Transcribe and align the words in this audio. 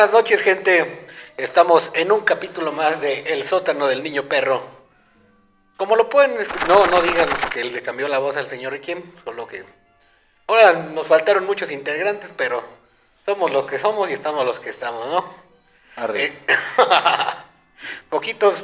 Buenas 0.00 0.14
noches, 0.14 0.40
gente. 0.40 1.06
Estamos 1.36 1.90
en 1.92 2.10
un 2.10 2.22
capítulo 2.22 2.72
más 2.72 3.02
de 3.02 3.34
El 3.34 3.42
sótano 3.42 3.86
del 3.86 4.02
niño 4.02 4.22
perro. 4.22 4.62
Como 5.76 5.94
lo 5.94 6.08
pueden 6.08 6.38
no, 6.66 6.86
no 6.86 7.02
digan 7.02 7.28
que 7.52 7.62
le 7.64 7.82
cambió 7.82 8.08
la 8.08 8.16
voz 8.16 8.38
al 8.38 8.46
señor 8.46 8.72
Requiem, 8.72 9.02
solo 9.22 9.46
que 9.46 9.62
ahora 10.46 10.72
nos 10.72 11.06
faltaron 11.06 11.44
muchos 11.44 11.70
integrantes, 11.70 12.32
pero 12.34 12.64
somos 13.26 13.52
los 13.52 13.66
que 13.66 13.78
somos 13.78 14.08
y 14.08 14.14
estamos 14.14 14.46
los 14.46 14.58
que 14.58 14.70
estamos, 14.70 15.06
¿no? 15.06 15.34
Arre. 15.96 16.24
Eh, 16.24 16.32
poquitos, 18.08 18.54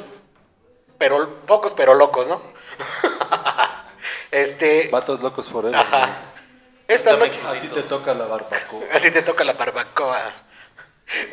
pero 0.97 1.35
pocos, 1.45 1.73
pero 1.73 1.93
locos, 1.93 2.27
¿no? 2.27 2.41
este, 4.31 4.87
Vatos 4.91 5.21
locos 5.21 5.49
por 5.49 5.67
él. 5.67 5.75
ajá. 5.75 6.17
Esta 6.87 7.15
noche 7.15 7.39
A 7.45 7.59
ti 7.59 7.67
te 7.67 7.83
toca 7.83 8.15
la 8.15 8.25
barbacoa. 8.25 8.81
a 8.91 8.99
ti 8.99 9.11
te 9.11 9.21
toca 9.21 9.43
la 9.43 9.53
barbacoa. 9.53 10.46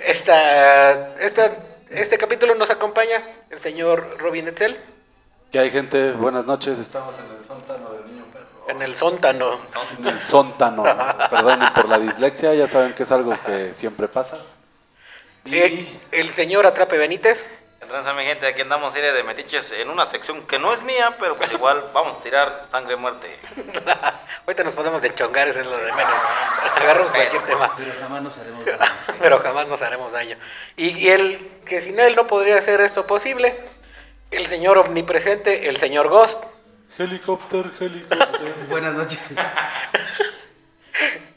Esta, 0.07 1.15
esta, 1.17 1.53
este 1.91 2.17
capítulo 2.19 2.55
nos 2.55 2.71
acompaña 2.71 3.23
el 3.51 3.59
señor 3.59 4.17
Robin 4.19 4.49
Etzel 4.49 4.77
¿Qué 5.51 5.59
hay, 5.61 5.71
gente? 5.71 6.13
Buenas 6.13 6.45
noches. 6.47 6.79
Estamos 6.81 7.15
en 7.19 7.27
el 7.37 7.45
sótano 7.45 7.93
del 7.93 8.07
niño 8.07 8.25
perro. 8.33 8.47
en 8.69 8.83
el 8.83 8.95
sóntano. 8.97 9.61
En 10.01 10.07
el 10.09 10.21
sótano. 10.21 10.83
Perdonen 11.31 11.73
por 11.75 11.89
la 11.89 11.99
dislexia, 12.01 12.55
ya 12.55 12.67
saben 12.67 12.93
que 12.95 13.05
es 13.05 13.13
algo 13.13 13.37
que 13.47 13.73
siempre 13.73 14.09
pasa. 14.09 14.39
Y 15.45 15.57
Eh, 15.57 16.01
el 16.11 16.31
señor 16.31 16.67
Atrape 16.67 16.99
Benítez. 16.99 17.47
Entonces, 17.85 18.15
mi 18.15 18.25
gente, 18.25 18.47
aquí 18.47 18.63
andamos 18.63 18.95
serie 18.95 19.13
de 19.13 19.23
metiches 19.23 19.71
en 19.73 19.91
una 19.91 20.07
sección 20.07 20.47
que 20.47 20.59
no 20.59 20.73
es 20.73 20.83
mía, 20.83 21.17
pero 21.21 21.37
pues 21.37 21.53
igual 21.53 21.91
vamos 21.95 22.17
a 22.17 22.23
tirar 22.23 22.65
sangre 22.67 22.97
muerte. 22.97 23.39
Ahorita 24.47 24.65
nos 24.65 24.73
podemos 24.73 25.05
enchongar, 25.05 25.49
eso 25.49 25.61
es 25.61 25.67
lo 25.67 25.77
de 25.77 25.93
menos. 25.93 26.15
Agarramos 26.77 27.13
cualquier 27.13 27.45
tema. 27.45 27.75
Pero 27.77 27.93
jamás 28.01 28.23
nos 28.23 28.39
haremos 28.39 28.65
daño. 28.67 28.93
pero 29.21 29.39
jamás 29.41 29.69
nos 29.69 29.83
haremos 29.83 30.13
daño. 30.13 30.39
Y, 30.77 30.99
y 30.99 31.09
el 31.11 31.61
que 31.67 31.83
sin 31.83 32.01
él 32.01 32.17
no 32.17 32.27
podría 32.27 32.57
hacer 32.57 32.81
esto 32.81 33.07
posible, 33.07 33.55
el 34.31 34.47
señor 34.47 34.79
omnipresente, 34.79 35.69
el 35.69 35.77
señor 35.77 36.09
Ghost, 36.09 36.43
helicóptero, 36.99 37.71
helicóptero. 37.81 38.55
Buenas 38.71 38.95
noches. 38.95 39.21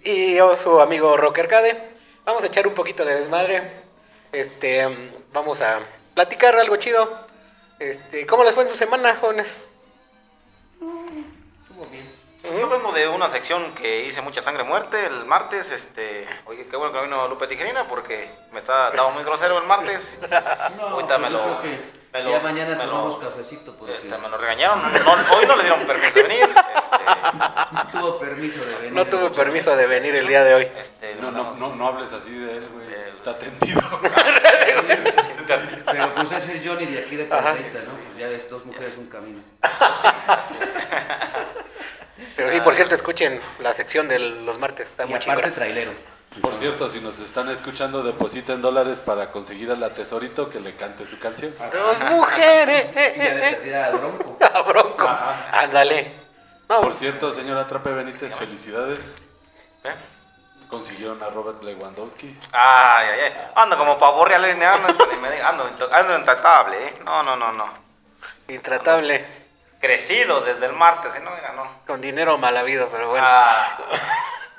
y 0.06 0.36
yo, 0.38 0.56
su 0.56 0.80
amigo 0.80 1.18
Rock 1.18 1.40
Arcade. 1.40 1.90
Vamos 2.24 2.42
a 2.44 2.48
echar 2.48 2.68
un 2.68 2.74
poquito 2.74 3.04
de 3.04 3.16
desmadre. 3.16 3.86
Este, 4.32 4.88
mm, 4.88 5.12
vamos 5.34 5.62
a 5.62 5.82
platicar 6.18 6.56
algo 6.58 6.78
chido. 6.78 7.08
Este, 7.78 8.26
¿cómo 8.26 8.44
les 8.44 8.56
fue 8.56 8.64
en 8.64 8.70
su 8.70 8.76
semana, 8.76 9.16
jóvenes? 9.22 9.56
Estuvo 11.62 11.86
bien. 11.92 12.12
Yo 12.60 12.68
vengo 12.68 12.92
de 12.92 13.08
una 13.08 13.30
sección 13.30 13.76
que 13.76 14.04
hice 14.06 14.22
mucha 14.24 14.42
sangre 14.42 14.64
muerte 14.64 15.06
el 15.06 15.26
martes, 15.26 15.70
este, 15.72 16.28
oye, 16.46 16.66
qué 16.68 16.76
bueno 16.76 16.92
que 16.92 16.98
no 16.98 17.04
vino 17.04 17.28
Lupe 17.28 17.46
Tijerina 17.46 17.84
porque 17.84 18.32
me 18.52 18.58
está 18.60 18.90
estaba 18.90 19.12
muy 19.12 19.24
grosero 19.24 19.60
el 19.60 19.68
martes. 19.68 20.18
Ahorita 20.80 21.20
me 21.20 21.30
lo, 21.30 21.40
me 22.14 22.24
lo- 22.24 22.32
ya 22.32 22.40
mañana 22.40 22.76
me 22.76 22.86
lo- 22.86 22.92
tomamos 22.92 23.18
cafecito 23.18 23.76
porque 23.76 23.98
este, 23.98 24.18
me 24.18 24.28
lo 24.28 24.38
regañaron, 24.40 24.82
no- 24.82 25.36
hoy 25.38 25.46
no 25.46 25.56
le 25.56 25.64
dieron 25.66 25.86
permiso 25.86 26.16
de 26.16 26.24
venir. 26.24 26.50
Este, 26.50 27.74
no 27.74 27.88
tuvo 27.92 28.18
permiso 28.20 28.66
de 28.66 28.76
venir. 28.76 28.92
No 28.94 29.06
tuvo 29.06 29.32
permiso 29.32 29.76
de 29.76 29.86
venir 29.86 30.16
el 30.16 30.26
día 30.28 30.44
de 30.44 30.56
hoy. 30.56 30.68
este, 30.80 31.14
No, 31.22 31.30
no, 31.30 31.54
no, 31.54 31.76
no 31.76 31.88
hables 31.90 32.12
así 32.12 32.32
de 32.32 32.58
él, 32.58 32.68
güey. 32.74 32.88
Eh, 32.92 33.14
Está 33.16 33.38
tendido. 33.38 33.82
Pero 35.48 36.16
pues 36.16 36.32
es 36.32 36.50
el 36.50 36.68
Johnny 36.68 36.86
de 36.86 37.00
aquí 37.00 37.16
de. 37.16 37.28
Cadereyta, 37.28 37.80
¿no? 37.80 37.92
Pues 37.92 38.18
ya 38.20 38.28
es 38.28 38.50
dos 38.50 38.66
mujeres, 38.66 38.98
un 38.98 39.08
camino. 39.08 39.40
Pero 42.36 42.52
sí, 42.52 42.62
por 42.62 42.76
cierto, 42.76 42.96
escuchen 42.96 43.40
la 43.60 43.74
sección 43.74 44.08
de 44.08 44.20
los 44.20 44.58
martes. 44.60 44.90
Está 44.90 45.06
Y 45.06 45.08
muy 45.10 45.16
aparte 45.18 45.52
trailero. 45.52 45.92
Por 46.42 46.54
cierto, 46.56 46.88
si 46.90 47.00
nos 47.00 47.18
están 47.20 47.50
escuchando, 47.50 48.04
depositen 48.04 48.62
dólares 48.62 49.00
para 49.02 49.32
conseguir 49.32 49.72
al 49.72 49.94
tesorito 49.94 50.50
que 50.50 50.60
le 50.60 50.76
cante 50.76 51.06
su 51.06 51.18
canción. 51.20 51.54
Dos 51.72 52.00
mujeres. 52.12 52.88
Y 53.16 53.20
ya 53.20 53.34
de 53.34 53.56
perdida 53.56 53.88
al 53.88 53.98
bronco. 53.98 54.38
A 54.54 54.62
Bronco. 54.62 55.08
Ándale. 55.52 56.14
No, 56.70 56.82
Por 56.82 56.94
cierto, 56.94 57.32
señora 57.32 57.66
Trape 57.66 57.92
Benítez, 57.92 58.36
felicidades. 58.36 59.14
¿eh? 59.84 59.94
Consiguieron 60.70 61.22
a 61.24 61.30
Robert 61.30 61.64
Lewandowski. 61.64 62.38
Ay, 62.52 63.08
ay, 63.14 63.20
ay. 63.26 63.34
Ando 63.56 63.78
como 63.78 63.98
pavo 63.98 64.26
real, 64.26 64.44
ando, 64.44 64.66
ando, 64.68 65.64
ando, 65.64 65.90
ando 65.96 66.18
intratable, 66.18 66.88
¿eh? 66.88 66.94
No, 67.06 67.24
no, 67.24 67.36
no, 67.38 67.52
no. 67.54 67.68
intratable. 68.50 69.26
Crecido 69.80 70.42
desde 70.42 70.66
el 70.66 70.74
martes, 70.74 71.16
¿eh? 71.16 71.20
No, 71.24 71.32
mira, 71.32 71.54
no. 71.54 71.64
Con 71.86 72.02
dinero 72.02 72.38
mal 72.38 72.58
habido, 72.58 72.88
pero 72.90 73.10
bueno. 73.10 73.26
Ah, 73.28 73.78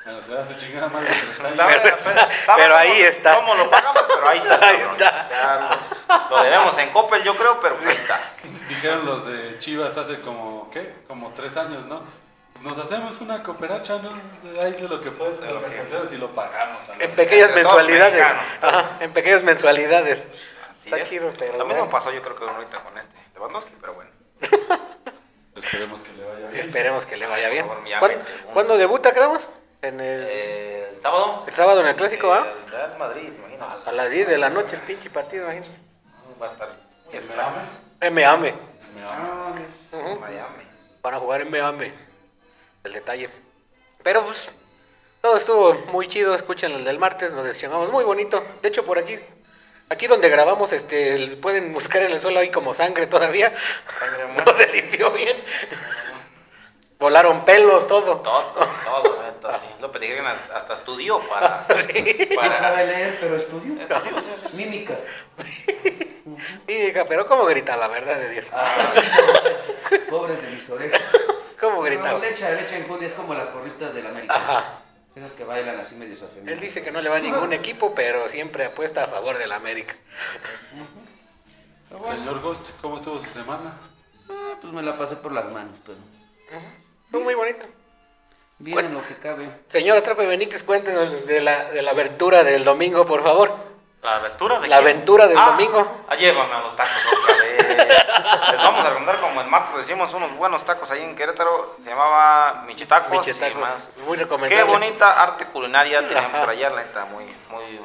O 0.06 0.22
sea, 0.22 0.46
su 0.46 0.54
chingada 0.54 0.88
madre. 0.88 1.08
pero 1.36 1.48
ahí. 1.48 1.56
¿sabe- 1.56 1.80
Pero 1.82 1.96
sabe- 1.98 2.20
está- 2.20 2.56
pero 2.56 2.69
cómo- 2.75 2.76
ahí 2.78 3.02
está. 3.02 3.34
¿Cómo 3.34 3.54
lo 3.56 3.69
pagamos? 3.70 4.02
Pero 4.08 4.28
ahí 4.28 4.38
está. 4.38 4.54
el 4.54 4.62
Ahí 4.62 4.76
cabrón. 4.78 4.92
está. 5.02 5.28
Ya 5.28 6.26
lo, 6.30 6.36
lo 6.36 6.42
debemos 6.44 6.78
en 6.78 6.90
Coppel, 6.90 7.22
yo 7.25 7.36
creo, 7.36 7.60
pero 7.60 7.76
ahí 7.86 7.88
está. 7.94 8.20
Dijeron 8.69 9.04
los 9.04 9.26
de 9.26 9.58
Chivas 9.58 9.96
hace 9.98 10.20
como, 10.20 10.70
¿qué? 10.70 10.94
Como 11.06 11.30
tres 11.32 11.56
años, 11.58 11.84
¿no? 11.84 12.00
Nos 12.62 12.76
hacemos 12.78 13.20
una 13.20 13.42
cooperacha, 13.42 13.98
¿no? 13.98 14.10
Ahí 14.60 14.72
de 14.72 14.88
lo 14.88 15.00
que 15.00 15.10
puedes, 15.12 15.41
de 15.41 15.46
lo 15.46 15.64
que 15.64 15.78
hacemos 15.78 16.12
y 16.12 16.16
lo 16.16 16.28
pagamos. 16.32 16.88
a 16.88 17.02
En 17.02 17.10
pequeñas 17.12 17.52
mensualidades. 17.54 18.22
Ajá, 18.60 18.96
en 19.00 19.12
pequeñas 19.12 19.42
mensualidades. 19.44 20.20
Así 20.72 20.84
Está 20.88 20.98
es. 20.98 21.08
chido, 21.08 21.32
pero 21.38 21.52
Lo 21.58 21.64
mismo 21.64 21.82
bueno. 21.82 21.91
pasó, 21.91 22.10
yo 22.12 22.20
creo 22.20 22.34
que 22.36 22.44
ahorita 22.44 22.78
con 22.82 22.98
este 22.98 23.12
Lewandowski, 23.34 23.72
pero 23.80 23.94
bueno. 23.94 24.10
Esperemos 25.56 26.00
que 26.02 26.12
le 26.12 26.24
vaya 26.24 26.48
bien. 26.48 26.60
Esperemos 26.60 27.06
que 27.06 27.16
le 27.16 27.26
vaya 27.26 27.48
bien. 27.48 27.66
¿Cuándo, 27.98 28.19
¿cuándo 28.52 28.76
debuta, 28.78 29.12
creemos? 29.12 29.48
En 29.82 30.00
el, 30.00 30.26
Eh, 30.28 30.88
¿El 30.96 31.00
sábado? 31.02 31.44
el 31.46 31.54
sábado 31.54 31.80
en 31.82 31.86
el 31.88 31.96
clásico, 31.96 32.32
¿ah? 32.32 32.46
El 32.66 32.72
Real 32.72 32.98
Madrid, 32.98 33.28
imagínate. 33.38 33.88
A 33.88 33.92
las 33.92 34.10
10 34.10 34.28
de 34.28 34.38
la 34.38 34.50
noche 34.50 34.75
el 34.76 34.82
pinche 34.82 35.10
partido, 35.10 35.44
imagínate. 35.44 35.70
Va 36.42 36.48
a 36.48 36.52
estar. 36.52 36.69
Me 38.10 38.25
amo. 38.25 38.46
Ujú. 39.92 40.20
Miami. 40.20 40.62
Para 41.00 41.19
jugar 41.19 41.42
en 41.42 41.50
Miami. 41.50 41.92
El 42.88 42.94
detalle. 42.94 43.28
Pero 44.03 44.25
pues, 44.25 44.50
todo 45.21 45.37
estuvo 45.37 45.75
muy 45.93 46.09
chido. 46.09 46.34
Escuchen 46.34 46.72
el 46.72 46.84
del 46.84 46.99
martes, 46.99 47.32
nos 47.32 47.44
decepcionamos 47.44 47.93
muy 47.93 48.03
bonito. 48.03 48.43
De 48.62 48.71
hecho, 48.71 48.82
por 48.82 48.99
aquí, 48.99 49.15
aquí 49.91 50.06
donde 50.06 50.31
grabamos, 50.31 50.72
este, 50.72 51.37
pueden 51.37 51.75
buscar 51.75 52.03
en 52.03 52.12
el 52.12 52.21
suelo 52.21 52.41
ahí 52.41 52.50
como 52.50 52.72
sangre 52.72 53.06
todavía. 53.06 53.53
Sangre 53.99 54.44
No 54.47 54.56
se 54.56 54.66
limpió 54.69 55.10
bien. 55.10 55.37
Volaron 56.99 57.44
pelos, 57.44 57.87
todo. 57.87 58.16
Todo, 58.21 58.54
todo, 58.54 59.59
sí. 59.59 59.66
López 59.82 60.03
hasta 60.55 60.75
estudió 60.75 61.20
para. 61.28 61.66
Sabe 62.59 62.87
leer, 62.87 63.19
pero 63.20 63.37
estudió. 63.37 63.82
Estudió, 63.82 64.22
sí, 64.22 64.31
sí. 64.43 64.56
Mímica. 64.56 64.94
Hija, 66.66 67.05
pero 67.06 67.26
cómo 67.26 67.44
gritaba, 67.44 67.88
verdad 67.88 68.16
de 68.16 68.31
Dios. 68.31 68.47
Ah, 68.53 68.82
sí, 68.82 69.00
Pobre 70.09 70.37
de 70.37 70.50
mis 70.50 70.69
orejas. 70.70 71.03
¿Cómo 71.60 71.76
No, 71.76 71.82
gritaba? 71.82 72.19
le 72.19 72.30
echa, 72.30 72.50
le 72.50 72.62
echa 72.62 72.76
enjundia, 72.76 73.08
es 73.08 73.14
como 73.14 73.34
las 73.34 73.48
porristas 73.48 73.94
del 73.94 74.06
América. 74.06 74.34
Ajá. 74.34 74.64
Esas 75.14 75.32
que 75.32 75.42
bailan 75.44 75.78
así 75.78 75.94
medio 75.96 76.14
afeminadas. 76.14 76.52
Él 76.52 76.60
dice 76.60 76.82
que 76.82 76.92
no 76.92 77.00
le 77.00 77.08
va 77.08 77.16
a 77.16 77.20
ningún 77.20 77.52
equipo, 77.52 77.92
pero 77.94 78.28
siempre 78.28 78.66
apuesta 78.66 79.04
a 79.04 79.08
favor 79.08 79.36
del 79.38 79.50
América. 79.52 79.94
Señor 82.04 82.41
Ghost, 82.41 82.66
¿cómo 82.82 82.96
estuvo 82.96 83.19
su 83.19 83.28
semana? 83.28 83.72
Ah, 84.30 84.54
pues 84.60 84.72
me 84.72 84.82
la 84.82 84.96
pasé 84.96 85.16
por 85.16 85.32
las 85.32 85.50
manos, 85.52 85.78
pero 85.84 85.98
Fue 87.10 87.20
muy 87.20 87.34
bonito. 87.34 87.66
bien 88.58 88.78
en 88.78 88.94
lo 88.94 89.02
que 89.04 89.14
cabe. 89.16 89.48
Señor 89.70 89.96
Atrape 89.96 90.26
Benítez, 90.26 90.62
cuéntenos 90.62 91.26
de 91.26 91.40
la, 91.40 91.70
de 91.70 91.82
la 91.82 91.90
abertura 91.92 92.44
del 92.44 92.64
domingo, 92.64 93.06
por 93.06 93.22
favor. 93.22 93.52
¿La 94.02 94.16
aventura 94.16 94.60
de 94.60 94.69
La 94.69 94.76
quién? 94.78 94.88
aventura 94.90 95.26
del 95.26 95.38
Ah, 95.38 95.50
domingo. 95.52 96.04
Ah, 96.08 96.14
llévame 96.14 96.54
a 96.54 96.60
los 96.60 96.76
tacos. 96.76 96.92
Les 98.50 98.59
vamos 98.62 98.81
a 98.84 98.88
recomendar 98.88 99.20
como 99.20 99.41
el 99.41 99.47
martes 99.48 99.76
decimos 99.78 100.12
unos 100.14 100.32
buenos 100.36 100.64
tacos 100.64 100.91
ahí 100.91 101.03
en 101.03 101.14
Querétaro. 101.16 101.76
Se 101.82 101.91
llamaba 101.91 102.62
Michitacos. 102.66 103.12
y 103.26 103.31
Michitacos, 103.31 103.60
más. 103.60 103.88
muy 104.04 104.16
Qué 104.16 104.25
recomendable. 104.25 104.64
bonita 104.72 105.22
arte 105.22 105.44
culinaria 105.47 106.06
tenían 106.06 106.31
por 106.32 106.50
allá, 106.50 106.70
la 106.70 106.82
neta, 106.82 107.04
muy, 107.06 107.25
muy, 107.50 107.81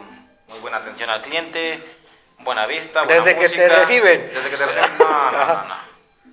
muy 0.47 0.59
buena 0.59 0.77
atención 0.77 1.09
al 1.09 1.21
cliente, 1.21 1.83
buena 2.39 2.65
vista, 2.65 3.03
buena 3.03 3.23
Desde 3.23 3.39
que 3.39 3.49
te 3.49 3.69
reciben. 3.69 4.31
Desde 4.33 4.49
que 4.49 4.57
te 4.57 4.65
reciben. 4.65 4.89
No, 4.99 5.31
no, 5.31 5.45
no, 5.45 5.53
no. 5.65 5.75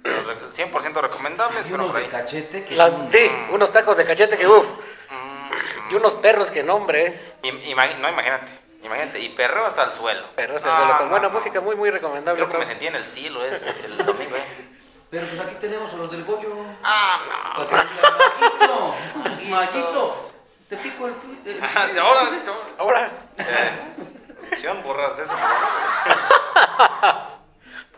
Pero 0.02 0.22
re- 0.22 0.36
100% 0.50 1.00
recomendables, 1.02 1.62
pero 1.64 1.74
unos 1.74 1.86
por 1.88 1.96
de 2.00 2.04
ahí. 2.06 2.10
cachete 2.10 2.64
que 2.64 2.74
Las- 2.74 2.90
son- 2.92 3.12
sí, 3.12 3.30
unos 3.50 3.70
tacos 3.70 3.96
de 3.98 4.04
cachete 4.06 4.38
que 4.38 4.46
uff. 4.48 4.64
Mm, 5.10 5.90
Y 5.92 5.94
unos 5.94 6.14
perros 6.14 6.50
que 6.50 6.62
nombre, 6.62 7.06
eh. 7.06 7.34
im- 7.42 7.62
imagi- 7.64 7.96
no, 7.98 8.08
imagínate, 8.08 8.46
imagínate, 8.82 9.20
y 9.20 9.28
perreo 9.30 9.64
hasta 9.66 9.84
el 9.84 9.92
suelo. 9.92 10.22
Pero 10.36 10.56
este 10.56 10.68
Ah, 10.70 10.96
con 10.98 11.10
buena 11.10 11.28
no, 11.28 11.34
música, 11.34 11.60
muy, 11.60 11.76
muy 11.76 11.90
recomendable. 11.90 12.40
Creo 12.44 12.52
que 12.52 12.58
me 12.58 12.66
sentí 12.66 12.86
en 12.86 12.94
el 12.96 13.04
cielo 13.06 13.44
es 13.44 13.66
el 13.66 13.96
domingo, 14.04 14.36
¿eh? 14.36 14.44
Pero 15.10 15.26
pues 15.26 15.40
aquí 15.40 15.56
tenemos 15.60 15.92
a 15.92 15.96
los 15.96 16.10
del 16.12 16.24
Goyo. 16.24 16.54
Ah, 16.84 17.18
no. 18.60 18.94
Mayito, 19.48 20.30
te 20.68 20.76
pico 20.76 21.06
el... 21.08 21.14
el- 21.44 21.56
el- 21.90 21.98
ahora, 21.98 22.28
Ahora. 22.78 23.10
eh, 23.38 23.70
producción, 24.40 24.82
borras 24.84 25.16
de 25.16 25.24
eso. 25.24 25.34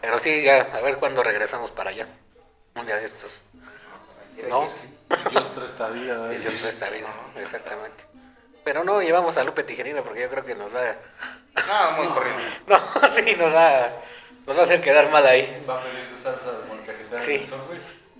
Pero 0.00 0.18
sí, 0.18 0.42
ya, 0.42 0.68
a 0.74 0.80
ver 0.80 0.96
cuándo 0.96 1.22
regresamos 1.22 1.70
para 1.70 1.90
allá. 1.90 2.06
Un 2.74 2.86
día 2.86 2.96
de 2.96 3.04
estos. 3.04 3.42
¿No? 4.48 4.68
Dios 5.30 5.44
presta 5.54 5.88
vida. 5.88 6.26
Sí. 6.28 6.36
Dios 6.38 6.54
presta 6.62 6.88
vida, 6.90 7.08
exactamente. 7.36 8.04
Pero 8.64 8.84
no 8.84 9.02
llevamos 9.02 9.36
a 9.36 9.44
Lupe 9.44 9.64
Tijerina 9.64 10.02
porque 10.02 10.22
yo 10.22 10.30
creo 10.30 10.44
que 10.44 10.54
nos 10.54 10.74
va 10.74 10.94
No, 11.54 11.96
muy 11.96 12.06
corriente. 12.08 12.42
No, 12.66 12.78
sí, 13.16 13.36
nos 13.36 13.52
va, 13.52 13.90
nos 14.46 14.56
va 14.56 14.60
a 14.62 14.64
hacer 14.64 14.80
quedar 14.80 15.10
mal 15.10 15.26
ahí. 15.26 15.64
Va 15.68 15.78
a 15.78 15.82
pedir 15.82 16.06
su 16.08 16.22
salsa 16.22 16.52
de 16.52 16.66
molcajete 16.68 17.22
Sí. 17.24 17.46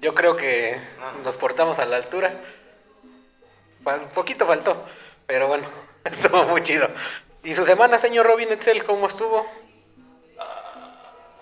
Yo 0.01 0.15
creo 0.15 0.37
que 0.37 0.77
nos 1.23 1.37
portamos 1.37 1.79
a 1.79 1.85
la 1.85 1.97
altura. 1.97 2.33
Un 3.85 4.09
poquito 4.15 4.47
faltó, 4.47 4.85
pero 5.27 5.49
bueno, 5.49 5.67
estuvo 6.05 6.45
muy 6.45 6.63
chido. 6.63 6.89
¿Y 7.45 7.55
su 7.55 7.65
semana, 7.65 7.99
señor 7.99 8.27
Robin 8.27 8.51
Etzel, 8.53 8.85
cómo 8.85 9.07
estuvo? 9.07 9.47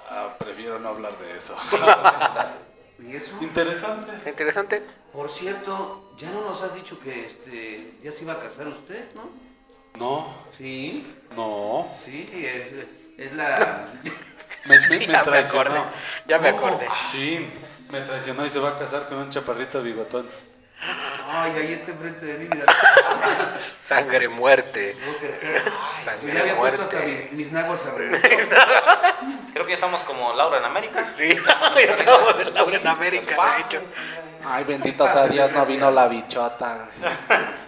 Ah, 0.08 0.34
prefiero 0.38 0.78
no 0.78 0.88
hablar 0.90 1.16
de 1.18 1.36
eso. 1.36 1.54
¿Y 2.98 3.16
eso? 3.16 3.30
Interesante. 3.40 4.28
Interesante. 4.28 4.82
Por 5.12 5.30
cierto, 5.30 6.09
ya 6.20 6.30
no 6.30 6.42
nos 6.50 6.62
has 6.62 6.74
dicho 6.74 6.98
que 7.00 7.26
este 7.26 7.92
ya 8.02 8.12
se 8.12 8.22
iba 8.22 8.34
a 8.34 8.38
casar 8.40 8.68
usted, 8.68 9.04
¿no? 9.14 9.30
No, 9.96 10.32
Sí, 10.56 11.04
no. 11.36 11.88
sí, 12.04 12.28
es, 12.32 12.72
es 13.18 13.32
la... 13.32 13.88
Me, 14.66 14.78
me, 14.78 14.88
me 14.88 14.98
Ya 15.06 15.18
me 15.18 15.24
traicionó. 15.24 15.60
acordé, 15.70 15.82
ya 16.26 16.38
me 16.38 16.52
No, 16.52 16.58
acordé. 16.58 16.86
Sí, 17.10 17.48
me 17.90 18.00
traicionó 18.02 18.44
y 18.44 18.50
se 18.50 18.58
va 18.58 18.70
a 18.70 18.78
casar 18.78 19.08
con 19.08 19.16
un 19.18 19.30
chaparrito 19.30 19.82
bigotón. 19.82 20.28
Ay, 21.26 21.52
ahí 21.52 21.72
está 21.72 21.92
enfrente 21.92 22.26
de 22.26 22.38
mí, 22.38 22.48
mira. 22.52 22.66
Sangre, 23.82 24.28
muerte. 24.28 24.96
Yo 24.98 26.02
Sangre, 26.04 26.34
le 26.34 26.40
había 26.40 26.56
puesto 26.56 26.78
muerte. 26.82 26.96
hasta 26.96 27.06
mis, 27.06 27.32
mis 27.32 27.52
nagos 27.52 27.80
a. 27.86 27.90
Creo 29.52 29.64
que 29.64 29.70
ya 29.70 29.74
estamos 29.74 30.02
como 30.04 30.34
Laura 30.34 30.58
en 30.58 30.64
América. 30.66 31.12
Sí, 31.16 31.24
estamos 31.30 32.40
en 32.40 32.54
Laura 32.54 32.76
en 32.76 32.86
América, 32.86 33.36
de 33.56 33.60
hecho. 33.62 33.82
Ay, 34.44 34.64
bendito 34.64 35.06
sea 35.06 35.26
Dios, 35.26 35.52
no 35.52 35.64
vino 35.66 35.90
la 35.90 36.08
bichota. 36.08 36.88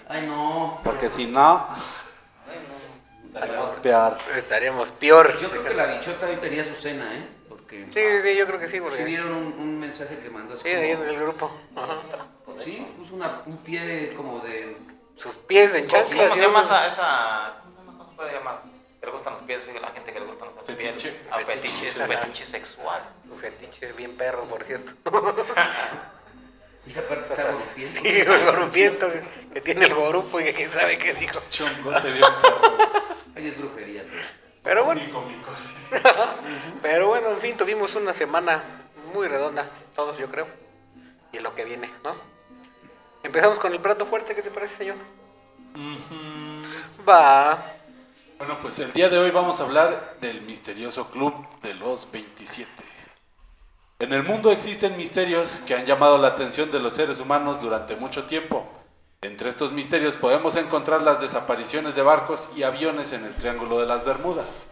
Ay, 0.08 0.26
no. 0.26 0.80
Porque 0.84 1.08
si 1.08 1.26
no, 1.26 1.66
estaríamos 3.26 3.70
peor. 3.72 4.18
Estaríamos 4.36 4.90
peor. 4.92 5.38
Yo 5.40 5.50
creo 5.50 5.64
que 5.64 5.74
la 5.74 5.86
bichota 5.86 6.26
hoy 6.26 6.36
tenía 6.36 6.64
su 6.64 6.74
cena, 6.74 7.04
¿eh? 7.14 7.26
Porque 7.48 7.86
Sí, 7.92 8.00
sí, 8.22 8.36
yo 8.36 8.46
creo 8.46 8.58
que 8.58 8.66
sí, 8.68 8.74
sí 8.74 8.80
porque... 8.80 9.04
vieron 9.04 9.32
un, 9.32 9.44
un 9.58 9.80
mensaje 9.80 10.18
que 10.18 10.30
mandó 10.30 10.54
así 10.54 10.62
Sí, 10.64 10.68
ahí 10.70 10.90
en 10.90 11.02
el 11.02 11.18
grupo. 11.20 11.50
Ajá. 11.76 11.96
Sí, 12.62 12.86
puso 12.98 13.14
una, 13.14 13.40
un 13.46 13.56
pie 13.58 14.12
como 14.16 14.38
de... 14.40 14.76
Sus 15.16 15.36
pies 15.36 15.74
en 15.74 15.86
¿Cómo 15.86 16.02
chanclas. 16.02 16.32
se 16.32 16.38
yo 16.38 16.46
llama 16.46 16.62
esa, 16.62 16.86
esa... 16.86 17.52
¿Cómo 17.62 17.74
se 17.74 17.80
llama? 17.82 17.98
¿Cómo 17.98 18.10
se 18.10 18.16
puede 18.16 18.32
llamar? 18.32 18.62
Que 19.00 19.06
le 19.06 19.12
gustan 19.12 19.32
los 19.34 19.42
pies, 19.42 19.62
sí, 19.64 19.72
la 19.80 19.88
gente 19.88 20.12
que 20.12 20.20
le 20.20 20.26
gustan 20.26 20.48
los 20.54 20.64
pies. 20.64 20.78
Fetiche. 20.78 21.16
A 21.30 21.38
fetiche, 21.38 21.88
es 21.88 21.96
un 21.96 22.06
fetiche 22.06 22.46
sexual. 22.46 23.00
Su 23.28 23.36
fetiche 23.36 23.86
es 23.86 23.96
bien 23.96 24.16
perro, 24.16 24.44
por 24.44 24.62
cierto. 24.64 24.92
Y 26.86 26.98
aparte 26.98 27.32
está 27.32 27.52
golpeando. 27.52 27.62
Sí, 28.02 28.08
el 28.08 28.44
gorupiento 28.44 29.08
que 29.52 29.60
tiene 29.60 29.86
el 29.86 29.94
gorupo 29.94 30.40
y 30.40 30.44
que 30.44 30.54
quién 30.54 30.70
sabe 30.70 30.98
qué 30.98 31.14
dijo. 31.14 31.40
Chongote 31.50 32.10
bien 32.10 32.24
perro. 32.42 32.76
Ahí 33.36 33.48
es 33.48 33.58
brujería, 33.58 34.04
pero... 34.10 34.42
Pero 34.62 34.84
bueno, 34.84 35.02
pero 36.82 37.08
bueno, 37.08 37.30
en 37.30 37.40
fin, 37.40 37.56
tuvimos 37.56 37.96
una 37.96 38.12
semana 38.12 38.62
muy 39.12 39.26
redonda, 39.26 39.68
todos 39.96 40.16
yo 40.18 40.28
creo. 40.28 40.46
Y 41.32 41.38
en 41.38 41.42
lo 41.42 41.54
que 41.54 41.64
viene, 41.64 41.90
¿no? 42.04 42.14
Empezamos 43.24 43.58
con 43.58 43.72
el 43.72 43.80
plato 43.80 44.06
fuerte, 44.06 44.36
¿qué 44.36 44.42
te 44.42 44.50
parece, 44.50 44.76
señor? 44.76 44.96
Va. 47.08 47.58
Bueno, 48.38 48.58
pues 48.62 48.78
el 48.78 48.92
día 48.92 49.08
de 49.08 49.18
hoy 49.18 49.30
vamos 49.30 49.58
a 49.58 49.64
hablar 49.64 50.16
del 50.20 50.42
misterioso 50.42 51.10
club 51.10 51.34
de 51.62 51.74
los 51.74 52.10
27. 52.12 52.70
En 54.02 54.12
el 54.12 54.24
mundo 54.24 54.50
existen 54.50 54.96
misterios 54.96 55.60
que 55.64 55.76
han 55.76 55.86
llamado 55.86 56.18
la 56.18 56.26
atención 56.26 56.72
de 56.72 56.80
los 56.80 56.94
seres 56.94 57.20
humanos 57.20 57.62
durante 57.62 57.94
mucho 57.94 58.24
tiempo. 58.24 58.68
Entre 59.20 59.48
estos 59.48 59.70
misterios 59.70 60.16
podemos 60.16 60.56
encontrar 60.56 61.02
las 61.02 61.20
desapariciones 61.20 61.94
de 61.94 62.02
barcos 62.02 62.50
y 62.56 62.64
aviones 62.64 63.12
en 63.12 63.24
el 63.24 63.32
Triángulo 63.32 63.78
de 63.78 63.86
las 63.86 64.04
Bermudas, 64.04 64.66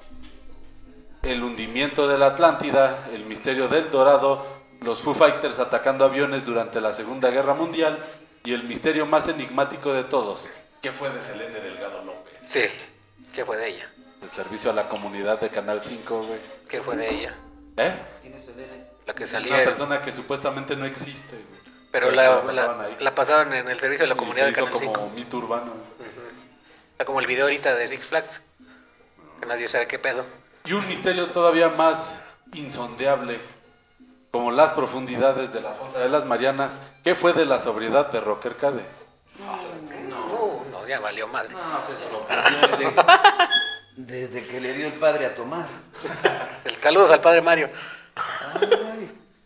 el 1.22 1.44
hundimiento 1.44 2.08
de 2.08 2.18
la 2.18 2.26
Atlántida, 2.26 3.08
el 3.12 3.24
misterio 3.24 3.68
del 3.68 3.88
Dorado, 3.92 4.44
los 4.80 4.98
Foo 4.98 5.14
Fighters 5.14 5.60
atacando 5.60 6.04
aviones 6.04 6.44
durante 6.44 6.80
la 6.80 6.92
Segunda 6.92 7.30
Guerra 7.30 7.54
Mundial 7.54 8.00
y 8.42 8.52
el 8.52 8.64
misterio 8.64 9.06
más 9.06 9.28
enigmático 9.28 9.92
de 9.92 10.02
todos, 10.02 10.48
¿qué 10.82 10.90
fue 10.90 11.08
de 11.10 11.22
Selene 11.22 11.60
Delgado 11.60 12.04
López? 12.04 12.32
Sí. 12.48 12.64
¿Qué 13.32 13.44
fue 13.44 13.58
de 13.58 13.68
ella? 13.68 13.92
El 14.24 14.30
servicio 14.30 14.72
a 14.72 14.74
la 14.74 14.88
comunidad 14.88 15.40
de 15.40 15.50
Canal 15.50 15.82
5, 15.84 16.20
güey. 16.20 16.40
¿Qué 16.68 16.80
fue 16.80 16.96
de 16.96 17.14
ella? 17.14 17.34
¿Eh? 17.76 17.94
¿Quién 18.22 18.34
es 18.34 18.48
Elena? 18.48 18.90
La 19.10 19.14
que 19.16 19.24
Una 19.24 19.32
salía. 19.32 19.64
persona 19.64 20.02
que 20.02 20.12
supuestamente 20.12 20.76
no 20.76 20.84
existe, 20.86 21.34
güey. 21.34 21.60
Pero 21.90 22.12
la, 22.12 22.42
pasaban 22.42 22.78
la, 22.78 22.84
ahí. 22.84 22.96
la 23.00 23.12
pasaban 23.12 23.52
en 23.54 23.68
el 23.68 23.80
servicio 23.80 24.04
de 24.04 24.08
la 24.08 24.14
Y 24.14 24.18
comunidad 24.18 24.44
se 24.44 24.50
de 24.52 24.56
Canal 24.56 24.72
5. 24.78 24.92
como 24.92 25.10
mito 25.10 25.36
urbano. 25.38 25.72
Está 26.92 27.04
como 27.04 27.18
el 27.18 27.26
video 27.26 27.46
ahorita 27.46 27.74
de 27.74 27.88
Six 27.88 28.06
Flags. 28.06 28.40
Que 29.40 29.46
nadie 29.46 29.66
sabe 29.66 29.88
qué 29.88 29.98
pedo. 29.98 30.24
Y 30.64 30.74
un 30.74 30.86
misterio 30.86 31.26
todavía 31.30 31.68
más 31.70 32.20
insondeable, 32.52 33.40
como 34.30 34.52
las 34.52 34.70
profundidades 34.72 35.52
de 35.52 35.60
la 35.60 35.70
fosa 35.72 35.98
de 35.98 36.08
las 36.08 36.24
Marianas. 36.24 36.78
¿Qué 37.02 37.16
fue 37.16 37.32
de 37.32 37.46
la 37.46 37.58
sobriedad 37.58 38.12
de 38.12 38.20
Rocker 38.20 38.54
Cade? 38.56 38.84
Uh, 39.40 40.70
no, 40.70 40.86
ya 40.86 41.00
valió 41.00 41.26
madre. 41.26 41.50
No, 41.52 41.58
eso 41.58 42.08
lo 42.12 42.26
perdió 42.28 42.76
desde, 42.78 42.94
desde 43.96 44.46
que 44.46 44.60
le 44.60 44.72
dio 44.74 44.86
el 44.86 44.92
padre 44.92 45.26
a 45.26 45.34
tomar. 45.34 45.66
El 46.64 46.76
saludos 46.80 47.10
al 47.10 47.20
padre 47.20 47.42
Mario. 47.42 47.70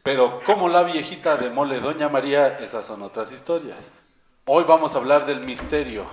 Pero 0.02 0.40
como 0.44 0.68
la 0.68 0.82
viejita 0.82 1.36
de 1.36 1.50
mole 1.50 1.80
Doña 1.80 2.08
María, 2.08 2.58
esas 2.58 2.84
son 2.84 3.02
otras 3.02 3.32
historias. 3.32 3.90
Hoy 4.44 4.64
vamos 4.64 4.94
a 4.94 4.98
hablar 4.98 5.24
del 5.24 5.40
misterio, 5.40 6.04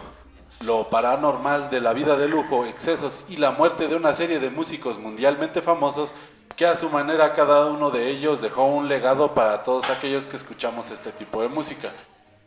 lo 0.61 0.89
paranormal 0.89 1.69
de 1.69 1.81
la 1.81 1.91
vida 1.91 2.15
de 2.15 2.29
lujo, 2.29 2.65
excesos 2.65 3.25
y 3.27 3.35
la 3.35 3.51
muerte 3.51 3.89
de 3.89 3.95
una 3.95 4.13
serie 4.13 4.39
de 4.39 4.49
músicos 4.49 4.97
mundialmente 4.97 5.61
famosos 5.61 6.13
que 6.55 6.65
a 6.65 6.77
su 6.77 6.89
manera 6.89 7.33
cada 7.33 7.65
uno 7.65 7.91
de 7.91 8.09
ellos 8.09 8.41
dejó 8.41 8.65
un 8.65 8.87
legado 8.87 9.33
para 9.33 9.63
todos 9.63 9.89
aquellos 9.89 10.25
que 10.25 10.37
escuchamos 10.37 10.91
este 10.91 11.11
tipo 11.11 11.41
de 11.41 11.49
música. 11.49 11.91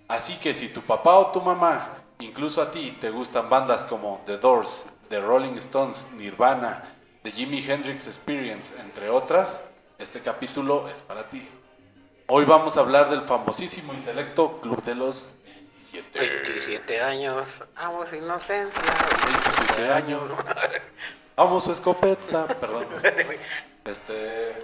Así 0.09 0.37
que 0.37 0.55
si 0.55 0.69
tu 0.69 0.81
papá 0.81 1.19
o 1.19 1.27
tu 1.27 1.41
mamá, 1.41 1.89
incluso 2.21 2.63
a 2.63 2.71
ti, 2.71 2.97
te 3.01 3.11
gustan 3.11 3.51
bandas 3.51 3.85
como 3.85 4.23
The 4.27 4.39
Doors, 4.39 4.85
The 5.09 5.21
Rolling 5.21 5.57
Stones, 5.57 6.05
Nirvana, 6.17 6.83
The 7.23 7.31
Jimi 7.31 7.65
Hendrix 7.67 8.07
Experience, 8.07 8.75
entre 8.81 9.11
otras, 9.11 9.63
este 9.99 10.21
capítulo 10.21 10.89
es 10.89 11.03
para 11.03 11.25
ti. 11.25 11.47
Hoy 12.27 12.45
vamos 12.45 12.77
a 12.77 12.81
hablar 12.81 13.11
del 13.11 13.23
famosísimo 13.23 13.93
y 13.95 13.99
selecto 14.01 14.61
Club 14.61 14.83
de 14.83 14.95
los 14.95 15.29
27. 15.45 16.19
27 16.19 17.01
años. 17.03 17.63
Amo 17.77 18.07
su 18.07 18.17
inocencia. 18.17 18.83
27 19.27 19.93
años. 19.93 20.23
Amo 21.37 21.61
su 21.61 21.73
escopeta, 21.73 22.47
perdón. 22.47 22.87
Este, 23.85 24.57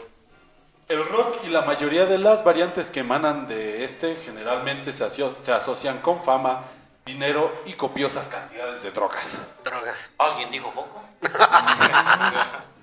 el 0.88 1.06
rock 1.06 1.44
y 1.44 1.48
la 1.48 1.62
mayoría 1.62 2.06
de 2.06 2.16
las 2.18 2.42
variantes 2.42 2.90
que 2.90 3.00
emanan 3.00 3.46
de 3.46 3.84
este 3.84 4.16
generalmente 4.24 4.92
se, 4.92 5.04
aso- 5.04 5.36
se 5.42 5.52
asocian 5.52 5.98
con 5.98 6.24
fama, 6.24 6.62
dinero 7.04 7.52
y 7.66 7.74
copiosas 7.74 8.28
cantidades 8.28 8.82
de 8.82 8.90
drogas. 8.90 9.42
Drogas. 9.62 10.08
¿Alguien 10.16 10.50
dijo 10.50 10.72
foco? 10.72 11.02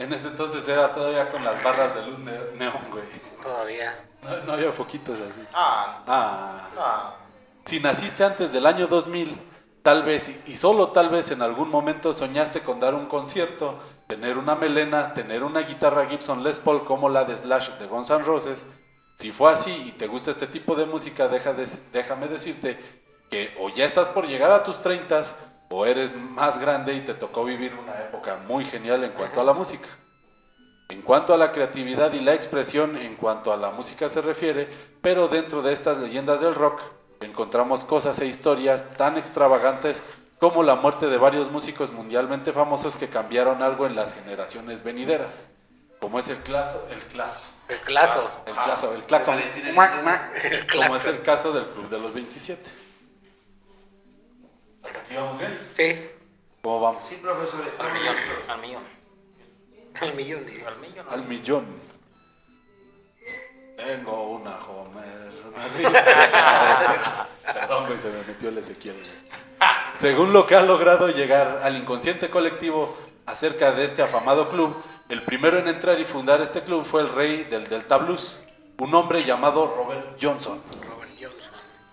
En 0.00 0.12
ese 0.12 0.28
entonces 0.28 0.66
era 0.66 0.92
todavía 0.92 1.30
con 1.30 1.44
las 1.44 1.62
barras 1.62 1.94
de 1.94 2.06
luz 2.06 2.18
ne- 2.20 2.56
neón, 2.58 2.74
güey. 2.90 3.04
Todavía. 3.42 3.94
No, 4.22 4.36
no 4.46 4.52
había 4.54 4.72
foquitos 4.72 5.16
así. 5.18 5.46
Ah, 5.52 6.02
Ah. 6.06 6.68
ah. 6.78 7.14
Si 7.64 7.80
naciste 7.80 8.24
antes 8.24 8.52
del 8.52 8.66
año 8.66 8.86
2000, 8.86 9.38
tal 9.82 10.02
vez 10.02 10.40
y 10.46 10.56
solo 10.56 10.88
tal 10.88 11.08
vez 11.10 11.30
en 11.30 11.42
algún 11.42 11.70
momento 11.70 12.12
soñaste 12.12 12.60
con 12.62 12.80
dar 12.80 12.94
un 12.94 13.06
concierto, 13.06 13.78
tener 14.08 14.38
una 14.38 14.54
melena, 14.56 15.12
tener 15.14 15.42
una 15.44 15.60
guitarra 15.60 16.06
Gibson 16.06 16.42
Les 16.42 16.58
Paul 16.58 16.84
como 16.84 17.08
la 17.08 17.24
de 17.24 17.36
Slash 17.36 17.70
de 17.78 17.86
Guns 17.86 18.10
N' 18.10 18.24
Roses. 18.24 18.66
Si 19.14 19.32
fue 19.32 19.52
así 19.52 19.70
y 19.86 19.92
te 19.92 20.06
gusta 20.06 20.30
este 20.32 20.46
tipo 20.46 20.74
de 20.74 20.86
música, 20.86 21.28
deja 21.28 21.52
de- 21.52 21.68
déjame 21.92 22.26
decirte 22.28 22.78
que 23.30 23.54
o 23.60 23.68
ya 23.68 23.84
estás 23.84 24.08
por 24.08 24.26
llegar 24.26 24.50
a 24.50 24.64
tus 24.64 24.82
30 24.82 25.22
o 25.70 25.86
eres 25.86 26.16
más 26.16 26.58
grande 26.58 26.94
y 26.94 27.00
te 27.00 27.14
tocó 27.14 27.44
vivir 27.44 27.72
una 27.74 27.94
época 28.00 28.38
muy 28.48 28.64
genial 28.64 29.04
en 29.04 29.12
cuanto 29.12 29.40
a 29.40 29.44
la 29.44 29.52
música. 29.52 29.88
En 30.88 31.00
cuanto 31.02 31.32
a 31.32 31.36
la 31.36 31.52
creatividad 31.52 32.12
y 32.12 32.20
la 32.20 32.34
expresión 32.34 32.96
en 32.96 33.14
cuanto 33.14 33.52
a 33.52 33.56
la 33.56 33.70
música 33.70 34.08
se 34.08 34.20
refiere, 34.20 34.68
pero 35.00 35.28
dentro 35.28 35.62
de 35.62 35.72
estas 35.72 35.98
leyendas 35.98 36.40
del 36.40 36.56
rock 36.56 36.80
encontramos 37.20 37.84
cosas 37.84 38.18
e 38.18 38.26
historias 38.26 38.82
tan 38.96 39.16
extravagantes 39.16 40.02
como 40.40 40.64
la 40.64 40.74
muerte 40.74 41.06
de 41.06 41.18
varios 41.18 41.52
músicos 41.52 41.92
mundialmente 41.92 42.52
famosos 42.52 42.96
que 42.96 43.08
cambiaron 43.08 43.62
algo 43.62 43.86
en 43.86 43.94
las 43.94 44.12
generaciones 44.14 44.82
venideras, 44.82 45.44
como 46.00 46.18
es 46.18 46.28
el 46.30 46.38
claso, 46.38 46.84
el 46.90 46.98
claso, 47.02 47.40
El 47.68 47.76
claso. 47.76 48.32
el 48.46 48.54
claso, 48.54 48.92
el 48.94 49.02
claxon, 49.04 49.38
El 49.38 50.66
como 50.66 50.96
es 50.96 51.04
el 51.04 51.22
caso 51.22 51.52
del 51.52 51.66
Club 51.66 51.88
de 51.90 52.00
los 52.00 52.12
27. 52.12 52.68
¿Hasta 55.10 55.14
aquí 55.14 55.16
vamos 55.16 55.38
bien? 55.38 55.58
Sí. 55.72 56.08
¿Cómo 56.62 56.80
vamos? 56.80 57.02
Sí, 57.08 57.16
profesor, 57.16 57.60
Al 57.78 57.92
millón, 57.92 58.16
al 58.48 58.60
millón. 58.60 58.82
Al 60.00 60.14
millón, 60.14 60.46
digo. 60.46 60.68
Al 60.68 60.78
millón. 60.78 61.06
Al 61.10 61.24
millón. 61.24 61.66
Tengo 63.76 64.28
una 64.28 64.56
Homer. 64.56 65.30
Perdón, 67.52 67.86
güey, 67.86 67.98
se 67.98 68.10
me 68.10 68.22
metió 68.22 68.50
el 68.50 68.58
Ezequiel. 68.58 68.94
Según 69.94 70.32
lo 70.32 70.46
que 70.46 70.54
ha 70.54 70.62
logrado 70.62 71.08
llegar 71.08 71.60
al 71.64 71.76
inconsciente 71.76 72.30
colectivo, 72.30 72.96
acerca 73.26 73.72
de 73.72 73.86
este 73.86 74.02
afamado 74.02 74.48
club, 74.48 74.76
el 75.08 75.22
primero 75.22 75.58
en 75.58 75.66
entrar 75.66 75.98
y 75.98 76.04
fundar 76.04 76.40
este 76.40 76.62
club 76.62 76.84
fue 76.84 77.02
el 77.02 77.08
rey 77.08 77.44
del 77.44 77.66
Delta 77.66 77.96
Blues, 77.96 78.38
un 78.78 78.94
hombre 78.94 79.24
llamado 79.24 79.74
Robert 79.76 80.16
Johnson. 80.22 80.60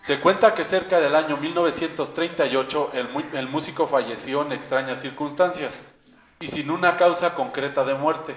Se 0.07 0.21
cuenta 0.21 0.55
que 0.55 0.63
cerca 0.63 1.01
del 1.01 1.15
año 1.15 1.35
1938 1.35 2.91
el, 2.93 3.09
el 3.33 3.49
músico 3.49 3.87
falleció 3.87 4.41
en 4.43 4.53
extrañas 4.53 5.01
circunstancias 5.01 5.83
y 6.39 6.47
sin 6.47 6.71
una 6.71 6.95
causa 6.95 7.35
concreta 7.35 7.83
de 7.83 7.93
muerte. 7.93 8.33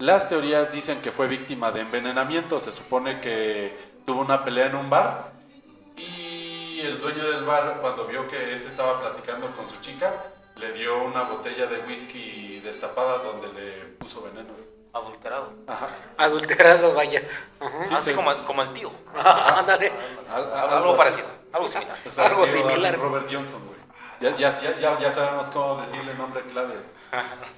Las 0.00 0.28
teorías 0.28 0.72
dicen 0.72 1.00
que 1.00 1.12
fue 1.12 1.28
víctima 1.28 1.70
de 1.70 1.82
envenenamiento, 1.82 2.58
se 2.58 2.72
supone 2.72 3.20
que 3.20 3.72
tuvo 4.04 4.20
una 4.20 4.44
pelea 4.44 4.66
en 4.66 4.74
un 4.74 4.90
bar 4.90 5.30
y 5.96 6.80
el 6.80 7.00
dueño 7.00 7.22
del 7.30 7.44
bar 7.44 7.78
cuando 7.80 8.04
vio 8.08 8.26
que 8.26 8.54
este 8.54 8.66
estaba 8.66 8.98
platicando 9.00 9.54
con 9.54 9.68
su 9.68 9.80
chica, 9.80 10.12
le 10.56 10.72
dio 10.72 11.04
una 11.04 11.22
botella 11.22 11.66
de 11.66 11.86
whisky 11.86 12.58
destapada 12.64 13.18
donde 13.18 13.46
le 13.52 13.84
puso 13.94 14.22
veneno. 14.22 14.71
Adulterado. 14.92 15.52
Ajá. 15.66 15.88
Adulterado, 16.18 16.94
vaya. 16.94 17.22
Ajá. 17.60 17.84
Sí, 17.84 17.94
Así 17.94 18.10
sí. 18.10 18.14
como, 18.14 18.32
como 18.46 18.62
el 18.62 18.72
tío. 18.74 18.90
Ándale. 19.14 19.90
Al- 20.30 20.52
Algo, 20.52 20.96
parecido. 20.96 21.26
Algo 21.52 21.68
similar. 21.68 21.98
O 22.06 22.10
sea, 22.10 22.26
Algo 22.26 22.46
similar. 22.46 22.98
Robert 22.98 23.26
Johnson, 23.30 23.60
güey. 23.66 23.80
Ya, 24.20 24.36
ya, 24.36 24.60
ya, 24.60 24.78
ya, 24.78 24.98
ya 25.00 25.12
sabemos 25.12 25.48
cómo 25.50 25.80
decirle 25.82 26.14
nombre 26.14 26.42
clave. 26.42 26.74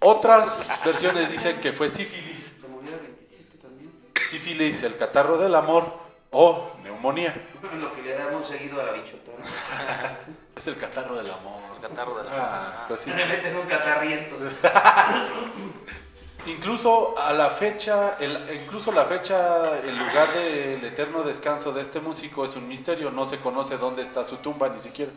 Otras 0.00 0.80
versiones 0.84 1.30
dicen 1.30 1.60
que 1.60 1.72
fue 1.72 1.88
sífilis. 1.88 2.52
Se 2.60 2.68
murió 2.68 2.94
a 2.94 2.98
27 2.98 3.58
también. 3.58 3.92
Sífilis, 4.28 4.82
el 4.82 4.96
catarro 4.96 5.38
del 5.38 5.54
amor 5.54 5.86
o 6.30 6.72
neumonía. 6.82 7.34
Lo 7.80 7.94
que 7.94 8.02
le 8.02 8.14
damos 8.14 8.46
seguido 8.48 8.80
a 8.80 8.84
la 8.84 8.92
bichota. 8.92 9.30
Es 10.56 10.68
el 10.68 10.76
catarro 10.76 11.16
del 11.16 11.28
amor. 11.32 11.60
Catarro 11.88 12.14
de 12.14 12.24
la... 12.24 12.30
Ah, 12.34 12.84
pues 12.88 13.00
sí. 13.00 13.10
Me 13.10 13.26
meten 13.26 13.54
un 13.54 13.66
catarriento. 13.66 14.36
Incluso 16.46 17.18
a 17.18 17.32
la 17.34 17.50
fecha, 17.50 18.16
el, 18.20 18.38
incluso 18.62 18.90
la 18.92 19.04
fecha, 19.04 19.80
el 19.80 19.98
lugar 19.98 20.32
del 20.32 20.82
eterno 20.84 21.22
descanso 21.22 21.72
de 21.72 21.82
este 21.82 22.00
músico 22.00 22.44
es 22.44 22.56
un 22.56 22.66
misterio. 22.68 23.10
No 23.10 23.26
se 23.26 23.38
conoce 23.38 23.76
dónde 23.76 24.02
está 24.02 24.24
su 24.24 24.36
tumba 24.36 24.68
ni 24.70 24.80
siquiera. 24.80 25.12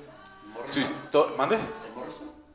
Su 0.66 0.82
¿Mande? 1.38 1.58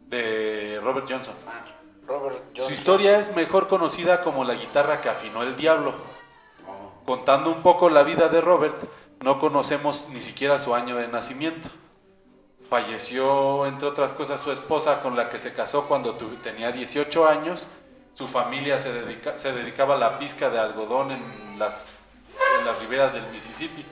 ¿De 0.08 0.78
Robert 0.82 1.06
Johnson. 1.08 1.34
Ah, 1.46 1.64
Robert 2.06 2.36
Su 2.54 2.70
historia 2.72 3.18
es 3.18 3.34
mejor 3.34 3.66
conocida 3.66 4.22
como 4.22 4.44
la 4.44 4.54
guitarra 4.54 5.00
que 5.00 5.08
afinó 5.08 5.42
el 5.42 5.56
diablo. 5.56 5.94
no. 6.66 6.92
Contando 7.06 7.50
un 7.50 7.62
poco 7.62 7.88
la 7.90 8.02
vida 8.02 8.28
de 8.28 8.40
Robert, 8.42 8.76
no 9.20 9.38
conocemos 9.38 10.06
ni 10.10 10.20
siquiera 10.20 10.58
su 10.58 10.74
año 10.74 10.96
de 10.96 11.08
nacimiento. 11.08 11.70
Falleció, 12.82 13.66
entre 13.66 13.86
otras 13.86 14.14
cosas, 14.14 14.40
su 14.40 14.50
esposa 14.50 15.02
con 15.02 15.14
la 15.14 15.28
que 15.28 15.38
se 15.38 15.52
casó 15.52 15.86
cuando 15.88 16.14
tu- 16.14 16.36
tenía 16.36 16.72
18 16.72 17.28
años. 17.28 17.68
Su 18.14 18.26
familia 18.26 18.78
se, 18.78 18.90
dedica- 18.94 19.36
se 19.38 19.52
dedicaba 19.52 19.96
a 19.96 19.98
la 19.98 20.18
pizca 20.18 20.48
de 20.48 20.58
algodón 20.58 21.10
en 21.10 21.58
las, 21.58 21.84
en 22.58 22.64
las 22.64 22.78
riberas 22.80 23.12
del 23.12 23.26
Mississippi. 23.30 23.84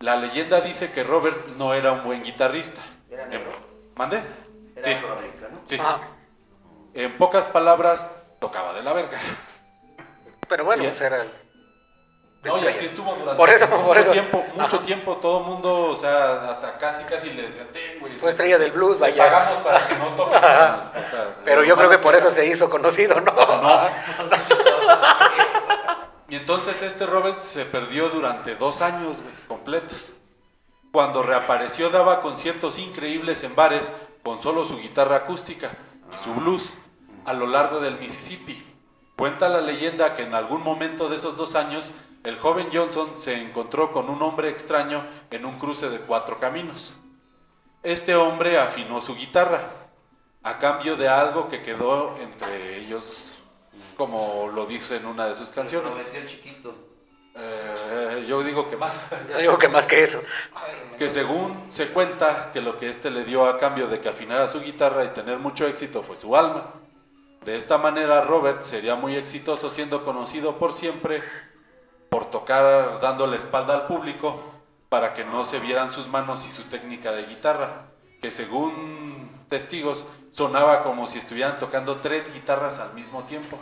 La 0.00 0.16
leyenda 0.16 0.60
dice 0.60 0.90
que 0.90 1.04
Robert 1.04 1.50
no 1.56 1.72
era 1.72 1.92
un 1.92 2.02
buen 2.02 2.24
guitarrista. 2.24 2.80
¿Era 3.12 3.26
negro? 3.26 3.52
¿Mande? 3.94 4.22
Era 4.74 4.82
Sí. 4.84 4.90
afroamericano. 4.94 5.60
sí. 5.64 5.78
Ah, 5.80 6.00
En 6.94 7.16
pocas 7.16 7.44
palabras, 7.44 8.08
tocaba 8.40 8.72
de 8.72 8.82
la 8.82 8.92
verga. 8.92 9.20
pero 10.48 10.64
bueno, 10.64 10.82
pues 10.82 11.00
era. 11.00 11.24
No, 12.44 12.52
y 12.52 12.58
estrella. 12.58 12.76
así 12.76 12.86
estuvo 12.86 13.12
durante 13.14 13.36
Por 13.36 13.50
eso, 13.50 13.66
mucho 13.66 13.84
por 13.84 13.98
eso. 13.98 14.12
tiempo, 14.12 14.44
mucho 14.54 14.76
Ajá. 14.76 14.84
tiempo, 14.86 15.16
todo 15.16 15.40
mundo, 15.40 15.86
o 15.90 15.96
sea, 15.96 16.50
hasta 16.50 16.78
casi 16.78 17.02
casi 17.04 17.30
le 17.30 17.42
decían, 17.42 17.66
ten, 17.72 17.98
güey. 18.00 18.12
Fue 18.18 18.30
estrella 18.30 18.58
del 18.58 18.70
blues, 18.70 18.98
vaya. 18.98 19.24
pagamos 19.24 19.62
para 19.64 19.88
que 19.88 19.94
no 19.96 20.06
toques. 20.16 20.40
mal", 20.40 20.92
o 20.94 21.10
sea, 21.10 21.34
Pero 21.44 21.64
yo 21.64 21.76
creo 21.76 21.90
que 21.90 21.98
por 21.98 22.14
eso 22.14 22.30
se 22.30 22.46
hizo 22.46 22.70
conocido, 22.70 23.20
¿no? 23.20 23.32
No. 23.32 23.88
Y 26.30 26.36
entonces 26.36 26.82
este 26.82 27.06
Robert 27.06 27.40
se 27.40 27.64
perdió 27.64 28.10
durante 28.10 28.54
dos 28.54 28.82
años 28.82 29.22
güey, 29.22 29.34
completos. 29.48 30.10
Cuando 30.92 31.22
reapareció 31.22 31.88
daba 31.88 32.20
conciertos 32.20 32.78
increíbles 32.78 33.42
en 33.44 33.56
bares 33.56 33.90
con 34.22 34.38
solo 34.40 34.66
su 34.66 34.78
guitarra 34.78 35.16
acústica 35.16 35.70
y 36.14 36.22
su 36.22 36.34
blues 36.34 36.74
a 37.24 37.32
lo 37.32 37.46
largo 37.46 37.80
del 37.80 37.98
Mississippi. 37.98 38.62
Cuenta 39.16 39.48
la 39.48 39.62
leyenda 39.62 40.14
que 40.16 40.22
en 40.22 40.34
algún 40.34 40.62
momento 40.62 41.08
de 41.08 41.16
esos 41.16 41.34
dos 41.38 41.54
años 41.54 41.92
el 42.24 42.38
joven 42.38 42.68
Johnson 42.72 43.14
se 43.14 43.40
encontró 43.40 43.92
con 43.92 44.10
un 44.10 44.22
hombre 44.22 44.50
extraño 44.50 45.04
en 45.30 45.44
un 45.44 45.58
cruce 45.58 45.88
de 45.88 45.98
cuatro 46.00 46.38
caminos. 46.38 46.94
Este 47.82 48.14
hombre 48.14 48.58
afinó 48.58 49.00
su 49.00 49.14
guitarra 49.14 49.62
a 50.42 50.58
cambio 50.58 50.96
de 50.96 51.08
algo 51.08 51.48
que 51.48 51.62
quedó 51.62 52.16
entre 52.18 52.78
ellos, 52.78 53.12
como 53.96 54.50
lo 54.52 54.66
dice 54.66 54.96
en 54.96 55.06
una 55.06 55.26
de 55.26 55.34
sus 55.34 55.50
canciones. 55.50 55.94
Prometió 55.94 56.26
chiquito. 56.26 56.74
Eh, 57.40 58.24
yo 58.26 58.42
digo 58.42 58.68
que 58.68 58.76
más. 58.76 59.10
Yo 59.30 59.38
digo 59.38 59.58
que 59.58 59.68
más 59.68 59.86
que 59.86 60.02
eso. 60.02 60.20
Que 60.98 61.08
según 61.08 61.66
se 61.70 61.88
cuenta 61.88 62.50
que 62.52 62.60
lo 62.60 62.76
que 62.76 62.88
este 62.88 63.10
le 63.10 63.24
dio 63.24 63.46
a 63.46 63.58
cambio 63.58 63.86
de 63.86 64.00
que 64.00 64.08
afinara 64.08 64.48
su 64.48 64.60
guitarra 64.60 65.04
y 65.04 65.08
tener 65.08 65.38
mucho 65.38 65.66
éxito 65.68 66.02
fue 66.02 66.16
su 66.16 66.34
alma. 66.34 66.74
De 67.44 67.56
esta 67.56 67.78
manera 67.78 68.22
Robert 68.22 68.62
sería 68.62 68.96
muy 68.96 69.14
exitoso 69.14 69.70
siendo 69.70 70.04
conocido 70.04 70.58
por 70.58 70.72
siempre 70.72 71.22
por 72.10 72.30
tocar 72.30 73.00
dando 73.00 73.26
la 73.26 73.36
espalda 73.36 73.74
al 73.74 73.86
público 73.86 74.40
para 74.88 75.14
que 75.14 75.24
no 75.24 75.44
se 75.44 75.58
vieran 75.58 75.90
sus 75.90 76.08
manos 76.08 76.46
y 76.46 76.50
su 76.50 76.62
técnica 76.64 77.12
de 77.12 77.24
guitarra, 77.26 77.86
que 78.22 78.30
según 78.30 79.30
testigos 79.48 80.06
sonaba 80.32 80.82
como 80.82 81.06
si 81.06 81.18
estuvieran 81.18 81.58
tocando 81.58 81.96
tres 81.96 82.32
guitarras 82.32 82.78
al 82.78 82.94
mismo 82.94 83.22
tiempo. 83.24 83.58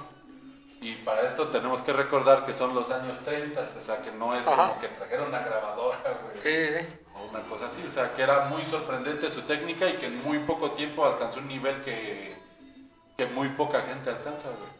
Y 0.81 0.93
para 0.97 1.23
esto 1.23 1.49
tenemos 1.49 1.83
que 1.83 1.93
recordar 1.93 2.45
que 2.45 2.53
son 2.53 2.75
los 2.75 2.91
años 2.91 3.19
30, 3.21 3.61
o 3.61 3.81
sea 3.81 4.03
que 4.03 4.13
no 4.13 4.35
es 4.37 4.47
Ajá. 4.47 4.69
como 4.69 4.81
que 4.81 4.89
trajeron 4.89 5.29
una 5.29 5.41
grabadora, 5.41 5.99
güey 6.23 6.37
Sí, 6.43 6.69
sí, 6.73 6.79
sí. 6.81 6.87
o 7.15 7.25
una 7.31 7.41
cosa 7.49 7.67
así, 7.67 7.83
o 7.85 7.91
sea, 7.91 8.13
que 8.15 8.23
era 8.23 8.45
muy 8.45 8.63
sorprendente 8.67 9.31
su 9.31 9.43
técnica 9.43 9.89
y 9.89 9.95
que 9.95 10.07
en 10.07 10.23
muy 10.23 10.39
poco 10.41 10.73
tiempo 10.73 11.05
alcanzó 11.05 11.41
un 11.41 11.49
nivel 11.49 11.83
que, 11.83 12.37
que 13.17 13.27
muy 13.27 13.49
poca 13.49 13.81
gente 13.83 14.11
alcanza, 14.11 14.49
güey. 14.51 14.76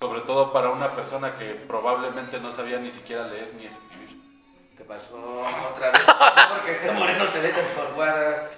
Sobre 0.00 0.20
todo 0.22 0.50
para 0.50 0.70
una 0.70 0.92
persona 0.92 1.36
que 1.38 1.50
probablemente 1.68 2.40
no 2.40 2.50
sabía 2.50 2.78
ni 2.78 2.90
siquiera 2.90 3.26
leer 3.26 3.48
ni 3.58 3.66
escribir. 3.66 4.18
¿Qué 4.74 4.82
pasó 4.84 5.14
otra 5.70 5.90
vez? 5.90 6.00
No 6.06 6.54
porque 6.56 6.72
esté 6.72 6.90
moreno 6.92 7.28
te 7.28 7.38
metas 7.40 7.66
por 7.76 7.92
guada. 7.92 8.48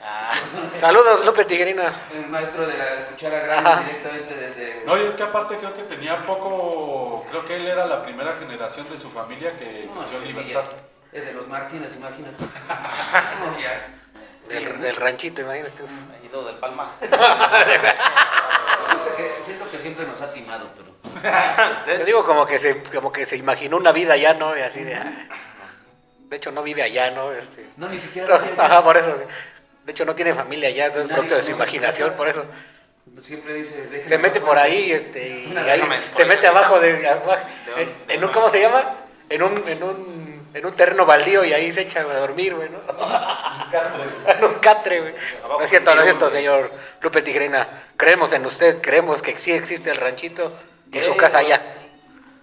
Saludos, 0.79 1.25
López 1.25 1.49
Tigrina. 1.49 1.93
El 2.15 2.29
maestro 2.29 2.65
de 2.65 2.79
la 2.79 3.07
cuchara 3.09 3.41
grande 3.41 3.69
Ajá. 3.71 3.81
directamente 3.83 4.35
desde. 4.37 4.85
No, 4.87 4.97
y 4.97 5.01
es 5.05 5.17
que 5.17 5.25
aparte 5.25 5.57
creo 5.57 5.75
que 5.75 5.83
tenía 5.83 6.25
poco, 6.25 7.27
creo 7.29 7.45
que 7.45 7.57
él 7.57 7.67
era 7.67 7.87
la 7.87 8.05
primera 8.05 8.35
generación 8.39 8.89
de 8.89 9.01
su 9.01 9.11
familia 9.11 9.59
que 9.59 9.87
No, 9.93 9.99
creció 10.01 10.19
en 10.19 10.27
sí, 10.29 10.33
libertad. 10.33 10.65
Es 11.11 11.27
de 11.27 11.33
los 11.33 11.49
Martínez, 11.49 11.97
imagínate. 11.97 12.45
No, 12.45 13.59
ya. 13.61 13.89
Del, 14.49 14.81
del 14.81 14.95
ranchito, 14.97 15.41
imagínate. 15.43 15.83
Ido 16.25 16.45
del 16.45 16.55
Palma. 16.57 16.93
Siento 17.01 17.17
que, 19.17 19.33
siento 19.45 19.69
que 19.71 19.79
siempre 19.79 20.07
nos 20.07 20.21
ha 20.21 20.33
timado, 20.33 20.69
pero. 20.77 20.92
Te 21.87 22.05
digo 22.05 22.25
como 22.25 22.47
que 22.47 22.59
se, 22.59 22.83
como 22.85 23.13
que 23.13 23.27
se 23.27 23.37
imaginó 23.37 23.77
una 23.77 23.93
vida 23.93 24.15
allá, 24.15 24.35
¿no? 24.35 24.57
Y 24.57 24.61
así 24.61 24.83
de. 24.83 24.95
ah. 24.95 25.13
De 26.29 26.37
hecho, 26.37 26.51
no 26.51 26.63
vive 26.63 26.83
allá, 26.83 27.11
¿no? 27.11 27.31
Este, 27.33 27.67
No, 27.77 27.89
ni 27.89 27.99
siquiera. 27.99 28.37
Ajá, 28.59 28.83
por 28.83 28.97
eso. 28.97 29.15
De 29.85 29.93
hecho, 29.93 30.05
no 30.05 30.15
tiene 30.15 30.33
familia 30.35 30.69
allá, 30.69 30.87
entonces 30.87 31.09
Nadie 31.11 31.17
producto 31.23 31.37
de 31.37 31.43
su 31.43 31.51
imaginación, 31.51 32.09
casa. 32.11 32.17
por 32.17 32.29
eso. 32.29 32.45
Siempre 33.21 33.55
dice. 33.55 34.05
Se 34.05 34.17
mete 34.17 34.41
por 34.41 34.57
ahí, 34.59 34.93
este, 34.93 35.29
y 35.29 35.47
Una 35.51 35.63
ahí 35.63 35.83
se 36.17 36.25
mete 36.25 36.47
abajo 36.47 36.79
de, 36.81 37.07
abajo- 37.09 37.37
en, 37.77 37.89
un- 37.89 37.95
en 38.11 38.25
un, 38.25 38.31
¿cómo 38.33 38.49
se 38.51 38.61
llama? 38.61 38.85
En 39.29 39.43
un, 39.43 39.63
en 39.69 39.83
un, 39.83 40.51
en 40.55 40.67
un 40.67 40.73
terreno 40.77 41.05
baldío 41.05 41.45
y 41.45 41.53
ahí 41.53 41.73
se 41.73 41.83
echa 41.83 42.01
a 42.01 42.05
dormir, 42.05 42.55
güey, 42.55 42.69
¿no? 42.71 42.79
en 44.33 44.45
un 44.45 44.55
catre, 44.55 45.01
güey. 45.01 45.15
No 45.49 45.61
es 45.63 45.69
cierto, 45.71 45.95
no 45.95 46.01
es 46.01 46.07
cierto, 46.07 46.31
señor 46.31 46.71
Lupe 47.01 47.23
Tigrena. 47.23 47.67
Creemos 47.97 48.33
en 48.33 48.47
usted, 48.47 48.81
creemos 48.81 49.21
que 49.21 49.37
sí 49.37 49.53
existe 49.53 49.91
el 49.91 49.97
ranchito 49.99 50.53
y 50.93 51.01
su 51.03 51.17
casa 51.17 51.39
allá. 51.39 51.61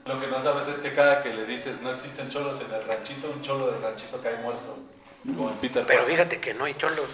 Lo 0.05 0.19
que 0.19 0.27
no 0.27 0.41
sabes 0.41 0.67
es 0.67 0.79
que 0.79 0.93
cada 0.95 1.21
que 1.21 1.33
le 1.33 1.45
dices 1.45 1.81
no 1.81 1.91
existen 1.91 2.29
cholos 2.29 2.59
en 2.61 2.73
el 2.73 2.83
ranchito, 2.85 3.29
un 3.29 3.41
cholo 3.41 3.71
del 3.71 3.81
ranchito 3.81 4.19
cae 4.21 4.37
muerto. 4.37 4.77
Como 5.23 5.49
en 5.49 5.55
Peter 5.57 5.83
Pero 5.85 6.01
Pan. 6.01 6.11
fíjate 6.11 6.39
que 6.39 6.53
no 6.53 6.65
hay 6.65 6.73
cholos. 6.75 7.09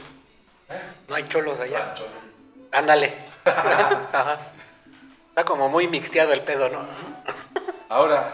No 1.08 1.16
hay 1.16 1.28
cholos 1.28 1.60
allá. 1.60 1.80
Rancho. 1.88 2.08
Ándale. 2.72 3.14
Ajá. 3.46 4.40
Está 5.30 5.44
como 5.44 5.68
muy 5.70 5.88
mixteado 5.88 6.32
el 6.32 6.42
pedo, 6.42 6.70
¿no? 6.70 6.80
Ahora, 7.90 8.32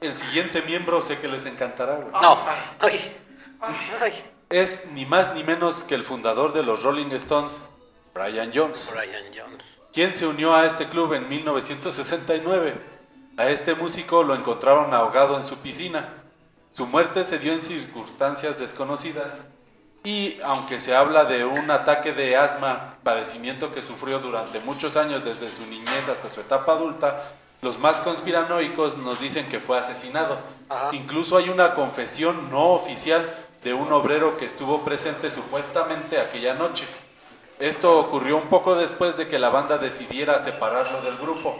el 0.00 0.16
siguiente 0.16 0.62
miembro 0.62 1.02
sé 1.02 1.18
que 1.18 1.26
les 1.26 1.44
encantará, 1.46 1.96
güey. 1.96 2.12
No. 2.22 2.38
Ay. 2.78 3.16
Ay. 4.00 4.24
Es 4.50 4.86
ni 4.92 5.04
más 5.04 5.34
ni 5.34 5.42
menos 5.42 5.82
que 5.82 5.94
el 5.96 6.04
fundador 6.04 6.52
de 6.52 6.62
los 6.62 6.82
Rolling 6.82 7.10
Stones, 7.12 7.52
Brian 8.14 8.52
Jones, 8.54 8.88
Brian 8.92 9.24
Jones. 9.36 9.64
Quien 9.98 10.14
se 10.14 10.28
unió 10.28 10.54
a 10.54 10.64
este 10.64 10.88
club 10.88 11.12
en 11.14 11.28
1969. 11.28 12.72
A 13.36 13.48
este 13.48 13.74
músico 13.74 14.22
lo 14.22 14.36
encontraron 14.36 14.94
ahogado 14.94 15.36
en 15.36 15.42
su 15.42 15.56
piscina. 15.56 16.10
Su 16.70 16.86
muerte 16.86 17.24
se 17.24 17.40
dio 17.40 17.52
en 17.52 17.60
circunstancias 17.60 18.60
desconocidas 18.60 19.46
Y 20.04 20.38
aunque 20.44 20.78
se 20.78 20.94
habla 20.94 21.24
de 21.24 21.44
un 21.44 21.68
ataque 21.72 22.12
de 22.12 22.36
asma, 22.36 22.90
padecimiento 23.02 23.72
que 23.74 23.82
sufrió 23.82 24.20
durante 24.20 24.60
muchos 24.60 24.94
años 24.94 25.24
desde 25.24 25.50
su 25.50 25.66
niñez 25.66 26.08
hasta 26.08 26.32
su 26.32 26.42
etapa 26.42 26.74
adulta, 26.74 27.24
los 27.60 27.76
más 27.80 27.96
conspiranoicos 27.96 28.98
nos 28.98 29.18
dicen 29.18 29.48
que 29.48 29.58
fue 29.58 29.80
asesinado. 29.80 30.38
Ajá. 30.68 30.90
Incluso 30.92 31.36
hay 31.36 31.48
una 31.48 31.74
confesión 31.74 32.50
no 32.52 32.68
oficial 32.68 33.28
de 33.64 33.74
un 33.74 33.92
obrero 33.92 34.38
que 34.38 34.44
estuvo 34.44 34.84
presente 34.84 35.28
supuestamente 35.28 36.20
aquella 36.20 36.54
noche. 36.54 36.84
Esto 37.60 37.98
ocurrió 37.98 38.36
un 38.36 38.48
poco 38.48 38.74
después 38.76 39.16
de 39.16 39.26
que 39.28 39.38
la 39.38 39.48
banda 39.48 39.78
decidiera 39.78 40.38
separarlo 40.38 41.00
del 41.02 41.16
grupo, 41.16 41.58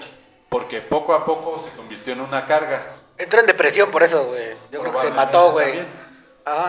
porque 0.49 0.81
poco 0.81 1.13
a 1.15 1.25
poco 1.25 1.59
se 1.59 1.71
convirtió 1.71 2.13
en 2.13 2.21
una 2.21 2.47
carga. 2.47 2.83
Entró 3.17 3.41
en 3.41 3.47
depresión 3.47 3.91
por 3.91 4.03
eso, 4.05 4.27
güey. 4.27 4.55
Yo 4.71 4.81
creo 4.81 4.93
que 4.93 5.01
se 5.01 5.11
mató, 5.11 5.51
güey. 5.53 5.85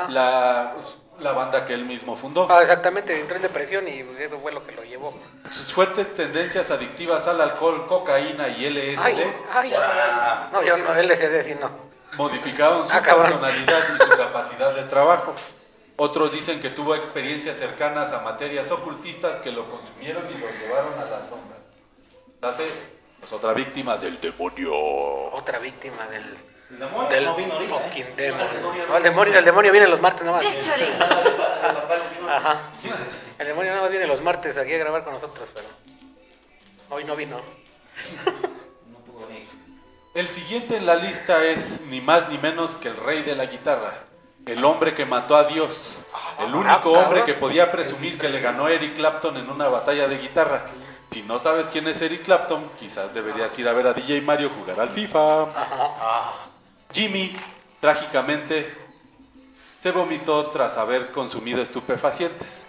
La, 0.10 0.74
la 1.20 1.32
banda 1.34 1.66
que 1.66 1.74
él 1.74 1.86
mismo 1.86 2.16
fundó. 2.18 2.48
Ah, 2.50 2.62
exactamente, 2.62 3.20
entró 3.20 3.36
en 3.36 3.42
depresión 3.44 3.88
y 3.88 4.04
pues, 4.04 4.20
eso 4.20 4.40
fue 4.40 4.52
lo 4.52 4.66
que 4.66 4.72
lo 4.74 4.84
llevó. 4.84 5.14
Sus 5.52 5.72
fuertes 5.72 6.14
tendencias 6.16 6.72
adictivas 6.72 7.28
al 7.28 7.40
alcohol, 7.40 7.86
cocaína 7.88 8.48
y 8.50 8.68
LSD 8.70 9.00
Ay, 9.04 9.34
ay. 9.54 9.74
No, 10.52 10.64
yo 10.64 10.78
no, 10.78 10.94
LSD 11.02 11.44
sí 11.46 11.56
no. 11.62 11.70
modificaron 12.18 12.86
su 12.86 12.94
Ah, 12.94 13.02
personalidad 13.02 13.80
y 13.96 14.04
su 14.04 14.10
capacidad 14.18 14.74
de 14.74 14.84
trabajo. 14.84 15.34
Otros 16.02 16.32
dicen 16.32 16.62
que 16.62 16.70
tuvo 16.70 16.96
experiencias 16.96 17.58
cercanas 17.58 18.14
a 18.14 18.22
materias 18.22 18.72
ocultistas 18.72 19.40
que 19.42 19.52
lo 19.52 19.70
consumieron 19.70 20.24
y 20.34 20.38
lo 20.38 20.48
llevaron 20.50 20.98
a 20.98 21.04
las 21.04 21.28
sombras. 21.28 21.60
Hace 22.42 22.68
pues, 23.20 23.34
otra 23.34 23.52
víctima 23.52 23.98
del 23.98 24.18
demonio. 24.22 24.74
Otra 24.74 25.60
víctima 25.60 26.08
del, 26.08 26.24
El 26.70 26.80
demonio 26.80 27.10
del 27.10 27.26
no 27.26 27.36
vino 27.36 27.54
ahorita, 27.54 27.76
¿eh? 27.76 27.80
fucking 27.84 28.16
demonio. 28.16 28.48
El 28.48 28.54
demonio 28.54 28.88
No, 28.88 28.96
el 28.96 29.04
demonio, 29.04 29.40
el 29.40 29.44
demonio 29.46 29.72
viene 29.74 29.88
los 29.88 30.00
martes 30.00 30.26
nomás. 30.26 30.46
Ajá. 32.30 32.62
El 33.38 33.48
demonio 33.48 33.72
nada 33.72 33.82
más 33.84 33.92
viene 33.92 34.08
los 34.08 34.22
martes 34.22 34.58
aquí 34.58 34.74
a 34.74 34.78
grabar 34.78 35.04
con 35.04 35.12
nosotros, 35.12 35.50
pero 35.54 35.68
hoy 36.92 37.04
no 37.04 37.18
vino. 37.18 37.42
No 38.90 39.00
pudo 39.00 39.28
venir. 39.28 39.46
El 40.14 40.30
siguiente 40.30 40.78
en 40.78 40.86
la 40.86 40.96
lista 40.96 41.44
es 41.44 41.82
ni 41.90 42.00
más 42.00 42.30
ni 42.30 42.38
menos 42.38 42.78
que 42.78 42.88
el 42.88 42.96
rey 42.96 43.22
de 43.22 43.36
la 43.36 43.48
guitarra, 43.48 43.94
el 44.46 44.64
hombre 44.66 44.94
que 44.96 45.06
mató 45.06 45.36
a 45.36 45.44
Dios, 45.46 46.00
el 46.40 46.54
único 46.56 46.70
Ah, 46.70 46.82
cabrón. 46.84 47.04
hombre 47.06 47.26
que 47.26 47.34
podía 47.34 47.72
presumir 47.72 48.18
que 48.18 48.30
le 48.30 48.40
ganó 48.42 48.66
a 48.66 48.72
Eric 48.72 48.96
Clapton 48.96 49.38
en 49.38 49.50
una 49.50 49.68
batalla 49.70 50.08
de 50.08 50.18
guitarra. 50.18 50.66
Si 51.12 51.24
no 51.24 51.40
sabes 51.40 51.68
quién 51.68 51.88
es 51.88 52.02
Eric 52.02 52.24
Clapton, 52.24 52.64
quizás 52.80 53.14
deberías 53.14 53.58
ir 53.58 53.68
a 53.68 53.74
ver 53.74 53.88
a 53.88 53.94
DJ 53.94 54.22
Mario 54.22 54.52
jugar 54.58 54.80
al 54.80 54.90
FIFA. 54.90 55.48
Jimmy, 56.92 57.36
trágicamente, 57.80 58.72
se 59.80 59.92
vomitó 59.92 60.48
tras 60.48 60.78
haber 60.78 61.12
consumido 61.12 61.62
estupefacientes, 61.62 62.66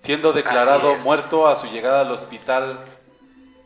siendo 0.00 0.32
declarado 0.32 0.94
muerto 0.96 1.46
a 1.48 1.56
su 1.56 1.66
llegada 1.66 2.00
al 2.02 2.12
hospital 2.12 2.78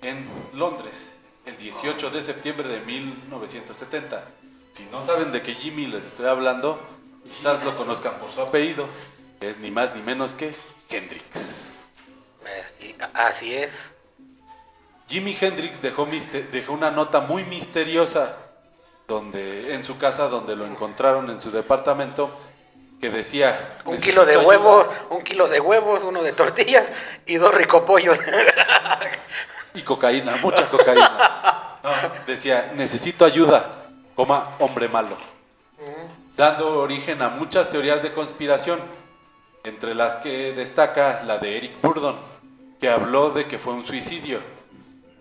en 0.03 0.27
Londres 0.55 1.13
el 1.47 1.57
18 1.59 2.11
de 2.11 2.23
septiembre 2.23 2.67
de 2.69 2.81
1970. 2.81 4.25
Si 4.73 4.85
no 4.91 5.01
saben 5.03 5.31
de 5.33 5.43
qué 5.43 5.55
Jimmy 5.55 5.87
les 5.87 6.05
estoy 6.05 6.27
hablando, 6.27 6.81
quizás 7.28 7.62
lo 7.64 7.76
conozcan 7.76 8.14
por 8.14 8.30
su 8.33 8.40
apellido, 8.40 8.87
que 9.40 9.50
es 9.50 9.59
ni 9.59 9.71
más 9.71 9.95
ni 9.95 10.02
menos 10.02 10.35
que 10.35 10.54
Hendrix. 10.88 11.68
Así, 12.64 12.97
así 13.14 13.54
es. 13.54 13.92
Jimi 15.09 15.37
Hendrix 15.40 15.80
dejó, 15.83 16.09
una 16.68 16.90
nota 16.90 17.21
muy 17.21 17.45
misteriosa 17.45 18.37
donde, 19.06 19.75
en 19.75 19.85
su 19.85 19.99
casa 19.99 20.28
donde 20.28 20.56
lo 20.56 20.66
encontraron 20.66 21.30
en 21.30 21.40
su 21.40 21.50
departamento 21.50 22.30
que 23.00 23.11
decía... 23.11 23.78
Un 23.85 23.95
"Necesito 23.95 24.12
kilo 24.12 24.26
de 24.26 24.33
ayuda". 24.33 24.47
huevos, 24.49 24.87
un 25.11 25.23
kilo 25.23 25.47
de 25.49 25.61
huevos, 25.61 26.02
uno 26.02 26.23
de 26.23 26.33
tortillas 26.33 26.90
y 27.26 27.37
dos 27.37 27.54
ricopollos. 27.54 28.18
Y 29.75 29.83
cocaína, 29.83 30.37
mucha 30.37 30.69
cocaína. 30.69 31.62
No, 31.86 31.93
decía, 32.26 32.73
necesito 32.75 33.25
ayuda, 33.25 33.71
coma, 34.17 34.56
hombre 34.58 34.89
malo. 34.89 35.17
Dando 36.37 36.79
origen 36.81 37.23
a 37.23 37.31
muchas 37.31 37.71
teorías 37.71 38.03
de 38.03 38.13
conspiración, 38.13 38.79
entre 39.65 39.95
las 39.95 40.17
que 40.17 40.53
destaca 40.53 41.23
la 41.25 41.39
de 41.39 41.57
Eric 41.57 41.81
Burdon, 41.81 42.17
que 42.79 42.91
habló 42.91 43.31
de 43.31 43.47
que 43.47 43.59
fue 43.59 43.73
un 43.73 43.85
suicidio. 43.85 44.41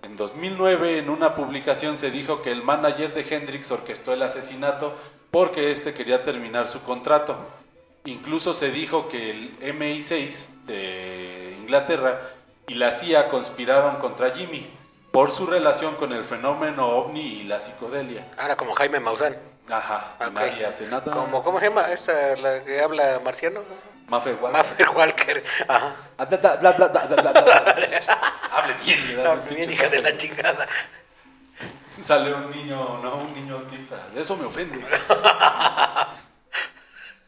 En 0.04 0.18
2009, 0.18 1.00
en 1.00 1.10
una 1.10 1.34
publicación 1.34 1.98
se 1.98 2.12
dijo 2.12 2.42
que 2.42 2.52
el 2.52 2.64
manager 2.64 3.14
de 3.14 3.26
Hendrix 3.28 3.72
orquestó 3.72 4.14
el 4.14 4.24
asesinato 4.24 4.94
porque 5.32 5.72
éste 5.72 5.94
quería 5.94 6.22
terminar 6.24 6.68
su 6.68 6.82
contrato. 6.82 7.38
Incluso 8.04 8.54
se 8.54 8.70
dijo 8.70 9.08
que 9.08 9.32
el 9.32 9.58
MI6 9.60 10.46
de 10.66 11.56
Inglaterra 11.62 12.20
y 12.68 12.74
la 12.74 12.92
CIA 12.92 13.30
conspiraron 13.30 13.96
contra 13.98 14.32
Jimmy 14.32 14.66
por 15.12 15.32
su 15.32 15.48
relación 15.48 15.96
con 15.96 16.12
el 16.12 16.26
fenómeno 16.26 16.88
ovni 16.88 17.22
y 17.22 17.44
la 17.44 17.62
psicodelia. 17.62 18.28
Ahora 18.38 18.58
como 18.58 18.74
Jaime 18.74 19.00
Maussan. 19.00 19.55
Ajá, 19.70 20.16
Ok. 20.20 20.32
nadie 20.34 20.66
hace 20.66 20.88
nada. 20.88 21.12
Como, 21.12 21.44
¿Cómo 21.44 21.60
se 21.60 21.68
llama 21.70 21.92
esta, 21.92 22.36
la 22.38 22.64
que 22.64 22.80
habla 22.82 23.20
marciano? 23.24 23.62
Mafe 24.08 24.34
Walker. 24.34 24.52
Maffer 24.52 24.90
Walker. 24.90 25.44
Ajá. 25.68 25.96
Hable 28.52 28.74
bien, 28.84 29.08
le 29.08 29.16
das 29.16 29.34
un 29.40 29.56
Bien 29.56 29.72
hija 29.72 29.90
de 29.90 30.02
la 30.02 30.18
chingada. 30.18 30.68
Sale 32.02 32.34
un 32.34 32.52
niño, 32.52 33.00
no, 33.02 33.16
un 33.16 33.34
niño 33.34 33.56
autista. 33.56 33.96
Eso 34.16 34.38
me 34.38 34.46
ofende. 34.46 34.86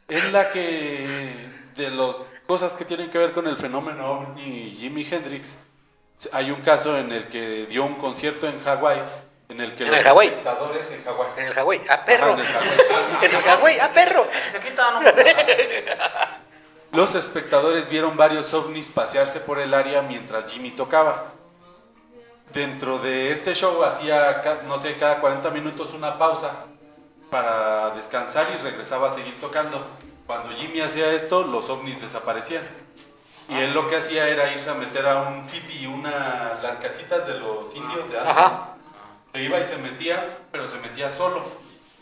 es 0.08 0.32
la 0.32 0.52
que, 0.52 1.36
de 1.76 1.92
las 1.92 2.16
cosas 2.46 2.76
que 2.76 2.86
tienen 2.86 3.10
que 3.10 3.18
ver 3.18 3.34
con 3.34 3.48
el 3.48 3.58
fenómeno 3.58 4.12
ovni 4.12 4.68
y 4.68 4.72
Jimi 4.78 5.08
Hendrix, 5.10 5.58
hay 6.32 6.52
un 6.52 6.62
caso 6.62 6.98
en 6.98 7.12
el 7.12 7.28
que 7.28 7.66
dio 7.68 7.86
un 7.86 7.96
concierto 7.96 8.48
en 8.48 8.64
Hawái, 8.64 9.02
en 9.50 9.62
el 9.62 9.76
que 9.76 9.84
¿En 9.84 9.92
los 9.92 10.00
el 10.00 10.06
Hawái? 10.06 10.28
espectadores 10.28 10.92
en 10.92 11.04
Hawái. 11.04 11.30
En 11.38 11.46
el 11.46 11.54
Hawái. 11.54 11.82
¡Ah, 11.90 12.06
perro! 12.06 12.34
En 12.34 12.40
el 12.40 12.46
Hawái. 12.46 13.42
Hawái. 13.44 13.80
¡Ah, 13.80 13.92
perro! 13.94 14.28
Se 14.52 14.60
quita, 14.60 14.92
¿no? 14.92 15.02
Los 16.92 17.16
espectadores 17.16 17.90
vieron 17.90 18.18
varios 18.18 18.54
ovnis 18.54 18.90
pasearse 18.90 19.40
por 19.40 19.60
el 19.60 19.74
área 19.74 20.02
mientras 20.02 20.52
Jimmy 20.52 20.72
tocaba. 20.72 21.32
Dentro 22.54 22.98
de 23.00 23.32
este 23.32 23.54
show 23.54 23.84
hacía, 23.84 24.42
no 24.68 24.78
sé, 24.78 24.96
cada 24.96 25.20
40 25.20 25.50
minutos 25.52 25.94
una 25.94 26.18
pausa 26.18 26.52
para 27.30 27.92
descansar 27.92 28.48
y 28.58 28.64
regresaba 28.64 29.10
a 29.10 29.12
seguir 29.12 29.40
tocando. 29.40 29.86
Cuando 30.26 30.50
Jimmy 30.56 30.82
hacía 30.82 31.12
esto, 31.12 31.44
los 31.44 31.70
ovnis 31.70 32.02
desaparecían. 32.02 32.64
Y 33.50 33.56
él 33.60 33.74
lo 33.74 33.90
que 33.90 33.98
hacía 33.98 34.28
era 34.28 34.52
irse 34.52 34.70
a 34.70 34.74
meter 34.74 35.06
a 35.08 35.22
un 35.24 35.48
tipi, 35.48 35.86
una, 35.88 36.60
las 36.62 36.80
casitas 36.80 37.26
de 37.28 37.40
los 37.40 37.74
indios 37.76 38.10
de 38.10 38.20
antes. 38.20 38.36
Ajá. 38.36 38.77
Se 39.38 39.44
iba 39.44 39.60
y 39.60 39.66
se 39.66 39.78
metía, 39.78 40.36
pero 40.52 40.66
se 40.66 40.80
metía 40.80 41.12
solo. 41.12 41.44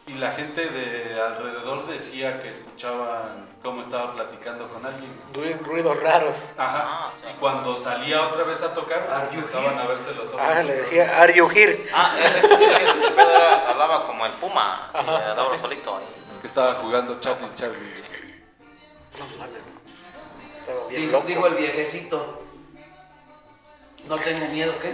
Y 0.08 0.14
la 0.14 0.32
gente 0.32 0.70
de 0.70 1.20
alrededor 1.22 1.86
decía 1.88 2.40
que 2.40 2.48
escuchaban 2.50 3.46
cómo 3.62 3.82
estaba 3.82 4.14
platicando 4.14 4.70
con 4.70 4.86
alguien. 4.86 5.12
Ruidos 5.66 6.02
raros. 6.02 6.36
Ajá. 6.58 6.84
Ah, 6.88 7.12
sí. 7.20 7.28
Y 7.30 7.34
cuando 7.38 7.76
salía 7.76 8.22
otra 8.26 8.44
vez 8.46 8.62
a 8.62 8.74
tocar, 8.74 9.28
empezaban 9.34 9.78
a 9.78 9.86
verse 9.86 10.14
los 10.14 10.30
ojos. 10.30 10.42
Ah, 10.42 10.64
le 10.64 10.76
decía, 10.76 11.22
¿Are 11.22 11.34
you 11.36 11.50
here? 11.54 11.90
Ah, 11.94 12.16
es- 12.24 12.46
era- 12.46 13.70
hablaba 13.70 14.08
como 14.08 14.26
el 14.26 14.32
puma, 14.34 14.88
así, 14.94 15.00
hablaba 15.00 15.58
solito. 15.58 16.00
Es 16.32 16.38
que 16.38 16.48
estaba 16.48 16.76
jugando 16.76 17.20
Charlie 17.20 17.50
Charlie. 17.56 18.06
No 19.20 20.88
Dijo, 20.90 21.24
dijo 21.28 21.48
el 21.48 21.56
viejecito. 21.56 22.42
No 24.08 24.18
tengo 24.20 24.48
miedo, 24.48 24.74
¿qué? 24.82 24.94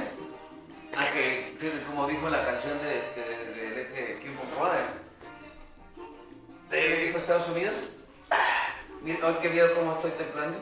A 0.98 1.12
que, 1.12 1.58
que 1.60 1.84
como 1.84 2.08
dijo 2.08 2.30
la 2.30 2.46
canción 2.46 2.78
de, 2.82 3.00
este, 3.00 3.22
de, 3.22 3.72
de 3.72 3.82
ese 3.82 4.20
King 4.22 4.36
of 4.42 4.60
Brother. 4.60 4.86
¿Qué 6.70 7.06
dijo 7.08 7.18
Estados 7.18 7.48
Unidos? 7.50 7.76
Mira, 9.02 9.28
hoy 9.28 9.36
qué 9.42 9.50
miedo 9.50 9.70
cómo 9.76 9.96
estoy 9.96 10.12
temblando. 10.12 10.58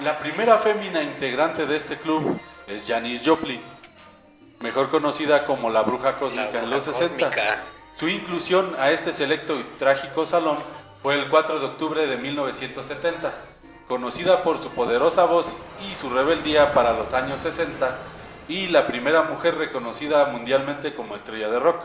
La 0.00 0.18
primera 0.18 0.58
fémina 0.58 1.02
integrante 1.02 1.66
de 1.66 1.76
este 1.76 1.96
club 1.96 2.38
es 2.66 2.84
Janis 2.86 3.22
Joplin, 3.24 3.60
mejor 4.60 4.90
conocida 4.90 5.44
como 5.44 5.70
la 5.70 5.82
bruja 5.82 6.18
cósmica 6.18 6.50
La 6.52 6.62
en 6.64 6.70
los 6.70 6.84
bruja 6.84 6.98
60. 6.98 7.26
cósmica. 7.26 7.62
Su 7.96 8.08
inclusión 8.08 8.74
a 8.78 8.90
este 8.90 9.12
selecto 9.12 9.58
y 9.58 9.62
trágico 9.78 10.26
salón 10.26 10.58
fue 11.02 11.14
el 11.14 11.28
4 11.28 11.60
de 11.60 11.66
octubre 11.66 12.06
de 12.06 12.16
1970. 12.16 13.32
Conocida 13.88 14.42
por 14.42 14.62
su 14.62 14.70
poderosa 14.70 15.24
voz 15.24 15.56
y 15.88 15.94
su 15.94 16.08
rebeldía 16.10 16.72
para 16.72 16.92
los 16.92 17.12
años 17.12 17.40
60, 17.40 17.98
y 18.48 18.68
la 18.68 18.86
primera 18.86 19.22
mujer 19.22 19.56
reconocida 19.56 20.26
mundialmente 20.26 20.94
como 20.94 21.16
estrella 21.16 21.48
de 21.48 21.58
rock. 21.58 21.82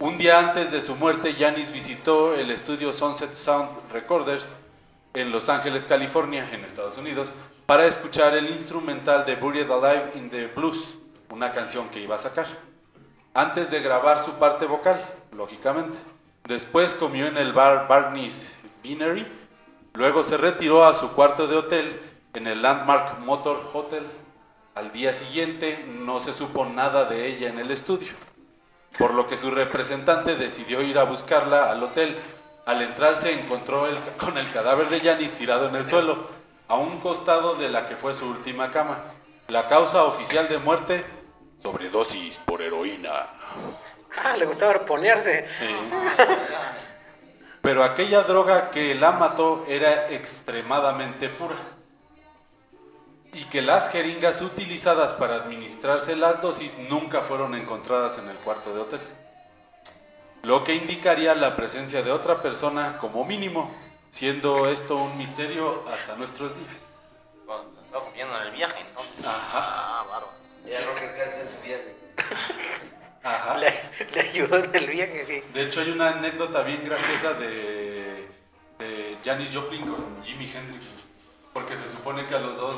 Un 0.00 0.18
día 0.18 0.38
antes 0.38 0.72
de 0.72 0.80
su 0.80 0.96
muerte, 0.96 1.34
Janis 1.38 1.70
visitó 1.70 2.34
el 2.34 2.50
estudio 2.50 2.92
Sunset 2.92 3.34
Sound 3.34 3.70
Recorders 3.92 4.46
en 5.14 5.30
Los 5.30 5.48
Ángeles, 5.48 5.84
California, 5.84 6.48
en 6.52 6.64
Estados 6.64 6.98
Unidos, 6.98 7.32
para 7.66 7.86
escuchar 7.86 8.36
el 8.36 8.50
instrumental 8.50 9.24
de 9.24 9.36
Buried 9.36 9.70
Alive 9.70 10.12
in 10.16 10.30
the 10.30 10.48
Blues, 10.48 10.96
una 11.30 11.52
canción 11.52 11.88
que 11.88 12.00
iba 12.00 12.16
a 12.16 12.18
sacar, 12.18 12.46
antes 13.32 13.70
de 13.70 13.80
grabar 13.80 14.22
su 14.24 14.32
parte 14.32 14.66
vocal, 14.66 15.00
lógicamente. 15.32 15.96
Después 16.44 16.94
comió 16.94 17.26
en 17.26 17.38
el 17.38 17.52
bar 17.52 17.86
Barney's 17.88 18.52
Beanery. 18.82 19.26
Luego 19.94 20.24
se 20.24 20.36
retiró 20.36 20.84
a 20.84 20.94
su 20.94 21.12
cuarto 21.12 21.46
de 21.46 21.56
hotel 21.56 22.00
en 22.34 22.46
el 22.48 22.62
Landmark 22.62 23.20
Motor 23.20 23.70
Hotel. 23.72 24.04
Al 24.74 24.90
día 24.90 25.14
siguiente 25.14 25.84
no 25.86 26.18
se 26.20 26.32
supo 26.32 26.66
nada 26.66 27.04
de 27.04 27.28
ella 27.28 27.48
en 27.48 27.60
el 27.60 27.70
estudio, 27.70 28.12
por 28.98 29.14
lo 29.14 29.28
que 29.28 29.36
su 29.36 29.52
representante 29.52 30.34
decidió 30.34 30.82
ir 30.82 30.98
a 30.98 31.04
buscarla 31.04 31.70
al 31.70 31.80
hotel. 31.82 32.18
Al 32.66 32.82
entrar 32.82 33.16
se 33.16 33.32
encontró 33.32 33.86
el- 33.86 33.98
con 34.18 34.36
el 34.36 34.50
cadáver 34.50 34.88
de 34.88 34.98
Janis 34.98 35.32
tirado 35.32 35.68
en 35.68 35.76
el 35.76 35.86
suelo, 35.86 36.26
a 36.66 36.74
un 36.74 36.98
costado 37.00 37.54
de 37.54 37.68
la 37.68 37.86
que 37.86 37.94
fue 37.94 38.14
su 38.14 38.26
última 38.28 38.72
cama. 38.72 38.98
La 39.46 39.68
causa 39.68 40.02
oficial 40.04 40.48
de 40.48 40.58
muerte, 40.58 41.04
sobredosis 41.62 42.36
por 42.38 42.62
heroína. 42.62 43.26
Ah, 44.24 44.36
le 44.36 44.44
gustaba 44.46 44.72
arponearse. 44.72 45.46
Sí. 45.56 45.66
Pero 47.64 47.82
aquella 47.82 48.24
droga 48.24 48.68
que 48.70 48.94
la 48.94 49.12
mató 49.12 49.64
era 49.66 50.10
extremadamente 50.10 51.30
pura. 51.30 51.56
Y 53.32 53.44
que 53.44 53.62
las 53.62 53.88
jeringas 53.88 54.42
utilizadas 54.42 55.14
para 55.14 55.36
administrarse 55.36 56.14
las 56.14 56.42
dosis 56.42 56.76
nunca 56.90 57.22
fueron 57.22 57.54
encontradas 57.54 58.18
en 58.18 58.28
el 58.28 58.36
cuarto 58.36 58.74
de 58.74 58.80
hotel. 58.82 59.00
Lo 60.42 60.62
que 60.62 60.74
indicaría 60.74 61.34
la 61.34 61.56
presencia 61.56 62.02
de 62.02 62.12
otra 62.12 62.42
persona 62.42 62.98
como 62.98 63.24
mínimo, 63.24 63.74
siendo 64.10 64.68
esto 64.68 64.96
un 64.96 65.16
misterio 65.16 65.84
hasta 65.90 66.16
nuestros 66.16 66.54
días. 66.54 66.82
Estaba 67.86 68.04
comiendo 68.04 68.36
en 68.42 68.46
el 68.46 68.52
viaje, 68.52 68.84
entonces. 68.86 69.24
Ajá. 69.24 69.40
Ah, 69.54 70.04
bárbaro. 70.10 70.28
Ya 70.66 70.80
acá 70.80 71.24
está 71.24 71.40
en 71.40 71.50
su 71.50 71.60
viaje. 71.62 71.96
Ajá. 73.22 73.56
Le 73.56 73.68
ayudó 74.34 74.56
en 74.64 74.74
el 74.74 74.86
viaje, 74.86 75.24
sí. 75.26 75.42
De 75.52 75.62
hecho, 75.62 75.80
hay 75.80 75.90
una 75.90 76.10
anécdota 76.10 76.62
bien 76.62 76.84
graciosa 76.84 77.34
de, 77.34 78.28
de 78.78 79.16
Janis 79.24 79.50
Joplin 79.52 79.88
con 79.88 80.24
Jimi 80.24 80.50
Hendrix. 80.52 80.86
Porque 81.52 81.76
se 81.76 81.86
supone 81.88 82.26
que 82.26 82.34
a 82.34 82.40
los 82.40 82.56
dos 82.56 82.76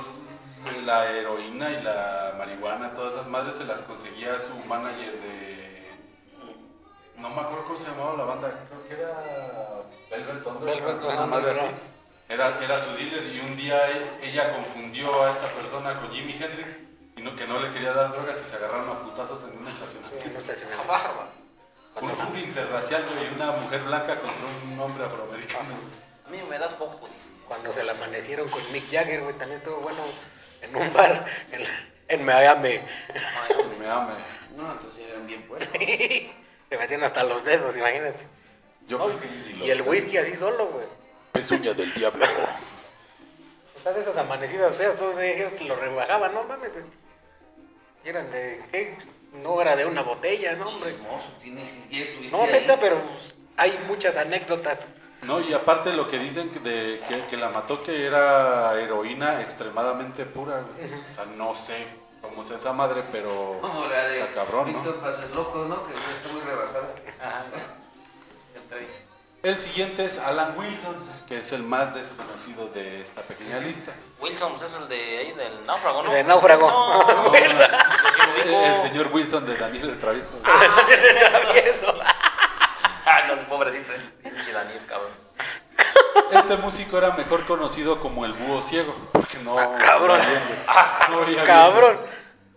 eh, 0.66 0.82
la 0.84 1.10
heroína 1.10 1.70
y 1.70 1.82
la 1.82 2.34
marihuana, 2.36 2.92
todas 2.92 3.14
esas 3.14 3.26
madres 3.28 3.54
se 3.54 3.64
las 3.64 3.80
conseguía 3.80 4.38
su 4.38 4.54
manager 4.68 5.12
de. 5.12 5.86
No 7.16 7.30
me 7.30 7.40
acuerdo 7.40 7.64
cómo 7.64 7.78
se 7.78 7.88
llamaba 7.90 8.16
la 8.18 8.24
banda, 8.24 8.66
creo 8.68 8.86
que 8.86 9.02
era 9.02 9.16
Velvet 10.10 11.02
una 11.02 11.26
madre 11.26 11.52
así. 11.52 11.66
Era, 12.28 12.62
era 12.62 12.84
su 12.84 12.90
dealer 12.96 13.34
y 13.34 13.40
un 13.40 13.56
día 13.56 13.88
e- 13.88 14.28
ella 14.28 14.52
confundió 14.52 15.24
a 15.24 15.30
esta 15.30 15.48
persona 15.52 15.98
con 16.00 16.10
Jimi 16.10 16.32
Hendrix 16.32 16.68
y 17.16 17.22
no, 17.22 17.34
que 17.34 17.46
no 17.46 17.58
le 17.60 17.72
quería 17.72 17.92
dar 17.94 18.12
drogas 18.12 18.38
y 18.44 18.50
se 18.50 18.56
agarraron 18.56 18.90
a 18.90 18.98
putazos 19.00 19.44
en 19.44 19.58
un 19.58 19.68
estacionamiento. 19.68 20.26
En 20.26 20.32
un 20.32 20.36
estacionamiento. 20.36 20.92
Un 22.00 22.11
hombre 22.11 22.40
interracial, 22.42 23.04
güey, 23.04 23.35
una 23.35 23.52
mujer 23.52 23.82
blanca 23.82 24.20
contra 24.20 24.46
un 24.64 24.78
hombre 24.78 25.04
afroamericano. 25.04 25.74
A 26.26 26.30
mí 26.30 26.38
me 26.48 26.59
das 26.59 26.74
poco. 26.74 27.09
Cuando 27.48 27.72
se 27.72 27.82
la 27.85 27.92
amanecieron 27.92 28.48
con 28.50 28.61
Mick 28.72 28.90
Jagger, 28.90 29.22
güey, 29.22 29.35
también 29.37 29.61
estuvo 29.61 29.78
bueno 29.80 30.02
en 30.61 30.76
un 30.76 30.92
bar 30.92 31.24
en, 31.52 31.62
en 32.09 32.26
Miami. 32.26 32.80
Me 33.78 33.88
ame. 33.88 34.14
No, 34.56 34.72
entonces 34.72 35.00
eran 35.09 35.26
bien 35.26 35.42
puestos. 35.42 35.70
se 35.72 36.78
metieron 36.78 37.04
hasta 37.04 37.22
los 37.24 37.44
dedos, 37.44 37.76
imagínate. 37.76 38.26
Yo 38.88 38.98
No, 38.98 39.09
y 39.64 39.70
el 39.70 39.82
whisky 39.82 40.18
así 40.18 40.37
solo, 40.37 40.66
güey. 40.66 40.87
Pezuña 41.32 41.72
del 41.72 41.92
diablo. 41.94 42.26
De 43.85 44.00
esas 44.00 44.16
amanecidas 44.16 44.74
feas, 44.74 44.96
todos 44.96 45.16
ellos 45.20 45.52
lo 45.61 45.76
rebajaban, 45.76 46.35
no 46.35 46.42
mames. 46.42 46.72
Y 48.04 48.09
eran 48.09 48.28
de, 48.32 48.61
¿qué? 48.72 48.98
No 49.42 49.61
era 49.61 49.77
de 49.77 49.85
una 49.87 50.03
botella, 50.03 50.55
no, 50.55 50.66
hombre. 50.68 50.90
Hermoso, 50.90 51.29
tienes, 51.40 51.77
estuviste 51.90 52.37
No, 52.37 52.44
ahí. 52.44 52.53
neta, 52.53 52.79
pero 52.81 52.99
hay 53.57 53.79
muchas 53.87 54.16
anécdotas. 54.16 54.88
No, 55.22 55.40
y 55.40 55.53
aparte 55.53 55.92
lo 55.92 56.07
que 56.09 56.18
dicen 56.18 56.51
que, 56.51 56.59
de, 56.61 57.01
que, 57.09 57.25
que 57.27 57.37
la 57.37 57.49
mató 57.49 57.83
que 57.83 58.07
era 58.07 58.79
heroína 58.81 59.40
extremadamente 59.42 60.25
pura. 60.27 60.62
güey. 60.77 60.92
O 61.11 61.14
sea, 61.14 61.25
no 61.37 61.55
sé 61.55 61.87
cómo 62.20 62.42
es 62.42 62.51
esa 62.51 62.72
madre, 62.72 63.03
pero 63.12 63.59
Como 63.61 63.87
la 63.87 64.09
de 64.09 64.20
está 64.20 64.35
cabrón, 64.35 64.72
¿no? 64.72 64.79
Víctor 64.79 64.96
Pases 65.01 65.31
Loco, 65.31 65.64
¿no? 65.64 65.87
Que 65.87 65.94
está 65.94 66.33
muy 66.33 66.40
rebajada. 66.42 66.94
Ajá. 67.20 67.44
El 69.46 69.56
siguiente 69.61 70.04
es 70.04 70.18
Alan 70.18 70.59
Wilson, 70.59 70.96
que 71.28 71.38
es 71.38 71.52
el 71.52 71.62
más 71.62 71.94
desconocido 71.94 72.66
de 72.74 73.00
esta 73.00 73.22
pequeña 73.22 73.61
lista. 73.61 73.92
Wilson, 74.20 74.54
pues 74.54 74.64
es 74.64 74.76
el 74.76 74.88
de 74.88 75.18
ahí 75.18 75.32
del 75.35 75.64
náufrago, 75.64 76.02
¿no? 76.02 76.11
De 76.11 76.24
náufrago. 76.24 77.32
El, 77.32 78.52
el 78.52 78.80
señor 78.80 79.11
Wilson 79.12 79.46
de 79.46 79.56
Daniel 79.56 79.90
el 79.90 79.98
Travieso. 80.00 80.35
Travieso. 80.38 81.94
Ah, 83.06 83.20
no, 83.28 83.48
pobrecito. 83.48 83.92
Daniel, 84.52 84.80
cabrón. 84.88 85.11
Este 86.32 86.56
músico 86.56 86.98
era 86.98 87.12
mejor 87.12 87.46
conocido 87.46 88.00
como 88.00 88.24
el 88.24 88.32
búho 88.32 88.62
ciego, 88.62 88.96
porque 89.12 89.38
no... 89.44 89.61
Ah, 89.61 89.76
cabrón. 89.78 90.20
no. 91.09 91.44
Cabrón. 91.46 92.00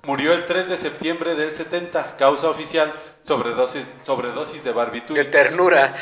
Murió 0.01 0.33
el 0.33 0.47
3 0.47 0.69
de 0.69 0.77
septiembre 0.77 1.35
del 1.35 1.53
70, 1.53 2.17
causa 2.17 2.49
oficial, 2.49 2.91
sobredosis, 3.21 3.85
sobredosis 4.03 4.63
de 4.63 4.71
De 4.71 4.75
barbitúricos. 4.75 5.29
ternura. 5.29 5.93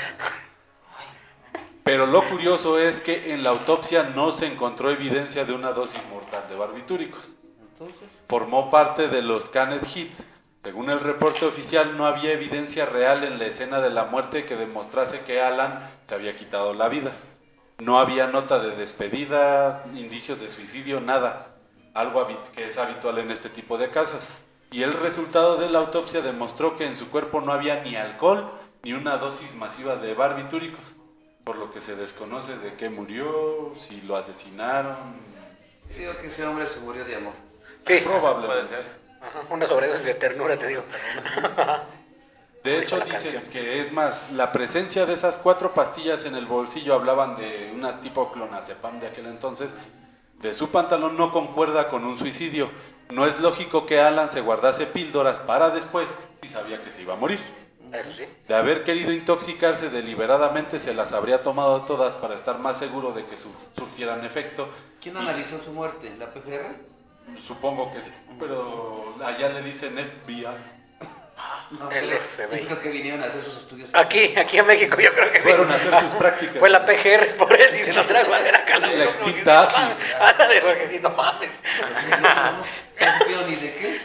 Pero 1.88 2.06
lo 2.06 2.28
curioso 2.28 2.78
es 2.78 3.00
que 3.00 3.34
en 3.34 3.44
la 3.44 3.52
autopsia 3.52 4.12
no 4.14 4.32
se 4.32 4.46
encontró 4.46 4.92
evidencia 4.92 5.46
de 5.46 5.54
una 5.54 5.72
dosis 5.72 6.06
mortal 6.10 6.44
de 6.50 6.58
barbitúricos. 6.58 7.38
Formó 8.28 8.70
parte 8.70 9.08
de 9.08 9.22
los 9.22 9.46
Canet 9.46 9.86
Hit. 9.86 10.12
Según 10.66 10.90
el 10.90 11.00
reporte 11.00 11.46
oficial, 11.46 11.96
no 11.96 12.06
había 12.06 12.34
evidencia 12.34 12.86
real 12.86 13.24
en 13.24 13.40
la 13.40 13.46
escena 13.46 13.80
de 13.80 13.90
la 13.90 14.04
muerte 14.04 14.44
que 14.44 14.58
demostrase 14.58 15.22
que 15.22 15.40
Alan 15.40 15.80
se 16.04 16.14
había 16.14 16.36
quitado 16.36 16.74
la 16.74 16.90
vida. 16.90 17.14
No 17.78 18.00
había 18.00 18.28
nota 18.28 18.60
de 18.60 18.76
despedida, 18.76 19.86
indicios 19.96 20.42
de 20.42 20.50
suicidio, 20.50 21.00
nada. 21.00 21.56
Algo 21.94 22.28
que 22.54 22.68
es 22.68 22.78
habitual 22.78 23.18
en 23.20 23.32
este 23.32 23.48
tipo 23.48 23.78
de 23.78 23.88
casos. 23.88 24.28
Y 24.72 24.84
el 24.84 24.92
resultado 24.92 25.56
de 25.56 25.70
la 25.70 25.80
autopsia 25.80 26.20
demostró 26.20 26.76
que 26.76 26.86
en 26.86 26.98
su 26.98 27.08
cuerpo 27.08 27.40
no 27.40 27.54
había 27.54 27.82
ni 27.82 27.96
alcohol 27.96 28.52
ni 28.84 28.92
una 28.92 29.16
dosis 29.20 29.56
masiva 29.56 29.96
de 29.96 30.14
barbitúricos. 30.16 30.97
Por 31.48 31.56
lo 31.56 31.72
que 31.72 31.80
se 31.80 31.96
desconoce 31.96 32.58
de 32.58 32.74
qué 32.74 32.90
murió, 32.90 33.72
si 33.74 34.02
lo 34.02 34.18
asesinaron. 34.18 34.98
Digo 35.98 36.12
que 36.20 36.28
ese 36.28 36.46
hombre 36.46 36.68
se 36.68 36.78
murió 36.82 37.06
de 37.06 37.16
amor. 37.16 37.32
Sí. 37.86 38.02
Probablemente. 38.04 38.66
Puede 38.66 38.68
ser. 38.68 38.86
Ajá, 39.22 39.54
Una 39.54 39.66
sobredosis 39.66 40.06
de 40.06 40.14
ternura, 40.16 40.60
te 40.60 40.68
digo. 40.68 40.84
De 42.66 42.80
hecho, 42.80 43.00
dicen 43.00 43.22
canción. 43.22 43.44
que 43.50 43.80
es 43.80 43.94
más, 43.94 44.30
la 44.34 44.52
presencia 44.52 45.06
de 45.06 45.14
esas 45.14 45.38
cuatro 45.38 45.74
pastillas 45.74 46.26
en 46.26 46.36
el 46.36 46.46
bolsillo, 46.48 46.94
hablaban 46.96 47.38
de 47.38 47.72
unas 47.74 48.02
tipo 48.02 48.30
clonazepam 48.34 49.00
de 49.00 49.08
aquel 49.08 49.28
entonces, 49.28 49.74
de 50.42 50.54
su 50.54 50.70
pantalón 50.70 51.16
no 51.16 51.32
concuerda 51.32 51.88
con 51.88 52.04
un 52.04 52.18
suicidio. 52.18 52.70
No 53.10 53.26
es 53.26 53.40
lógico 53.40 53.86
que 53.86 54.02
Alan 54.02 54.28
se 54.28 54.42
guardase 54.42 54.86
píldoras 54.86 55.40
para 55.40 55.70
después 55.70 56.10
si 56.42 56.50
sabía 56.50 56.84
que 56.84 56.92
se 56.92 57.04
iba 57.04 57.14
a 57.14 57.18
morir. 57.18 57.40
Eso 57.94 58.12
sí. 58.16 58.28
De 58.48 58.56
haber 58.56 58.84
querido 58.84 59.12
intoxicarse 59.12 59.90
deliberadamente, 59.90 60.80
se 60.80 60.94
las 60.94 61.14
habría 61.14 61.42
tomado 61.44 61.82
todas 61.84 62.16
para 62.16 62.36
estar 62.36 62.60
más 62.60 62.78
seguro 62.78 63.12
de 63.12 63.26
que 63.26 63.38
su- 63.38 63.54
surtieran 63.78 64.24
efecto. 64.26 64.70
¿Quién 65.02 65.16
Y 65.16 65.20
analizó 65.20 65.60
su 65.60 65.72
muerte? 65.72 66.14
¿La 66.18 66.28
PGR? 66.28 66.76
Supongo 67.40 67.92
que 67.94 68.02
sí, 68.02 68.12
pero 68.40 69.16
allá 69.26 69.50
le 69.50 69.62
dicen 69.62 69.98
FBI. 69.98 70.46
No, 71.72 71.92
El 71.92 72.08
creo- 72.08 72.20
FBI. 72.20 72.66
creo 72.66 72.80
que 72.82 72.90
vinieron 72.90 73.22
a 73.24 73.26
hacer 73.28 73.44
sus 73.44 73.58
estudios. 73.58 73.90
Aquí, 73.94 74.34
aquí 74.38 74.58
en 74.58 74.66
México, 74.68 74.98
yo 75.00 75.12
creo 75.14 75.32
que 75.32 75.38
sí. 75.40 75.44
Fueron 75.44 75.72
a 75.72 75.76
hacer 75.76 76.00
sus 76.02 76.12
prácticas. 76.14 76.58
Fue 76.58 76.70
la 76.70 76.86
PGR 76.86 77.36
por 77.38 77.54
él 77.54 77.76
y 77.76 77.84
se 77.86 77.94
lo 77.94 78.04
trajo 78.06 78.34
a 78.34 78.40
ver 78.40 78.56
acá. 78.56 78.80
La 78.80 78.88
doctor, 78.88 79.08
extinta 79.08 79.68
porque 79.68 79.78
sí, 79.78 79.80
no 79.80 79.90
mames. 79.90 80.30
Ándale, 80.34 80.62
porque 80.62 81.00
no 81.02 81.10
mames. 81.12 81.60
No, 81.82 82.18
no, 82.18 82.52
no, 82.52 82.52
no 82.52 83.20
supieron 83.20 83.50
ni 83.50 83.56
de 83.58 83.74
qué. 83.74 84.02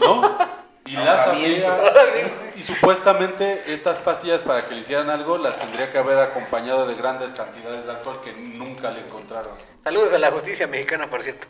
¿No? 0.00 0.38
Y 0.86 0.92
las 0.96 1.20
Ahorramiento. 1.26 1.68
y 2.56 2.62
supuestamente 2.62 3.72
estas 3.72 3.98
pastillas 3.98 4.42
para 4.42 4.66
que 4.66 4.74
le 4.74 4.80
hicieran 4.80 5.10
algo 5.10 5.38
las 5.38 5.58
tendría 5.58 5.90
que 5.90 5.98
haber 5.98 6.18
acompañado 6.18 6.86
de 6.86 6.94
grandes 6.94 7.34
cantidades 7.34 7.86
de 7.86 7.92
alcohol 7.92 8.20
que 8.22 8.32
nunca 8.32 8.90
le 8.90 9.00
encontraron. 9.00 9.52
Saludos 9.82 10.12
a 10.12 10.18
la 10.18 10.30
justicia 10.30 10.66
mexicana, 10.66 11.08
por 11.10 11.22
cierto. 11.22 11.46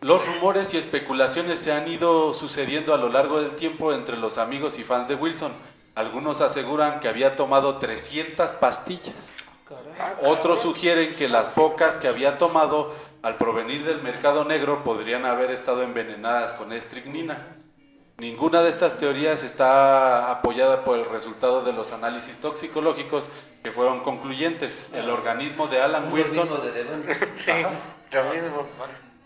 Los 0.00 0.26
rumores 0.26 0.74
y 0.74 0.76
especulaciones 0.76 1.58
se 1.58 1.72
han 1.72 1.88
ido 1.88 2.34
sucediendo 2.34 2.92
a 2.94 2.98
lo 2.98 3.08
largo 3.08 3.40
del 3.40 3.56
tiempo 3.56 3.92
entre 3.92 4.16
los 4.16 4.38
amigos 4.38 4.78
y 4.78 4.84
fans 4.84 5.08
de 5.08 5.14
Wilson. 5.14 5.52
Algunos 5.94 6.40
aseguran 6.40 7.00
que 7.00 7.08
había 7.08 7.36
tomado 7.36 7.78
300 7.78 8.52
pastillas. 8.52 9.30
Otros 10.22 10.60
sugieren 10.60 11.14
que 11.14 11.28
las 11.28 11.48
pocas 11.48 11.96
que 11.96 12.08
había 12.08 12.36
tomado 12.36 12.94
al 13.22 13.36
provenir 13.36 13.84
del 13.84 14.02
mercado 14.02 14.44
negro 14.44 14.84
podrían 14.84 15.24
haber 15.24 15.50
estado 15.50 15.82
envenenadas 15.82 16.52
con 16.52 16.72
estricnina. 16.72 17.38
Ninguna 18.18 18.62
de 18.62 18.70
estas 18.70 18.96
teorías 18.96 19.42
está 19.42 20.30
apoyada 20.30 20.84
por 20.84 20.98
el 20.98 21.04
resultado 21.06 21.64
de 21.64 21.72
los 21.72 21.92
análisis 21.92 22.36
toxicológicos 22.36 23.28
que 23.62 23.72
fueron 23.72 24.00
concluyentes. 24.04 24.84
El 24.92 25.10
organismo 25.10 25.66
de 25.66 25.80
Alan 25.80 26.12
Wilson 26.12 26.48
lo 28.12 28.24
mismo. 28.32 28.66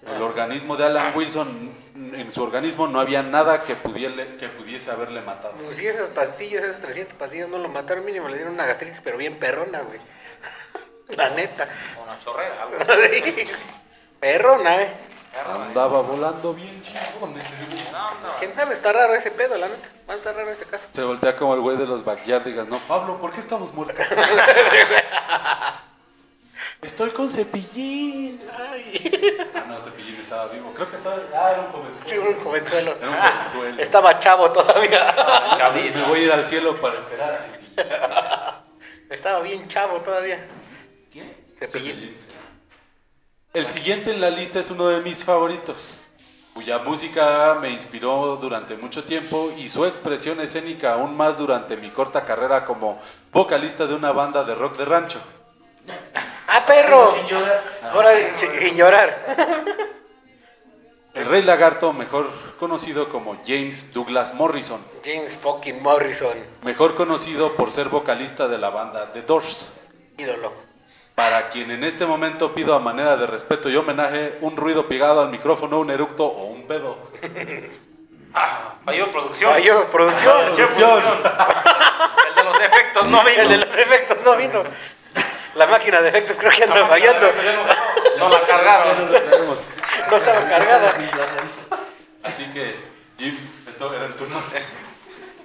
El 0.07 0.23
organismo 0.23 0.77
de 0.77 0.85
Alan 0.87 1.13
Wilson, 1.15 1.71
en 1.97 2.33
su 2.33 2.43
organismo 2.43 2.89
no 2.89 2.99
había 3.01 3.23
nada 3.23 3.63
que, 3.65 3.77
pudiele- 3.77 4.39
que 4.39 4.49
pudiese 4.49 4.91
haberle 4.91 5.21
matado. 5.21 5.53
Pues 5.63 5.77
si 5.77 5.87
esas 5.87 6.09
pastillas, 6.11 6.65
esas 6.65 6.81
300 6.81 7.15
pastillas 7.19 7.49
no 7.51 7.59
lo 7.59 7.69
mataron, 7.69 8.07
mínimo 8.07 8.29
le 8.29 8.37
dieron 8.37 8.55
una 8.55 8.65
gastritis, 8.65 9.03
pero 9.05 9.19
bien 9.19 9.35
perrona, 9.39 9.81
güey. 9.83 9.99
La 11.17 11.29
neta. 11.31 11.69
Una 12.03 12.19
chorrera, 12.21 12.63
algo. 12.63 12.79
perrona, 14.21 14.83
eh. 14.83 14.93
Andaba 15.47 16.01
volando 16.03 16.53
bien 16.55 16.81
chingón 16.83 17.37
ese 17.39 17.55
güey. 17.71 17.83
No, 17.93 18.11
no. 18.21 18.31
¿Quién 18.39 18.55
sabe? 18.55 18.75
Está 18.75 18.93
raro 18.93 19.15
ese 19.15 19.31
pedo, 19.31 19.57
la 19.59 19.69
neta. 19.69 19.89
Va 20.09 20.15
a 20.15 20.17
estar 20.17 20.35
raro 20.35 20.51
ese 20.51 20.65
caso. 20.65 20.87
Se 20.91 21.03
voltea 21.03 21.37
como 21.37 21.55
el 21.55 21.61
güey 21.61 21.77
de 21.77 21.87
los 21.87 22.05
backyardigans, 22.05 22.69
¿no? 22.69 22.79
Pablo, 22.79 23.19
¿por 23.19 23.33
qué 23.33 23.41
estamos 23.41 23.73
muertos? 23.75 23.97
Estoy 26.83 27.11
con 27.11 27.29
Cepillín. 27.29 28.41
Ay, 28.57 29.37
Ah, 29.55 29.65
no, 29.69 29.81
Cepillín 29.81 30.15
estaba 30.21 30.47
vivo. 30.47 30.73
Creo 30.75 30.89
que 30.91 30.97
estaba... 30.97 31.17
Ah, 31.35 31.51
era 31.53 31.61
un 31.63 31.73
jovenzuelo. 31.73 32.23
buen 32.23 32.41
jovenzuelo. 32.45 32.97
Era 32.97 33.09
un 33.09 33.17
jovenzuelo. 33.17 33.83
Estaba 33.83 34.19
chavo 34.21 34.53
todavía. 34.53 35.15
Me 35.95 36.03
voy 36.05 36.21
a 36.21 36.23
ir 36.23 36.33
al 36.33 36.47
cielo 36.47 36.77
para 36.81 36.99
esperar 36.99 37.33
a 37.33 37.39
Cepillín. 37.39 37.75
Estaba 39.11 39.41
bien 39.41 39.67
chavo 39.69 39.99
todavía. 40.01 40.39
¿Quién? 41.13 41.35
Cepillín. 41.59 41.95
Cepillín. 41.95 42.17
El 43.59 43.67
siguiente 43.67 44.13
en 44.13 44.21
la 44.21 44.31
lista 44.31 44.61
es 44.61 44.71
uno 44.71 44.87
de 44.87 45.01
mis 45.01 45.25
favoritos, 45.25 45.99
cuya 46.55 46.79
música 46.79 47.59
me 47.61 47.71
inspiró 47.71 48.39
durante 48.41 48.77
mucho 48.77 49.03
tiempo 49.03 49.53
y 49.57 49.69
su 49.69 49.85
expresión 49.85 50.39
escénica 50.39 50.93
aún 50.93 51.17
más 51.17 51.39
durante 51.39 51.77
mi 51.77 51.91
corta 51.91 52.25
carrera 52.25 52.65
como 52.65 53.01
vocalista 53.33 53.89
de 53.89 53.95
una 53.95 54.13
banda 54.13 54.45
de 54.45 54.55
rock 54.55 54.79
de 54.79 54.85
rancho. 54.85 55.19
¡Ah, 56.47 56.65
perro! 56.65 57.13
Sin 57.17 57.27
llorar. 57.27 57.65
Ahora, 57.93 58.11
sin 58.39 58.61
sin 58.61 58.77
llorar. 58.77 59.67
El 61.15 61.27
Rey 61.27 61.43
Lagarto, 61.43 61.93
mejor 61.93 62.31
conocido 62.61 63.09
como 63.09 63.39
James 63.45 63.93
Douglas 63.93 64.35
Morrison, 64.35 64.81
James 65.05 65.37
fucking 65.37 65.83
Morrison. 65.83 66.39
mejor 66.63 66.95
conocido 66.95 67.57
por 67.57 67.73
ser 67.73 67.89
vocalista 67.89 68.47
de 68.47 68.59
la 68.59 68.71
banda 68.71 69.09
The 69.13 69.23
Doors, 69.23 69.69
Ídolo. 70.17 70.68
Para 71.19 71.49
quien 71.49 71.69
en 71.73 71.83
este 71.83 72.07
momento 72.07 72.55
pido 72.55 72.77
a 72.77 72.79
manera 72.79 73.17
de 73.17 73.27
respeto 73.27 73.69
y 73.69 73.75
homenaje 73.75 74.39
un 74.41 74.57
ruido 74.57 74.87
pegado 74.87 75.21
al 75.21 75.31
micrófono, 75.31 75.81
un 75.81 75.91
eructo 75.91 76.25
o 76.25 76.45
un 76.45 76.65
pedo. 76.65 76.97
Ah, 78.35 78.75
falló 78.85 79.11
producción. 79.11 79.53
Falló 79.53 79.89
producción. 79.89 80.55
Producción. 80.55 81.03
El 82.29 82.35
de 82.37 82.45
los 82.45 82.61
efectos 82.61 83.07
no 83.09 83.25
vino. 83.25 83.43
El 83.43 83.49
de 83.49 83.57
los 83.57 83.77
efectos 83.77 84.19
no 84.23 84.37
vino. 84.37 84.63
La 85.57 85.67
máquina 85.67 86.01
de 86.03 86.11
efectos 86.11 86.37
creo 86.39 86.53
que 86.53 86.63
anda 86.63 86.87
fallando. 86.87 87.33
No 88.19 88.29
la 88.29 88.41
cargaron. 88.43 89.11
No 90.11 90.17
estaba 90.17 90.49
cargada. 90.49 90.93
Así 92.23 92.45
que, 92.53 92.77
Jim, 93.19 93.37
esto 93.67 93.93
era 93.93 94.07
el 94.07 94.15
turno. 94.15 94.37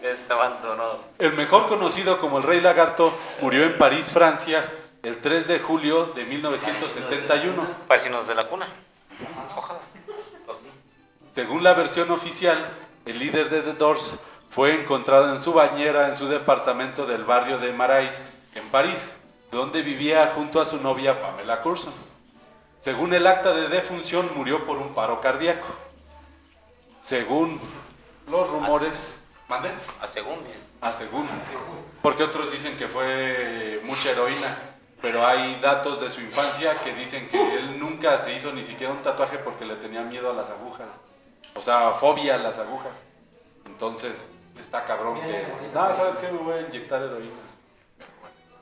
Este 0.03 0.33
abandonado. 0.33 1.05
El 1.17 1.33
mejor 1.33 1.67
conocido 1.67 2.19
como 2.19 2.37
el 2.37 2.43
Rey 2.43 2.59
Lagarto 2.59 3.17
murió 3.39 3.63
en 3.63 3.77
París, 3.77 4.11
Francia, 4.11 4.69
el 5.03 5.19
3 5.19 5.47
de 5.47 5.59
julio 5.59 6.05
de 6.15 6.23
1971. 6.23 7.67
Vecinos 7.89 8.25
de 8.25 8.35
la 8.35 8.47
cuna. 8.47 8.67
Ojalá. 9.55 9.79
Según 11.29 11.63
la 11.63 11.73
versión 11.73 12.09
oficial, 12.11 12.57
el 13.05 13.19
líder 13.19 13.49
de 13.49 13.61
The 13.61 13.73
Doors 13.73 14.15
fue 14.49 14.79
encontrado 14.79 15.31
en 15.31 15.39
su 15.39 15.51
bañera 15.51 16.07
en 16.07 16.15
su 16.15 16.27
departamento 16.27 17.05
del 17.05 17.25
barrio 17.25 17.57
de 17.57 17.73
Marais, 17.73 18.21
en 18.55 18.63
París, 18.69 19.13
donde 19.51 19.81
vivía 19.81 20.31
junto 20.35 20.61
a 20.61 20.65
su 20.65 20.77
novia 20.77 21.21
Pamela 21.21 21.61
Curson. 21.61 21.93
Según 22.79 23.13
el 23.13 23.27
acta 23.27 23.53
de 23.53 23.67
defunción, 23.67 24.29
murió 24.35 24.63
por 24.65 24.77
un 24.77 24.93
paro 24.93 25.19
cardíaco. 25.19 25.67
Según 26.99 27.59
los 28.29 28.49
rumores... 28.49 29.11
¿Mande? 29.49 29.69
A 29.99 30.07
según. 30.07 30.37
Ah, 30.81 30.93
según. 30.93 31.27
Porque 32.01 32.23
otros 32.23 32.51
dicen 32.51 32.77
que 32.77 32.87
fue 32.87 33.81
mucha 33.85 34.11
heroína. 34.11 34.72
Pero 35.03 35.27
hay 35.27 35.59
datos 35.59 35.99
de 35.99 36.09
su 36.09 36.21
infancia 36.21 36.79
que 36.79 36.93
dicen 36.93 37.27
que 37.27 37.55
él 37.57 37.77
nunca 37.77 38.17
se 38.19 38.33
hizo 38.33 38.53
ni 38.53 38.63
siquiera 38.63 38.93
un 38.93 39.01
tatuaje 39.01 39.37
porque 39.37 39.65
le 39.65 39.75
tenía 39.75 40.01
miedo 40.01 40.31
a 40.31 40.33
las 40.33 40.49
agujas. 40.49 40.87
O 41.55 41.61
sea, 41.61 41.91
fobia 41.91 42.35
a 42.35 42.37
las 42.37 42.57
agujas. 42.57 43.03
Entonces, 43.65 44.29
está 44.57 44.85
cabrón 44.85 45.19
que... 45.19 45.43
No, 45.73 45.93
¿sabes 45.93 46.15
qué? 46.15 46.31
Me 46.31 46.37
voy 46.37 46.53
a 46.53 46.61
inyectar 46.61 47.01
heroína. 47.01 47.33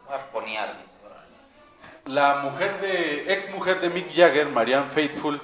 Voy 0.08 0.15
a 0.15 0.32
ponear. 0.32 0.75
La 2.06 2.38
mujer 2.38 2.82
de, 2.82 3.32
ex 3.32 3.54
mujer 3.54 3.80
de 3.80 3.91
Mick 3.91 4.12
Jagger, 4.12 4.49
Marianne 4.49 4.89
Faithfull, 4.89 5.39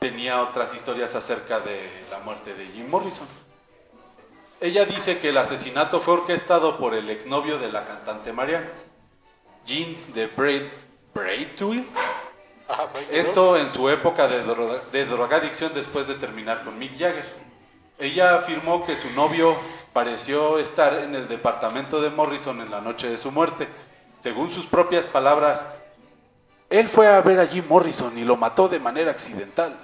tenía 0.00 0.42
otras 0.42 0.74
historias 0.74 1.14
acerca 1.14 1.60
de 1.60 1.88
la 2.10 2.18
muerte 2.18 2.52
de 2.54 2.66
Jim 2.66 2.90
Morrison. 2.90 3.28
Ella 4.60 4.86
dice 4.86 5.20
que 5.20 5.28
el 5.28 5.38
asesinato 5.38 6.00
fue 6.00 6.14
orquestado 6.14 6.78
por 6.78 6.94
el 6.94 7.10
exnovio 7.10 7.60
de 7.60 7.70
la 7.70 7.84
cantante 7.84 8.32
Marianne, 8.32 8.66
Jean 9.66 9.96
de 10.14 10.26
Braid. 10.26 10.62
Ajá, 12.68 12.86
fue- 12.88 13.06
Esto 13.10 13.56
en 13.56 13.68
su 13.70 13.88
época 13.90 14.28
de, 14.28 14.44
dro- 14.44 14.80
de 14.90 15.04
drogadicción 15.04 15.72
después 15.74 16.06
de 16.08 16.14
terminar 16.14 16.64
con 16.64 16.78
Mick 16.78 16.92
Jagger. 16.98 17.24
Ella 17.98 18.36
afirmó 18.36 18.84
que 18.86 18.96
su 18.96 19.10
novio 19.10 19.56
pareció 19.92 20.58
estar 20.58 20.94
en 20.98 21.14
el 21.14 21.28
departamento 21.28 22.00
de 22.00 22.10
Morrison 22.10 22.60
en 22.60 22.70
la 22.70 22.80
noche 22.80 23.08
de 23.08 23.16
su 23.16 23.30
muerte. 23.30 23.68
Según 24.20 24.48
sus 24.48 24.64
propias 24.66 25.08
palabras, 25.08 25.66
él 26.70 26.88
fue 26.88 27.06
a 27.06 27.20
ver 27.20 27.38
a 27.40 27.46
Jim 27.46 27.64
Morrison 27.68 28.16
y 28.16 28.24
lo 28.24 28.36
mató 28.36 28.68
de 28.68 28.80
manera 28.80 29.10
accidental. 29.10 29.76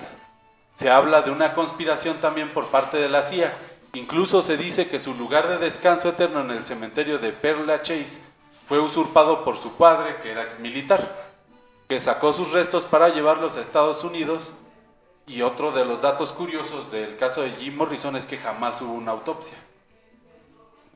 Se 0.75 0.89
habla 0.91 1.23
de 1.23 1.31
una 1.31 1.55
conspiración 1.55 2.17
también 2.21 2.51
por 2.55 2.69
parte 2.69 2.97
de 2.97 3.09
la 3.09 3.23
CIA. 3.23 3.53
Incluso 3.95 4.43
se 4.43 4.57
dice 4.57 4.89
que 4.89 5.01
su 5.01 5.15
lugar 5.15 5.49
de 5.49 5.59
descanso 5.59 6.09
eterno 6.11 6.41
en 6.41 6.51
el 6.53 6.65
cementerio 6.65 7.19
de 7.19 7.33
Perla 7.33 7.83
Chase 7.83 8.21
fue 8.69 8.79
usurpado 8.79 9.45
por 9.45 9.57
su 9.57 9.73
padre, 9.73 10.17
que 10.23 10.31
era 10.31 10.43
exmilitar 10.43 11.29
que 11.89 12.01
sacó 12.01 12.33
sus 12.33 12.53
restos 12.53 12.85
para 12.85 13.09
llevarlos 13.09 13.57
a 13.57 13.61
Estados 13.61 14.05
Unidos. 14.05 14.53
Y 15.27 15.43
otro 15.43 15.73
de 15.73 15.85
los 15.85 16.01
datos 16.01 16.33
curiosos 16.33 16.91
del 16.91 17.17
caso 17.17 17.43
de 17.43 17.51
Jim 17.53 17.77
Morrison 17.77 18.17
es 18.17 18.25
que 18.27 18.39
jamás 18.39 18.81
hubo 18.81 18.93
una 18.93 19.13
autopsia. 19.13 19.57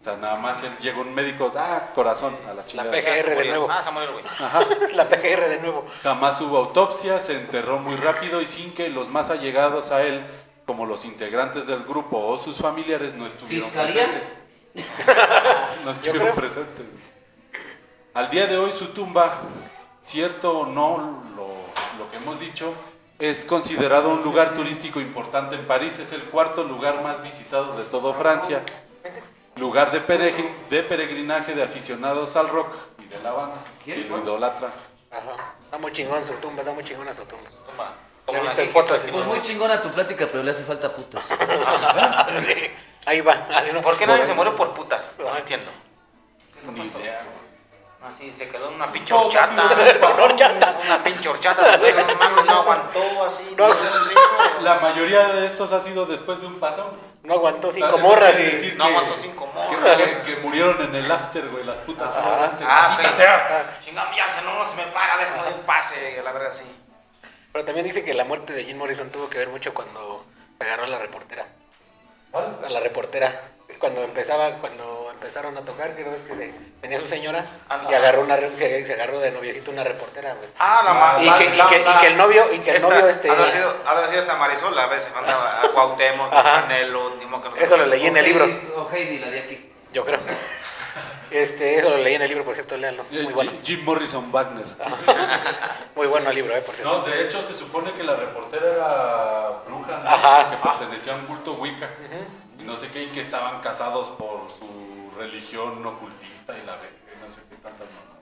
O 0.01 0.05
sea, 0.05 0.17
nada 0.17 0.37
más 0.37 0.63
él 0.65 0.73
llegó 0.81 1.03
un 1.03 1.15
médico, 1.15 1.53
ah, 1.57 1.91
corazón, 1.95 2.37
a 2.49 2.55
la 2.55 2.67
chingada. 2.67 2.91
PGR 2.91 3.37
de 3.37 3.49
nuevo. 3.49 3.69
Ah, 3.71 3.83
se 3.83 3.91
murió 3.91 4.09
el 4.09 4.15
güey. 4.15 4.25
Ajá. 4.27 4.67
La 4.95 5.09
PGR 5.09 5.49
de 5.49 5.61
nuevo. 5.61 5.87
Jamás 6.03 6.41
hubo 6.41 6.59
autopsia, 6.59 7.21
se 7.21 7.37
enterró 7.37 7.79
muy 7.79 7.97
rápido 7.97 8.41
y 8.41 8.47
sin 8.47 8.75
que 8.75 8.89
los 8.89 9.09
más 9.09 9.31
allegados 9.31 9.93
a 9.93 10.03
él, 10.03 10.27
como 10.67 10.87
los 10.87 11.05
integrantes 11.05 11.69
del 11.69 11.85
grupo 11.85 12.19
o 12.19 12.37
sus 12.37 12.57
familiares, 12.59 13.15
no 13.15 13.27
estuvieron 13.27 13.71
¿Fiscalía? 13.71 14.07
presentes. 14.07 14.37
No 15.85 15.93
estuvieron 15.93 16.35
presentes. 16.35 16.87
Al 18.15 18.29
día 18.31 18.47
de 18.47 18.59
hoy 18.59 18.73
su 18.73 18.89
tumba, 18.89 19.33
cierto 20.01 20.61
o 20.61 20.67
no 20.67 21.23
lo, 21.37 21.47
lo 21.99 22.11
que 22.11 22.19
hemos 22.19 22.39
dicho, 22.39 22.75
es 23.19 23.45
considerado 23.45 24.11
un 24.11 24.23
lugar 24.23 24.55
turístico 24.55 25.01
importante 25.01 25.55
en 25.55 25.65
París, 25.67 25.99
es 25.99 26.13
el 26.13 26.23
cuarto 26.25 26.65
lugar 26.65 27.03
más 27.03 27.23
visitado 27.23 27.77
de 27.79 27.85
toda 27.85 28.13
Francia, 28.15 28.63
lugar 29.57 29.93
de, 29.93 30.05
peregrin- 30.07 30.51
de 30.69 30.83
peregrinaje 30.83 31.55
de 31.55 31.63
aficionados 31.63 32.37
al 32.37 32.49
rock 32.49 32.69
y 33.03 33.07
de 33.07 33.19
la 33.21 33.33
banda, 33.33 33.55
y 33.87 33.95
lo 34.05 34.19
idolatran. 34.19 34.73
Ajá. 35.11 35.55
Está 35.65 35.79
muy 35.79 35.93
chingón 35.93 36.23
su 36.25 36.33
tumba, 36.35 36.61
está 36.63 36.73
muy 36.75 36.85
chingona 36.85 37.15
su 37.15 37.25
tumba. 37.25 37.49
La 37.79 37.95
Como 38.27 38.43
la 38.43 38.51
en 38.51 38.57
que- 38.57 38.67
fotos. 38.69 39.01
Pues 39.11 39.27
muy 39.27 39.41
chingona 39.41 39.81
tu 39.83 39.91
plática, 39.91 40.27
pero 40.31 40.43
le 40.43 40.51
hace 40.51 40.65
falta 40.65 40.91
putos. 40.95 41.23
Ahí 43.07 43.21
va. 43.21 43.47
¿Por 43.83 43.97
qué 43.99 44.07
nadie 44.07 44.27
se 44.27 44.35
murió 44.35 44.55
por 44.55 44.73
putas? 44.75 45.15
No 45.19 45.37
entiendo. 45.37 45.71
Una 48.83 48.93
pinche 48.93 49.15
horchata. 49.15 50.01
paso, 50.01 50.25
horchata. 50.25 50.77
Una 50.85 51.05
pinche 51.05 51.29
horchata. 51.29 51.77
No 51.77 52.15
mames, 52.17 52.45
no 52.47 52.53
aguantó 52.53 53.25
así. 53.25 53.55
No. 53.57 53.67
La 54.63 54.75
mayoría 54.81 55.25
de 55.29 55.47
estos 55.47 55.73
ha 55.73 55.81
sido 55.81 56.07
después 56.07 56.41
de 56.41 56.47
un 56.47 56.59
pasón. 56.59 57.13
No 57.23 57.35
aguantó 57.35 57.71
cinco 57.71 57.99
morras 57.99 58.35
y. 58.39 58.75
No 58.77 58.85
aguantó 58.85 59.15
cinco 59.17 59.47
morras. 59.55 60.01
que- 60.01 60.37
murieron 60.43 60.81
en 60.83 60.95
el 60.95 61.11
after, 61.11 61.49
güey, 61.49 61.65
las 61.65 61.79
putas. 61.79 62.13
Ah, 62.17 62.97
fe- 63.01 63.17
sea. 63.17 63.65
Ya 64.17 64.29
se 64.29 64.43
no, 64.43 64.59
no 64.59 64.65
se 64.65 64.75
me 64.77 64.83
para, 64.87 65.17
déjame 65.19 65.43
de 65.51 65.55
un 65.55 65.61
pase, 65.63 66.21
la 66.25 66.33
verdad 66.33 66.51
sí. 66.53 66.65
Pero 67.53 67.65
también 67.65 67.85
dice 67.87 68.05
que 68.05 68.15
la 68.15 68.25
muerte 68.25 68.53
de 68.53 68.65
Jim 68.65 68.79
Morrison 68.79 69.11
tuvo 69.11 69.29
que 69.29 69.39
ver 69.39 69.49
mucho 69.49 69.73
cuando 69.75 70.25
agarró 70.59 70.85
a 70.85 70.89
la 70.89 70.99
reportera. 70.99 71.47
A 72.33 72.69
la 72.69 72.81
reportera. 72.81 73.41
Cuando 73.79 74.03
empezaba, 74.05 74.51
cuando 74.61 75.11
empezaron 75.13 75.57
a 75.57 75.63
tocar, 75.63 75.95
que 75.97 76.05
no 76.05 76.13
es 76.13 76.23
que 76.23 76.35
se, 76.35 76.55
tenía 76.81 76.99
su 77.01 77.07
señora 77.09 77.45
y 77.91 77.95
agarró 77.95 78.23
una 78.23 78.37
se, 78.37 78.85
se 78.87 78.93
agarró 78.95 79.19
de 79.21 79.31
noviecito 79.33 79.71
una 79.71 79.85
reportera, 79.85 80.35
güey. 80.35 80.49
Ah, 80.59 80.83
la 80.85 80.93
ma- 80.95 81.23
Y 81.23 81.27
la- 81.27 81.39
que- 81.39 81.45
y 81.47 81.57
la- 81.57 81.67
que- 81.67 81.81
y 81.81 81.85
la- 81.85 82.01
que 82.01 82.07
el 82.09 82.17
novio- 82.17 82.53
y 82.53 82.59
que 82.61 82.71
el 82.71 82.77
esta- 82.77 82.89
novio, 82.89 83.09
este- 83.09 83.31
Ha 83.31 83.51
sido, 83.51 83.77
ha 83.87 84.09
sido 84.09 84.21
esta 84.23 84.37
Marisol, 84.37 84.79
a 84.79 84.87
veces 84.87 85.13
mandaba 85.15 85.63
a 85.63 85.69
Cuauhtémoc, 85.69 86.31
Canelo, 86.31 87.15
ni 87.19 87.27
modo 87.27 87.43
que 87.45 87.49
no 87.51 87.57
Eso 87.57 87.77
lo 87.77 87.87
leí 87.87 88.07
en 88.07 88.17
el 88.17 88.25
libro, 88.25 88.45
O 88.77 88.89
Heidi, 88.93 89.19
la 89.19 89.31
de 89.31 89.41
aquí. 89.41 89.71
yo 89.93 90.05
creo. 90.05 90.21
Este, 91.31 91.79
eso 91.79 91.89
lo 91.89 91.97
leí 91.97 92.15
en 92.17 92.23
el 92.23 92.29
libro, 92.29 92.45
por 92.45 92.55
cierto, 92.55 92.77
léanlo. 92.77 93.05
Eh, 93.11 93.23
Muy 93.23 93.33
bueno. 93.33 93.53
Jim- 93.63 93.83
Morrison 93.85 94.31
Wagner. 94.31 94.67
Muy 95.97 96.07
bueno 96.07 96.29
el 96.29 96.35
libro, 96.37 96.55
¿eh? 96.55 96.61
Por 96.61 96.75
cierto. 96.75 96.93
No, 96.99 97.05
de 97.05 97.23
hecho 97.25 97.41
se 97.43 97.55
supone 97.55 97.93
que 97.95 98.03
la 98.03 98.17
reportera 98.17 98.67
era 98.71 99.49
bruja, 99.67 99.97
¿no? 100.05 100.11
Ajá. 100.11 100.51
que 100.51 100.57
pertenecía 100.59 101.15
a 101.15 101.17
un 101.17 101.25
culto 101.25 101.53
Wicca. 101.55 101.89
Y 101.89 102.42
no 102.65 102.77
sé 102.77 102.89
qué, 102.89 103.05
y 103.05 103.07
que 103.09 103.21
estaban 103.21 103.61
casados 103.61 104.09
por 104.11 104.43
su 104.51 105.11
religión 105.19 105.85
ocultista 105.85 106.57
y 106.57 106.67
la 106.67 106.77
verga, 106.77 107.25
no 107.25 107.31
sé 107.31 107.43
qué 107.49 107.57
tantas 107.57 107.89
mamadas. 107.89 108.13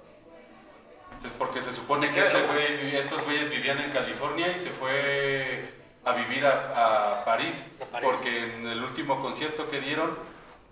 Porque 1.39 1.63
se 1.63 1.73
supone 1.73 2.11
que 2.11 2.21
este 2.21 2.47
güey, 2.47 2.97
estos 2.97 3.23
güeyes 3.25 3.51
vivían 3.51 3.81
en 3.81 3.91
California 3.91 4.49
y 4.49 4.59
se 4.59 4.71
fue 4.71 5.71
a 6.05 6.13
vivir 6.13 6.47
a, 6.47 7.21
a 7.21 7.25
París. 7.25 7.63
Porque 8.03 8.55
en 8.55 8.67
el 8.67 8.83
último 8.83 9.21
concierto 9.21 9.69
que 9.71 9.81
dieron, 9.81 10.17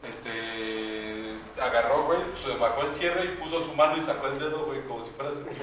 este 0.02 1.35
agarró, 1.61 2.04
güey, 2.04 2.20
se 2.44 2.57
bajó 2.57 2.83
el 2.83 2.94
cierre 2.94 3.24
y 3.24 3.37
puso 3.37 3.64
su 3.64 3.74
mano 3.74 3.96
y 3.96 4.00
sacó 4.00 4.28
el 4.28 4.38
dedo, 4.38 4.64
güey, 4.64 4.81
como 4.83 5.02
si 5.04 5.11
fuera 5.11 5.35
su 5.35 5.44
güey. 5.44 5.57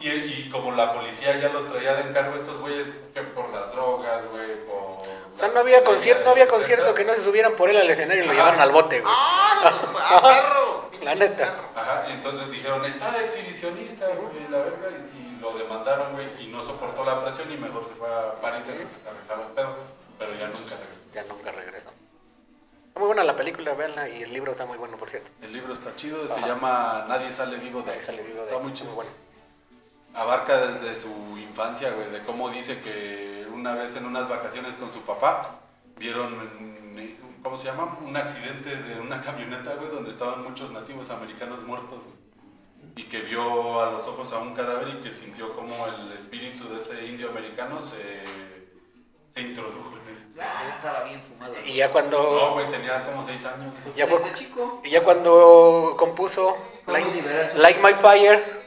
Y, 0.00 0.08
y 0.08 0.50
como 0.50 0.72
la 0.72 0.92
policía 0.92 1.38
ya 1.38 1.50
los 1.50 1.70
traía 1.70 1.94
de 1.94 2.08
encargo 2.08 2.34
estos 2.34 2.58
güeyes 2.60 2.88
que 3.14 3.22
por 3.22 3.48
las 3.50 3.70
drogas, 3.70 4.24
güey, 4.30 4.64
por... 4.66 5.02
O 5.34 5.38
sea, 5.38 5.48
no 5.48 5.60
había 5.60 5.82
concierto, 5.82 6.24
no 6.24 6.30
había 6.30 6.46
concierto 6.46 6.94
que 6.94 7.04
no 7.04 7.14
se 7.14 7.22
subieran 7.24 7.52
por 7.54 7.70
él 7.70 7.76
al 7.76 7.88
escenario 7.90 8.24
y 8.24 8.26
lo 8.26 8.32
llevaron 8.32 8.60
al 8.60 8.70
bote, 8.70 9.00
güey. 9.00 9.12
¡Ah, 9.16 9.72
ah, 9.98 10.20
perro! 10.22 10.90
La 11.02 11.14
neta. 11.16 11.54
Ajá, 11.74 12.04
y 12.08 12.12
entonces 12.12 12.50
dijeron, 12.50 12.84
está 12.84 13.10
de 13.10 13.24
exhibicionista, 13.24 14.06
güey, 14.06 14.46
la 14.48 14.58
verga, 14.58 14.88
y, 14.90 15.36
y 15.36 15.40
lo 15.40 15.52
demandaron, 15.58 16.12
güey, 16.12 16.28
y 16.44 16.46
no 16.46 16.62
soportó 16.62 17.04
la 17.04 17.24
presión 17.24 17.50
y 17.50 17.56
mejor 17.56 17.84
se 17.88 17.94
fue 17.94 18.06
a 18.08 18.40
París 18.40 18.64
a 18.68 18.72
que 18.72 18.86
se 19.00 19.08
arreglaba 19.08 19.42
el 19.48 19.52
pedo, 19.52 19.74
pero 20.16 20.32
ya 20.34 20.46
nunca 20.46 20.76
regresó. 20.76 21.10
Ya 21.12 21.24
nunca 21.24 21.50
regresó. 21.50 21.90
Está 22.86 23.00
muy 23.00 23.06
buena 23.08 23.24
la 23.24 23.34
película, 23.34 23.74
véanla, 23.74 24.08
y 24.08 24.22
el 24.22 24.32
libro 24.32 24.52
está 24.52 24.64
muy 24.64 24.78
bueno, 24.78 24.96
por 24.96 25.10
cierto. 25.10 25.28
El 25.42 25.52
libro 25.52 25.74
está 25.74 25.92
chido, 25.96 26.28
se 26.28 26.40
llama 26.42 27.04
Nadie 27.08 27.32
sale 27.32 27.56
vivo 27.56 27.82
de 27.82 27.90
Ahí 27.92 28.00
sale 28.00 28.22
vivo 28.22 28.42
de 28.42 28.50
Está 28.50 28.58
muy 28.58 28.72
chido. 28.72 28.86
Muy 28.90 28.96
bueno. 28.96 29.10
Abarca 30.14 30.66
desde 30.66 30.96
su 30.96 31.08
infancia, 31.38 31.90
güey, 31.92 32.10
de 32.10 32.20
cómo 32.20 32.50
dice 32.50 32.80
que 32.80 33.46
una 33.52 33.74
vez 33.74 33.96
en 33.96 34.04
unas 34.06 34.28
vacaciones 34.28 34.74
con 34.74 34.90
su 34.90 35.00
papá 35.02 35.56
vieron, 35.96 36.50
¿cómo 37.42 37.56
se 37.56 37.66
llama? 37.66 37.96
Un 38.04 38.16
accidente 38.16 38.76
de 38.76 39.00
una 39.00 39.22
camioneta, 39.22 39.74
güey, 39.76 39.90
donde 39.90 40.10
estaban 40.10 40.42
muchos 40.42 40.70
nativos 40.70 41.08
americanos 41.10 41.62
muertos. 41.64 42.04
Y 42.96 43.04
que 43.04 43.20
vio 43.20 43.80
a 43.80 43.90
los 43.92 44.06
ojos 44.06 44.32
a 44.32 44.38
un 44.38 44.54
cadáver 44.54 44.88
y 44.88 45.02
que 45.02 45.12
sintió 45.12 45.54
como 45.54 45.74
el 45.86 46.12
espíritu 46.12 46.68
de 46.68 46.76
ese 46.78 47.06
indio 47.06 47.30
americano 47.30 47.78
se, 47.80 48.22
se 49.34 49.40
introdujo 49.48 49.92
en 49.96 50.14
él. 50.14 50.32
Ya 50.36 50.74
estaba 50.76 51.04
bien 51.04 51.22
fumado. 51.22 51.54
Y 51.64 51.74
ya 51.74 51.86
No, 51.86 51.92
cuando... 51.92 52.50
güey, 52.54 52.70
tenía 52.70 53.06
como 53.06 53.22
seis 53.22 53.44
años. 53.46 53.74
Ya 53.96 54.06
fue, 54.06 54.20
chico. 54.34 54.82
y 54.84 54.90
ya 54.90 55.02
cuando 55.02 55.94
compuso 55.96 56.56
Like 56.86 57.80
My 57.80 57.94
Fire, 57.94 58.61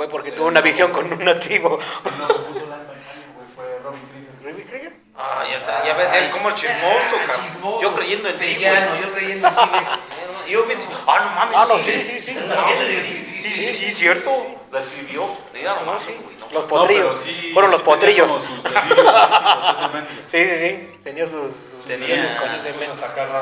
fue 0.00 0.08
porque 0.08 0.32
tuvo 0.32 0.46
una 0.46 0.62
visión 0.62 0.92
con 0.92 1.12
un 1.12 1.22
nativo. 1.22 1.78
No, 2.18 2.28
lo 2.28 2.46
puso 2.46 2.66
la 2.66 2.76
güey, 2.78 3.46
fue 3.54 3.78
Robin 3.84 4.00
Krieger. 4.10 4.32
¿Ruby 4.54 4.62
Krieger? 4.62 4.92
Ah, 5.14 5.44
ya 5.46 5.58
está, 5.58 5.84
ya 5.84 5.92
ves, 5.92 6.08
es 6.14 6.28
como 6.30 6.48
el 6.48 6.54
chismoso, 6.54 6.80
Ah, 6.88 7.26
cabrón. 7.26 7.46
chismoso, 7.46 7.82
Yo 7.82 7.94
creyendo 7.94 8.28
en 8.30 8.38
ti, 8.38 8.54
yo 8.54 9.12
creyendo 9.12 9.48
en 9.48 9.54
ti. 9.54 9.60
güey. 9.60 10.48
Y 10.48 10.52
yo 10.52 10.64
ah, 11.06 11.20
no 11.20 11.30
mames. 11.34 11.56
Ah, 11.58 11.66
no, 11.68 11.78
sí, 11.80 11.92
sí, 11.92 12.18
sí. 12.18 12.32
No, 12.32 12.66
sí, 12.66 13.24
sí, 13.42 13.50
sí, 13.52 13.66
sí, 13.66 13.92
cierto. 13.92 14.30
La 14.72 14.78
escribió. 14.78 15.26
Los 16.50 16.64
potrillos. 16.64 17.20
sí- 17.20 17.50
Fueron 17.52 17.70
los 17.70 17.80
sí 17.80 17.84
potrillos. 17.84 18.30
sus. 18.30 18.42
Sí, 20.30 20.44
sí, 20.48 20.68
sí. 20.68 20.98
Tenía 21.04 21.26
sus, 21.26 21.52
sus 21.52 21.84
Tenía-. 21.86 22.40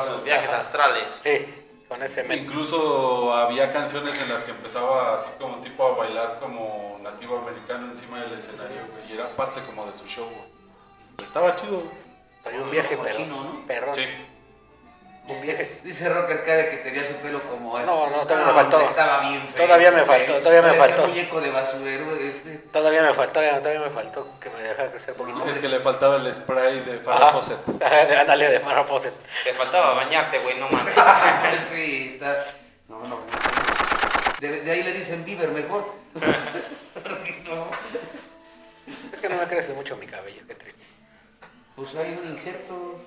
Los 0.09 0.23
viajes 0.25 0.51
astrales. 0.51 1.21
Sí, 1.23 1.58
con 1.89 2.01
ese. 2.03 2.25
Incluso 2.33 3.33
había 3.33 3.73
canciones 3.73 4.17
en 4.21 4.29
las 4.29 4.43
que 4.43 4.51
empezaba 4.51 5.15
así 5.15 5.29
como 5.39 5.57
tipo 5.57 5.85
a 5.85 5.95
bailar 5.97 6.39
como 6.39 6.99
nativo 7.01 7.39
americano 7.39 7.91
encima 7.91 8.21
del 8.21 8.33
escenario, 8.33 8.77
y 9.09 9.13
era 9.13 9.35
parte 9.35 9.61
como 9.65 9.85
de 9.87 9.95
su 9.95 10.05
show. 10.05 10.29
Estaba 11.17 11.55
chido. 11.55 11.83
Había 12.45 12.61
un 12.61 12.71
viaje 12.71 12.95
¿no? 12.95 13.65
perrón. 13.67 13.95
Sí. 13.95 14.03
Un 15.27 15.41
viaje. 15.41 15.79
Dice 15.83 16.09
Rocker 16.09 16.43
Cade 16.43 16.69
que 16.71 16.77
tenía 16.77 17.05
su 17.05 17.13
pelo 17.15 17.39
como 17.43 17.77
él. 17.77 17.85
No, 17.85 18.09
no, 18.09 18.25
todavía 18.25 18.47
me 18.47 18.53
faltó. 18.53 18.77
hombre, 18.77 18.89
Estaba 18.91 19.19
bien 19.29 19.47
feo. 19.47 19.65
Todavía 19.65 19.91
me 19.91 20.03
faltó, 20.03 20.33
todavía 20.39 20.61
me 20.71 20.73
faltó. 20.77 21.07
muñeco 21.07 21.41
de 21.41 21.51
basurero 21.51 22.15
de 22.15 22.29
este. 22.29 22.55
Todavía 22.71 23.03
me 23.03 23.13
faltó, 23.13 23.39
todavía 23.39 23.79
me 23.81 23.89
faltó 23.91 24.27
que 24.39 24.49
me 24.49 24.61
dejara 24.61 24.89
crecer 24.91 25.13
poquito. 25.13 25.45
Es 25.45 25.57
que 25.57 25.69
le 25.69 25.79
faltaba 25.79 26.15
el 26.15 26.33
spray 26.33 26.79
de 26.79 26.97
Farrah. 26.99 27.31
Fawcett. 27.33 27.59
Ándale 28.19 28.49
de 28.49 28.59
Farrah 28.59 28.83
Fawcett. 28.85 29.13
Te 29.43 29.53
faltaba 29.53 29.93
bañarte, 29.93 30.39
güey, 30.39 30.57
no 30.59 30.67
mames. 30.69 30.95
sí, 31.69 32.11
está. 32.15 32.45
No, 32.87 33.05
no. 33.07 33.19
De, 34.39 34.61
de 34.61 34.71
ahí 34.71 34.81
le 34.81 34.93
dicen 34.93 35.23
Bieber 35.25 35.49
mejor. 35.49 35.85
No. 37.45 37.67
Es 39.13 39.19
que 39.19 39.29
no 39.29 39.37
me 39.37 39.47
crece 39.47 39.73
mucho 39.73 39.95
mi 39.97 40.07
cabello, 40.07 40.41
qué 40.47 40.55
triste. 40.55 40.83
Pues 41.75 41.93
hay 41.95 42.17
un 42.19 42.31
injerto. 42.31 42.99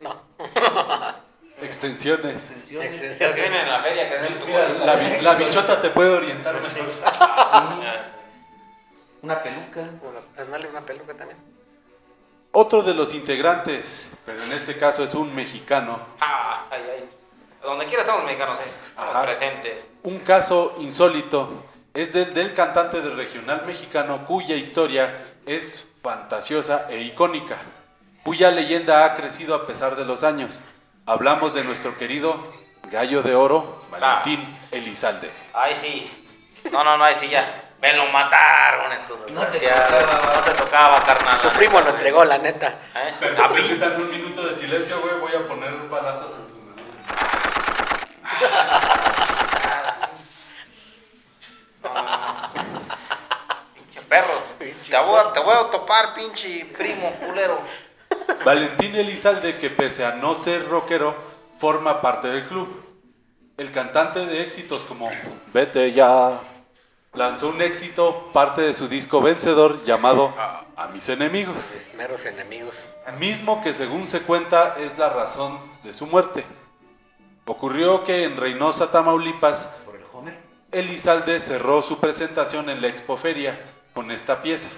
No. 0.00 0.22
Extensiones. 1.62 2.34
extensiones. 2.34 2.96
Que 3.18 3.32
vienen 3.32 3.60
en 3.62 3.68
la 3.70 3.78
feria, 3.80 4.08
que 4.08 4.34
tu 4.34 4.46
Mira, 4.46 4.68
la, 4.68 4.94
bi- 4.96 5.20
la 5.20 5.34
bichota 5.34 5.80
te 5.80 5.90
puede 5.90 6.10
orientar 6.10 6.54
mejor. 6.54 6.70
Sí, 6.70 6.80
Una 9.22 9.42
peluca. 9.42 9.80
Una, 9.80 10.68
una 10.68 10.80
peluca 10.82 11.14
también. 11.14 11.38
Otro 12.52 12.82
de 12.82 12.94
los 12.94 13.12
integrantes, 13.14 14.06
pero 14.24 14.42
en 14.42 14.52
este 14.52 14.78
caso 14.78 15.04
es 15.04 15.14
un 15.14 15.34
mexicano, 15.34 15.98
Ah, 16.20 16.64
ay, 16.70 16.80
ay. 16.96 17.08
Donde 17.62 17.86
quiera 17.86 18.02
estamos 18.02 18.24
mexicanos, 18.24 18.58
eh. 18.60 19.22
Presentes. 19.24 19.84
Un 20.04 20.20
caso 20.20 20.74
insólito 20.78 21.64
es 21.92 22.12
del, 22.12 22.32
del 22.32 22.54
cantante 22.54 23.00
del 23.02 23.16
regional 23.16 23.64
mexicano 23.66 24.24
cuya 24.26 24.54
historia 24.54 25.12
es 25.44 25.86
fantasiosa 26.02 26.86
e 26.88 27.00
icónica, 27.00 27.56
cuya 28.22 28.50
leyenda 28.50 29.04
ha 29.04 29.14
crecido 29.16 29.54
a 29.54 29.66
pesar 29.66 29.96
de 29.96 30.04
los 30.04 30.22
años. 30.24 30.60
Hablamos 31.08 31.54
de 31.54 31.64
nuestro 31.64 31.96
querido 31.96 32.36
gallo 32.90 33.22
de 33.22 33.34
oro, 33.34 33.82
Valentín 33.90 34.58
Elizalde. 34.70 35.30
Ay, 35.54 35.74
sí. 35.80 36.26
No, 36.70 36.84
no, 36.84 36.98
no, 36.98 37.04
ay, 37.04 37.16
sí, 37.18 37.30
ya. 37.30 37.70
Me 37.80 37.94
lo 37.94 38.04
mataron 38.08 38.92
estos 38.92 39.30
No 39.30 39.46
te 39.46 39.58
tocaba, 39.58 40.34
No 40.36 40.42
te 40.42 40.50
tocaba, 40.50 41.02
carnal. 41.04 41.40
Su 41.40 41.48
primo 41.52 41.80
lo 41.80 41.88
entregó, 41.88 42.26
la 42.26 42.36
neta. 42.36 42.74
¿Eh? 42.94 43.14
A 43.42 43.48
mí. 43.48 43.80
un 43.96 44.10
minuto 44.10 44.42
de 44.48 44.54
silencio, 44.54 45.00
güey, 45.00 45.18
voy 45.18 45.32
a 45.32 45.48
poner 45.48 45.72
balazos 45.88 46.30
en 46.40 46.46
su 46.46 46.56
memoria. 46.56 46.84
Pinche 53.74 54.02
perro. 54.02 54.42
Te 54.58 54.98
voy, 54.98 55.20
a, 55.20 55.32
te 55.32 55.40
voy 55.40 55.54
a 55.54 55.70
topar, 55.70 56.12
pinche 56.12 56.66
primo 56.76 57.12
culero. 57.12 57.62
Valentín 58.44 58.94
Elizalde, 58.94 59.56
que 59.56 59.70
pese 59.70 60.04
a 60.04 60.12
no 60.16 60.34
ser 60.34 60.68
rockero, 60.68 61.14
forma 61.58 62.00
parte 62.00 62.28
del 62.28 62.44
club. 62.44 62.68
El 63.56 63.72
cantante 63.72 64.24
de 64.26 64.42
éxitos 64.42 64.82
como 64.82 65.10
Vete 65.52 65.92
ya 65.92 66.40
lanzó 67.14 67.48
un 67.48 67.60
éxito, 67.60 68.30
parte 68.32 68.62
de 68.62 68.74
su 68.74 68.86
disco 68.86 69.20
vencedor 69.20 69.84
llamado 69.84 70.32
A 70.76 70.88
mis 70.94 71.08
enemigos, 71.08 71.72
Mis 71.74 71.94
meros 71.94 72.24
enemigos. 72.24 72.76
mismo 73.18 73.62
que 73.62 73.74
según 73.74 74.06
se 74.06 74.20
cuenta 74.20 74.76
es 74.78 74.96
la 74.98 75.08
razón 75.08 75.58
de 75.82 75.92
su 75.92 76.06
muerte. 76.06 76.44
Ocurrió 77.46 78.04
que 78.04 78.24
en 78.24 78.36
Reynosa, 78.36 78.90
Tamaulipas, 78.90 79.66
Por 79.84 79.96
el 79.96 80.02
Homer. 80.12 80.38
Elizalde 80.70 81.40
cerró 81.40 81.82
su 81.82 81.98
presentación 81.98 82.70
en 82.70 82.80
la 82.80 82.88
Expoferia 82.88 83.58
con 83.94 84.10
esta 84.12 84.42
pieza, 84.42 84.68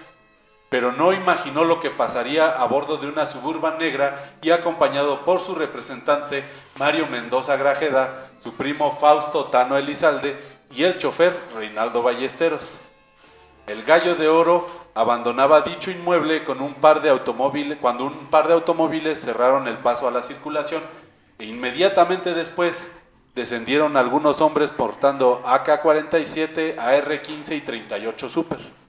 pero 0.71 0.93
no 0.93 1.13
imaginó 1.13 1.65
lo 1.65 1.81
que 1.81 1.91
pasaría 1.91 2.49
a 2.49 2.65
bordo 2.67 2.97
de 2.97 3.09
una 3.09 3.27
suburban 3.27 3.77
negra 3.79 4.37
y 4.41 4.51
acompañado 4.51 5.25
por 5.25 5.41
su 5.41 5.57
representante 5.57 6.45
Mario 6.79 7.09
Mendoza 7.09 7.57
Grajeda, 7.57 8.29
su 8.45 8.55
primo 8.55 8.93
Fausto 8.93 9.47
Tano 9.47 9.77
Elizalde 9.77 10.39
y 10.71 10.85
el 10.85 10.97
chofer 10.99 11.37
Reinaldo 11.57 12.03
Ballesteros. 12.03 12.79
El 13.67 13.83
gallo 13.83 14.15
de 14.15 14.29
oro 14.29 14.69
abandonaba 14.95 15.63
dicho 15.63 15.91
inmueble 15.91 16.45
con 16.45 16.61
un 16.61 16.75
par 16.75 17.03
de 17.03 17.11
automóviles 17.11 17.79
cuando 17.81 18.05
un 18.05 18.29
par 18.29 18.47
de 18.47 18.55
automóviles 18.55 19.21
cerraron 19.21 19.67
el 19.67 19.79
paso 19.79 20.07
a 20.07 20.13
la 20.13 20.23
circulación 20.23 20.83
e 21.41 21.47
inmediatamente 21.47 22.33
después 22.33 22.93
descendieron 23.35 23.97
algunos 23.97 24.41
hombres 24.41 24.71
portando 24.71 25.43
AK-47, 25.45 26.79
AR-15 26.79 27.57
y 27.57 27.61
38 27.61 28.29
Super 28.29 28.81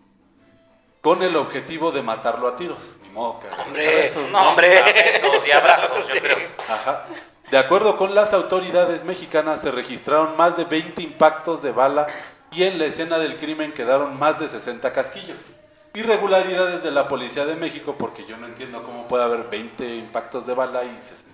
con 1.02 1.24
el 1.24 1.36
objetivo 1.36 1.92
de 1.92 2.02
matarlo 2.02 2.48
a 2.48 2.56
tiros. 2.56 2.94
Ni 3.04 3.10
modo 3.10 3.40
Hombre, 3.66 3.88
besos, 3.88 4.30
¿no? 4.32 4.42
No, 4.42 4.50
hombre. 4.50 4.82
Besos 4.94 5.48
y 5.48 5.52
abrazos, 5.52 6.08
yo 6.08 6.22
creo. 6.22 6.48
Ajá. 6.70 7.06
De 7.50 7.58
acuerdo 7.58 7.98
con 7.98 8.16
las 8.16 8.34
autoridades 8.34 9.04
mexicanas, 9.04 9.62
se 9.62 9.72
registraron 9.72 10.38
más 10.38 10.56
de 10.56 10.64
20 10.64 11.02
impactos 11.02 11.62
de 11.62 11.72
bala 11.72 12.08
y 12.52 12.64
en 12.64 12.80
la 12.80 12.86
escena 12.86 13.18
del 13.18 13.36
crimen 13.38 13.74
quedaron 13.74 14.18
más 14.18 14.40
de 14.40 14.48
60 14.48 14.94
casquillos. 14.94 15.48
Irregularidades 15.94 16.84
de 16.84 16.92
la 16.92 17.10
Policía 17.10 17.46
de 17.46 17.56
México, 17.56 17.96
porque 17.98 18.26
yo 18.26 18.38
no 18.38 18.48
entiendo 18.48 18.84
cómo 18.84 19.08
puede 19.10 19.26
haber 19.26 19.50
20 19.50 19.96
impactos 19.96 20.46
de 20.46 20.54
bala 20.54 20.86
y 20.86 20.98
60 21.02 21.31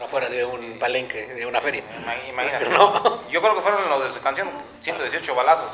no 0.00 0.08
fuera 0.08 0.30
de 0.30 0.44
un 0.46 0.78
palenque, 0.78 1.26
de 1.26 1.44
una 1.44 1.60
feria. 1.60 1.82
Imagínate. 2.26 2.68
¿No? 2.70 3.28
Yo 3.28 3.42
creo 3.42 3.54
que 3.54 3.60
fueron 3.60 3.88
los 3.90 4.04
de 4.04 4.12
su 4.14 4.20
canción 4.20 4.48
118 4.80 5.34
balazos. 5.34 5.70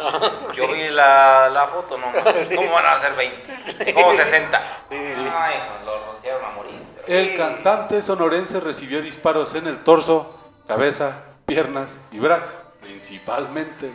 Yo 0.55 0.67
vi 0.73 0.89
la, 0.89 1.49
la, 1.49 1.69
foto, 1.69 1.97
no 1.97 2.13
sí. 2.49 2.57
¿Cómo 2.57 2.73
van 2.73 2.87
a 2.87 2.99
ser 2.99 3.15
20? 3.15 3.95
¿Cómo 3.95 4.13
60? 4.13 4.59
Ay, 4.91 4.99
pues, 4.99 5.87
lo 5.87 6.13
rociaron 6.13 6.45
a 6.45 6.51
morir. 6.51 6.75
El 7.07 7.37
cantante 7.37 8.03
sonorense 8.03 8.59
recibió 8.59 9.01
disparos 9.01 9.55
en 9.55 9.69
el 9.69 9.85
torso, 9.85 10.37
cabeza, 10.67 11.23
piernas 11.47 11.97
y 12.11 12.19
brazo, 12.19 12.53
principalmente. 12.81 13.93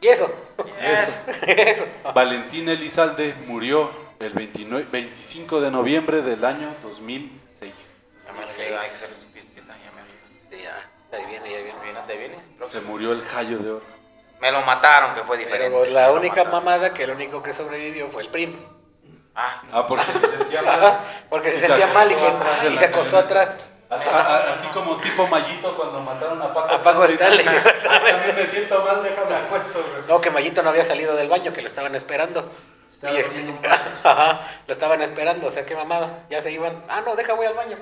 ¿Y 0.00 0.08
eso? 0.08 0.28
Eso. 0.82 1.10
eso. 1.46 1.84
Valentín 2.14 2.68
Elizalde 2.68 3.34
murió 3.46 3.88
el 4.18 4.32
29, 4.32 4.88
25 4.90 5.60
de 5.60 5.70
noviembre 5.70 6.22
del 6.22 6.44
año 6.44 6.74
2006. 6.82 7.94
2006 8.26 9.23
ahí 11.16 11.26
viene, 11.26 11.48
ahí 11.48 11.62
viene. 11.64 11.78
¿Viene? 11.82 12.00
¿Te 12.06 12.16
viene? 12.16 12.38
Se 12.66 12.80
murió 12.80 13.12
el 13.12 13.22
Jayo 13.24 13.58
de 13.58 13.70
Oro. 13.72 13.82
Me 14.40 14.50
lo 14.52 14.60
mataron, 14.62 15.14
que 15.14 15.22
fue 15.22 15.38
diferente. 15.38 15.70
Pero 15.78 15.90
la 15.92 16.08
Me 16.08 16.14
única 16.14 16.44
mataron. 16.44 16.52
mamada 16.64 16.92
que 16.92 17.04
el 17.04 17.10
único 17.12 17.42
que 17.42 17.52
sobrevivió 17.52 18.08
fue 18.08 18.22
el 18.22 18.28
primo. 18.28 18.56
Ah, 19.34 19.62
Ah, 19.72 19.86
porque 19.86 20.04
se 20.04 20.36
sentía 20.36 20.62
mal. 20.62 21.00
Porque 21.30 21.50
se 21.50 21.60
sentía 21.60 21.86
mal 21.88 22.10
y, 22.10 22.14
que, 22.14 22.78
se 22.78 22.84
acostó 22.84 23.18
atrás. 23.18 23.56
Así, 23.90 24.08
a- 24.08 24.16
a- 24.18 24.52
así 24.52 24.66
como 24.68 24.96
tipo 25.00 25.26
Mallito 25.26 25.76
cuando 25.76 26.00
mataron 26.00 26.40
a 26.42 26.52
Paco 26.52 26.74
A 26.74 26.78
Paco 26.78 27.04
Stanley. 27.04 27.44
También 27.44 28.34
me 28.36 28.46
siento 28.46 28.82
mal, 28.84 29.02
déjame 29.02 29.34
acuesto, 29.36 29.72
güey. 29.82 30.02
No, 30.08 30.20
que 30.20 30.30
Mayito 30.30 30.62
no 30.62 30.70
había 30.70 30.84
salido 30.84 31.14
del 31.16 31.28
baño, 31.28 31.52
que 31.52 31.60
lo 31.62 31.68
estaban 31.68 31.94
esperando. 31.94 32.50
Y 33.02 33.06
este-. 33.16 33.44
Ajá, 34.04 34.40
lo 34.66 34.72
estaban 34.72 35.00
esperando, 35.02 35.46
o 35.46 35.50
sea, 35.50 35.64
qué 35.66 35.76
mamada. 35.76 36.24
Ya 36.30 36.40
se 36.40 36.50
iban. 36.52 36.82
Ah, 36.88 37.02
no, 37.04 37.14
deja, 37.14 37.34
voy 37.34 37.46
al 37.46 37.54
baño. 37.54 37.76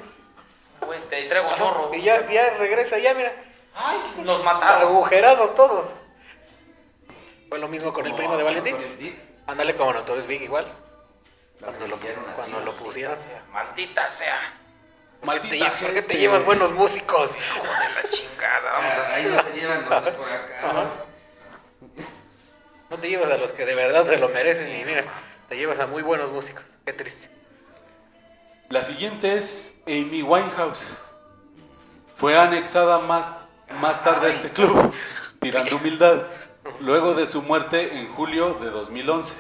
Güey, 0.87 1.01
te 1.09 1.25
traigo 1.25 1.55
chorro. 1.55 1.91
Y 1.95 2.03
ya, 2.03 2.27
ya 2.31 2.51
regresa, 2.57 2.99
ya, 2.99 3.15
mira. 3.15 3.33
Ay, 3.75 3.99
los 4.25 4.43
mataron. 4.45 4.83
Agujerados 4.83 5.55
todos. 5.55 5.95
Fue 7.49 7.59
lo 7.59 7.69
mismo 7.69 7.93
con 7.93 8.07
el 8.07 8.15
primo 8.15 8.37
de 8.37 8.43
Valentín. 8.45 8.77
Ándale 9.47 9.75
como 9.75 9.93
Notorious 9.93 10.27
Big 10.27 10.43
igual. 10.43 10.67
Cuando 11.61 11.87
lo, 11.87 11.99
cuando 12.37 12.61
lo 12.61 12.73
pusieron. 12.73 13.17
Maldita 13.53 14.09
sea. 14.09 14.55
¿Por 15.25 15.41
qué 15.41 15.49
te 15.51 15.59
lle- 15.61 15.71
¿Por 15.81 15.93
qué 15.95 16.03
te 16.03 16.19
llevas 16.19 16.45
buenos 16.45 16.73
músicos? 16.73 17.37
Hijo 17.37 17.63
de 17.63 18.03
la 18.03 18.11
chingada. 18.11 18.73
Vamos 18.73 18.93
a 18.95 19.03
Ah, 19.03 19.15
Ahí 19.15 19.25
no 19.27 19.41
se 19.43 19.53
llevan 19.53 19.81
los 19.89 19.89
por 20.15 20.31
acá. 20.33 20.73
¿no? 20.73 20.85
No 22.91 22.99
te 22.99 23.09
llevas 23.09 23.31
a 23.31 23.37
los 23.37 23.53
que 23.53 23.65
de 23.65 23.75
verdad 23.75 24.07
se 24.07 24.17
lo 24.19 24.29
merecen 24.29 24.75
y 24.81 24.85
mira, 24.85 25.05
te 25.49 25.57
llevas 25.57 25.79
a 25.79 25.87
muy 25.87 26.03
buenos 26.03 26.31
músicos. 26.31 26.65
Qué 26.85 26.93
triste. 26.93 27.31
La 28.73 28.83
siguiente 28.83 29.35
es 29.35 29.75
Amy 29.87 30.23
Winehouse. 30.23 30.97
Fue 32.17 32.39
anexada 32.39 33.01
más, 33.01 33.35
más 33.83 34.03
tarde 34.03 34.29
a 34.29 34.31
este 34.31 34.49
club, 34.49 34.95
tirando 35.41 35.77
humildad, 35.77 36.23
luego 36.81 37.13
de 37.13 37.27
su 37.27 37.43
muerte 37.43 37.99
en 37.99 38.11
julio 38.15 38.55
de 38.63 38.71
2011, 38.71 39.35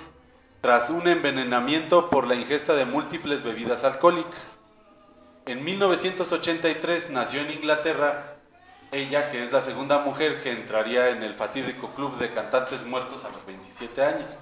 tras 0.60 0.90
un 0.90 1.08
envenenamiento 1.08 2.10
por 2.10 2.26
la 2.26 2.34
ingesta 2.34 2.74
de 2.74 2.84
múltiples 2.84 3.42
bebidas 3.42 3.84
alcohólicas. 3.84 4.58
En 5.46 5.64
1983 5.64 7.08
nació 7.08 7.40
en 7.40 7.52
Inglaterra 7.52 8.36
ella, 8.90 9.30
que 9.30 9.44
es 9.44 9.50
la 9.50 9.62
segunda 9.62 10.00
mujer 10.00 10.42
que 10.42 10.52
entraría 10.52 11.08
en 11.08 11.22
el 11.22 11.32
fatídico 11.32 11.88
club 11.94 12.18
de 12.18 12.32
cantantes 12.32 12.84
muertos 12.84 13.24
a 13.24 13.30
los 13.30 13.46
27 13.46 14.04
años. 14.04 14.36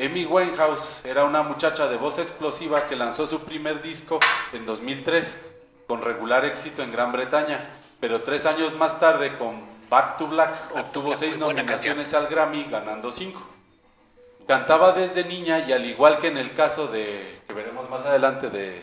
Amy 0.00 0.26
Winehouse 0.26 1.00
era 1.04 1.24
una 1.24 1.42
muchacha 1.42 1.88
de 1.88 1.96
voz 1.96 2.18
explosiva 2.18 2.86
que 2.86 2.94
lanzó 2.94 3.26
su 3.26 3.40
primer 3.40 3.82
disco 3.82 4.20
en 4.52 4.64
2003 4.64 5.40
con 5.88 6.02
regular 6.02 6.44
éxito 6.44 6.84
en 6.84 6.92
Gran 6.92 7.10
Bretaña, 7.10 7.68
pero 7.98 8.22
tres 8.22 8.46
años 8.46 8.76
más 8.76 9.00
tarde 9.00 9.36
con 9.36 9.60
Back 9.90 10.18
to 10.18 10.28
Black 10.28 10.76
obtuvo 10.76 11.06
Black, 11.08 11.18
seis 11.18 11.36
nominaciones 11.36 12.14
al 12.14 12.28
Grammy, 12.28 12.64
ganando 12.70 13.10
cinco. 13.10 13.40
Cantaba 14.46 14.92
desde 14.92 15.24
niña 15.24 15.66
y 15.66 15.72
al 15.72 15.84
igual 15.84 16.20
que 16.20 16.28
en 16.28 16.38
el 16.38 16.54
caso 16.54 16.86
de, 16.86 17.40
que 17.48 17.52
veremos 17.52 17.90
más 17.90 18.06
adelante, 18.06 18.50
de 18.50 18.80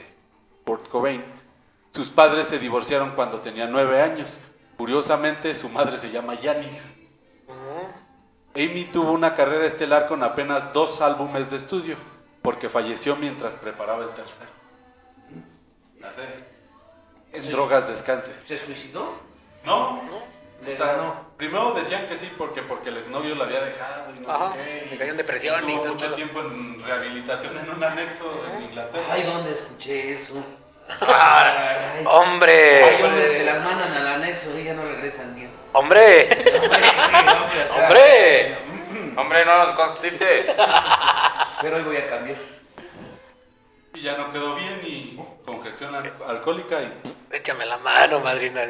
Kurt 0.65 0.89
Cobain, 0.89 1.23
sus 1.91 2.09
padres 2.09 2.49
se 2.49 2.59
divorciaron 2.59 3.11
cuando 3.11 3.39
tenía 3.39 3.67
nueve 3.67 4.01
años. 4.01 4.37
Curiosamente, 4.75 5.55
su 5.55 5.69
madre 5.69 5.97
se 5.97 6.11
llama 6.11 6.35
Janis. 6.41 6.85
Amy 8.55 8.85
tuvo 8.85 9.11
una 9.11 9.35
carrera 9.35 9.65
estelar 9.65 10.07
con 10.07 10.23
apenas 10.23 10.71
dos 10.73 11.01
álbumes 11.01 11.49
de 11.49 11.57
estudio, 11.57 11.97
porque 12.41 12.69
falleció 12.69 13.15
mientras 13.15 13.55
preparaba 13.55 14.03
el 14.03 14.09
tercero. 14.11 14.49
En 17.33 17.51
drogas 17.51 17.87
descanse. 17.87 18.31
¿Se 18.47 18.57
suicidó? 18.57 19.11
No, 19.65 20.01
Le 20.63 20.73
o 20.73 20.77
sea, 20.77 20.85
ganó. 20.93 21.15
primero 21.35 21.73
decían 21.73 22.07
que 22.07 22.15
sí 22.15 22.31
porque 22.37 22.61
porque 22.61 22.89
el 22.89 22.97
exnovio 22.97 23.35
la 23.35 23.43
había 23.45 23.61
dejado 23.61 24.15
y 24.15 24.19
no 24.19 24.31
Ajá, 24.31 24.53
sé 24.53 24.57
qué. 24.59 24.87
le 24.91 24.97
cayó 24.97 25.11
en 25.11 25.17
depresión 25.17 25.55
y 25.55 25.73
Estuvo 25.73 25.81
todo 25.83 25.93
mucho 25.93 26.13
tiempo 26.13 26.39
en 26.41 26.83
rehabilitación 26.83 27.57
en 27.57 27.69
un 27.71 27.83
anexo 27.83 28.25
en 28.55 28.63
Inglaterra. 28.63 29.05
Ay, 29.11 29.23
¿dónde 29.23 29.51
escuché 29.51 30.13
eso? 30.13 30.33
Ay, 31.07 32.05
¡Hombre! 32.05 32.83
hay 32.83 33.03
hombres 33.03 33.31
que 33.31 33.43
las 33.43 33.63
mandan 33.63 33.91
al 33.93 34.07
anexo 34.07 34.57
y 34.57 34.63
ya 34.63 34.73
no 34.73 34.83
regresan 34.83 35.33
bien. 35.35 35.51
¡Hombre! 35.73 36.27
¡Hombre! 37.75 38.57
Hombre, 39.17 39.45
no 39.45 39.65
nos 39.65 39.75
constiste. 39.75 40.45
Pero 41.61 41.77
hoy 41.77 41.83
voy 41.83 41.97
a 41.97 42.07
cambiar. 42.09 42.37
Y 43.93 44.01
ya 44.01 44.17
no 44.17 44.31
quedó 44.31 44.55
bien 44.55 44.81
y 44.83 45.19
congestión 45.45 45.95
al- 45.95 46.13
alcohólica 46.27 46.81
y 46.81 46.91
Échame 47.31 47.65
la 47.65 47.77
mano, 47.77 48.19
madrina. 48.19 48.61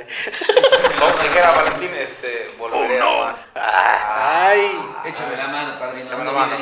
Como 0.99 1.11
dijera 1.21 1.51
Valentín, 1.51 1.91
este, 1.95 2.51
volveré 2.57 2.99
a 2.99 3.03
amar. 3.05 3.35
¡Ay! 3.55 4.79
Échame 5.05 5.35
la 5.35 5.47
mano, 5.47 5.79
padrino. 5.79 6.05
Échame 6.05 6.23
la 6.25 6.31
mano. 6.31 6.57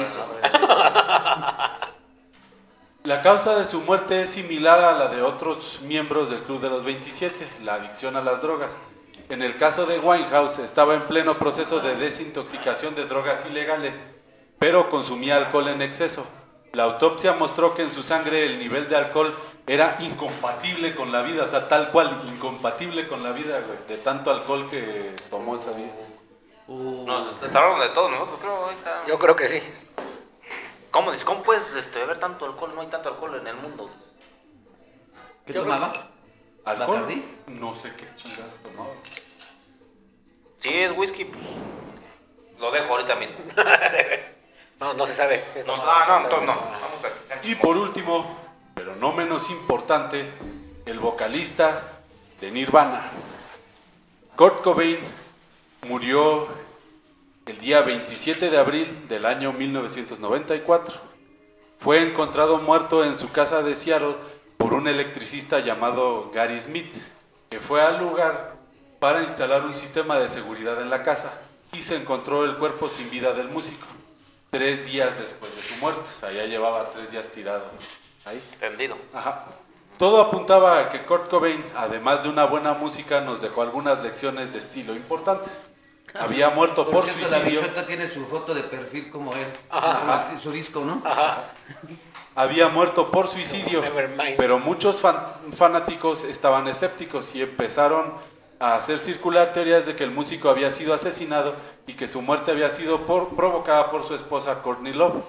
La 3.04 3.22
causa 3.22 3.58
de 3.58 3.66
su 3.66 3.82
muerte 3.82 4.22
es 4.22 4.30
similar 4.30 4.80
a 4.80 4.93
la 4.93 5.10
de 5.10 5.22
otros 5.22 5.82
miembros 5.84 6.30
del 6.30 6.39
Club 6.39 6.62
de 6.62 6.70
los 6.70 6.86
27, 6.86 7.49
la 7.62 7.74
adicción 7.74 8.16
a 8.16 8.22
las 8.22 8.41
drogas. 8.41 8.80
En 9.28 9.43
el 9.43 9.58
caso 9.58 9.86
de 9.86 9.99
Winehouse 9.99 10.60
estaba 10.60 10.93
en 10.93 11.01
pleno 11.01 11.38
proceso 11.38 11.82
de 11.82 11.97
desintoxicación 11.97 12.95
de 12.95 13.04
drogas 13.04 13.45
ilegales, 13.45 14.01
pero 14.58 14.89
consumía 14.89 15.36
alcohol 15.36 15.68
en 15.68 15.82
exceso. 15.82 16.26
La 16.72 16.84
autopsia 16.84 17.34
mostró 17.34 17.76
que 17.76 17.82
en 17.82 17.91
su 17.91 18.04
sangre 18.04 18.45
el 18.45 18.58
nivel 18.58 18.88
de 18.88 18.95
alcohol 18.95 19.36
era 19.68 19.97
incompatible 19.99 20.95
con 20.95 21.12
la 21.12 21.24
vida, 21.24 21.43
o 21.43 21.47
sea, 21.49 21.68
tal 21.68 21.91
cual, 21.91 22.24
incompatible 22.34 23.10
con 23.10 23.22
la 23.22 23.34
vida, 23.34 23.60
güey, 23.68 23.80
de 23.86 23.97
tanto 24.01 24.32
alcohol 24.32 24.70
que 24.70 25.14
tomó 25.30 25.56
esa 25.56 25.72
vida. 25.72 25.91
Nos 26.70 27.43
está 27.43 27.60
hablando 27.60 27.84
de 27.84 27.89
todos 27.89 28.12
nosotros, 28.12 28.39
creo, 28.39 28.56
ahorita. 28.56 29.04
Yo 29.10 29.20
creo 29.20 29.36
que 29.36 29.49
sí. 29.49 29.62
¿Cómo, 30.93 31.11
dices? 31.11 31.25
¿Cómo 31.25 31.41
puedes 31.41 31.73
este, 31.73 31.97
beber 31.97 32.17
tanto 32.17 32.45
alcohol? 32.45 32.71
No 32.75 32.81
hay 32.81 32.87
tanto 32.87 33.09
alcohol 33.09 33.35
en 33.41 33.47
el 33.47 33.55
mundo. 33.55 33.89
¿Qué 35.43 35.53
tomaba? 35.53 35.91
¿Alcohol? 36.65 37.01
¿Bacardí? 37.01 37.25
No 37.47 37.73
sé 37.73 37.91
qué 37.95 38.07
chingas 38.15 38.57
tomó. 38.57 38.93
Si 40.59 40.69
es 40.69 40.91
whisky, 40.95 41.25
pues, 41.25 41.43
lo 42.59 42.69
dejo 42.71 42.93
ahorita 42.93 43.15
mismo. 43.15 43.37
No, 44.79 44.93
no 44.95 45.05
se 45.05 45.15
sabe. 45.15 45.41
No, 45.65 45.75
ah, 45.77 46.05
no, 46.09 46.17
entonces 46.25 46.47
no. 46.47 46.55
Vamos 46.55 46.99
a 46.99 47.01
ver. 47.03 47.39
Y 47.43 47.55
por 47.55 47.77
último, 47.77 48.37
pero 48.75 48.97
no 48.97 49.13
menos 49.13 49.49
importante, 49.49 50.29
el 50.85 50.99
vocalista 50.99 51.83
de 52.41 52.51
Nirvana. 52.51 53.09
Kurt 54.35 54.61
Cobain 54.61 54.99
murió 55.83 56.49
el 57.45 57.59
día 57.59 57.81
27 57.81 58.49
de 58.49 58.57
abril 58.57 59.07
del 59.09 59.25
año 59.25 59.51
1994. 59.51 60.95
Fue 61.79 62.01
encontrado 62.01 62.59
muerto 62.59 63.03
en 63.03 63.15
su 63.15 63.31
casa 63.31 63.61
de 63.61 63.75
Seattle 63.75 64.15
por 64.57 64.73
un 64.73 64.87
electricista 64.87 65.59
llamado 65.59 66.31
Gary 66.33 66.61
Smith, 66.61 66.93
que 67.49 67.59
fue 67.59 67.81
al 67.81 67.99
lugar 67.99 68.53
para 68.99 69.21
instalar 69.23 69.65
un 69.65 69.73
sistema 69.73 70.17
de 70.19 70.29
seguridad 70.29 70.81
en 70.81 70.89
la 70.89 71.03
casa 71.03 71.33
y 71.73 71.81
se 71.81 71.97
encontró 71.97 72.45
el 72.45 72.55
cuerpo 72.55 72.87
sin 72.87 73.09
vida 73.09 73.33
del 73.33 73.49
músico. 73.49 73.87
Tres 74.49 74.85
días 74.85 75.19
después 75.19 75.53
de 75.55 75.61
su 75.61 75.75
muerte, 75.81 76.01
o 76.09 76.13
sea, 76.13 76.31
ya 76.31 76.45
llevaba 76.45 76.91
tres 76.91 77.11
días 77.11 77.27
tirado 77.27 77.65
ahí. 78.23 78.41
Entendido. 78.53 78.95
Ajá. 79.13 79.47
Todo 79.97 80.21
apuntaba 80.21 80.79
a 80.79 80.89
que 80.89 81.03
Kurt 81.03 81.29
Cobain, 81.29 81.63
además 81.75 82.23
de 82.23 82.29
una 82.29 82.45
buena 82.45 82.73
música, 82.73 83.19
nos 83.19 83.41
dejó 83.41 83.63
algunas 83.63 84.01
lecciones 84.01 84.53
de 84.53 84.59
estilo 84.59 84.95
importantes. 84.95 85.63
Había 86.14 86.49
muerto 86.51 86.86
por, 86.86 86.93
Por 86.95 87.03
cierto, 87.05 87.22
la 87.24 87.28
suicidio. 87.39 87.61
bichota 87.61 87.86
tiene 87.86 88.07
su 88.07 88.26
foto 88.26 88.53
de 88.53 88.61
perfil 88.64 89.09
como 89.09 89.34
él. 89.34 89.47
Ajá. 89.70 90.32
Su 90.41 90.51
disco, 90.51 90.82
¿no? 90.86 91.01
Ajá. 91.03 91.45
Había 92.36 92.68
muerto 92.68 93.09
por 93.11 93.28
suicidio, 93.28 93.82
pero 94.38 94.59
muchos 94.59 95.01
fan- 95.01 95.24
fanáticos 95.55 96.24
estaban 96.24 96.68
escépticos 96.68 97.34
y 97.36 97.41
empezaron 97.41 98.14
a 98.59 98.76
hacer 98.76 98.99
circular 98.99 99.53
teorías 99.53 99.86
de 99.86 99.95
que 99.95 100.03
el 100.03 100.11
músico 100.11 100.49
había 100.49 100.72
sido 100.72 100.93
asesinado 100.93 101.55
y 101.88 101.93
que 101.93 102.07
su 102.07 102.22
muerte 102.22 102.51
había 102.51 102.70
sido 102.70 103.01
por- 103.01 103.36
provocada 103.36 103.91
por 103.91 104.03
su 104.07 104.16
esposa 104.16 104.61
Courtney 104.61 104.93
Love. 104.93 105.24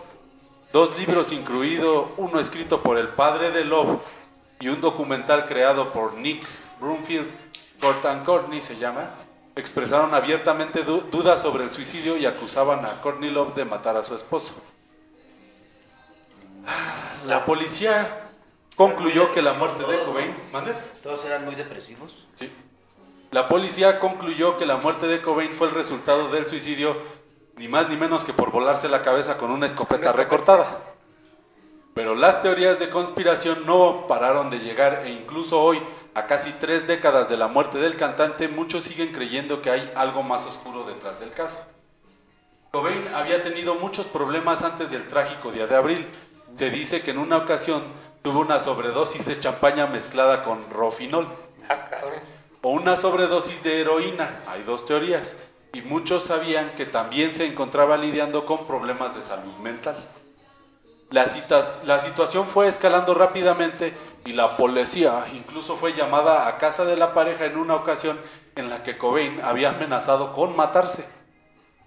Dos 0.73 0.99
libros 0.99 1.33
incluido 1.33 2.13
uno 2.17 2.41
escrito 2.41 2.81
por 2.83 2.97
el 2.99 3.09
padre 3.09 3.51
de 3.51 3.65
Love 3.65 4.01
y 4.61 4.69
un 4.69 4.81
documental 4.81 5.47
creado 5.47 5.91
por 5.93 6.15
Nick 6.15 6.43
Broomfield 6.81 7.29
Kurt 7.81 8.05
and 8.07 8.25
Courtney 8.25 8.61
se 8.63 8.77
llama, 8.77 9.11
expresaron 9.57 10.15
abiertamente 10.15 10.83
du- 10.83 11.03
dudas 11.11 11.41
sobre 11.43 11.65
el 11.65 11.73
suicidio 11.73 12.17
y 12.17 12.27
acusaban 12.27 12.85
a 12.85 13.01
Courtney 13.01 13.31
Love 13.31 13.55
de 13.55 13.65
matar 13.65 13.97
a 13.97 14.03
su 14.03 14.15
esposo. 14.15 14.55
La 17.27 17.45
policía 17.45 18.23
concluyó 18.77 19.33
que 19.33 19.43
la 19.43 19.53
muerte 19.55 19.85
de 19.85 19.99
Cobain... 20.05 20.35
¿Mande? 20.53 20.75
Todos 21.03 21.25
eran 21.25 21.45
muy 21.45 21.55
depresivos. 21.55 22.27
Sí. 22.39 22.51
La 23.31 23.49
policía 23.49 23.99
concluyó 24.01 24.59
que 24.59 24.67
la 24.67 24.77
muerte 24.77 25.07
de 25.07 25.21
Cobain 25.21 25.53
fue 25.53 25.69
el 25.69 25.75
resultado 25.75 26.31
del 26.31 26.47
suicidio, 26.47 26.97
ni 27.57 27.69
más 27.69 27.89
ni 27.89 27.97
menos 27.97 28.25
que 28.25 28.33
por 28.33 28.51
volarse 28.51 28.89
la 28.89 29.03
cabeza 29.03 29.37
con 29.39 29.51
una 29.51 29.67
escopeta 29.67 30.13
recortada. 30.13 30.81
Pero 31.95 32.15
las 32.15 32.43
teorías 32.43 32.79
de 32.79 32.91
conspiración 32.91 33.65
no 33.67 34.07
pararon 34.09 34.51
de 34.51 34.59
llegar 34.59 35.03
e 35.05 35.11
incluso 35.11 35.63
hoy, 35.63 35.81
a 36.15 36.27
casi 36.27 36.53
tres 36.53 36.87
décadas 36.87 37.29
de 37.29 37.37
la 37.37 37.49
muerte 37.49 37.79
del 37.79 37.97
cantante, 37.97 38.49
muchos 38.49 38.85
siguen 38.85 39.13
creyendo 39.13 39.61
que 39.61 39.71
hay 39.71 39.93
algo 39.97 40.23
más 40.23 40.45
oscuro 40.47 40.85
detrás 40.85 41.21
del 41.21 41.31
caso. 41.33 41.65
Cobain 42.71 43.07
había 43.15 43.43
tenido 43.43 43.75
muchos 43.77 44.07
problemas 44.07 44.63
antes 44.63 44.91
del 44.91 45.09
trágico 45.09 45.53
día 45.53 45.67
de 45.67 45.77
abril. 45.77 46.07
Se 46.55 46.71
dice 46.71 47.03
que 47.03 47.11
en 47.11 47.19
una 47.19 47.39
ocasión 47.39 47.83
tuvo 48.23 48.41
una 48.41 48.61
sobredosis 48.61 49.25
de 49.27 49.39
champaña 49.39 49.87
mezclada 49.87 50.45
con 50.45 50.71
rofinol 50.71 51.29
Ah, 51.69 51.89
o 52.63 52.71
una 52.71 52.97
sobredosis 52.97 53.63
de 53.63 53.81
heroína. 53.81 54.41
Hay 54.47 54.63
dos 54.63 54.87
teorías. 54.87 55.37
Y 55.73 55.83
muchos 55.83 56.25
sabían 56.25 56.75
que 56.77 56.87
también 56.87 57.33
se 57.33 57.47
encontraba 57.47 57.97
lidiando 57.97 58.45
con 58.45 58.67
problemas 58.67 59.15
de 59.17 59.23
salud 59.23 59.55
mental. 59.63 59.97
La, 61.15 62.01
situación 62.01 62.45
fue 62.45 62.67
escalando 62.67 63.15
rápidamente 63.15 63.95
y 64.25 64.33
la 64.33 64.57
policía 64.57 65.27
incluso 65.33 65.77
fue 65.77 65.93
llamada 65.93 66.49
a 66.49 66.59
casa 66.59 66.85
de 66.85 66.97
la 66.97 67.15
pareja 67.15 67.45
en 67.45 67.57
una 67.57 67.77
ocasión 67.77 68.19
en 68.57 68.69
la 68.69 68.83
que 68.83 68.99
Cobain 68.99 69.41
había 69.41 69.69
amenazado 69.69 70.33
con 70.33 70.57
matarse. 70.57 71.05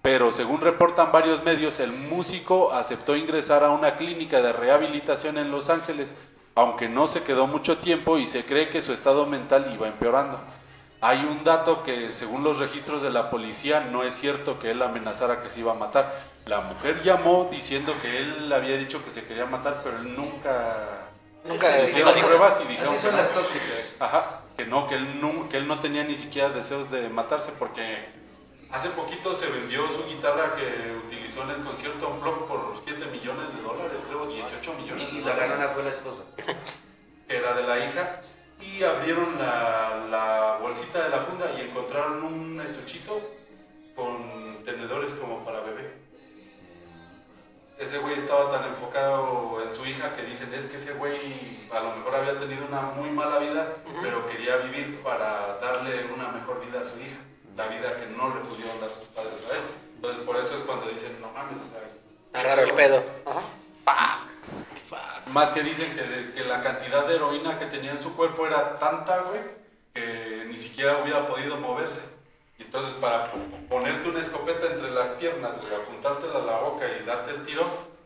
Pero 0.02 0.32
según 0.32 0.62
reportan 0.62 1.12
varios 1.12 1.44
medios, 1.44 1.82
el 1.82 1.92
músico 1.92 2.72
aceptó 2.72 3.18
ingresar 3.18 3.66
a 3.66 3.72
una 3.72 3.98
clínica 3.98 4.42
de 4.42 4.54
rehabilitación 4.54 5.38
en 5.38 5.52
Los 5.52 5.70
Ángeles, 5.70 6.16
aunque 6.56 6.88
no 6.88 7.06
se 7.06 7.24
quedó 7.24 7.48
mucho 7.48 7.80
tiempo 7.80 8.18
y 8.18 8.26
se 8.26 8.46
cree 8.46 8.70
que 8.70 8.82
su 8.82 8.94
estado 8.94 9.26
mental 9.26 9.70
iba 9.74 9.90
empeorando. 9.90 10.40
Hay 11.00 11.20
un 11.20 11.44
dato 11.44 11.84
que 11.84 12.10
según 12.10 12.44
los 12.44 12.58
registros 12.60 13.02
de 13.02 13.12
la 13.12 13.30
policía 13.30 13.82
no 13.82 14.04
es 14.04 14.16
cierto 14.16 14.60
que 14.60 14.72
él 14.72 14.82
amenazara 14.82 15.42
que 15.42 15.50
se 15.50 15.60
iba 15.60 15.74
a 15.74 15.76
matar. 15.76 16.12
La 16.46 16.62
mujer 16.62 17.04
llamó 17.04 17.50
diciendo 17.52 17.94
que 18.02 18.18
él 18.18 18.52
había 18.52 18.78
dicho 18.78 19.04
que 19.04 19.12
se 19.12 19.24
quería 19.24 19.46
matar, 19.46 19.82
pero 19.84 19.98
él 19.98 20.16
nunca 20.16 21.08
Nunca 21.46 21.84
hicieron 21.84 22.14
pruebas 22.20 22.62
y 22.64 22.68
dijeron 22.68 22.96
Así 22.96 23.06
que 23.06 23.12
no. 23.12 23.18
las 23.18 23.32
tóxicas. 23.32 23.94
Ajá, 24.00 24.42
que 24.58 24.66
no, 24.66 24.88
que 24.88 24.96
él 24.96 25.22
no, 25.22 25.48
que 25.50 25.58
él 25.58 25.68
no 25.68 25.80
tenía 25.80 26.04
ni 26.04 26.16
siquiera 26.16 26.50
deseos 26.50 26.90
de 26.92 27.08
matarse 27.10 27.52
porque 27.58 28.04
hace 28.72 28.90
poquito 28.90 29.34
se 29.34 29.48
vendió 29.48 29.88
su 29.88 30.06
guitarra 30.08 30.56
que 30.56 30.94
utilizó 31.06 31.44
en 31.44 31.52
el 31.52 31.64
concierto 31.64 32.10
Unplugged 32.10 32.48
por 32.48 32.82
7 32.84 33.06
millones 33.12 33.56
de 33.56 33.62
dólares, 33.62 34.02
creo 34.10 34.26
18 34.26 34.74
millones. 34.74 35.08
Y 35.12 35.20
de 35.20 35.22
la 35.22 35.32
dólares, 35.32 35.50
ganona 35.52 35.68
fue 35.70 35.84
la 35.84 35.90
esposa. 35.90 36.24
era 37.30 37.54
de 37.54 37.64
la 37.64 37.78
hija 37.86 38.22
y 38.62 38.84
abrieron 38.84 39.38
la, 39.38 40.08
la 40.10 40.58
bolsita 40.62 41.04
de 41.04 41.10
la 41.10 41.20
funda 41.22 41.52
y 41.58 41.62
encontraron 41.62 42.24
un 42.24 42.62
estuchito 42.62 43.20
con 43.96 44.64
tenedores 44.66 45.12
como 45.14 45.44
para 45.44 45.62
bebé. 45.62 45.90
Ese 47.80 48.00
güey 48.00 48.16
estaba 48.16 48.52
tan 48.52 48.70
enfocado 48.70 49.62
en 49.64 49.72
su 49.72 49.86
hija 49.86 50.16
que 50.16 50.24
dicen 50.24 50.52
es 50.54 50.66
que 50.66 50.78
ese 50.78 50.94
güey 50.94 51.60
a 51.72 51.80
lo 51.80 51.96
mejor 51.96 52.16
había 52.16 52.38
tenido 52.38 52.66
una 52.68 52.82
muy 52.82 53.10
mala 53.12 53.38
vida, 53.38 53.76
pero 54.02 54.28
quería 54.30 54.58
vivir 54.58 55.00
para 55.04 55.58
darle 55.62 56.06
una 56.14 56.30
mejor 56.30 56.66
vida 56.66 56.82
a 56.82 56.86
su 56.86 56.98
hija, 57.00 57.18
la 57.56 57.68
vida 57.68 58.00
que 58.00 58.08
no 58.18 58.34
le 58.34 58.42
pudieron 58.42 58.80
dar 58.82 58.92
sus 58.94 59.08
padres 59.08 59.46
a 59.52 59.56
él. 59.56 59.62
Entonces 59.96 60.24
por 60.24 60.38
eso 60.38 60.56
es 60.56 60.64
cuando 60.64 60.88
dicen, 60.88 61.16
no 61.22 61.32
mames, 61.32 61.62
o 61.62 61.70
sea, 61.70 61.82
Está 62.28 62.44
raro 62.44 62.62
el 62.64 62.74
pedo. 62.74 63.04
Ajá. 63.26 64.20
Más 65.34 65.52
que 65.52 65.62
dicen 65.62 65.94
que, 66.34 66.44
la 66.46 66.62
cantidad 66.62 67.06
de 67.06 67.16
heroína 67.16 67.60
que 67.60 67.66
tenía 67.66 67.92
en 67.92 68.00
su 68.00 68.16
cuerpo 68.16 68.48
era 68.48 68.78
tanta, 68.80 69.20
güey, 69.24 69.42
que 69.94 70.46
ni 70.48 70.58
siquiera 70.58 71.02
hubiera 71.04 71.28
podido 71.28 71.58
moverse. 71.58 72.00
Y 72.58 72.64
entonces 72.64 72.94
para 72.96 73.32
po- 73.32 73.38
ponerte 73.70 74.08
una 74.10 74.22
escopeta 74.22 74.68
entre 74.72 74.90
las 74.92 75.10
piernas, 75.10 75.60
güey, 75.62 75.76
apuntártela 75.76 76.40
a 76.40 76.44
la 76.44 76.60
boca 76.60 76.86
y 76.88 77.06
darte 77.06 77.32
el 77.32 77.46
tiro, 77.46 77.66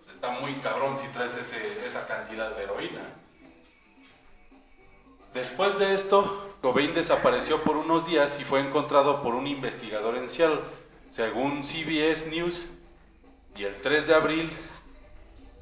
está 0.09 0.29
muy 0.31 0.53
cabrón 0.55 0.97
si 0.97 1.07
traes 1.09 1.31
esa 1.85 2.07
cantidad 2.07 2.49
de 2.55 2.63
heroína. 2.63 3.01
Después 5.33 5.79
de 5.79 5.93
esto, 5.93 6.55
Cobain 6.61 6.93
desapareció 6.93 7.61
por 7.63 7.77
unos 7.77 8.05
días 8.05 8.39
y 8.41 8.43
fue 8.43 8.59
encontrado 8.59 9.21
por 9.23 9.35
un 9.35 9.47
investigador 9.47 10.17
en 10.17 10.27
Seattle. 10.27 10.59
Según 11.09 11.63
CBS 11.63 12.29
News, 12.29 12.67
y 13.55 13.63
el 13.63 13.75
3 13.81 14.07
de 14.07 14.15
abril 14.15 14.49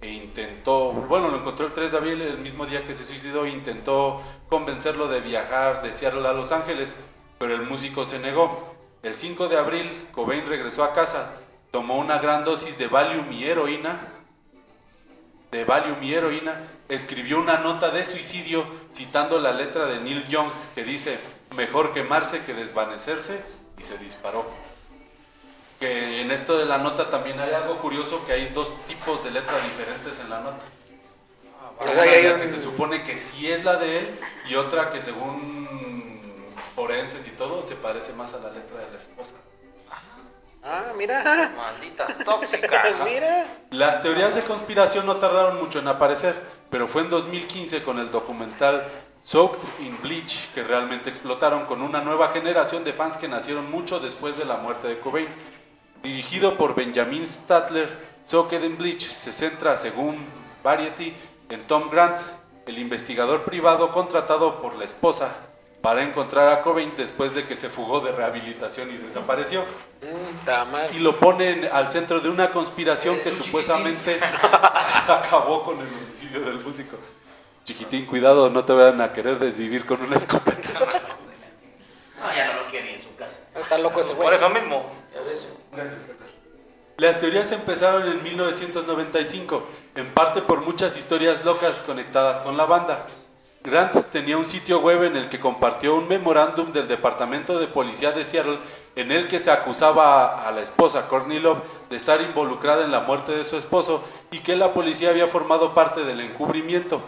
e 0.01 0.09
intentó, 0.09 0.91
bueno, 0.91 1.27
lo 1.29 1.37
encontró 1.37 1.67
el 1.67 1.73
3 1.73 1.91
de 1.91 1.97
abril, 1.97 2.21
el 2.21 2.37
mismo 2.37 2.65
día 2.65 2.85
que 2.85 2.95
se 2.95 3.03
suicidó, 3.03 3.45
e 3.45 3.49
intentó 3.49 4.21
convencerlo 4.47 5.07
de 5.07 5.21
viajar 5.21 5.81
de 5.81 5.93
Seattle 5.93 6.27
a 6.27 6.33
Los 6.33 6.51
Ángeles, 6.51 6.95
pero 7.37 7.53
el 7.53 7.63
músico 7.63 8.05
se 8.05 8.19
negó. 8.19 8.75
El 9.03 9.15
5 9.15 9.47
de 9.47 9.57
abril, 9.57 10.07
Cobain 10.11 10.45
regresó 10.47 10.83
a 10.83 10.93
casa, 10.93 11.33
tomó 11.71 11.97
una 11.97 12.19
gran 12.19 12.43
dosis 12.43 12.77
de 12.77 12.87
Valium 12.87 13.31
y 13.31 13.45
heroína, 13.45 13.99
de 15.51 15.65
Valium 15.65 16.01
y 16.01 16.13
heroína, 16.13 16.67
escribió 16.89 17.39
una 17.39 17.57
nota 17.57 17.91
de 17.91 18.05
suicidio 18.05 18.63
citando 18.93 19.39
la 19.39 19.51
letra 19.51 19.85
de 19.85 19.99
Neil 19.99 20.27
Young 20.27 20.51
que 20.75 20.83
dice, 20.83 21.19
mejor 21.55 21.93
quemarse 21.93 22.43
que 22.45 22.53
desvanecerse, 22.53 23.41
y 23.79 23.83
se 23.83 23.97
disparó. 23.97 24.45
Que 25.79 26.21
en 26.21 26.31
esto 26.31 26.57
de 26.57 26.65
la 26.65 26.77
nota 26.77 27.09
también 27.09 27.39
hay 27.39 27.53
algo 27.53 27.75
curioso, 27.77 28.25
que 28.25 28.33
hay 28.33 28.47
dos 28.49 28.69
tipos 28.87 29.23
de 29.23 29.31
letras 29.31 29.63
diferentes 29.63 30.19
en 30.19 30.29
la 30.29 30.41
nota. 30.41 30.57
O 31.79 31.83
Una 31.83 31.93
sea, 31.93 32.03
hay 32.03 32.19
en 32.19 32.27
la 32.27 32.33
un- 32.35 32.41
que 32.41 32.47
se 32.49 32.59
supone 32.59 33.05
que 33.05 33.17
sí 33.17 33.49
es 33.49 33.63
la 33.63 33.77
de 33.77 33.99
él 33.99 34.19
y 34.49 34.55
otra 34.55 34.91
que 34.91 34.99
según 34.99 36.45
forenses 36.75 37.25
y 37.27 37.31
todo 37.31 37.61
se 37.61 37.75
parece 37.75 38.11
más 38.13 38.33
a 38.33 38.39
la 38.39 38.49
letra 38.51 38.79
de 38.81 38.91
la 38.91 38.97
esposa. 38.97 39.35
Ah, 40.61 40.91
mira. 40.97 41.53
Malditas 41.55 42.17
tóxicas. 42.25 42.95
mira. 43.05 43.45
Las 43.71 44.01
teorías 44.01 44.35
de 44.35 44.43
conspiración 44.43 45.05
no 45.05 45.15
tardaron 45.15 45.57
mucho 45.61 45.79
en 45.79 45.87
aparecer, 45.87 46.35
pero 46.69 46.89
fue 46.89 47.03
en 47.03 47.09
2015 47.09 47.81
con 47.83 47.97
el 47.99 48.11
documental 48.11 48.85
Soaked 49.23 49.59
in 49.79 49.97
Bleach 50.01 50.51
que 50.53 50.63
realmente 50.63 51.09
explotaron 51.09 51.65
con 51.65 51.81
una 51.81 52.01
nueva 52.01 52.29
generación 52.33 52.83
de 52.83 52.91
fans 52.91 53.15
que 53.15 53.29
nacieron 53.29 53.71
mucho 53.71 54.01
después 54.01 54.37
de 54.37 54.43
la 54.43 54.57
muerte 54.57 54.89
de 54.89 54.99
Cobain. 54.99 55.27
Dirigido 56.03 56.55
por 56.55 56.75
Benjamin 56.75 57.27
Statler, 57.27 57.89
Soaked 58.23 58.63
in 58.63 58.77
Bleach 58.77 59.07
se 59.07 59.33
centra, 59.33 59.75
según 59.75 60.17
Variety, 60.63 61.13
en 61.49 61.61
Tom 61.63 61.89
Grant, 61.89 62.17
el 62.65 62.77
investigador 62.77 63.43
privado 63.43 63.91
contratado 63.91 64.61
por 64.61 64.75
la 64.75 64.85
esposa 64.85 65.35
para 65.81 66.03
encontrar 66.03 66.51
a 66.51 66.61
Cobain 66.61 66.91
después 66.97 67.33
de 67.33 67.45
que 67.45 67.55
se 67.55 67.69
fugó 67.69 68.01
de 68.01 68.11
rehabilitación 68.11 68.91
y 68.91 68.97
desapareció 68.97 69.63
Mm, 70.01 70.95
y 70.95 70.99
lo 70.99 71.19
ponen 71.19 71.67
al 71.73 71.91
centro 71.91 72.21
de 72.21 72.29
una 72.29 72.51
conspiración 72.51 73.17
que 73.19 73.31
tú, 73.31 73.43
supuestamente 73.43 74.17
acabó 75.07 75.63
con 75.63 75.77
el 75.79 75.87
homicidio 75.87 76.39
del 76.39 76.63
músico. 76.63 76.95
Chiquitín, 77.65 78.05
cuidado, 78.05 78.49
no 78.49 78.63
te 78.63 78.71
vayan 78.71 79.01
a 79.01 79.11
querer 79.11 79.39
desvivir 79.39 79.85
con 79.85 80.01
una 80.01 80.15
escopeta. 80.15 80.59
No, 82.19 82.35
ya 82.35 82.53
no 82.53 82.63
lo 82.63 82.69
quiere 82.69 82.95
en 82.95 83.01
su 83.01 83.15
casa. 83.15 83.39
Está 83.55 83.77
loco 83.77 84.01
ese 84.01 84.11
güey. 84.13 84.27
Por 84.27 84.33
eso 84.33 84.49
mismo. 84.49 84.85
Las 86.97 87.19
teorías 87.19 87.51
empezaron 87.51 88.07
en 88.07 88.21
1995, 88.23 89.63
en 89.95 90.07
parte 90.07 90.41
por 90.41 90.61
muchas 90.61 90.97
historias 90.97 91.45
locas 91.45 91.79
conectadas 91.79 92.41
con 92.41 92.57
la 92.57 92.65
banda. 92.65 93.05
Grant 93.63 93.93
tenía 94.11 94.37
un 94.37 94.45
sitio 94.45 94.79
web 94.79 95.03
en 95.03 95.17
el 95.17 95.29
que 95.29 95.39
compartió 95.39 95.95
un 95.95 96.07
memorándum 96.07 96.71
del 96.71 96.87
Departamento 96.87 97.59
de 97.59 97.67
Policía 97.67 98.11
de 98.11 98.23
Seattle 98.23 98.57
en 98.95 99.11
el 99.11 99.27
que 99.27 99.39
se 99.39 99.51
acusaba 99.51 100.47
a 100.47 100.51
la 100.51 100.61
esposa 100.61 101.07
Courtney 101.07 101.39
Love 101.39 101.59
de 101.89 101.97
estar 101.97 102.21
involucrada 102.21 102.85
en 102.85 102.91
la 102.91 103.01
muerte 103.01 103.33
de 103.33 103.43
su 103.43 103.57
esposo 103.57 104.03
y 104.31 104.39
que 104.39 104.55
la 104.55 104.73
policía 104.73 105.09
había 105.09 105.27
formado 105.27 105.73
parte 105.73 106.05
del 106.05 106.21
encubrimiento. 106.21 107.01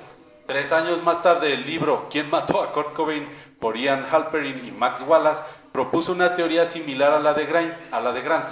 Tres 0.45 0.73
años 0.73 1.01
más 1.03 1.21
tarde, 1.23 1.53
el 1.53 1.65
libro 1.65 2.07
¿Quién 2.09 2.29
mató 2.29 2.61
a 2.61 2.73
Kurt 2.73 2.93
Cobain? 2.93 3.27
por 3.61 3.77
Ian 3.77 4.05
Halperin 4.11 4.67
y 4.67 4.71
Max 4.71 5.03
Wallace 5.07 5.43
propuso 5.71 6.11
una 6.11 6.35
teoría 6.35 6.65
similar 6.65 7.13
a 7.13 7.19
la 7.19 7.33
de 7.33 7.45
Grant. 7.45 7.73
De. 7.91 8.47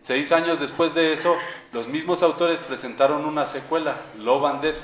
Seis 0.00 0.30
años 0.32 0.60
después 0.60 0.94
de 0.94 1.12
eso, 1.12 1.36
los 1.72 1.88
mismos 1.88 2.22
autores 2.22 2.60
presentaron 2.60 3.24
una 3.24 3.46
secuela, 3.46 3.96
Love 4.18 4.44
and 4.46 4.60
Death, 4.62 4.78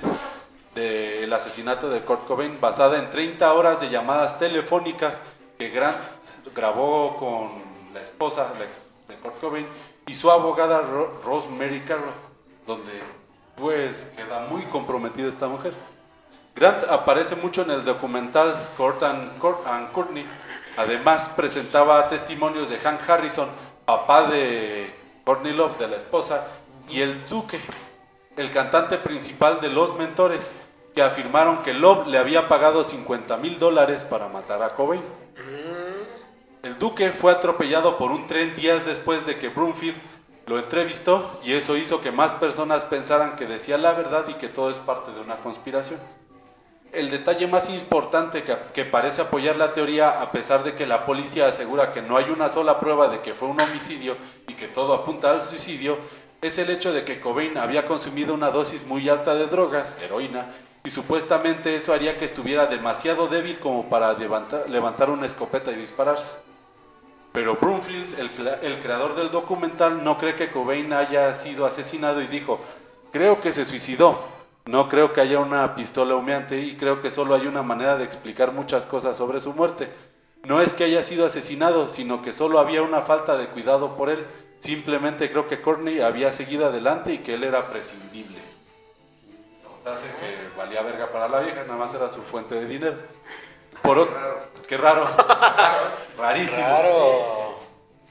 del 0.74 1.32
asesinato 1.32 1.89
de 1.89 2.01
Kurt 2.01 2.26
Cobain, 2.26 2.61
basada 2.61 2.99
en 2.99 3.11
30 3.11 3.53
horas 3.55 3.80
de 3.80 3.91
llamadas 3.91 4.39
telefónicas 4.39 5.20
que 5.57 5.68
Grant 5.70 5.97
grabó 6.55 7.16
con 7.16 7.62
la 7.95 8.01
esposa 8.01 8.53
de 9.09 9.14
Kurt 9.16 9.41
Cobain 9.41 9.66
y 10.07 10.14
su 10.14 10.30
abogada 10.30 10.80
Ro- 10.80 11.20
Rosemary 11.24 11.80
Carroll, 11.80 12.12
donde 12.66 12.93
pues 13.57 14.11
queda 14.16 14.47
muy 14.51 14.62
comprometida 14.62 15.28
esta 15.28 15.47
mujer. 15.47 15.74
Grant 16.57 16.85
aparece 16.91 17.37
mucho 17.37 17.62
en 17.62 17.70
el 17.70 17.85
documental 17.85 18.55
Kurt 18.76 19.01
Kurt 19.39 19.64
and 19.66 19.93
Courtney, 19.93 20.26
Además, 20.77 21.31
presentaba 21.37 22.09
testimonios 22.09 22.68
de 22.68 22.79
Hank 22.79 23.09
Harrison, 23.09 23.49
papá 23.85 24.25
de 24.25 24.93
Courtney 25.25 25.53
Love, 25.53 25.79
de 25.79 25.89
la 25.89 25.97
esposa, 25.97 26.47
y 26.89 27.01
el 27.01 27.29
Duque, 27.29 27.61
el 28.37 28.51
cantante 28.51 28.99
principal 28.99 29.61
de 29.61 29.70
Los 29.70 29.97
Mentores, 29.97 30.53
que 30.95 31.03
afirmaron 31.03 31.62
que 31.62 31.75
Love 31.75 32.07
le 32.07 32.18
había 32.18 32.49
pagado 32.49 32.85
50 32.85 33.37
mil 33.39 33.59
dólares 33.59 34.05
para 34.05 34.29
matar 34.29 34.62
a 34.62 34.70
Cobain. 34.70 35.03
El 36.62 36.79
Duque 36.79 37.11
fue 37.11 37.33
atropellado 37.33 37.99
por 37.99 38.11
un 38.11 38.27
tren 38.27 38.57
días 38.57 38.87
después 38.87 39.27
de 39.27 39.39
que 39.39 39.51
Broomfield 39.51 39.97
lo 40.47 40.59
entrevistó 40.59 41.39
y 41.43 41.53
eso 41.53 41.77
hizo 41.77 42.01
que 42.01 42.11
más 42.11 42.33
personas 42.35 42.85
pensaran 42.85 43.37
que 43.37 43.47
decía 43.47 43.79
la 43.79 43.93
verdad 43.93 44.27
y 44.29 44.35
que 44.35 44.49
todo 44.49 44.70
es 44.70 44.79
parte 44.79 45.12
de 45.12 45.20
una 45.20 45.37
conspiración. 45.37 46.01
El 46.95 47.11
detalle 47.11 47.47
más 47.49 47.68
importante 47.70 48.45
que, 48.45 48.84
parece 48.84 49.22
apoyar 49.22 49.57
la 49.57 49.72
teoría, 49.72 50.22
a 50.22 50.30
pesar 50.30 50.62
de 50.62 50.74
que 50.74 50.86
la 50.86 51.05
policía 51.05 51.49
asegura 51.49 51.92
que 51.92 52.03
no 52.03 52.16
hay 52.16 52.30
una 52.30 52.49
sola 52.49 52.78
prueba 52.78 53.09
de 53.09 53.20
que 53.20 53.34
fue 53.34 53.49
un 53.49 53.61
homicidio 53.61 54.16
y 54.47 54.55
que 54.55 54.68
todo 54.68 54.95
apunta 54.95 55.30
al 55.30 55.42
suicidio, 55.42 55.99
es 56.40 56.59
el 56.59 56.70
hecho 56.70 56.92
de 56.92 57.05
que 57.05 57.20
Cobain 57.20 57.59
había 57.59 57.86
consumido 57.86 58.32
una 58.32 58.51
dosis 58.51 58.86
muy 58.86 59.09
alta 59.09 59.34
de 59.34 59.47
drogas, 59.47 59.97
heroína, 60.03 60.47
y 60.84 60.90
supuestamente 60.90 61.74
eso 61.74 61.92
haría 61.92 62.18
que 62.18 62.26
estuviera 62.26 62.66
demasiado 62.66 63.26
débil 63.26 63.59
como 63.59 63.88
para 63.88 64.12
levantar, 64.12 64.68
levantar 64.68 65.11
una 65.11 65.26
escopeta 65.26 65.72
y 65.72 65.76
dispararse. 65.76 66.32
Pero 67.32 67.57
Broomfield, 67.57 68.20
el, 68.20 68.30
el 68.62 68.78
creador 68.78 69.16
del 69.16 69.30
documental, 69.30 70.05
no 70.05 70.18
cree 70.18 70.36
que 70.36 70.51
Cobain 70.51 70.92
haya 70.92 71.34
sido 71.34 71.66
asesinado 71.66 72.22
y 72.22 72.28
dijo, 72.28 72.61
creo 73.11 73.40
que 73.40 73.51
se 73.51 73.64
suicidó, 73.64 74.34
no 74.66 74.88
creo 74.88 75.12
que 75.12 75.20
haya 75.20 75.38
una 75.40 75.74
pistola 75.74 76.14
humeante 76.14 76.58
y 76.60 76.76
creo 76.76 77.00
que 77.00 77.10
solo 77.10 77.34
hay 77.34 77.46
una 77.46 77.62
manera 77.62 77.96
de 77.96 78.04
explicar 78.04 78.52
muchas 78.52 78.86
cosas 78.86 79.16
sobre 79.16 79.40
su 79.40 79.52
muerte. 79.52 79.90
No 80.44 80.60
es 80.60 80.74
que 80.74 80.84
haya 80.84 81.02
sido 81.02 81.26
asesinado, 81.26 81.88
sino 81.88 82.22
que 82.22 82.32
solo 82.32 82.58
había 82.58 82.82
una 82.82 83.02
falta 83.02 83.36
de 83.36 83.48
cuidado 83.48 83.96
por 83.96 84.08
él. 84.10 84.26
Simplemente 84.58 85.30
creo 85.30 85.48
que 85.48 85.60
Courtney 85.60 86.00
había 86.00 86.32
seguido 86.32 86.66
adelante 86.66 87.12
y 87.12 87.18
que 87.18 87.34
él 87.34 87.44
era 87.44 87.66
prescindible. 87.66 88.38
O 89.74 89.82
sea, 89.82 89.92
hace 89.92 90.06
que 90.06 90.56
valía 90.58 90.80
verga 90.82 91.06
para 91.08 91.28
la 91.28 91.40
vieja, 91.40 91.62
nada 91.64 91.76
más 91.78 91.92
era 91.94 92.08
su 92.08 92.22
fuente 92.22 92.54
de 92.54 92.66
dinero. 92.66 92.96
Por 93.82 93.98
o- 93.98 94.08
Qué 94.66 94.76
raro. 94.78 95.06
Rarísimo. 96.16 96.56
Claro. 96.56 97.58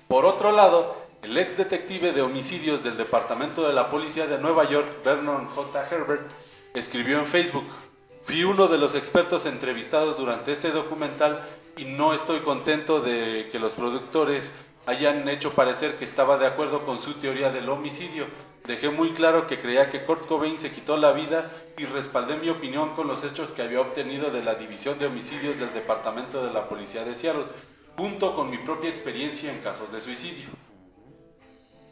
Por 0.07 0.25
otro 0.25 0.51
lado, 0.51 0.95
el 1.23 1.35
ex 1.37 1.57
detective 1.57 2.11
de 2.11 2.21
homicidios 2.21 2.83
del 2.83 2.97
Departamento 2.97 3.65
de 3.67 3.73
la 3.73 3.89
Policía 3.89 4.27
de 4.27 4.37
Nueva 4.37 4.65
York, 4.65 4.87
Vernon 5.03 5.47
J. 5.47 5.87
Herbert, 5.89 6.21
escribió 6.73 7.19
en 7.19 7.27
Facebook, 7.27 7.65
fui 8.23 8.43
uno 8.43 8.67
de 8.67 8.77
los 8.77 8.95
expertos 8.95 9.45
entrevistados 9.45 10.17
durante 10.17 10.51
este 10.51 10.71
documental 10.71 11.43
y 11.77 11.85
no 11.85 12.13
estoy 12.13 12.39
contento 12.39 13.01
de 13.01 13.49
que 13.51 13.59
los 13.59 13.73
productores 13.73 14.51
hayan 14.85 15.27
hecho 15.29 15.53
parecer 15.53 15.95
que 15.95 16.05
estaba 16.05 16.37
de 16.37 16.47
acuerdo 16.47 16.85
con 16.85 16.99
su 16.99 17.13
teoría 17.15 17.51
del 17.51 17.69
homicidio. 17.69 18.25
Dejé 18.65 18.89
muy 18.89 19.11
claro 19.11 19.45
que 19.47 19.59
creía 19.59 19.89
que 19.89 20.03
Kurt 20.03 20.25
Cobain 20.25 20.59
se 20.59 20.71
quitó 20.71 20.97
la 20.97 21.11
vida 21.11 21.51
y 21.77 21.85
respaldé 21.85 22.37
mi 22.37 22.49
opinión 22.49 22.89
con 22.95 23.07
los 23.07 23.23
hechos 23.23 23.51
que 23.51 23.61
había 23.61 23.81
obtenido 23.81 24.31
de 24.31 24.43
la 24.43 24.55
División 24.55 24.97
de 24.99 25.07
Homicidios 25.07 25.59
del 25.59 25.73
Departamento 25.73 26.45
de 26.45 26.53
la 26.53 26.69
Policía 26.69 27.03
de 27.03 27.15
Seattle, 27.15 27.43
junto 27.97 28.35
con 28.35 28.49
mi 28.49 28.57
propia 28.57 28.89
experiencia 28.89 29.51
en 29.51 29.59
casos 29.59 29.91
de 29.91 30.01
suicidio. 30.01 30.62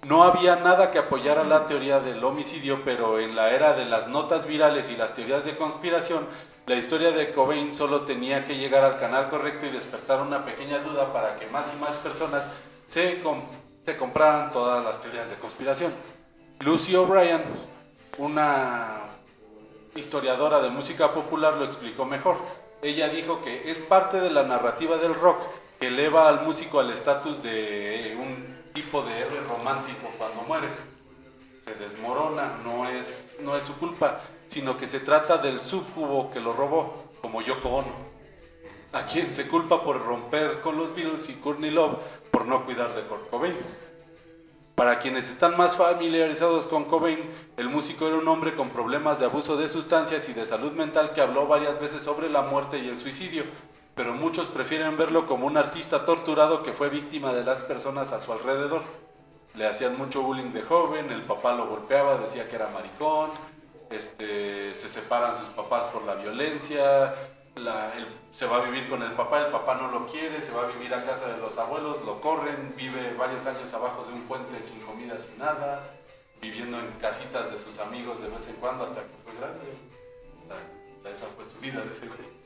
No 0.03 0.23
había 0.23 0.55
nada 0.55 0.89
que 0.89 0.97
apoyara 0.97 1.43
la 1.43 1.67
teoría 1.67 1.99
del 1.99 2.23
homicidio, 2.23 2.81
pero 2.83 3.19
en 3.19 3.35
la 3.35 3.51
era 3.51 3.73
de 3.73 3.85
las 3.85 4.07
notas 4.07 4.47
virales 4.47 4.89
y 4.89 4.95
las 4.95 5.13
teorías 5.13 5.45
de 5.45 5.55
conspiración, 5.55 6.25
la 6.65 6.75
historia 6.75 7.11
de 7.11 7.31
Cobain 7.31 7.71
solo 7.71 8.01
tenía 8.01 8.45
que 8.45 8.57
llegar 8.57 8.83
al 8.83 8.99
canal 8.99 9.29
correcto 9.29 9.67
y 9.67 9.69
despertar 9.69 10.21
una 10.21 10.43
pequeña 10.43 10.79
duda 10.79 11.13
para 11.13 11.37
que 11.37 11.45
más 11.47 11.71
y 11.75 11.79
más 11.79 11.93
personas 11.95 12.47
se, 12.87 13.21
se 13.85 13.97
compraran 13.97 14.51
todas 14.51 14.83
las 14.83 14.99
teorías 15.01 15.29
de 15.29 15.35
conspiración. 15.35 15.93
Lucy 16.59 16.95
O'Brien, 16.95 17.41
una 18.17 19.01
historiadora 19.95 20.61
de 20.61 20.69
música 20.69 21.13
popular, 21.13 21.55
lo 21.55 21.65
explicó 21.65 22.05
mejor. 22.05 22.37
Ella 22.81 23.07
dijo 23.09 23.43
que 23.43 23.69
es 23.69 23.77
parte 23.79 24.19
de 24.19 24.31
la 24.31 24.43
narrativa 24.43 24.97
del 24.97 25.13
rock 25.13 25.39
que 25.79 25.87
eleva 25.87 26.27
al 26.27 26.43
músico 26.43 26.79
al 26.79 26.91
estatus 26.91 27.41
de 27.43 28.15
un 28.19 28.50
tipo 28.73 29.01
de 29.03 29.19
héroe 29.19 29.41
romántico 29.47 30.09
cuando 30.17 30.41
muere. 30.43 30.67
Se 31.63 31.75
desmorona, 31.75 32.57
no 32.63 32.89
es, 32.89 33.35
no 33.41 33.55
es 33.55 33.63
su 33.63 33.75
culpa, 33.75 34.21
sino 34.47 34.77
que 34.77 34.87
se 34.87 34.99
trata 34.99 35.37
del 35.37 35.59
subcubo 35.59 36.31
que 36.31 36.39
lo 36.39 36.53
robó, 36.53 37.11
como 37.21 37.41
Yoko 37.41 37.69
Ono, 37.69 37.93
a 38.93 39.03
quien 39.03 39.31
se 39.31 39.47
culpa 39.47 39.83
por 39.83 40.03
romper 40.03 40.59
con 40.61 40.75
los 40.77 40.95
Beatles 40.95 41.29
y 41.29 41.33
Courtney 41.33 41.69
Love 41.69 41.97
por 42.31 42.45
no 42.45 42.65
cuidar 42.65 42.93
de 42.95 43.01
Kurt 43.03 43.29
Cobain. 43.29 43.55
Para 44.75 44.97
quienes 44.97 45.29
están 45.29 45.55
más 45.57 45.77
familiarizados 45.77 46.65
con 46.65 46.85
Cobain, 46.85 47.19
el 47.57 47.69
músico 47.69 48.07
era 48.07 48.17
un 48.17 48.27
hombre 48.27 48.55
con 48.55 48.69
problemas 48.69 49.19
de 49.19 49.25
abuso 49.25 49.55
de 49.55 49.67
sustancias 49.67 50.27
y 50.27 50.33
de 50.33 50.45
salud 50.47 50.71
mental 50.71 51.13
que 51.13 51.21
habló 51.21 51.45
varias 51.45 51.79
veces 51.79 52.01
sobre 52.01 52.29
la 52.29 52.41
muerte 52.41 52.79
y 52.79 52.89
el 52.89 52.99
suicidio, 52.99 53.43
pero 53.95 54.13
muchos 54.13 54.47
prefieren 54.47 54.97
verlo 54.97 55.27
como 55.27 55.47
un 55.47 55.57
artista 55.57 56.05
torturado 56.05 56.63
que 56.63 56.73
fue 56.73 56.89
víctima 56.89 57.33
de 57.33 57.43
las 57.43 57.59
personas 57.61 58.11
a 58.11 58.19
su 58.19 58.31
alrededor. 58.31 58.83
Le 59.55 59.67
hacían 59.67 59.97
mucho 59.97 60.21
bullying 60.21 60.51
de 60.53 60.61
joven, 60.61 61.11
el 61.11 61.23
papá 61.23 61.53
lo 61.53 61.67
golpeaba, 61.67 62.17
decía 62.17 62.47
que 62.47 62.55
era 62.55 62.69
maricón, 62.69 63.31
este, 63.89 64.73
se 64.75 64.87
separan 64.87 65.35
sus 65.35 65.49
papás 65.49 65.87
por 65.87 66.03
la 66.03 66.15
violencia, 66.15 67.13
la- 67.55 67.91
se 68.33 68.45
va 68.45 68.57
a 68.57 68.61
vivir 68.61 68.89
con 68.89 69.03
el 69.03 69.11
papá, 69.11 69.41
el 69.41 69.51
papá 69.51 69.75
no 69.75 69.91
lo 69.91 70.07
quiere, 70.07 70.39
se 70.41 70.53
va 70.53 70.63
a 70.63 70.67
vivir 70.67 70.93
a 70.93 71.03
casa 71.03 71.27
de 71.27 71.37
los 71.37 71.57
abuelos, 71.57 71.97
lo 72.05 72.21
corren, 72.21 72.73
vive 72.77 73.13
varios 73.17 73.45
años 73.45 73.73
abajo 73.73 74.05
de 74.05 74.13
un 74.13 74.21
puente 74.21 74.61
sin 74.61 74.79
comida, 74.79 75.19
sin 75.19 75.37
nada, 75.37 75.83
viviendo 76.41 76.79
en 76.79 76.89
casitas 77.01 77.51
de 77.51 77.59
sus 77.59 77.77
amigos 77.79 78.21
de 78.21 78.29
vez 78.29 78.47
en 78.47 78.55
cuando 78.55 78.85
hasta 78.85 79.01
que 79.01 79.15
fue 79.25 79.35
grande. 79.37 79.59
Esa 81.03 81.25
fue 81.35 81.43
su 81.45 81.59
vida 81.59 81.81
de 81.81 81.91
ese 81.91 82.07
güey. 82.07 82.40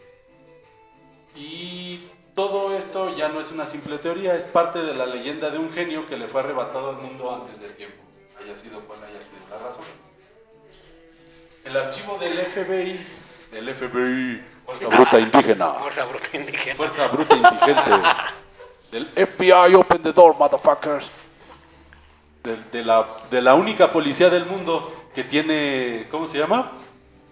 Y 1.36 2.08
todo 2.34 2.76
esto 2.78 3.16
ya 3.16 3.30
no 3.30 3.40
es 3.42 3.52
una 3.52 3.66
simple 3.66 3.98
teoría, 3.98 4.36
es 4.36 4.46
parte 4.46 4.80
de 4.80 4.94
la 4.94 5.06
leyenda 5.06 5.50
de 5.50 5.58
un 5.58 5.72
genio 5.72 6.08
que 6.08 6.18
le 6.18 6.28
fue 6.28 6.42
arrebatado 6.42 6.90
al 6.92 6.98
mundo 6.98 7.34
antes 7.34 7.60
del 7.60 7.74
tiempo, 7.76 7.98
haya 8.42 8.56
sido 8.58 8.80
cual 8.82 9.00
haya 9.04 9.22
sido 9.22 9.38
la 9.50 9.58
razón. 9.66 9.84
El 11.64 11.78
archivo 11.78 12.18
del 12.18 12.38
FBI, 12.38 13.00
del 13.52 13.74
FBI, 13.74 14.42
Fuerza 14.66 14.88
Bruta 14.88 15.20
Indígena, 15.20 15.74
Fuerza 15.74 16.06
bruta 16.06 16.38
indígena. 16.38 16.76
Fuerza 16.76 17.08
Bruta 17.08 17.36
Indigente, 17.36 17.92
del 18.92 19.06
FBI 19.08 19.76
Open 19.76 20.04
the 20.04 20.14
Door, 20.14 20.36
motherfuckers, 20.38 21.06
de, 22.44 22.58
de 22.72 22.84
la, 22.86 23.06
de 23.32 23.42
la 23.42 23.56
única 23.56 23.92
policía 23.92 24.30
del 24.30 24.46
mundo 24.46 25.10
que 25.16 25.24
tiene, 25.24 26.08
¿cómo 26.12 26.28
se 26.28 26.38
llama? 26.38 26.72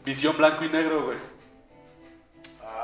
Visión 0.03 0.35
blanco 0.37 0.63
y 0.65 0.69
negro, 0.69 1.03
güey. 1.03 1.32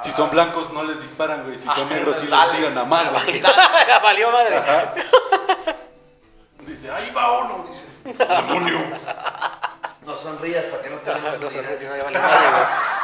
Si 0.02 0.12
son 0.12 0.30
blancos 0.30 0.72
no 0.72 0.84
les 0.84 1.02
disparan, 1.02 1.44
güey. 1.44 1.58
Si 1.58 1.68
son 1.68 1.90
negros 1.90 2.18
sí 2.18 2.28
les 2.28 2.52
tiran 2.52 2.78
a 2.78 2.86
madre. 2.86 3.42
Ya 3.88 4.00
valió 4.00 4.32
madre. 4.32 4.58
Ajá. 4.58 4.94
Dice, 6.66 6.92
ahí 6.92 7.12
va 7.12 7.40
uno. 7.40 7.66
Dice, 8.06 8.26
demonio. 8.26 8.80
No 10.06 10.16
sonrías 10.16 10.66
para 10.66 10.84
que 10.84 10.90
no 10.90 10.98
te 10.98 11.14
demos 11.14 11.40
No 11.40 11.40
no 11.40 11.50
ya 11.50 12.04
valió 12.04 12.22
madre, 12.22 12.50
güey. 12.52 13.00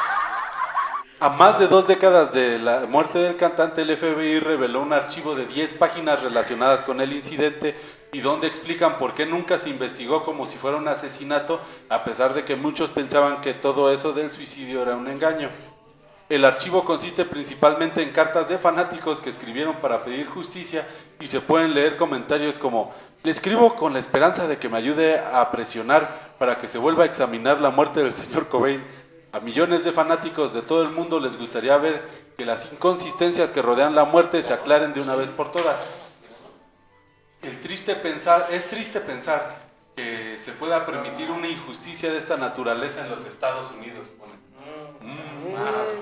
A 1.21 1.29
más 1.29 1.57
de 1.57 1.67
dos 1.67 1.87
décadas 1.87 2.33
de 2.33 2.59
la 2.59 2.81
muerte 2.81 3.19
del 3.19 3.37
cantante, 3.37 3.83
el 3.83 3.95
FBI 3.95 4.39
reveló 4.39 4.81
un 4.81 4.91
archivo 4.91 5.33
de 5.33 5.45
10 5.45 5.73
páginas 5.73 6.21
relacionadas 6.21 6.83
con 6.83 6.99
el 6.99 7.13
incidente 7.13 7.73
y 8.11 8.19
donde 8.19 8.47
explican 8.47 8.97
por 8.97 9.13
qué 9.13 9.25
nunca 9.25 9.57
se 9.57 9.69
investigó 9.69 10.25
como 10.25 10.45
si 10.45 10.57
fuera 10.57 10.75
un 10.75 10.87
asesinato, 10.89 11.61
a 11.89 12.03
pesar 12.03 12.33
de 12.33 12.43
que 12.43 12.57
muchos 12.57 12.89
pensaban 12.89 13.39
que 13.39 13.53
todo 13.53 13.93
eso 13.93 14.11
del 14.11 14.29
suicidio 14.31 14.81
era 14.81 14.97
un 14.97 15.07
engaño. 15.07 15.49
El 16.27 16.43
archivo 16.43 16.83
consiste 16.83 17.23
principalmente 17.23 18.01
en 18.01 18.11
cartas 18.11 18.49
de 18.49 18.57
fanáticos 18.57 19.19
que 19.19 19.29
escribieron 19.29 19.75
para 19.75 20.03
pedir 20.03 20.27
justicia 20.27 20.87
y 21.19 21.27
se 21.27 21.39
pueden 21.39 21.75
leer 21.75 21.97
comentarios 21.97 22.55
como 22.55 22.95
le 23.23 23.29
escribo 23.29 23.75
con 23.75 23.93
la 23.93 23.99
esperanza 23.99 24.47
de 24.47 24.57
que 24.57 24.67
me 24.67 24.77
ayude 24.77 25.19
a 25.19 25.51
presionar 25.51 26.33
para 26.39 26.57
que 26.57 26.67
se 26.67 26.79
vuelva 26.79 27.03
a 27.03 27.07
examinar 27.07 27.61
la 27.61 27.69
muerte 27.69 28.03
del 28.03 28.13
señor 28.13 28.49
Cobain. 28.49 28.83
A 29.31 29.39
millones 29.39 29.83
de 29.83 29.91
fanáticos 29.91 30.51
de 30.53 30.61
todo 30.63 30.81
el 30.81 30.89
mundo 30.89 31.19
les 31.19 31.37
gustaría 31.37 31.77
ver 31.77 32.01
que 32.37 32.45
las 32.45 32.71
inconsistencias 32.71 33.51
que 33.51 33.61
rodean 33.61 33.93
la 33.93 34.05
muerte 34.05 34.41
se 34.41 34.53
aclaren 34.53 34.93
de 34.93 35.01
una 35.01 35.15
vez 35.15 35.29
por 35.29 35.51
todas. 35.51 35.85
El 37.43 37.61
triste 37.61 37.95
pensar, 37.95 38.47
es 38.49 38.67
triste 38.67 38.99
pensar 38.99 39.57
que 39.95 40.39
se 40.39 40.53
pueda 40.53 40.85
permitir 40.85 41.29
una 41.29 41.47
injusticia 41.47 42.11
de 42.11 42.17
esta 42.17 42.37
naturaleza 42.37 43.01
en 43.01 43.11
los 43.11 43.25
Estados 43.25 43.71
Unidos. 43.71 44.07
pone. 44.07 44.33
Mm, 45.01 45.34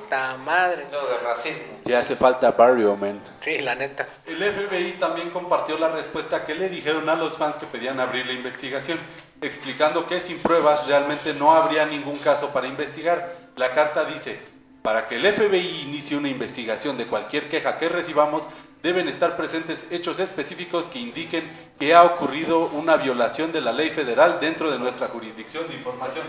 ta 0.10 0.38
madre. 0.38 0.86
Lo 0.92 1.08
de 1.08 1.18
racismo. 1.18 1.80
Ya 1.86 2.00
hace 2.00 2.16
falta 2.16 2.52
barrio, 2.52 2.96
man. 2.96 3.20
Sí, 3.40 3.60
la 3.62 3.76
neta. 3.76 4.08
El 4.26 4.38
FBI 4.38 4.94
también 4.94 5.30
compartió 5.32 5.78
la 5.78 5.90
respuesta 5.90 6.46
que 6.46 6.56
le 6.56 6.70
dijeron 6.70 7.10
a 7.10 7.16
los 7.16 7.38
fans 7.38 7.58
que 7.58 7.66
pedían 7.66 8.00
abrir 8.00 8.26
la 8.26 8.34
investigación, 8.34 9.00
explicando 9.42 10.08
que 10.08 10.20
sin 10.20 10.40
pruebas 10.40 10.88
realmente 10.88 11.34
no 11.34 11.54
habría 11.54 11.86
ningún 11.86 12.18
caso 12.20 12.50
para 12.50 12.68
investigar. 12.68 13.36
La 13.56 13.72
carta 13.72 14.06
dice, 14.06 14.40
para 14.82 15.08
que 15.08 15.16
el 15.16 15.34
FBI 15.34 15.82
inicie 15.84 16.18
una 16.18 16.30
investigación 16.30 16.98
de 16.98 17.06
cualquier 17.06 17.50
queja 17.50 17.78
que 17.78 17.90
recibamos, 17.90 18.48
deben 18.84 19.08
estar 19.08 19.38
presentes 19.38 19.88
hechos 19.92 20.20
específicos 20.20 20.88
que 20.88 21.00
indiquen 21.00 21.50
que 21.80 21.96
ha 21.96 22.04
ocurrido 22.04 22.66
una 22.66 22.98
violación 22.98 23.54
de 23.54 23.62
la 23.62 23.72
ley 23.72 23.90
federal 23.92 24.40
dentro 24.42 24.70
de 24.70 24.78
nuestra 24.78 25.08
jurisdicción 25.08 25.68
de 25.70 25.76
información. 25.76 26.26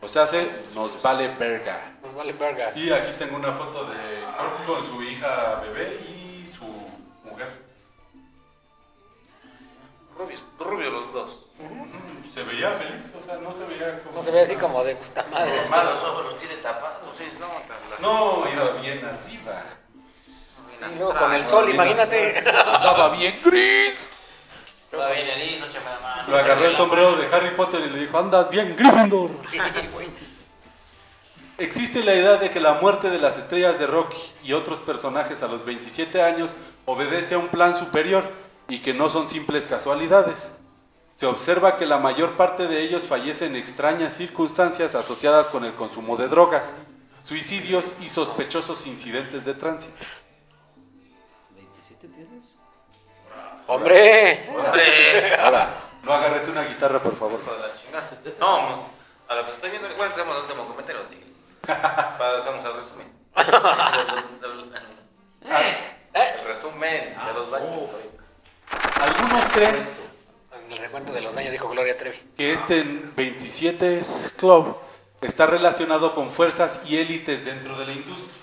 O 0.00 0.08
sea, 0.08 0.26
se 0.26 0.48
nos 0.74 1.00
vale 1.02 1.28
verga. 1.38 1.97
Vale 2.18 2.32
verga. 2.32 2.72
Y 2.74 2.90
aquí 2.90 3.12
tengo 3.16 3.36
una 3.36 3.52
foto 3.52 3.84
de 3.84 3.96
Jorge 4.36 4.64
con 4.66 4.84
su 4.84 5.02
hija 5.04 5.62
bebé 5.62 6.00
y 6.10 6.52
su 6.52 6.64
mujer. 7.22 7.46
Rubios, 10.18 10.42
rubios 10.58 10.92
los 10.92 11.12
dos. 11.12 11.46
Se 12.34 12.42
veía 12.42 12.72
feliz, 12.72 13.14
o 13.14 13.20
sea, 13.20 13.36
no 13.36 13.52
se 13.52 13.64
veía 13.66 14.00
como... 14.02 14.18
No 14.18 14.24
se 14.24 14.32
ve 14.32 14.40
así 14.40 14.56
como 14.56 14.82
de 14.82 14.96
puta 14.96 15.24
madre. 15.30 15.58
Normal, 15.58 15.94
los 15.94 16.02
ojos 16.02 16.24
los 16.24 16.38
tiene 16.40 16.56
tapados. 16.56 17.16
Sí, 17.16 17.24
no, 17.38 18.42
No, 18.42 18.52
iba 18.52 18.70
bien 18.80 19.04
arriba. 19.04 19.62
Y 20.92 20.98
luego 20.98 21.14
con 21.16 21.34
el 21.34 21.44
sol, 21.44 21.70
imagínate. 21.70 22.38
Estaba 22.38 23.10
bien 23.10 23.40
gris. 23.44 24.10
Va 24.92 25.10
bien 25.10 25.28
erizo, 25.28 25.66
échame 25.66 25.84
la 25.84 26.00
mano. 26.00 26.28
Lo 26.30 26.36
agarró 26.36 26.64
el 26.64 26.76
sombrero 26.76 27.14
de 27.14 27.32
Harry 27.32 27.50
Potter 27.50 27.80
y 27.84 27.90
le 27.90 28.00
dijo, 28.00 28.18
andas 28.18 28.50
bien 28.50 28.74
Gryffindor. 28.76 29.30
Existe 31.58 32.04
la 32.04 32.14
idea 32.14 32.36
de 32.36 32.50
que 32.50 32.60
la 32.60 32.74
muerte 32.74 33.10
de 33.10 33.18
las 33.18 33.36
estrellas 33.36 33.80
de 33.80 33.88
rock 33.88 34.14
y 34.44 34.52
otros 34.52 34.78
personajes 34.78 35.42
a 35.42 35.48
los 35.48 35.64
27 35.64 36.22
años 36.22 36.54
obedece 36.86 37.34
a 37.34 37.38
un 37.38 37.48
plan 37.48 37.74
superior 37.74 38.22
y 38.68 38.78
que 38.78 38.94
no 38.94 39.10
son 39.10 39.26
simples 39.26 39.66
casualidades. 39.66 40.52
Se 41.16 41.26
observa 41.26 41.76
que 41.76 41.84
la 41.84 41.98
mayor 41.98 42.36
parte 42.36 42.68
de 42.68 42.80
ellos 42.80 43.08
fallece 43.08 43.46
en 43.46 43.56
extrañas 43.56 44.14
circunstancias 44.14 44.94
asociadas 44.94 45.48
con 45.48 45.64
el 45.64 45.74
consumo 45.74 46.16
de 46.16 46.28
drogas, 46.28 46.72
suicidios 47.20 47.92
y 48.00 48.08
sospechosos 48.08 48.86
incidentes 48.86 49.44
de 49.44 49.54
tránsito. 49.54 49.96
¿27 51.56 52.14
tienes? 52.14 52.44
Hombre. 53.66 54.48
Hombre, 54.54 55.34
Ahora, 55.40 55.74
no 56.04 56.12
agarres 56.12 56.46
una 56.46 56.62
guitarra, 56.62 57.00
por 57.00 57.16
favor. 57.16 57.40
No, 58.38 58.86
a 59.26 59.34
lo 59.34 59.44
que 59.44 59.50
estoy 59.50 59.70
viendo, 59.70 59.88
tenemos 59.88 60.36
el 60.36 60.42
último 60.42 60.68
comentario, 60.68 61.00
sí. 61.68 61.72
Para 62.18 62.38
hacernos 62.38 62.64
el 62.64 62.74
resumen. 62.74 63.12
El 66.14 66.46
resumen 66.46 67.14
de 67.26 67.32
los 67.34 67.50
daños. 67.50 67.90
Algunos 69.00 69.50
creen 69.50 69.88
En 70.66 70.72
el 70.72 70.78
recuento 70.78 71.12
de 71.12 71.20
los 71.20 71.34
daños 71.34 71.52
dijo 71.52 71.68
Gloria 71.68 71.96
Trevi. 71.96 72.18
que 72.36 72.52
este 72.52 72.82
27 73.16 74.00
Club 74.36 74.76
está 75.20 75.46
relacionado 75.46 76.14
con 76.14 76.30
fuerzas 76.30 76.80
y 76.86 76.98
élites 76.98 77.44
dentro 77.44 77.78
de 77.78 77.86
la 77.86 77.92
industria, 77.92 78.42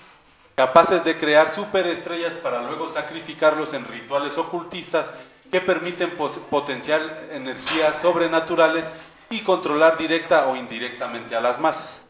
capaces 0.55 1.03
de 1.03 1.17
crear 1.17 1.53
superestrellas 1.53 2.33
para 2.33 2.61
luego 2.61 2.87
sacrificarlos 2.89 3.73
en 3.73 3.85
rituales 3.87 4.37
ocultistas 4.37 5.09
que 5.51 5.61
permiten 5.61 6.11
potenciar 6.49 7.01
energías 7.31 8.01
sobrenaturales 8.01 8.91
y 9.29 9.41
controlar 9.41 9.97
directa 9.97 10.47
o 10.47 10.55
indirectamente 10.55 11.35
a 11.35 11.41
las 11.41 11.59
masas. 11.59 12.01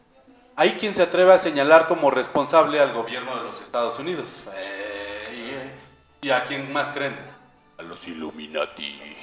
Hay 0.56 0.74
quien 0.74 0.94
se 0.94 1.04
atreve 1.04 1.34
a 1.34 1.38
señalar 1.38 1.88
como 1.88 2.12
responsable 2.12 2.80
al 2.80 2.94
gobierno 2.94 3.36
de 3.38 3.44
los 3.44 3.62
Estados 3.62 4.00
Unidos. 4.00 4.42
Eh, 4.56 5.70
¿Y 6.22 6.30
a 6.32 6.46
quién 6.46 6.72
más 6.72 6.90
creen? 6.92 7.16
A 7.78 7.84
los 7.84 8.08
Illuminati 8.08 9.16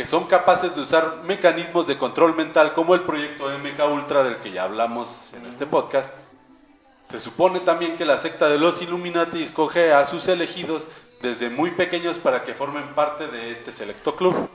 que 0.00 0.06
son 0.06 0.24
capaces 0.24 0.74
de 0.74 0.80
usar 0.80 1.24
mecanismos 1.24 1.86
de 1.86 1.98
control 1.98 2.34
mental 2.34 2.72
como 2.72 2.94
el 2.94 3.02
proyecto 3.02 3.50
MK 3.50 3.92
Ultra 3.92 4.24
del 4.24 4.36
que 4.36 4.50
ya 4.50 4.64
hablamos 4.64 5.34
en 5.34 5.44
este 5.44 5.66
podcast. 5.66 6.10
Se 7.10 7.20
supone 7.20 7.60
también 7.60 7.98
que 7.98 8.06
la 8.06 8.16
secta 8.16 8.48
de 8.48 8.56
los 8.56 8.80
Illuminati 8.80 9.42
escoge 9.42 9.92
a 9.92 10.06
sus 10.06 10.26
elegidos 10.28 10.88
desde 11.20 11.50
muy 11.50 11.72
pequeños 11.72 12.16
para 12.16 12.44
que 12.44 12.54
formen 12.54 12.86
parte 12.94 13.26
de 13.28 13.50
este 13.50 13.72
selecto 13.72 14.16
club. 14.16 14.48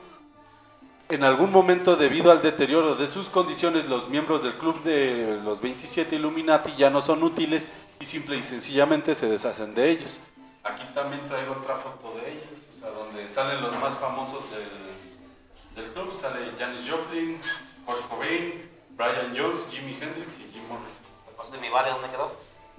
En 1.08 1.22
algún 1.22 1.52
momento, 1.52 1.94
debido 1.94 2.32
al 2.32 2.42
deterioro 2.42 2.96
de 2.96 3.06
sus 3.06 3.28
condiciones, 3.28 3.88
los 3.88 4.08
miembros 4.08 4.42
del 4.42 4.54
club 4.54 4.82
de 4.82 5.38
los 5.44 5.60
27 5.60 6.16
Illuminati 6.16 6.74
ya 6.76 6.90
no 6.90 7.00
son 7.00 7.22
útiles 7.22 7.62
y 8.00 8.06
simple 8.06 8.36
y 8.36 8.42
sencillamente 8.42 9.14
se 9.14 9.28
deshacen 9.28 9.72
de 9.76 9.88
ellos. 9.88 10.18
Aquí 10.64 10.82
también 10.92 11.22
traigo 11.28 11.52
otra 11.52 11.76
foto 11.76 12.18
de 12.18 12.32
ellos, 12.32 12.66
o 12.72 12.76
sea, 12.76 12.90
donde 12.90 13.28
salen 13.28 13.62
los 13.62 13.72
más 13.78 13.94
famosos 13.94 14.42
del, 14.50 15.84
del 15.84 15.92
club. 15.92 16.12
Sale 16.20 16.50
Janis 16.58 16.90
Joplin, 16.90 17.40
Kurt 17.84 18.08
Cobain, 18.08 18.68
Brian 18.96 19.32
Jones, 19.36 19.60
Jimi 19.70 19.96
Hendrix 20.00 20.40
y 20.40 20.50
Jim 20.52 20.66
Morrison. 20.68 21.06
Después 21.28 21.52
de 21.52 21.58
mi 21.58 21.68
vale, 21.68 21.90
¿dónde 21.90 22.08
quedó? 22.08 22.32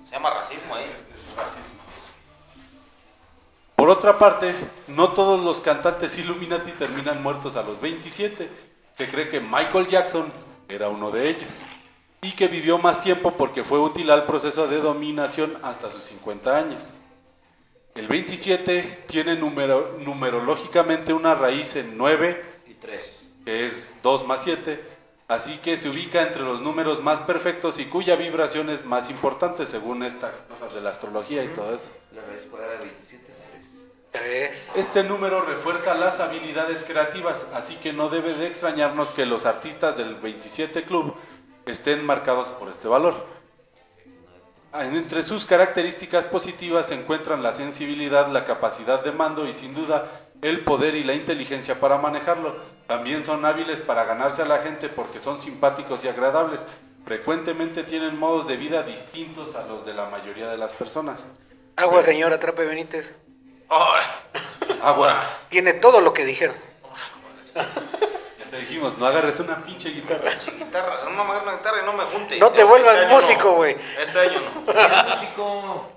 Se 0.04 0.12
llama 0.12 0.32
racismo, 0.32 0.76
¿eh? 0.76 0.84
Es 1.16 1.34
racismo. 1.34 1.87
Por 3.78 3.92
otra 3.92 4.18
parte, 4.18 4.56
no 4.88 5.10
todos 5.14 5.40
los 5.40 5.62
cantantes 5.62 6.18
Illuminati 6.18 6.72
terminan 6.72 7.22
muertos 7.22 7.56
a 7.58 7.62
los 7.62 7.80
27. 7.80 8.50
Se 8.98 9.08
cree 9.08 9.30
que 9.30 9.40
Michael 9.40 9.88
Jackson 9.88 10.26
era 10.68 10.90
uno 10.90 11.12
de 11.12 11.30
ellos 11.30 11.52
y 12.24 12.32
que 12.32 12.48
vivió 12.48 12.80
más 12.80 13.00
tiempo 13.02 13.34
porque 13.38 13.64
fue 13.64 13.80
útil 13.80 14.10
al 14.10 14.26
proceso 14.26 14.68
de 14.68 14.80
dominación 14.82 15.56
hasta 15.62 15.92
sus 15.92 16.02
50 16.06 16.58
años. 16.58 16.92
El 17.94 18.08
27 18.08 19.04
tiene 19.06 19.36
numero- 19.36 19.96
numerológicamente 20.04 21.14
una 21.14 21.36
raíz 21.36 21.76
en 21.76 22.00
9, 22.00 22.44
Y 22.68 22.74
3. 22.74 23.06
que 23.46 23.68
es 23.68 23.94
2 24.02 24.26
más 24.26 24.42
7, 24.44 24.84
así 25.28 25.60
que 25.60 25.78
se 25.78 25.88
ubica 25.90 26.24
entre 26.24 26.42
los 26.42 26.62
números 26.62 27.04
más 27.04 27.22
perfectos 27.22 27.78
y 27.78 27.86
cuya 27.86 28.16
vibración 28.16 28.72
es 28.72 28.86
más 28.86 29.12
importante 29.12 29.68
según 29.68 30.02
estas 30.02 30.38
cosas 30.50 30.74
de 30.74 30.82
la 30.82 30.90
astrología 30.90 31.44
y 31.44 31.50
todo 31.50 31.76
eso. 31.76 31.92
La 32.16 32.24
raíz 32.24 32.42
cuadrada 32.50 32.74
de 32.74 32.80
27. 32.80 33.27
Tres. 34.20 34.76
Este 34.76 35.04
número 35.04 35.42
refuerza 35.42 35.94
las 35.96 36.20
habilidades 36.20 36.84
creativas, 36.84 37.48
así 37.54 37.76
que 37.76 37.94
no 37.94 38.10
debe 38.10 38.34
de 38.34 38.48
extrañarnos 38.48 39.14
que 39.14 39.26
los 39.26 39.46
artistas 39.46 39.98
del 39.98 40.16
27 40.16 40.84
Club 40.84 41.16
estén 41.66 42.06
marcados 42.06 42.48
por 42.50 42.70
este 42.70 42.88
valor. 42.88 43.16
Entre 44.74 45.24
sus 45.24 45.46
características 45.46 46.26
positivas 46.26 46.88
se 46.88 46.96
encuentran 46.96 47.42
la 47.42 47.56
sensibilidad, 47.56 48.28
la 48.28 48.46
capacidad 48.46 49.04
de 49.04 49.12
mando 49.12 49.48
y 49.48 49.54
sin 49.54 49.74
duda 49.74 50.10
el 50.42 50.60
poder 50.62 50.96
y 50.96 51.04
la 51.04 51.14
inteligencia 51.14 51.80
para 51.80 51.98
manejarlo. 51.98 52.56
También 52.86 53.26
son 53.26 53.44
hábiles 53.46 53.82
para 53.82 54.06
ganarse 54.06 54.42
a 54.42 54.46
la 54.46 54.60
gente 54.60 54.90
porque 54.90 55.20
son 55.20 55.40
simpáticos 55.40 56.06
y 56.06 56.10
agradables. 56.10 56.66
Frecuentemente 57.06 57.84
tienen 57.84 58.20
modos 58.20 58.48
de 58.48 58.58
vida 58.58 58.84
distintos 58.84 59.56
a 59.56 59.66
los 59.66 59.86
de 59.86 59.94
la 59.94 60.10
mayoría 60.10 60.50
de 60.50 60.58
las 60.58 60.74
personas. 60.74 61.26
Agua, 61.76 62.04
señora 62.04 62.40
Trape 62.40 62.66
Benítez. 62.66 63.16
Ahora, 63.70 64.22
Agua. 64.84 65.20
Tiene 65.50 65.74
todo 65.74 66.02
lo 66.02 66.14
que 66.14 66.26
dijeron. 66.26 66.56
Ya 67.56 68.46
te 68.52 68.58
dijimos, 68.60 68.98
no 68.98 69.08
agarres 69.08 69.40
una 69.40 69.58
pinche 69.58 69.90
guitarra. 69.90 70.32
guitarra, 70.58 71.04
no 71.06 71.24
me 71.26 71.32
agarre 71.32 71.44
una 71.48 71.58
guitarra 71.58 71.78
y 71.82 71.86
no 71.86 71.94
me 71.94 72.04
junte. 72.06 72.40
No 72.40 72.52
te 72.52 72.64
vuelvas 72.64 72.96
Este 72.98 73.08
músico, 73.14 73.44
no. 73.50 73.54
güey. 73.56 73.76
Este 74.00 74.20
año 74.20 74.40
no. 74.42 74.72
Es 74.74 75.20
músico. 75.20 75.90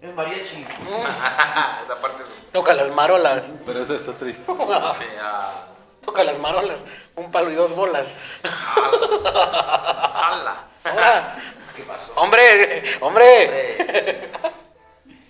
Es 0.00 0.14
mariachi. 0.14 0.66
Esa 1.84 1.94
parte 2.00 2.22
es. 2.22 2.28
Toca 2.52 2.72
las 2.74 2.90
marolas. 2.90 3.42
Pero 3.66 3.82
eso 3.82 3.94
es 3.94 4.06
otra 4.08 4.28
historia. 4.30 4.92
Sí, 4.98 5.04
ah, 5.20 5.64
Toca 6.04 6.22
las 6.24 6.38
marolas. 6.38 6.80
Un 7.16 7.30
palo 7.32 7.50
y 7.50 7.54
dos 7.54 7.74
bolas. 7.74 8.06
ala. 8.44 10.56
Ahora, 10.84 11.36
¿Qué 11.74 11.82
pasó? 11.82 12.12
hombre, 12.16 12.96
hombre. 13.00 14.30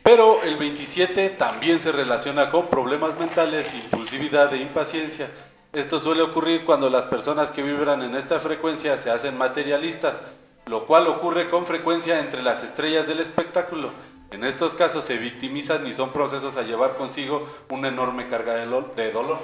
Pero 0.04 0.42
el 0.42 0.58
27 0.58 1.30
también 1.30 1.80
se 1.80 1.90
relaciona 1.90 2.50
con 2.50 2.66
problemas 2.66 3.18
mentales, 3.18 3.72
impulsividad 3.72 4.52
e 4.52 4.58
impaciencia. 4.58 5.30
Esto 5.72 5.98
suele 5.98 6.20
ocurrir 6.20 6.66
cuando 6.66 6.90
las 6.90 7.06
personas 7.06 7.50
que 7.50 7.62
vibran 7.62 8.02
en 8.02 8.14
esta 8.14 8.38
frecuencia 8.38 8.98
se 8.98 9.10
hacen 9.10 9.38
materialistas, 9.38 10.20
lo 10.66 10.86
cual 10.86 11.06
ocurre 11.06 11.48
con 11.48 11.64
frecuencia 11.64 12.20
entre 12.20 12.42
las 12.42 12.62
estrellas 12.62 13.08
del 13.08 13.18
espectáculo. 13.18 13.92
En 14.30 14.44
estos 14.44 14.74
casos 14.74 15.06
se 15.06 15.16
victimizan 15.16 15.86
y 15.86 15.94
son 15.94 16.10
procesos 16.10 16.58
a 16.58 16.62
llevar 16.64 16.96
consigo 16.96 17.48
una 17.70 17.88
enorme 17.88 18.28
carga 18.28 18.56
de, 18.56 18.66
de 18.66 19.10
dolor. 19.10 19.38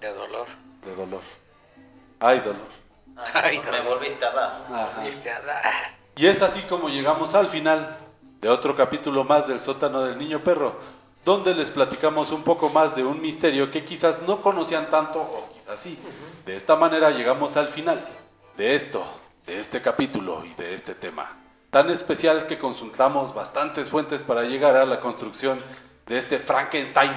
De 0.00 0.12
dolor. 0.12 0.46
De 0.84 0.94
dolor. 0.96 1.22
Ay, 2.18 2.40
dolor. 2.40 2.68
Ay, 3.32 3.62
me 3.70 3.80
volviste 3.82 4.24
a 4.24 4.32
dar. 4.32 4.60
Ajá. 4.72 5.04
Este, 5.06 5.30
ah, 5.30 5.92
Y 6.16 6.26
es 6.26 6.42
así 6.42 6.62
como 6.62 6.88
llegamos 6.88 7.36
al 7.36 7.46
final 7.46 7.96
de 8.40 8.48
otro 8.48 8.74
capítulo 8.74 9.24
más 9.24 9.46
del 9.46 9.60
sótano 9.60 10.02
del 10.02 10.18
niño 10.18 10.40
perro, 10.40 10.74
donde 11.24 11.54
les 11.54 11.70
platicamos 11.70 12.32
un 12.32 12.42
poco 12.42 12.70
más 12.70 12.96
de 12.96 13.04
un 13.04 13.20
misterio 13.20 13.70
que 13.70 13.84
quizás 13.84 14.22
no 14.22 14.40
conocían 14.40 14.88
tanto 14.90 15.20
o 15.20 15.50
quizás 15.52 15.78
sí. 15.78 15.98
De 16.46 16.56
esta 16.56 16.76
manera 16.76 17.10
llegamos 17.10 17.56
al 17.56 17.68
final 17.68 18.02
de 18.56 18.74
esto, 18.74 19.04
de 19.46 19.60
este 19.60 19.82
capítulo 19.82 20.42
y 20.44 20.54
de 20.54 20.74
este 20.74 20.94
tema. 20.94 21.28
Tan 21.70 21.90
especial 21.90 22.46
que 22.46 22.58
consultamos 22.58 23.34
bastantes 23.34 23.90
fuentes 23.90 24.22
para 24.22 24.42
llegar 24.42 24.76
a 24.76 24.86
la 24.86 25.00
construcción 25.00 25.58
de 26.06 26.18
este 26.18 26.38
Frankenstein 26.38 27.12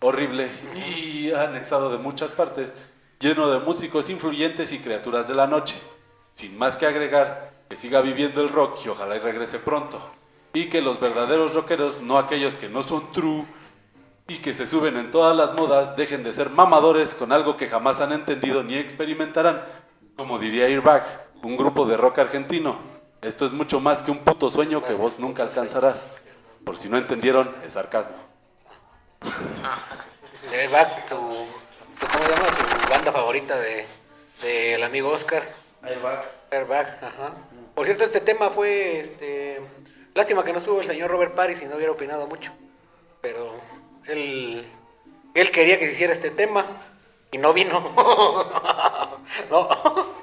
horrible 0.00 0.50
y 0.74 1.32
anexado 1.32 1.90
de 1.90 1.98
muchas 1.98 2.30
partes, 2.30 2.72
lleno 3.18 3.50
de 3.50 3.58
músicos 3.58 4.10
influyentes 4.10 4.72
y 4.72 4.78
criaturas 4.78 5.26
de 5.26 5.34
la 5.34 5.46
noche. 5.46 5.76
Sin 6.32 6.56
más 6.58 6.76
que 6.76 6.86
agregar, 6.86 7.50
que 7.68 7.76
siga 7.76 8.02
viviendo 8.02 8.42
el 8.42 8.50
rock 8.50 8.78
y 8.84 8.88
ojalá 8.88 9.16
y 9.16 9.20
regrese 9.20 9.58
pronto. 9.58 9.98
Y 10.56 10.70
que 10.70 10.80
los 10.80 10.98
verdaderos 10.98 11.52
rockeros, 11.54 12.00
no 12.00 12.16
aquellos 12.16 12.56
que 12.56 12.70
no 12.70 12.82
son 12.82 13.12
true 13.12 13.44
y 14.26 14.38
que 14.38 14.54
se 14.54 14.66
suben 14.66 14.96
en 14.96 15.10
todas 15.10 15.36
las 15.36 15.52
modas, 15.52 15.94
dejen 15.98 16.22
de 16.22 16.32
ser 16.32 16.48
mamadores 16.48 17.14
con 17.14 17.30
algo 17.30 17.58
que 17.58 17.68
jamás 17.68 18.00
han 18.00 18.12
entendido 18.12 18.62
ni 18.62 18.74
experimentarán, 18.76 19.62
como 20.16 20.38
diría 20.38 20.64
Airbag, 20.64 21.28
un 21.42 21.58
grupo 21.58 21.84
de 21.84 21.98
rock 21.98 22.20
argentino. 22.20 22.78
Esto 23.20 23.44
es 23.44 23.52
mucho 23.52 23.80
más 23.80 24.02
que 24.02 24.10
un 24.10 24.20
puto 24.20 24.48
sueño 24.48 24.82
que 24.82 24.94
vos 24.94 25.18
nunca 25.18 25.42
alcanzarás. 25.42 26.08
Por 26.64 26.78
si 26.78 26.88
no 26.88 26.96
entendieron, 26.96 27.54
es 27.66 27.74
sarcasmo. 27.74 28.16
Airbag, 30.52 31.06
tu, 31.06 31.16
tu- 32.00 32.06
¿cómo 32.10 32.24
se 32.24 32.30
llama? 32.30 32.48
Su 32.56 32.88
banda 32.90 33.12
favorita 33.12 33.56
de 33.60 33.84
del 34.42 34.82
amigo 34.82 35.10
Oscar. 35.10 35.42
Airbag. 35.82 36.24
Airbag, 36.50 36.98
ajá. 37.02 37.34
Por 37.74 37.84
cierto, 37.84 38.04
este 38.04 38.20
tema 38.20 38.48
fue, 38.48 39.00
este, 39.00 39.60
lástima 40.16 40.42
que 40.42 40.52
no 40.52 40.58
estuvo 40.58 40.80
el 40.80 40.86
señor 40.86 41.10
Robert 41.10 41.34
Paris 41.34 41.62
y 41.62 41.66
no 41.66 41.76
hubiera 41.76 41.92
opinado 41.92 42.26
mucho, 42.26 42.50
pero 43.20 43.54
él, 44.06 44.66
él 45.34 45.50
quería 45.50 45.78
que 45.78 45.86
se 45.86 45.92
hiciera 45.92 46.12
este 46.12 46.30
tema 46.30 46.64
y 47.30 47.38
no 47.38 47.52
vino. 47.52 47.80
no. 49.50 50.16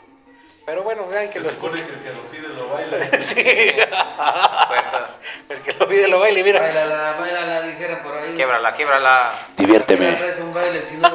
Pero 0.66 0.82
bueno, 0.82 1.06
vean 1.08 1.30
que 1.30 1.42
lo 1.42 1.50
escuche. 1.50 1.86
que 1.86 1.92
el 1.92 2.00
que 2.00 2.10
lo 2.14 2.24
pide 2.32 2.48
lo 2.48 2.70
baila. 2.70 2.98
Fuerzas. 4.68 5.20
El 5.50 5.58
que 5.60 5.74
lo 5.74 5.88
pide 5.88 6.08
lo 6.08 6.20
baile, 6.20 6.42
mira. 6.42 6.62
Bailala, 6.62 7.16
bailala, 7.20 7.62
dijera 7.62 8.02
por 8.02 8.16
ahí. 8.16 8.34
Quiebrala, 8.34 8.74
quiebrala. 8.74 9.32
Diviérteme. 9.58 10.14
traes 10.14 10.40
un 10.40 10.54
baile 10.54 10.82
si 10.82 10.96
no, 10.96 11.14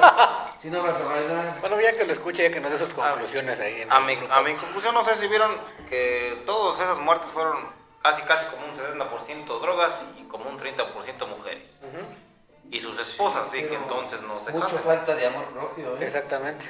si 0.60 0.68
no 0.68 0.82
vas 0.82 1.00
a 1.00 1.04
bailar? 1.04 1.60
Bueno, 1.60 1.80
ya 1.80 1.96
que 1.96 2.04
lo 2.04 2.12
escuche, 2.12 2.42
ya 2.42 2.52
que 2.52 2.60
nos 2.60 2.70
dé 2.70 2.78
sus 2.78 2.92
conclusiones 2.92 3.58
ahí. 3.58 3.80
En 3.82 3.90
A 3.90 4.00
mi, 4.00 4.18
a 4.30 4.42
mi 4.42 4.54
conclusión, 4.54 4.94
no 4.94 5.02
sé 5.02 5.14
si 5.16 5.26
vieron 5.26 5.50
que 5.88 6.42
todas 6.44 6.78
esas 6.78 6.98
muertes 6.98 7.30
fueron 7.30 7.56
casi 8.02 8.22
casi 8.22 8.46
como 8.46 8.66
un 8.66 8.74
70% 8.74 9.60
drogas 9.60 10.04
y 10.18 10.24
como 10.24 10.48
un 10.50 10.58
30% 10.58 11.26
mujeres. 11.28 11.68
Y 12.70 12.80
sus 12.80 12.98
esposas, 13.00 13.50
sí, 13.50 13.62
que 13.62 13.74
entonces 13.74 14.20
no 14.22 14.40
se 14.42 14.50
Mucho 14.52 14.66
casan. 14.66 14.82
falta 14.82 15.14
de 15.14 15.26
amor 15.26 15.44
propio, 15.46 15.94
¿eh? 15.96 16.04
Exactamente. 16.04 16.66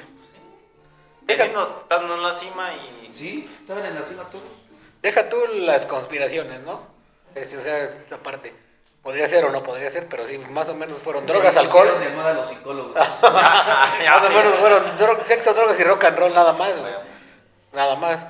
Teniendo, 1.27 1.79
estando 1.83 2.15
en 2.15 2.23
la 2.23 2.33
cima 2.33 2.73
y... 2.73 3.11
Sí, 3.13 3.49
estaban 3.61 3.85
en 3.85 3.95
la 3.95 4.01
cima 4.01 4.23
todos. 4.23 4.43
Deja 5.01 5.29
tú 5.29 5.37
las 5.59 5.85
conspiraciones, 5.85 6.63
¿no? 6.63 6.81
Este, 7.35 7.57
o 7.57 7.61
sea, 7.61 7.83
esa 8.05 8.17
parte. 8.17 8.53
Podría 9.03 9.27
ser 9.27 9.45
o 9.45 9.49
no 9.51 9.63
podría 9.63 9.89
ser, 9.89 10.07
pero 10.07 10.25
sí, 10.25 10.37
más 10.37 10.67
o 10.69 10.75
menos 10.75 10.97
fueron 10.99 11.25
drogas, 11.25 11.53
Se 11.53 11.59
alcohol. 11.59 11.99
de 11.99 12.09
moda 12.09 12.33
los 12.33 12.49
psicólogos. 12.49 12.95
Más 13.21 14.25
o 14.25 14.29
menos 14.29 14.55
fueron 14.55 14.97
dro- 14.97 15.21
sexo, 15.23 15.53
drogas 15.53 15.79
y 15.79 15.83
rock 15.83 16.03
and 16.05 16.17
roll 16.19 16.33
nada 16.33 16.51
más, 16.53 16.77
güey. 16.79 16.93
Nada 17.73 17.95
más. 17.95 18.25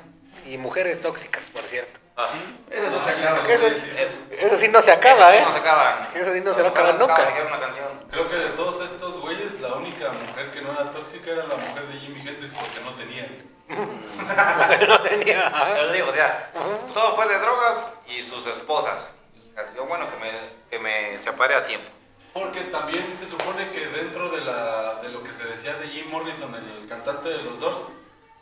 Y 0.45 0.57
mujeres 0.57 1.01
tóxicas, 1.01 1.41
por 1.53 1.63
cierto. 1.63 1.99
Ah, 2.21 2.25
Eso 2.69 2.89
no 2.91 3.03
se 3.05 3.09
acaba. 3.11 3.47
Eso, 3.47 3.67
es- 3.67 3.83
es- 3.97 4.23
eso 4.43 4.57
sí 4.57 4.67
no 4.67 4.81
se 4.81 4.91
acaba, 4.91 5.33
¿eh? 5.33 5.41
No 5.45 5.53
se 5.53 5.59
acaban. 5.59 6.07
Eso 6.13 6.33
sí 6.33 6.41
no 6.41 6.53
se 6.53 6.61
va 6.61 6.67
a 6.67 6.71
acabar 6.71 6.95
acaba, 6.95 7.07
nunca. 7.07 7.25
dijeron 7.25 7.47
una 7.47 7.59
canción. 7.61 7.87
Creo 8.11 8.29
que 8.29 8.35
de 8.35 8.49
todos 8.49 8.81
estos 8.83 9.21
güeyes, 9.21 9.61
la 9.61 9.75
única 9.75 10.11
mujer 10.11 10.51
que 10.51 10.61
no 10.61 10.73
era 10.73 10.91
tóxica 10.91 11.31
era 11.31 11.45
la 11.45 11.55
mujer 11.55 11.87
de 11.87 11.97
Jimi 11.99 12.19
Hendrix 12.27 12.53
porque 12.53 12.81
no 12.83 12.91
tenía. 12.95 13.29
no 14.87 15.01
tenía. 15.01 15.77
le 15.85 15.93
digo, 15.93 16.09
o 16.09 16.13
sea, 16.13 16.51
todo 16.93 17.15
fue 17.15 17.27
de 17.29 17.37
drogas 17.39 17.93
y 18.07 18.21
sus 18.21 18.45
esposas. 18.47 19.15
Yo, 19.75 19.85
bueno, 19.85 20.07
que 20.09 20.17
me, 20.17 20.31
que 20.69 20.79
me 20.79 21.19
separe 21.19 21.55
a 21.55 21.65
tiempo. 21.65 21.87
Porque 22.33 22.61
también 22.65 23.15
se 23.17 23.25
supone 23.25 23.71
que 23.71 23.87
dentro 23.87 24.29
de, 24.29 24.41
la, 24.41 24.95
de 25.01 25.09
lo 25.09 25.23
que 25.23 25.31
se 25.33 25.43
decía 25.45 25.73
de 25.75 25.87
Jim 25.87 26.09
Morrison, 26.09 26.53
el 26.55 26.87
cantante 26.87 27.29
de 27.29 27.43
los 27.43 27.59
Doors, 27.59 27.79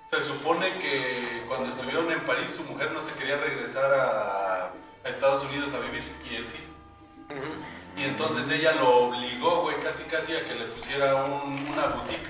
se 0.09 0.23
supone 0.23 0.71
que 0.79 1.43
cuando 1.47 1.69
estuvieron 1.69 2.09
en 2.11 2.19
París 2.21 2.51
su 2.55 2.63
mujer 2.63 2.91
no 2.91 3.01
se 3.01 3.11
quería 3.13 3.37
regresar 3.37 3.93
a, 3.93 4.71
a 5.03 5.09
Estados 5.09 5.43
Unidos 5.43 5.73
a 5.73 5.79
vivir 5.79 6.03
y 6.29 6.35
él 6.35 6.47
sí. 6.47 6.57
Y 7.97 8.03
entonces 8.03 8.49
ella 8.49 8.73
lo 8.73 9.07
obligó, 9.07 9.61
güey, 9.63 9.75
casi 9.81 10.03
casi 10.03 10.33
a 10.35 10.45
que 10.45 10.55
le 10.55 10.65
pusiera 10.65 11.15
un- 11.25 11.67
una 11.73 11.87
boutique 11.87 12.27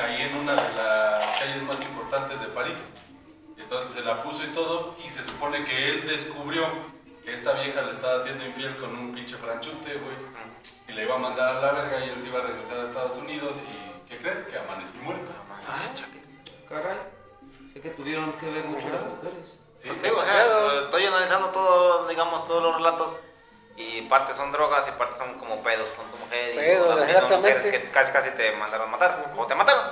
ahí 0.00 0.22
en 0.22 0.36
una 0.36 0.52
de 0.52 0.74
las 0.74 1.24
calles 1.40 1.62
más 1.62 1.80
importantes 1.80 2.40
de 2.40 2.46
París. 2.48 2.76
Entonces 3.58 3.92
se 3.94 4.00
la 4.02 4.22
puso 4.22 4.42
y 4.44 4.48
todo 4.48 4.96
y 5.04 5.08
se 5.10 5.22
supone 5.24 5.64
que 5.64 5.88
él 5.90 6.06
descubrió 6.06 6.66
que 7.24 7.34
esta 7.34 7.54
vieja 7.54 7.82
le 7.82 7.92
estaba 7.92 8.20
haciendo 8.20 8.44
infiel 8.44 8.76
con 8.76 8.94
un 8.96 9.14
pinche 9.14 9.36
franchute, 9.36 9.94
güey. 9.94 10.16
Y 10.88 10.92
le 10.92 11.04
iba 11.04 11.14
a 11.14 11.18
mandar 11.18 11.56
a 11.56 11.60
la 11.60 11.72
verga 11.72 12.04
y 12.04 12.10
él 12.10 12.20
se 12.20 12.28
iba 12.28 12.40
a 12.40 12.42
regresar 12.42 12.78
a 12.80 12.84
Estados 12.84 13.16
Unidos 13.18 13.56
y 13.58 14.08
¿qué 14.10 14.16
crees? 14.18 14.40
Que 14.46 14.58
amanecí 14.58 14.98
muerto. 15.02 15.30
Caray. 16.70 16.96
Es 17.74 17.82
que 17.82 17.90
tuvieron 17.90 18.32
que 18.34 18.46
ver 18.50 18.64
mucho 18.64 18.88
las 18.88 19.02
mujeres. 19.02 19.44
Sí, 19.82 19.88
digo, 20.02 20.18
o 20.20 20.24
sea, 20.24 20.80
estoy 20.84 21.04
analizando 21.06 21.48
todo, 21.48 22.06
digamos, 22.08 22.44
todos 22.46 22.62
los 22.62 22.74
relatos 22.76 23.12
y 23.76 24.02
partes 24.02 24.36
son 24.36 24.52
drogas 24.52 24.86
y 24.88 24.92
partes 24.92 25.16
son 25.18 25.38
como 25.38 25.62
pedos 25.62 25.88
con 25.96 26.06
tu 26.10 26.16
mujer 26.18 26.54
y 26.54 26.56
Pedos, 26.56 27.00
exactamente. 27.02 27.36
mujeres 27.54 27.62
que 27.84 27.90
casi 27.90 28.12
casi 28.12 28.30
te 28.30 28.52
mandaron 28.56 28.88
a 28.88 28.92
matar 28.92 29.34
o 29.36 29.46
te 29.46 29.54
mataron. 29.54 29.82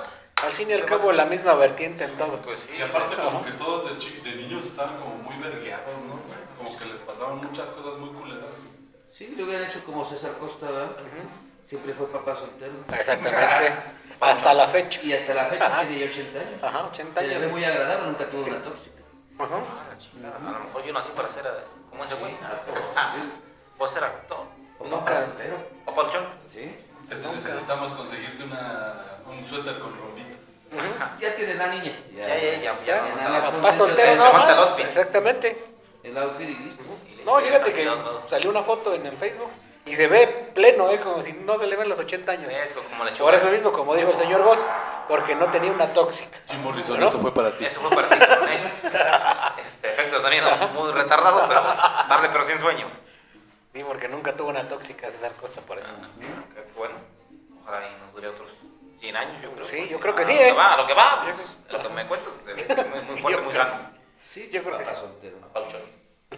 Al 0.43 0.51
fin 0.53 0.69
y 0.69 0.73
al 0.73 0.85
cabo, 0.85 1.11
la 1.11 1.25
misma 1.25 1.53
vertiente 1.55 2.05
en 2.05 2.15
todo. 2.17 2.37
Pues 2.39 2.59
sí. 2.59 2.75
Y 2.77 2.81
aparte 2.81 3.15
como 3.17 3.43
que 3.43 3.51
todos 3.53 3.89
de, 3.91 3.97
chi- 3.97 4.21
de 4.21 4.35
niños 4.35 4.65
estaban 4.65 4.95
como 4.97 5.15
muy 5.15 5.35
vergueados, 5.37 6.01
¿no? 6.07 6.19
Como 6.57 6.77
que 6.77 6.85
les 6.85 6.99
pasaban 6.99 7.37
muchas 7.39 7.69
cosas 7.71 7.97
muy 7.97 8.09
culeras. 8.11 8.45
Sí, 9.13 9.33
lo 9.37 9.43
hubieran 9.45 9.69
hecho 9.69 9.83
como 9.85 10.05
César 10.07 10.31
Costa, 10.39 10.67
¿verdad? 10.71 10.91
Siempre 11.65 11.93
fue 11.93 12.07
papá 12.07 12.35
soltero. 12.35 12.73
Exactamente. 12.97 13.73
Hasta 14.21 14.53
la 14.53 14.67
fecha. 14.67 15.01
Y 15.01 15.13
hasta 15.13 15.33
la 15.33 15.45
fecha 15.45 15.79
tiene 15.87 15.99
ya 15.99 16.11
80 16.11 16.39
años. 16.39 16.63
Ajá, 16.63 16.83
80 16.91 17.21
Se 17.21 17.27
le 17.27 17.33
ve 17.37 17.41
años. 17.43 17.51
muy 17.51 17.65
agradable, 17.65 18.07
nunca 18.07 18.29
tuvo 18.29 18.41
una 18.45 18.63
tóxica. 18.63 18.95
Ajá. 19.39 19.55
Ah, 19.55 19.97
chingada, 19.97 20.35
A 20.35 20.51
lo 20.59 20.65
mejor 20.65 20.83
yo 20.83 20.93
nací 20.93 21.09
para 21.15 21.29
ser 21.29 21.45
como 21.89 22.03
ese 22.03 22.15
güey. 22.15 22.31
Sí. 22.33 23.83
A 23.83 23.87
ser 23.87 24.03
actor. 24.03 24.45
Papá 24.77 25.15
soltero. 25.25 25.55
O 25.85 25.95
paluchón. 25.95 26.25
Sí. 26.47 26.75
Entonces 27.09 27.45
necesitamos 27.45 27.91
conseguirte 27.93 28.43
una, 28.43 28.95
un 29.27 29.45
suéter 29.47 29.79
con 29.79 29.97
rombitos. 29.97 30.37
Ya 31.19 31.33
tiene 31.35 31.55
la 31.55 31.67
niña. 31.67 31.97
Ya, 32.15 32.27
ya, 32.27 32.61
ya, 32.61 32.85
ya. 32.85 33.51
Papá 33.51 33.73
soltero 33.73 34.11
el 34.11 34.17
más. 34.17 34.57
outfit. 34.57 34.85
Exactamente. 34.85 35.57
El 36.03 36.17
outfit 36.17 36.49
y 36.49 36.55
listo. 36.55 36.83
No, 37.25 37.39
fíjate 37.39 37.71
que 37.73 37.89
salió 38.29 38.49
una 38.49 38.63
foto 38.63 38.93
en 38.93 39.05
el 39.05 39.15
Facebook 39.15 39.49
y 39.85 39.95
se 39.95 40.07
ve 40.07 40.48
pleno, 40.59 40.89
¿eh? 40.91 40.99
Como 40.99 41.21
si 41.23 41.31
no 41.31 41.57
se 41.57 41.67
le 41.67 41.75
ven 41.77 41.87
los 41.87 41.97
80 41.99 42.31
años. 42.33 42.51
Es 42.51 42.73
como 42.73 43.03
la 43.05 43.13
Por 43.13 43.33
eso 43.33 43.47
mismo, 43.49 43.71
como 43.71 43.95
dijo 43.95 44.09
el 44.11 44.17
señor 44.17 44.43
Goss, 44.43 44.59
porque 45.07 45.33
no 45.35 45.45
tenía 45.49 45.71
una 45.71 45.93
tóxica. 45.93 46.37
Jim 46.47 46.61
Morrison, 46.61 46.91
Bueno. 46.95 47.05
esto 47.05 47.19
fue 47.19 47.33
para 47.33 47.55
ti. 47.55 47.65
Eso 47.65 47.79
fue 47.79 47.89
para 47.95 48.09
ti, 48.09 48.15
¿eh? 48.15 48.73
Este 49.65 49.87
efecto 49.93 50.17
de 50.17 50.21
sonido 50.21 50.49
muy 50.73 50.91
retardado, 50.91 51.45
pero 51.47 51.61
tarde 51.63 52.29
pero 52.31 52.43
sin 52.43 52.59
sueño. 52.59 52.87
Sí, 53.73 53.83
porque 53.87 54.09
nunca 54.09 54.33
tuvo 54.33 54.49
una 54.49 54.67
tóxica 54.67 55.09
César 55.09 55.31
Costa, 55.39 55.61
por 55.61 55.77
eso. 55.77 55.91
Qué 56.53 56.61
bueno. 56.77 56.95
Ojalá 57.63 57.87
y 57.87 58.01
nos 58.03 58.13
dure 58.13 58.27
otros 58.27 58.49
100 58.99 59.15
años, 59.15 59.41
yo 59.41 59.51
creo. 59.51 59.65
Sí, 59.65 59.87
yo 59.87 59.99
creo 59.99 60.13
que 60.15 60.23
A 60.23 60.25
sí, 60.25 60.33
lo 60.33 60.39
que 60.39 60.49
¿eh? 60.49 60.53
va, 60.53 60.73
a 60.73 60.77
lo 60.77 60.87
que 60.87 60.93
va. 60.93 61.23
pues, 61.23 61.37
lo 61.69 61.81
que 61.87 61.89
me 61.93 62.05
cuentas 62.07 62.33
es 62.47 62.67
muy, 62.89 63.01
muy 63.03 63.17
fuerte, 63.21 63.41
muy 63.41 63.53
sano. 63.53 63.71
Sí, 64.33 64.49
Yo 64.51 64.61
creo 64.63 64.77
que 64.77 64.85
sí. 64.85 64.93
soltero. 64.95 65.37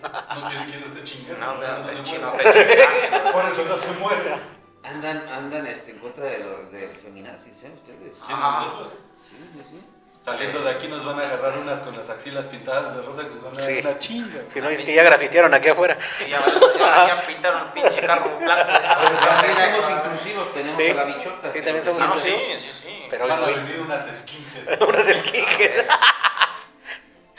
No 0.01 0.49
quiere 0.49 0.71
que 0.71 0.79
los 0.79 0.95
de 0.95 1.03
chingar. 1.03 1.37
No, 1.39 1.53
no, 1.55 1.61
no 1.61 1.67
se 1.67 1.83
muere. 1.83 2.03
chingando. 2.03 3.31
Por 3.31 3.45
eso 3.45 3.65
no 3.67 3.77
se 3.77 3.91
muere. 3.99 4.35
Andan, 4.83 5.23
andan 5.29 5.67
este, 5.67 5.91
en 5.91 5.99
contra 5.99 6.25
de 6.25 6.39
los 6.39 6.71
del 6.71 6.89
feminazis, 6.97 7.63
¿eh? 7.63 7.71
Ustedes. 7.75 8.17
¿Quién 8.25 8.37
Ah. 8.41 8.63
nosotros? 8.65 8.93
Sí, 9.29 9.35
sí, 9.53 9.61
sí. 9.69 9.85
Saliendo 10.23 10.59
de 10.61 10.69
aquí 10.69 10.87
nos 10.87 11.03
van 11.03 11.19
a 11.19 11.23
agarrar 11.23 11.57
unas 11.57 11.81
con 11.81 11.97
las 11.97 12.07
axilas 12.09 12.45
pintadas 12.45 12.95
de 12.95 13.01
rosa 13.01 13.23
que 13.23 13.29
nos 13.35 13.43
van 13.43 13.55
a 13.55 13.57
dar 13.61 13.67
Sí. 13.71 13.79
una 13.79 13.97
chinga. 13.99 14.41
Si 14.49 14.61
no, 14.61 14.69
es 14.69 14.83
que 14.83 14.93
ya 14.93 15.01
grafitearon 15.03 15.51
aquí 15.53 15.69
afuera. 15.69 15.97
Sí, 16.17 16.25
ya, 16.29 16.39
ya, 16.45 17.07
ya 17.07 17.27
pintaron 17.27 17.61
el 17.63 17.67
pinche 17.73 18.01
carro 18.05 18.37
blanco. 18.37 18.71
Pero 19.01 19.15
también 19.19 19.81
somos 19.81 19.91
inclusivos, 19.91 20.53
tenemos 20.53 20.81
Sí. 20.83 20.89
a 20.89 20.93
la 20.93 21.03
bichota. 21.05 21.51
Sí, 21.53 21.61
también 21.61 21.85
somos 21.85 22.01
Ah, 22.03 22.05
no, 22.07 22.17
sí, 22.17 22.29
inclusivos. 22.29 22.61
sí, 22.61 22.71
sí. 22.83 23.03
Pero 23.09 23.27
Van 23.27 23.39
a 23.39 23.45
hoy 23.45 23.53
venir 23.55 23.79
unas 23.81 24.05
no. 24.05 24.11
Unas 24.87 25.05
skinhead. 25.05 25.85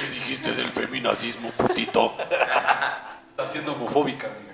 ¿Qué 0.03 0.09
dijiste 0.09 0.53
del 0.53 0.68
feminacismo, 0.70 1.50
putito? 1.53 2.16
Está 3.28 3.46
siendo 3.46 3.72
homofóbica, 3.74 4.26
amiga. 4.26 4.53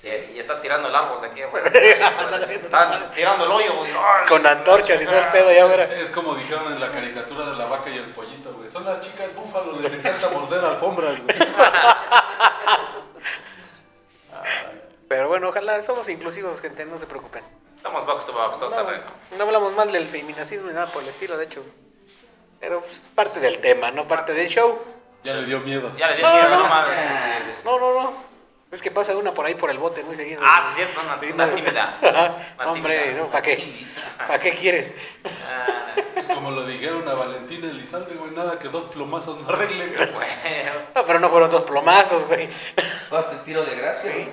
Sí, 0.00 0.08
y 0.34 0.38
está 0.38 0.62
tirando 0.62 0.86
el 0.88 0.94
árbol 0.94 1.20
de 1.20 1.26
aquí 1.26 1.42
afuera. 1.42 1.68
Están 2.48 3.10
tirando 3.10 3.46
el 3.46 3.50
hoyo, 3.50 3.74
güey. 3.78 3.90
Con 4.28 4.46
antorchas 4.46 5.02
y 5.02 5.04
todo 5.04 5.18
el 5.18 5.26
pedo 5.26 5.52
ya 5.52 5.64
afuera. 5.64 5.84
Es 5.84 6.08
como 6.10 6.36
dijeron 6.36 6.72
en 6.72 6.78
la 6.80 6.92
caricatura 6.92 7.46
de 7.50 7.56
la 7.56 7.66
vaca 7.66 7.90
y 7.90 7.98
el 7.98 8.04
pollito, 8.10 8.52
güey. 8.54 8.70
Son 8.70 8.84
las 8.84 9.00
chicas 9.00 9.26
búfalo, 9.34 9.80
les 9.80 9.92
encanta 9.92 10.30
morder 10.30 10.64
alfombras, 10.64 11.20
güey. 11.20 11.36
Pero 15.08 15.28
bueno, 15.28 15.48
ojalá 15.48 15.82
somos 15.82 16.08
inclusivos, 16.08 16.60
gente, 16.60 16.84
no 16.84 16.96
se 16.98 17.06
preocupen. 17.06 17.42
Estamos 17.76 18.06
box 18.06 18.26
to 18.26 18.32
box, 18.32 18.58
todo 18.58 18.70
No, 18.70 18.76
terreno. 18.76 19.04
no 19.36 19.42
hablamos 19.44 19.72
mal 19.74 19.90
del 19.90 20.06
feminacismo 20.06 20.68
ni 20.68 20.74
nada 20.74 20.86
por 20.86 21.02
el 21.02 21.08
estilo, 21.08 21.36
de 21.36 21.44
hecho. 21.46 21.62
Pero 22.60 22.80
pues, 22.80 22.92
es 22.92 23.08
parte 23.14 23.40
del 23.40 23.58
tema, 23.58 23.90
no 23.90 24.06
parte 24.06 24.32
del 24.34 24.48
show. 24.48 24.78
Ya 25.24 25.34
le 25.34 25.44
dio 25.46 25.60
miedo. 25.60 25.90
Ya 25.98 26.08
les 26.08 26.18
dije, 26.18 26.28
No, 26.28 26.42
no, 26.42 26.48
no, 26.48 26.62
no. 26.62 26.68
mames. 26.68 26.94
No, 27.64 27.78
no, 27.78 27.94
no. 28.02 28.30
Es 28.70 28.80
que 28.80 28.90
pasa 28.92 29.16
una 29.16 29.34
por 29.34 29.46
ahí 29.46 29.56
por 29.56 29.68
el 29.70 29.78
bote 29.78 30.04
muy 30.04 30.14
seguido. 30.14 30.40
Ah, 30.44 30.62
sí, 30.62 30.68
es 30.82 30.88
cierto, 30.88 31.00
una, 31.04 31.34
una 31.44 31.54
tímida. 31.54 32.46
Hombre, 32.66 33.14
no, 33.14 33.26
¿para 33.26 33.42
qué? 33.42 33.84
¿Para 34.16 34.38
qué 34.38 34.52
quieres? 34.54 34.92
Ah, 35.44 35.86
Pues 36.14 36.26
como 36.28 36.52
lo 36.52 36.64
dijeron 36.64 37.06
a 37.08 37.14
Valentín 37.14 37.64
Elizalde, 37.64 38.14
güey, 38.14 38.30
nada 38.30 38.60
que 38.60 38.68
dos 38.68 38.86
plomazos 38.86 39.38
no 39.40 39.48
arreglen. 39.48 39.92
güey. 39.96 40.12
Bueno, 40.12 40.70
No, 40.94 41.04
pero 41.04 41.18
no 41.18 41.28
fueron 41.30 41.50
dos 41.50 41.62
plomazos, 41.64 42.26
güey. 42.28 42.48
Hasta 43.10 43.32
el 43.32 43.42
tiro 43.42 43.64
de 43.64 43.74
gracia. 43.74 44.12
Sí. 44.12 44.30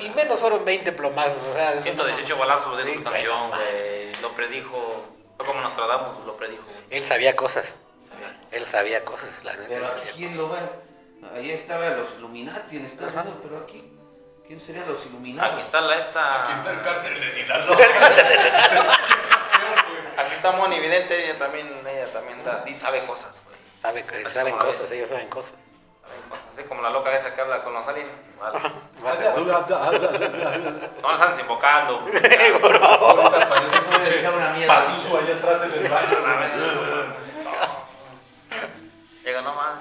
Y, 0.00 0.08
menos 0.10 0.38
fueron 0.40 0.64
20 0.64 0.92
plomazos, 0.92 1.42
o 1.50 1.54
sea... 1.54 1.72
eso 1.74 1.82
118 1.82 2.34
no- 2.34 2.40
balazos 2.40 2.76
de 2.78 2.84
Sí, 2.84 2.94
su 2.94 3.02
canción, 3.02 3.48
güey. 3.48 4.12
Lo 4.20 4.32
predijo. 4.34 5.04
Fue 5.40 5.46
como 5.46 5.62
Nostradamus, 5.62 6.18
lo 6.26 6.36
predijo. 6.36 6.64
güey. 6.66 6.76
Él 6.90 7.02
sabía 7.02 7.34
cosas. 7.34 7.72
Él 8.52 8.66
sabía 8.66 9.02
cosas, 9.06 9.42
la 9.42 9.52
neta. 9.54 9.68
Pero 9.68 9.86
aquí 9.86 10.08
quién 10.14 10.36
lo 10.36 10.50
va. 10.50 10.58
Ahí 11.34 11.50
estaban 11.50 11.96
los 11.96 12.10
Illuminati 12.18 12.76
en 12.76 12.84
Estados 12.84 13.14
Ajá. 13.14 13.22
Unidos, 13.22 13.40
pero 13.42 13.58
aquí, 13.60 13.90
¿quién 14.46 14.60
serían 14.60 14.86
los 14.86 15.06
Illuminati? 15.06 15.52
Aquí 15.52 15.60
está 15.60 15.80
la 15.80 15.96
esta. 15.96 16.44
Aquí 16.44 16.52
está 16.58 16.72
el 16.72 16.82
cártel 16.82 17.20
de 17.22 17.32
Sinaloa. 17.32 17.78
Aquí 20.18 20.34
está 20.34 20.52
Moni 20.52 20.78
Vidente, 20.78 21.24
ella 21.24 21.38
también, 21.38 21.68
ella 21.88 22.12
también 22.12 22.44
da, 22.44 22.62
sabe 22.74 23.06
cosas, 23.06 23.40
güey. 23.46 23.56
Saben, 23.80 24.58
cosas, 24.58 24.92
ellos 24.92 25.08
saben 25.08 25.28
cosas. 25.28 25.54
Así 26.54 26.64
como 26.68 26.82
la 26.82 26.90
loca 26.90 27.14
esa 27.14 27.34
que 27.34 27.40
habla 27.40 27.62
con 27.62 27.72
los 27.72 27.86
aliens. 27.86 28.10
Vale. 28.38 28.58
No 32.06 33.40
parece 33.48 34.14
echar 34.18 34.34
una 34.34 34.50
mierda. 34.50 34.74
Pazuzu 34.74 35.16
allá 35.16 35.36
atrás 35.36 35.62
en 35.62 35.72
el 35.84 35.90
baño. 35.90 36.18
Llega 39.24 39.42
nomás. 39.42 39.78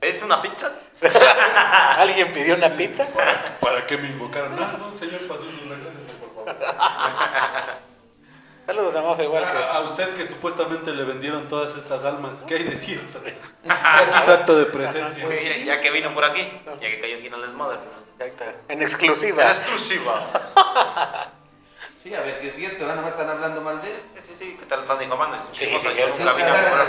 ¿Pediste 0.00 0.24
una 0.24 0.40
pizza? 0.40 0.72
¿Alguien 1.98 2.32
pidió 2.32 2.54
una 2.54 2.70
pizza? 2.70 3.06
¿Para 3.60 3.86
qué 3.86 3.98
me 3.98 4.08
invocaron? 4.08 4.56
No, 4.56 4.72
no, 4.78 4.92
señor 4.94 5.26
Pazuzu, 5.26 5.58
regrésese, 5.68 6.14
por 6.20 6.46
favor. 6.46 6.56
Saludos 8.70 8.94
a 8.94 9.02
Mafe 9.02 9.24
igual 9.24 9.42
que... 9.42 9.58
A, 9.58 9.72
a 9.78 9.80
usted 9.80 10.14
que 10.14 10.24
supuestamente 10.24 10.94
le 10.94 11.02
vendieron 11.02 11.48
todas 11.48 11.76
estas 11.76 12.04
almas, 12.04 12.44
¿qué 12.46 12.54
hay 12.54 12.62
de 12.62 12.76
cierto? 12.76 13.20
¿Qué 13.64 14.30
acto 14.30 14.54
de 14.56 14.66
presencia? 14.66 15.24
Pues 15.26 15.42
ya, 15.44 15.56
ya 15.74 15.80
que 15.80 15.90
vino 15.90 16.14
por 16.14 16.24
aquí, 16.24 16.40
ya 16.64 16.78
que 16.78 17.00
cayó 17.00 17.16
aquí 17.16 17.26
en 17.26 17.34
el. 17.34 17.42
Exacto. 17.44 18.44
En 18.68 18.78
En 18.78 18.82
exclusiva. 18.82 19.42
exclusiva. 19.50 20.22
Sí, 22.00 22.14
a 22.14 22.20
ver 22.20 22.36
si 22.36 22.46
es 22.46 22.54
cierto, 22.54 22.86
¿no? 22.86 23.02
¿Me 23.02 23.08
están 23.08 23.28
hablando 23.28 23.60
mal 23.60 23.82
de 23.82 23.90
él? 23.90 23.96
Sí, 24.22 24.28
sí, 24.28 24.34
sí, 24.38 24.56
que 24.56 24.64
te 24.66 24.76
lo 24.76 24.82
están 24.82 25.00
difamando. 25.00 25.34
es 25.36 25.42
Sí, 25.52 25.64
sí, 25.64 25.88
yo 25.98 26.08
nunca 26.08 26.32
vine 26.34 26.50
a. 26.50 26.86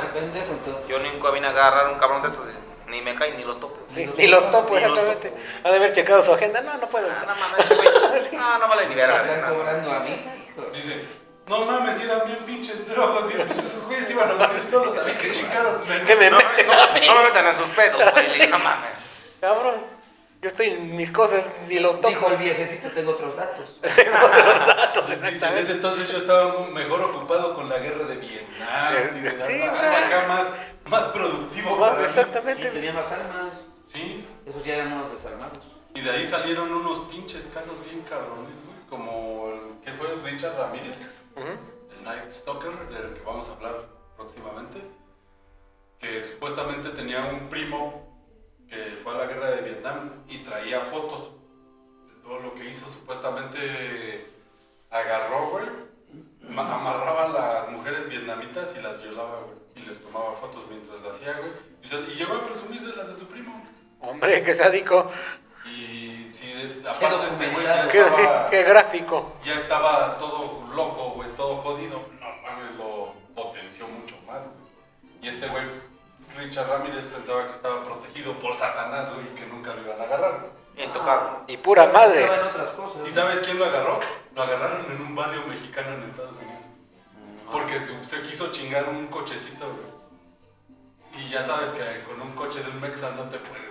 Yo 0.88 1.00
nunca 1.00 1.32
vine 1.32 1.48
a 1.48 1.50
agarrar 1.50 1.90
un 1.92 1.98
cabrón 1.98 2.22
de 2.22 2.28
estos. 2.28 2.46
Ni 2.90 3.02
me 3.02 3.16
caen 3.16 3.38
ni 3.38 3.44
los 3.44 3.60
topo. 3.60 3.76
Sí, 3.96 4.08
ni 4.18 4.28
los 4.28 4.52
topo, 4.52 4.76
Ni 4.76 4.82
los 4.82 5.00
exactamente. 5.00 5.30
topo. 5.30 5.42
Ha 5.64 5.72
de 5.72 5.78
haber 5.78 5.92
checado 5.94 6.22
su 6.22 6.32
agenda. 6.32 6.62
No, 6.62 6.78
no 6.78 6.86
puedo. 6.88 7.08
Ah, 7.10 7.26
no 7.26 7.36
mames, 7.36 7.60
este 7.60 7.76
güey. 7.76 7.90
No, 8.38 8.58
no 8.60 8.68
vale 8.68 8.84
ni 8.84 8.96
Me 8.96 9.02
verga. 9.02 9.18
están 9.18 9.42
no. 9.42 9.56
cobrando 9.58 9.92
a 9.92 10.00
mí, 10.02 10.12
hijo. 10.12 10.62
Dice, 10.74 11.21
no 11.60 11.66
mames, 11.66 12.00
eran 12.02 12.26
bien 12.26 12.40
pinches 12.46 12.88
drogos, 12.88 13.28
bien 13.28 13.46
pinches, 13.48 13.66
esos 13.66 13.84
güeyes 13.86 14.10
iban 14.10 14.32
a 14.32 14.34
morir 14.36 14.64
solos, 14.72 14.98
a 14.98 15.04
mí 15.04 15.12
qué 15.22 15.32
chingados 15.32 15.88
me 15.88 16.02
¿Qué 16.04 16.16
me 16.16 16.30
No, 16.30 16.38
meten 16.38 16.68
no, 16.68 16.74
a 16.74 16.88
mí? 16.88 17.02
no 17.08 17.16
me 17.16 17.24
metan 17.26 17.48
en 17.48 17.56
sus 17.56 17.70
pedos, 17.70 18.02
güey. 18.14 18.48
No 18.50 18.60
mames. 18.60 18.92
Cabrón. 19.40 20.02
Yo 20.42 20.50
estoy 20.50 20.68
en 20.70 20.96
mis 20.98 21.12
cosas, 21.12 21.44
ni 21.68 21.78
los 21.78 22.02
Dijo 22.02 22.14
toco. 22.22 22.32
el 22.32 22.38
viejecito, 22.38 22.90
tengo 22.90 23.12
otros 23.12 23.36
datos. 23.36 23.70
Otros 23.84 24.66
datos, 24.66 25.06
Dice, 25.08 25.20
en 25.20 25.26
exactamente. 25.36 25.62
ese 25.62 25.72
entonces 25.74 26.10
yo 26.10 26.18
estaba 26.18 26.66
mejor 26.70 27.02
ocupado 27.02 27.54
con 27.54 27.70
la 27.70 27.78
guerra 27.78 28.06
de 28.06 28.16
Vietnam. 28.16 29.14
Dice, 29.14 29.36
Sí, 29.46 29.62
"Ah, 29.64 29.72
o 29.72 29.78
sea, 29.78 30.08
acá 30.08 30.26
más, 30.28 30.44
más 30.90 31.04
productivo. 31.12 31.76
Más, 31.78 31.92
mí". 31.92 31.98
Sí, 32.00 32.06
exactamente. 32.06 32.70
tenía 32.72 32.92
más 32.92 33.12
almas. 33.12 33.52
Sí, 33.94 34.26
Esos 34.48 34.64
ya 34.64 34.76
eran 34.78 34.94
unos 34.94 35.12
desalmados. 35.12 35.60
y 35.94 36.02
de 36.02 36.10
ahí 36.10 36.26
salieron 36.26 36.72
unos 36.74 37.08
pinches 37.12 37.46
casos 37.54 37.84
bien 37.86 38.02
cabrones, 38.10 38.56
güey, 38.66 38.78
como 38.90 39.48
el 39.52 39.84
que 39.86 39.92
fue 39.92 40.08
Richard 40.24 40.58
Ramírez, 40.58 40.96
El 41.36 42.04
Night 42.04 42.30
Stalker, 42.30 42.72
del 42.90 43.14
que 43.14 43.22
vamos 43.26 43.48
a 43.50 43.54
hablar 43.54 43.86
próximamente, 44.16 44.82
que 46.00 46.22
supuestamente 46.24 46.90
tenía 46.90 47.26
un 47.26 47.48
primo 47.50 48.08
que 48.70 48.98
fue 49.04 49.14
a 49.14 49.18
la 49.20 49.26
guerra 49.26 49.52
de 49.52 49.62
Vietnam 49.62 50.24
y 50.28 50.40
traía 50.44 50.82
fotos 50.82 51.32
de 52.08 52.22
todo 52.24 52.40
lo 52.40 52.56
que 52.56 52.70
hizo. 52.70 52.88
Supuestamente 52.88 54.28
agarró, 54.90 55.50
güey, 55.50 55.66
ma- 56.50 56.74
amarraba 56.76 57.26
a 57.26 57.30
las 57.64 57.72
mujeres 57.72 58.08
vietnamitas 58.10 58.76
y 58.78 58.82
las 58.82 59.02
violaba, 59.02 59.42
güey, 59.42 59.84
y 59.84 59.88
les 59.88 60.02
tomaba 60.02 60.34
fotos 60.34 60.66
mientras 60.70 61.02
lo 61.02 61.12
hacía, 61.12 61.38
güey, 61.38 61.52
y, 61.84 62.16
llegó 62.18 62.34
a 62.34 62.46
presumírselas 62.46 63.10
de 63.10 63.16
su 63.16 63.28
primo. 63.28 63.68
Hombre, 64.02 64.42
qué 64.44 64.54
sádico. 64.54 65.12
Y 65.66 66.01
aparte 66.88 67.28
este 67.28 67.50
güey 67.54 67.66
ya 67.66 67.88
Qué, 67.90 68.00
estaba- 68.02 68.50
qué 68.50 68.64
gráfico. 68.64 69.36
ya 69.44 69.56
estaba 69.56 70.18
todo 70.18 70.64
loco, 70.76 71.12
güey, 71.16 71.30
todo 71.32 71.58
jodido. 71.58 72.00
No 72.20 72.28
mames, 72.42 72.76
lo 72.78 73.14
potenció 73.36 73.88
mucho 73.88 74.16
más, 74.28 74.42
güey. 74.44 75.12
Y 75.22 75.28
este 75.30 75.48
güey, 75.48 75.64
Richard 76.38 76.68
Ramírez, 76.70 77.06
pensaba 77.06 77.48
que 77.48 77.54
estaba 77.54 77.84
protegido 77.84 78.34
por 78.34 78.56
Satanás, 78.58 79.14
güey, 79.14 79.26
y 79.28 79.36
que 79.36 79.46
nunca 79.48 79.74
lo 79.76 79.82
iban 79.82 80.00
a 80.00 80.04
agarrar. 80.04 80.40
Intocable. 80.78 81.30
Y 81.48 81.58
pura 81.58 81.88
madre. 81.88 82.22
Estaba 82.24 82.42
en 82.42 82.48
otras 82.48 82.70
cosas. 82.70 83.02
¿Y 83.08 83.12
sabes 83.12 83.40
quién 83.40 83.60
lo 83.60 83.66
agarró? 83.66 84.00
Lo 84.34 84.42
agarraron 84.42 84.86
en 84.90 85.02
un 85.02 85.16
barrio 85.16 85.42
mexicano 85.48 85.90
en 85.96 86.04
Estados 86.10 86.38
Unidos. 86.38 86.62
Porque 87.52 87.80
se, 87.82 88.08
se 88.08 88.22
quiso 88.22 88.50
chingar 88.52 88.88
un 88.88 89.08
cochecito, 89.08 89.66
güey. 89.68 89.92
Y 91.26 91.30
ya 91.30 91.46
sabes 91.46 91.72
que 91.72 91.82
con 92.06 92.22
un 92.22 92.34
coche 92.36 92.64
de 92.64 92.70
un 92.70 92.80
mexa 92.80 93.10
no 93.12 93.24
te 93.24 93.38
puedes. 93.38 93.71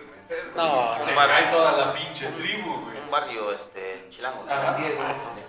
No, 0.55 0.97
Te 1.05 1.13
no. 1.13 1.19
cae 1.27 1.45
toda 1.51 1.73
la 1.73 1.93
pinche 1.93 2.27
tribu, 2.29 2.73
güey. 2.85 2.97
Un 3.05 3.11
barrio, 3.11 3.53
este, 3.53 4.07
chilango. 4.11 4.45
Ajá. 4.49 4.77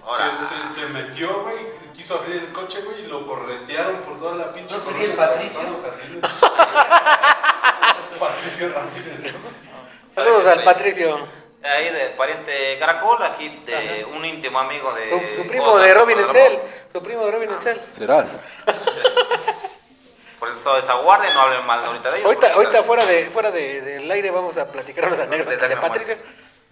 Ahora, 0.06 0.32
Se, 0.40 0.74
se, 0.74 0.82
se 0.82 0.88
metió, 0.88 1.44
güey, 1.44 1.58
quiso 1.96 2.16
abrir 2.16 2.38
el 2.38 2.52
coche, 2.52 2.82
güey, 2.82 3.02
y 3.04 3.08
lo 3.08 3.26
corretearon 3.28 3.98
por 3.98 4.18
toda 4.20 4.36
la 4.38 4.52
pinche. 4.54 4.76
¿No 4.76 4.82
sería 4.82 5.06
el 5.06 5.14
Patricio? 5.14 5.62
Patricio 8.20 8.74
Ramírez. 8.74 9.36
Saludos 10.16 10.46
al 10.48 10.64
Patricio. 10.64 11.20
ahí 11.64 11.90
de 11.90 12.08
pariente 12.18 12.78
Caracol, 12.80 13.22
aquí 13.24 13.50
de 13.66 14.06
un 14.06 14.24
íntimo 14.26 14.60
amigo 14.60 14.94
de. 14.94 15.10
Su, 15.10 15.42
su 15.42 15.48
primo 15.48 15.66
Cosas, 15.66 15.84
de 15.84 15.94
Robin 15.94 16.20
Encel. 16.20 16.60
Su 16.92 17.02
primo 17.02 17.26
de 17.26 17.32
Robin 17.32 17.50
Encel. 17.52 17.82
Serás. 17.90 18.36
Por 20.42 20.50
eso 20.50 20.58
toda 20.64 20.80
esa 20.80 20.94
guardia, 20.96 21.32
no 21.36 21.42
hablen 21.42 21.64
mal 21.68 21.86
ahorita 21.86 22.10
de 22.10 22.18
ellos. 22.18 22.26
Ahorita, 22.26 22.54
ahorita 22.56 22.82
fuera, 22.84 23.06
de, 23.06 23.30
fuera 23.30 23.52
de, 23.52 23.82
del 23.82 24.10
aire 24.10 24.32
vamos 24.32 24.58
a 24.58 24.66
platicar 24.72 25.06
unas 25.06 25.20
anécdotas 25.20 25.70
de 25.70 25.78
Patricio. 25.78 26.18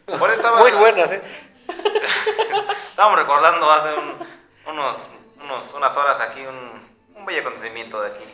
Estaba- 0.07 0.57
Muy 0.59 0.71
buenas, 0.71 1.11
¿eh? 1.11 1.21
Estábamos 2.89 3.19
recordando 3.19 3.71
hace 3.71 3.93
un- 3.93 4.27
unos, 4.65 4.97
unos, 5.43 5.73
unas 5.75 5.95
horas 5.97 6.19
aquí 6.19 6.41
un, 6.41 6.89
un 7.15 7.25
bello 7.27 7.41
acontecimiento 7.41 8.01
de 8.01 8.07
aquí. 8.09 8.25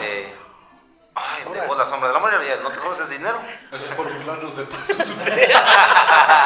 De. 0.00 0.34
Ay, 1.14 1.44
de 1.52 1.66
vos 1.66 1.76
la 1.78 1.86
sombra 1.86 2.08
de 2.08 2.14
la 2.14 2.20
muerte. 2.20 2.38
ya 2.48 2.56
No 2.62 2.70
te 2.70 2.80
sobres 2.80 3.00
ese 3.00 3.18
dinero. 3.18 3.38
Eso 3.70 3.86
es 3.86 3.92
por 3.94 4.12
burlarnos 4.12 4.56
de. 4.56 4.66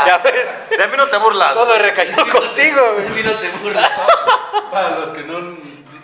Ya 0.07 0.19
ves, 0.19 0.69
De 0.79 0.87
mí 0.89 0.97
no 0.97 1.09
te 1.09 1.17
burlas. 1.17 1.55
todo 1.55 1.79
recayó 1.79 2.15
contigo, 2.31 2.93
güey. 2.95 3.07
El 3.07 3.13
vino 3.15 3.33
te 3.37 3.49
burla. 3.53 3.91
Para 4.71 4.91
los 4.91 5.11
que 5.11 5.23
no, 5.23 5.57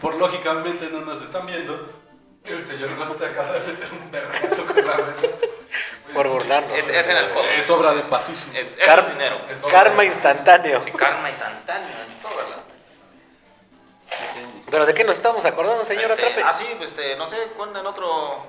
por 0.02 0.16
lógicamente 0.16 0.88
no 0.90 1.00
nos 1.00 1.22
están 1.22 1.46
viendo, 1.46 1.88
el 2.44 2.66
señor 2.66 2.94
Costa 2.96 3.26
acaba 3.26 3.52
de 3.52 3.60
meter 3.60 3.88
un 3.92 4.10
vergazo 4.10 4.66
con 4.66 4.76
la 4.84 4.96
mesa. 4.96 5.28
Por 6.12 6.28
burlarnos. 6.28 6.76
Es, 6.76 6.88
es 6.88 7.08
en 7.08 7.16
el 7.16 7.30
codo. 7.30 7.44
Es 7.44 7.70
obra 7.70 7.94
de 7.94 8.02
Pazuzu. 8.02 8.50
Es, 8.52 8.76
es 8.76 8.84
Car- 8.84 9.10
dinero. 9.12 9.38
Es 9.48 9.64
Karma 9.64 10.04
instantáneo. 10.04 10.80
Sí, 10.80 10.90
karma 10.90 11.30
instantáneo. 11.30 11.88
en 11.88 12.18
todo, 12.20 12.36
¿verdad? 12.36 12.62
¿Pero 14.70 14.86
de 14.86 14.92
qué 14.94 15.04
nos 15.04 15.16
estamos 15.16 15.44
acordando, 15.44 15.84
señora 15.84 16.14
Este, 16.14 16.26
Trape? 16.26 16.42
Ah, 16.42 16.52
sí, 16.52 16.66
pues, 16.76 16.90
este, 16.90 17.16
no 17.16 17.26
sé, 17.28 17.36
cuenten 17.56 17.86
otro, 17.86 18.44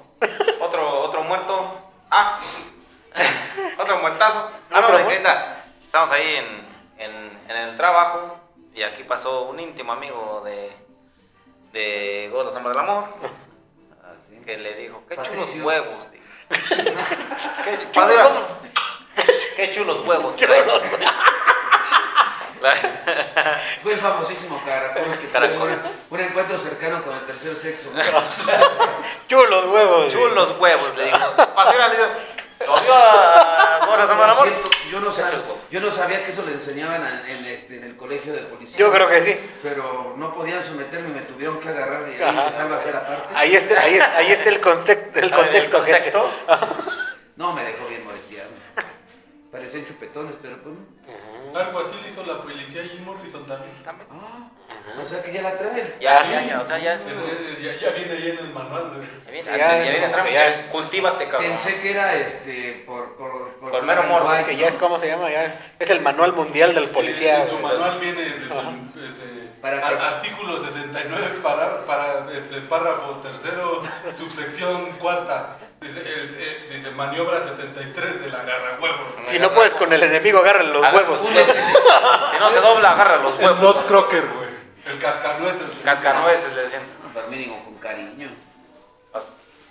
otro, 0.59 1.01
otro 1.03 1.23
muerto. 1.23 1.91
Ah, 2.09 2.39
otro 3.79 3.97
muertazo. 3.99 4.49
Ah, 4.71 4.81
no, 4.81 4.87
pero 4.87 5.07
de 5.07 5.23
Estamos 5.85 6.11
ahí 6.11 6.35
en, 6.35 7.05
en, 7.05 7.39
en 7.49 7.55
el 7.69 7.77
trabajo 7.77 8.39
y 8.73 8.81
aquí 8.81 9.03
pasó 9.03 9.43
un 9.43 9.59
íntimo 9.59 9.93
amigo 9.93 10.41
de, 10.43 10.75
de 11.73 12.29
Gordo 12.31 12.51
Sombra 12.51 12.71
del 12.71 12.79
Amor 12.81 13.05
Así. 14.03 14.39
que 14.45 14.57
le 14.57 14.73
dijo, 14.75 15.03
qué 15.09 15.15
Patricio. 15.15 15.43
chulos 15.43 15.65
huevos, 15.65 16.11
dice. 16.11 16.23
qué, 17.65 17.79
qué 19.55 19.71
chulos 19.71 20.07
huevos. 20.07 20.35
traes". 20.37 20.67
La- 22.61 22.75
Fue 23.81 23.91
el 23.93 23.99
famosísimo 23.99 24.61
caracol 24.65 25.17
que 25.19 25.27
Caracol. 25.27 25.69
un, 25.69 25.81
un 26.11 26.19
encuentro 26.21 26.57
cercano 26.57 27.03
con 27.03 27.13
el 27.13 27.21
tercer 27.25 27.55
sexo. 27.57 27.89
Chulos 29.27 29.65
huevos. 29.65 30.13
chulos 30.13 30.57
huevos, 30.59 30.95
le 30.95 31.05
dijo. 31.05 31.17
Pasó 31.35 31.73
y 31.73 31.77
le 31.77 31.89
dijo, 31.97 32.07
lo 32.65 32.81
vio 32.81 32.93
a 32.93 33.79
yo 34.91 34.99
no, 34.99 35.07
sab- 35.11 35.23
Muchos 35.25 35.39
huevos. 35.45 35.57
yo 35.71 35.79
no 35.79 35.91
sabía 35.91 36.23
que 36.23 36.31
eso 36.31 36.43
le 36.43 36.51
enseñaban 36.53 37.01
en, 37.05 37.37
en 37.37 37.45
este, 37.45 37.77
en 37.77 37.83
el 37.83 37.95
colegio 37.97 38.33
de 38.33 38.41
policía. 38.43 38.77
Yo 38.77 38.91
creo 38.91 39.09
que 39.09 39.21
sí. 39.21 39.39
Pero 39.63 40.13
no 40.17 40.33
podían 40.33 40.63
someterme, 40.63 41.09
me 41.09 41.21
tuvieron 41.21 41.59
que 41.59 41.69
agarrar 41.69 42.05
de 42.05 42.23
ahí 42.23 42.35
de 42.35 42.51
salva 42.51 42.75
hacer 42.77 42.95
aparte. 42.95 43.33
Ahí 43.35 43.55
está, 43.55 43.79
ahí, 43.81 43.93
está- 43.95 44.17
ahí 44.17 44.31
está 44.31 44.49
el, 44.49 44.61
context- 44.61 45.15
el 45.17 45.31
contexto, 45.31 45.77
¿el 45.77 45.83
contexto? 45.83 46.31
No, 47.35 47.51
me 47.53 47.63
dejó 47.63 47.87
bien 47.87 48.03
moreteado. 48.05 48.51
Parecían 49.51 49.85
chupetones, 49.87 50.35
pero 50.41 50.61
pues 50.61 50.75
no. 50.75 51.59
Algo 51.59 51.79
así 51.79 51.95
le 52.03 52.09
hizo 52.09 52.23
la 52.25 52.41
policía 52.41 52.81
a 52.81 52.85
Jim 52.85 53.03
Morrison 53.03 53.45
también. 53.47 53.71
Ah, 54.11 54.49
o 55.01 55.05
sea 55.05 55.21
que 55.21 55.31
ya 55.33 55.41
la 55.41 55.53
traen. 55.55 55.93
Ya, 55.99 56.23
ya, 56.29 56.41
ya, 56.45 56.61
o 56.61 56.65
sea, 56.65 56.77
ya 56.77 56.93
Es- 56.95 57.07
es. 57.07 57.17
es- 57.17 57.61
ya, 57.61 57.73
ya 57.75 57.89
viene 57.95 58.13
ahí 58.13 58.29
en 58.31 58.37
el 58.39 58.49
manual, 58.53 58.91
güey. 58.95 59.01
Ya 59.25 59.31
viene, 59.31 59.41
Sí, 59.43 59.49
ya, 59.57 59.73
viene 59.79 60.13
que 60.23 60.49
es 60.49 60.55
Cultívate, 60.71 61.27
cabrón. 61.27 61.49
Pensé 61.51 61.79
que 61.81 61.91
era 61.91 62.13
este 62.15 62.83
por 62.85 63.15
por 63.15 63.49
Por 63.59 63.71
black 63.71 63.83
mero 63.83 64.03
morbo, 64.03 64.33
Es 64.33 64.43
que 64.43 64.55
ya 64.55 64.67
es 64.67 64.77
como 64.77 64.99
se 64.99 65.07
llama, 65.07 65.29
ya 65.29 65.55
es 65.79 65.89
el 65.89 66.01
manual 66.01 66.33
mundial 66.33 66.73
del 66.75 66.89
policía. 66.89 67.43
En 67.43 67.49
su 67.49 67.59
manual 67.59 67.97
viene 67.99 68.27
este, 68.27 68.43
¿Para 69.61 69.77
ar- 69.87 69.97
qué? 69.97 70.03
artículo 70.03 70.61
69 70.63 71.39
para, 71.41 71.85
para 71.85 72.25
este, 72.33 72.59
párrafo 72.61 73.21
tercero, 73.23 73.81
subsección 74.17 74.91
cuarta. 74.99 75.57
Dice, 75.79 75.99
el- 75.99 76.35
eh, 76.39 76.67
dice 76.71 76.91
maniobra 76.91 77.41
73 77.41 78.21
de 78.21 78.29
la 78.29 78.39
garra 78.43 78.77
huevo. 78.81 79.15
Si 79.25 79.39
no 79.39 79.51
puedes 79.53 79.73
con 79.75 79.91
el 79.91 80.03
enemigo, 80.03 80.39
agárrale 80.39 80.69
los 80.71 80.83
Agarra- 80.83 80.97
huevos. 81.09 81.19
Si 82.31 82.37
no 82.39 82.49
se 82.49 82.59
dobla, 82.61 82.91
agarra 82.91 83.17
los 83.17 83.37
El 83.39 83.45
huevos. 83.45 83.59
Not 83.61 83.87
Crocker, 83.87 84.25
güey. 84.27 84.42
El 84.85 84.99
cascanueces. 84.99 85.67
Cascanueces 85.83 86.53
le 86.53 86.61
decían. 86.63 86.81
Pues 87.13 87.27
mínimo 87.27 87.63
con 87.63 87.75
cariño. 87.75 88.29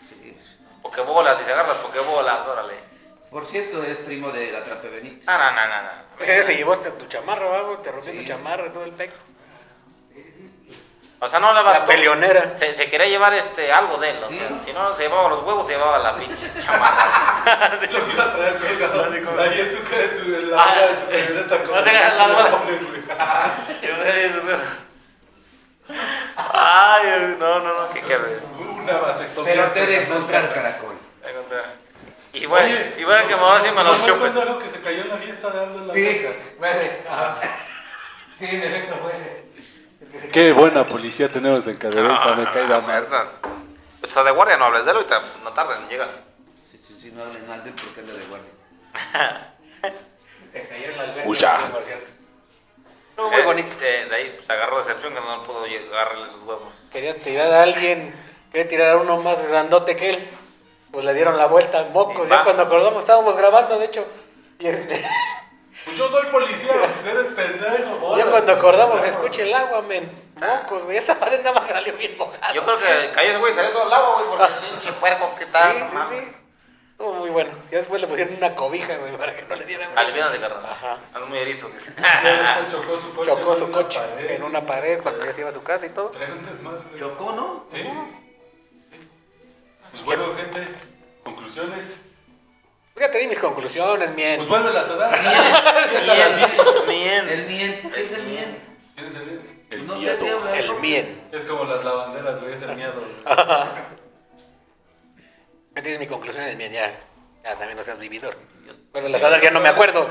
Sí. 0.09 0.37
Pokebolas, 0.83 1.39
dice, 1.39 1.53
agarra 1.53 1.69
las 1.69 1.79
pokebolas, 1.79 2.47
órale. 2.47 2.75
Por 3.31 3.47
cierto, 3.47 3.83
es 3.83 3.97
primo 3.99 4.31
de 4.31 4.53
la 4.53 4.63
Trape 4.63 4.89
Benítez. 4.91 5.25
No, 5.27 5.39
no, 5.39 5.51
no, 5.51 5.67
no. 5.67 5.83
no. 5.83 5.91
Ese 6.23 6.33
día 6.35 6.43
se 6.45 6.57
llevó 6.57 6.73
hasta 6.75 6.91
tu 6.91 7.07
chamarra, 7.07 7.47
¿va? 7.47 7.83
Te 7.83 7.91
rompió 7.91 8.13
Sí. 8.13 8.19
tu 8.19 8.25
chamarra 8.27 8.67
y 8.67 8.71
todo 8.71 8.85
el 8.85 8.93
pex. 8.93 9.13
O 11.19 11.29
sea, 11.29 11.39
no 11.39 11.53
le 11.55 11.63
vas 11.63 11.79
La 11.79 11.85
peleonera. 11.87 12.57
Se, 12.57 12.75
se 12.75 12.91
quería 12.91 13.07
llevar 13.07 13.33
este 13.35 13.71
algo 13.73 13.97
de 13.99 14.11
él, 14.11 14.17
o 14.25 14.29
Sí. 14.29 14.39
sea, 14.39 14.49
si 14.65 14.73
no 14.73 14.93
se 14.95 15.05
llevaba 15.05 15.29
los 15.29 15.43
huevos, 15.45 15.67
se 15.67 15.75
llevaba 15.75 15.99
la 15.99 16.15
pinche 16.17 16.51
chamarra. 16.59 17.79
Los 17.91 18.13
iba 18.13 18.25
a 18.25 18.33
traer 18.35 18.57
colgado 18.59 19.05
ahí 19.41 19.61
en 19.61 19.73
su, 19.73 19.79
en 19.79 20.17
su 20.17 20.25
en 20.37 20.51
la 20.51 20.65
Ah, 20.65 20.75
de 20.81 20.97
su 20.97 21.07
camioneta 21.07 21.59
con 21.65 21.75
no 21.77 21.85
se 21.85 21.93
las 21.93 22.35
bolas. 22.35 22.63
Ay, 26.37 27.37
no, 27.39 27.61
no, 27.61 27.83
no, 27.83 27.93
qué 27.93 28.01
cabrón. 28.01 28.41
Una 28.83 28.93
vasectomía. 28.99 29.53
Pero 29.53 29.71
te 29.73 29.87
de 29.87 30.03
encontrar 30.03 30.53
caracol. 30.53 30.97
Y 32.35 32.47
bueno, 32.47 32.67
Oye, 32.67 32.95
y 32.99 33.05
bueno 33.05 33.29
que 33.29 33.35
ahora 33.35 33.61
sí 33.61 33.69
me 33.77 33.85
los 33.85 33.99
¿no 33.99 34.05
chupen. 34.07 34.21
cuando 34.21 34.41
algo 34.43 34.59
que 34.59 34.69
se 34.69 34.81
cayó 34.81 35.03
en 35.03 35.09
la 35.11 35.17
fiesta 35.17 35.51
de 35.51 35.61
Aldo 35.61 35.79
en 35.81 35.89
la 35.89 35.95
Sí, 35.95 36.23
boca? 36.25 36.35
fue 36.59 37.03
ajá. 37.09 37.37
Sí, 38.39 38.47
en 38.51 38.63
efecto 38.63 38.97
fue 39.03 39.13
ese. 39.13 40.31
Qué 40.31 40.53
buena 40.53 40.87
policía 40.87 41.29
tenemos 41.29 41.67
en 41.67 41.77
Cadereyta, 41.77 42.35
me 42.35 42.45
cae 42.51 42.67
de 42.67 42.75
amar. 42.75 43.05
O 43.05 44.09
sea, 44.09 44.25
de 44.25 44.31
guardia 44.31 44.57
no 44.57 44.65
hables 44.65 44.85
de 44.87 44.91
él, 44.93 44.97
ahorita 44.97 45.21
no 45.45 45.51
tardan 45.53 45.83
en 45.83 45.89
llegar. 45.91 46.09
Sí, 46.71 46.81
sí, 47.01 47.11
no 47.15 47.23
hablen 47.23 47.47
mal 47.47 47.63
de 47.63 47.71
él 47.71 47.77
porque 47.83 48.01
anda 48.01 48.15
de 48.15 48.25
guardia. 48.27 49.51
Se 50.53 50.69
cayó 50.69 50.85
en 50.87 50.97
la 50.97 51.03
alberca, 51.05 51.69
por 51.73 51.83
cierto. 51.85 52.13
Muy 53.31 53.41
Eh, 53.41 53.45
bonito. 53.45 53.77
De, 53.79 54.05
de 54.07 54.15
ahí 54.17 54.39
se 54.45 54.53
agarró 54.53 54.79
decepción 54.79 55.15
que 55.15 55.21
no 55.21 55.43
pudo 55.45 55.65
agarrarle 55.65 56.31
sus 56.31 56.43
huevos. 56.43 56.75
Quería 56.93 57.15
tirar 57.17 57.53
a 57.53 57.63
alguien, 57.63 58.15
quería 58.53 58.69
tirar 58.69 58.89
a 58.91 58.97
uno 58.99 59.19
más 59.19 59.43
grandote 59.47 59.97
que 59.97 60.11
él. 60.11 60.31
Pues 60.91 61.05
le 61.05 61.15
dieron 61.15 61.39
la 61.39 61.47
vuelta, 61.47 61.87
mocos. 61.93 62.27
Y 62.27 62.31
Ya 62.31 62.45
cuando 62.45 62.63
acordamos, 62.65 63.01
estábamos 63.01 63.37
grabando, 63.37 63.79
de 63.79 63.87
hecho. 63.87 64.05
Y 64.59 64.67
este, 64.69 65.03
Pues 65.85 65.97
yo 65.97 66.09
soy 66.11 66.27
policía, 66.27 66.73
pues 66.93 67.07
eres 67.07 67.33
pendejo. 67.33 67.95
ya 67.95 67.97
bolas. 67.99 68.27
cuando 68.29 68.53
acordamos, 68.53 69.03
escuche 69.05 69.43
el 69.43 69.55
agua, 69.55 69.83
men. 69.83 70.11
Mocos, 70.41 70.85
güey. 70.85 70.97
Esta 70.99 71.19
pared 71.19 71.39
nada 71.43 71.59
más 71.61 71.69
salió 71.69 71.95
bien 71.97 72.17
mojada. 72.19 72.53
Yo 72.53 72.63
creo 72.65 72.79
que 72.79 73.11
cayó 73.15 73.31
ese 73.31 73.39
güey 73.39 73.53
y 73.53 73.57
salió 73.57 73.71
todo 73.71 73.87
el 73.87 73.93
agua, 73.93 74.15
güey, 74.17 74.27
porque 74.29 74.45
el 74.45 74.71
pinche 74.71 74.93
puerco, 74.93 75.35
¿qué 75.39 75.47
tal? 75.47 75.73
Sí, 75.77 75.83
No 75.95 76.09
sí, 76.11 76.17
sí. 76.21 76.33
Estuvo 77.03 77.19
muy 77.19 77.31
bueno. 77.31 77.51
Ya 77.73 77.79
después 77.79 78.01
le 78.01 78.07
pusieron 78.07 78.33
una 78.37 78.55
cobija, 78.55 78.97
güey, 78.97 79.17
para 79.17 79.35
que 79.35 79.43
no 79.49 79.57
le 79.57 79.65
diera 79.65 79.89
Aliviana 79.97 80.31
de 80.31 80.39
carnal. 80.39 80.65
Ajá. 80.65 80.99
Ando 81.15 81.27
muy 81.27 81.39
erizo. 81.39 81.69
chocó 82.71 82.97
su 83.01 83.13
coche. 83.13 83.31
Chocó 83.33 83.53
en 83.55 83.59
su 83.59 83.65
una 83.65 83.73
coche 83.77 83.99
pared. 83.99 84.31
en 84.31 84.43
una 84.45 84.65
pared 84.65 85.01
cuando 85.03 85.25
ya 85.25 85.33
se 85.33 85.41
iba 85.41 85.51
a 85.51 85.53
su 85.53 85.65
casa 85.65 85.87
y 85.87 85.89
todo. 85.89 86.11
Trae 86.11 86.31
un 86.31 86.47
desmadre. 86.47 86.81
sí. 86.93 87.01
Chocó, 87.01 87.33
¿no? 87.33 87.65
Sí. 87.73 87.83
Pues 89.91 90.05
bueno, 90.05 90.27
gente, 90.37 90.61
conclusiones. 91.25 91.87
Pues 92.95 93.07
ya 93.07 93.11
te 93.11 93.19
di 93.19 93.27
mis 93.27 93.39
conclusiones, 93.41 94.11
Pues 94.11 94.17
mien. 94.17 94.49
vuélvelas 94.49 94.89
a 94.89 94.95
dar. 94.95 95.19
Bien, 96.05 96.87
bien. 96.87 97.29
El 97.29 97.47
mien. 97.49 97.91
¿Qué 97.93 98.05
es 98.05 98.13
el 98.13 98.23
mien? 98.27 98.59
¿Quieres 98.95 99.15
el 99.17 99.23
bien? 99.25 99.65
El 99.71 99.87
No 99.89 99.95
sé 99.95 99.99
miedo. 100.03 100.17
si 100.21 100.29
habla 100.29 100.57
El 100.57 100.75
mien. 100.75 101.21
Es 101.33 101.45
como 101.47 101.65
las 101.65 101.83
lavanderas, 101.83 102.39
güey, 102.41 102.53
es 102.53 102.63
el 102.63 102.77
miedo. 102.77 102.93
Güey. 105.73 105.83
Tienes 105.83 106.01
mi 106.01 106.07
conclusión, 106.07 106.45
mien, 106.57 106.73
ya. 106.73 106.93
Ya 107.45 107.57
también 107.59 107.77
no 107.77 107.83
seas 107.83 107.99
vividor. 107.99 108.35
Bueno, 108.93 109.09
las 109.09 109.23
hadas 109.23 109.41
ya 109.43 109.51
no 109.51 109.59
me 109.61 109.69
acuerdo. 109.69 110.09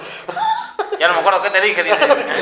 Ya 1.00 1.08
no 1.08 1.14
me 1.14 1.20
acuerdo 1.22 1.42
qué 1.44 1.50
te 1.52 1.62
dije, 1.62 1.84
dice. 1.84 1.98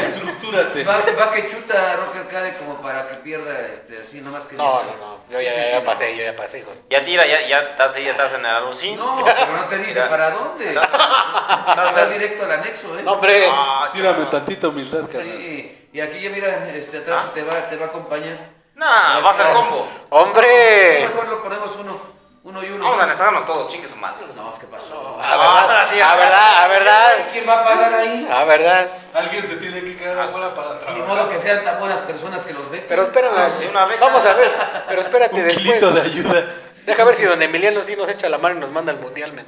Estructúrate. 0.10 0.84
Va, 0.84 0.98
va 1.20 1.32
que 1.32 1.48
chuta 1.50 1.94
a 1.94 1.96
Rocker 1.98 2.28
Cade 2.28 2.58
como 2.58 2.82
para 2.82 3.08
que 3.08 3.16
pierda 3.16 3.60
este, 3.68 4.02
así, 4.02 4.22
nomás 4.22 4.44
que. 4.46 4.56
No, 4.56 4.82
no, 4.84 4.96
no. 4.98 5.20
Yo 5.30 5.40
ya, 5.40 5.72
ya 5.80 5.86
pasé, 5.86 6.12
no. 6.12 6.18
yo 6.18 6.24
ya 6.24 6.36
pasé, 6.36 6.60
hijo. 6.60 6.72
Ya 6.90 7.06
tira, 7.06 7.26
ya, 7.28 7.48
ya 7.48 7.60
estás 7.62 7.96
ahí, 7.96 8.06
ya 8.06 8.12
estás 8.12 8.34
en 8.34 8.40
el 8.40 8.46
alucín. 8.48 8.98
No, 8.98 9.24
pero 9.24 9.58
no 9.58 9.66
te 9.66 9.78
dije 9.78 9.94
Ya. 9.94 10.10
para 10.10 10.32
dónde. 10.32 10.74
Vas 10.74 12.10
directo 12.12 12.46
al 12.46 12.52
anexo, 12.52 12.98
¿eh? 13.00 13.04
No, 13.04 13.14
hombre. 13.14 13.48
Ah, 13.52 13.90
Tírame 13.94 14.26
tantita 14.26 14.68
humildad, 14.70 15.02
carnal. 15.12 15.26
Sí, 15.26 15.90
y 15.94 16.00
aquí 16.02 16.20
ya 16.22 16.30
mira, 16.32 16.70
este, 16.70 16.98
atrás 16.98 17.26
Ah. 17.28 17.32
te, 17.34 17.44
va, 17.44 17.70
te 17.70 17.76
va 17.78 17.86
a 17.86 17.90
acompañar. 17.90 18.40
Nah, 18.76 19.20
va 19.20 19.32
a 19.32 19.36
ser 19.38 19.54
combo. 19.54 19.88
¡Hombre! 20.10 21.08
Mejor 21.08 21.28
lo 21.28 21.44
ponemos 21.44 21.76
uno, 21.76 22.02
uno 22.50 22.64
y 22.64 22.70
uno. 22.72 22.84
Vamos 22.84 23.00
a 23.00 23.04
anexarnos 23.04 23.46
todos, 23.46 23.72
chingue 23.72 23.88
su 23.88 23.96
madre. 23.98 24.26
No, 24.36 24.54
¿qué 24.60 24.68
pasó? 24.68 25.20
A 25.22 25.38
verdad, 25.38 25.60
Ahora 25.62 25.88
sí, 25.92 26.00
a 26.02 26.16
verdad, 26.16 26.64
a 26.64 26.68
verdad. 26.68 27.12
¿Quién 27.32 27.48
va 27.48 27.62
a 27.62 27.64
pagar 27.64 27.94
ahí? 27.94 28.28
A 28.32 28.44
verdad. 28.46 28.88
Alguien 29.14 29.48
se 29.48 29.56
tiene 29.58 29.82
que 29.82 29.98
quedar 29.98 30.20
afuera 30.20 30.54
para 30.56 30.70
Ni 30.94 31.02
modo 31.02 31.30
que 31.30 31.36
trabajar. 31.38 31.42
sean 31.44 31.64
tan 31.64 31.80
buenas 31.80 32.00
personas 32.02 32.44
que 32.44 32.54
los 32.54 32.70
ven. 32.70 32.86
Pero 32.88 33.04
espérame. 33.04 33.58
sí, 33.58 33.66
una 33.68 33.86
beca. 33.86 34.06
Vamos 34.06 34.26
a 34.26 34.34
ver. 34.34 34.52
Pero 34.88 35.02
espérate 35.02 35.36
Un 35.36 35.44
después. 35.46 35.64
kilito 35.66 35.92
de 35.92 36.02
ayuda. 36.02 36.46
Deja 36.86 37.04
ver 37.04 37.16
si 37.16 37.24
don 37.24 37.40
Emiliano 37.42 37.82
sí 37.82 37.96
nos 37.96 38.10
echa 38.10 38.30
la 38.30 38.40
mano 38.40 38.56
y 38.56 38.60
nos 38.60 38.72
manda 38.72 38.92
al 38.92 39.00
mundial, 39.00 39.32
men. 39.34 39.46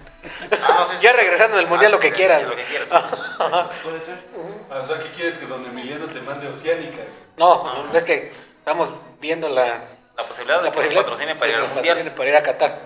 Ah, 0.62 0.76
no, 0.80 0.86
sí, 0.88 0.93
sí. 0.97 1.04
Ya 1.04 1.14
regresando 1.14 1.58
del 1.58 1.66
mundial, 1.66 1.91
Ah, 1.91 1.95
lo 1.95 1.99
que 1.99 2.10
sí, 2.10 2.14
quieras. 2.14 2.43
Lo 2.43 2.56
que 2.56 2.64
quieras. 2.64 2.89
Puede 3.84 4.02
ser. 4.02 4.16
Ah, 4.70 4.82
O 4.84 4.88
sea, 4.88 4.99
¿qué 4.99 5.10
quieres 5.16 5.38
que 5.38 5.47
don 5.47 5.66
Emiliano 5.66 6.06
te 6.06 6.22
mande 6.22 6.47
Oceánica? 6.47 7.02
No, 7.38 7.86
es 7.93 8.06
que 8.06 8.32
estamos 8.60 8.89
viendo 9.20 9.49
la, 9.49 9.80
La 10.18 10.24
posibilidad 10.28 10.60
de 10.60 10.66
la 10.66 10.70
que 10.70 10.76
posibilidad 10.76 11.02
nos 11.02 11.10
patrocine 11.10 11.36
para 11.36 11.49
ir 11.52 11.56
al 11.58 11.68
mundial. 11.70 12.12
para 12.16 12.30
ir 12.30 12.36
a 12.36 12.43
Qatar. 12.43 12.78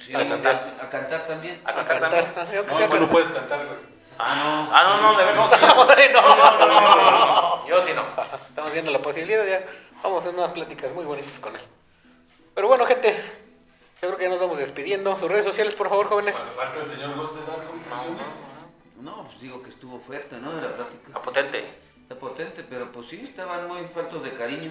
Sí, 0.00 0.14
a, 0.14 0.18
mundial. 0.20 0.76
a 0.80 0.88
cantar 0.88 1.26
también. 1.26 1.60
A 1.64 1.70
A 1.70 1.74
cantar 1.74 2.00
cantar. 2.00 2.34
también. 2.34 2.64
No, 2.66 2.88
tú 2.88 3.00
no 3.00 3.08
puedes 3.08 3.30
cantar, 3.30 3.66
güey. 3.66 3.78
Ah, 4.18 4.34
no. 4.34 4.68
Ah, 4.76 4.82
no, 5.00 5.12
no, 5.12 5.18
de 5.18 5.24
verdad. 5.24 5.48
No. 5.60 5.84
No, 5.84 6.66
no, 6.66 6.80
no, 6.80 7.10
no, 7.10 7.60
no. 7.60 7.68
Yo 7.68 7.80
sí 7.82 7.92
no. 7.94 8.02
Estamos 8.48 8.72
viendo 8.72 8.90
la 8.90 9.00
posibilidad, 9.00 9.44
ya 9.46 9.64
vamos 10.02 10.24
a 10.24 10.28
hacer 10.28 10.38
unas 10.38 10.52
pláticas 10.52 10.92
muy 10.92 11.04
bonitas 11.04 11.38
con 11.38 11.54
él. 11.54 11.62
Pero 12.54 12.66
bueno, 12.68 12.84
gente, 12.86 13.14
yo 14.02 14.08
creo 14.08 14.16
que 14.16 14.24
ya 14.24 14.30
nos 14.30 14.40
vamos 14.40 14.58
despidiendo. 14.58 15.16
Sus 15.18 15.30
redes 15.30 15.44
sociales, 15.44 15.74
por 15.74 15.88
favor, 15.88 16.06
jóvenes. 16.06 16.36
Bueno, 16.36 16.52
falta 16.52 16.82
el 16.82 16.88
señor 16.88 17.14
Ghost 17.16 17.34
de 17.34 17.40
dar 17.46 17.66
conclusiones. 17.66 18.26
No, 19.00 19.24
pues 19.28 19.40
digo 19.40 19.62
que 19.62 19.70
estuvo 19.70 20.00
fuerte, 20.00 20.36
¿no? 20.38 20.52
De 20.52 20.62
la 20.62 20.74
plática. 20.74 21.06
Está 21.06 21.22
potente. 21.22 21.64
Está 22.02 22.14
potente, 22.16 22.64
pero 22.68 22.90
pues 22.90 23.06
sí, 23.08 23.22
estaban 23.28 23.68
muy 23.68 23.82
faltos 23.94 24.24
de 24.24 24.34
cariño. 24.34 24.70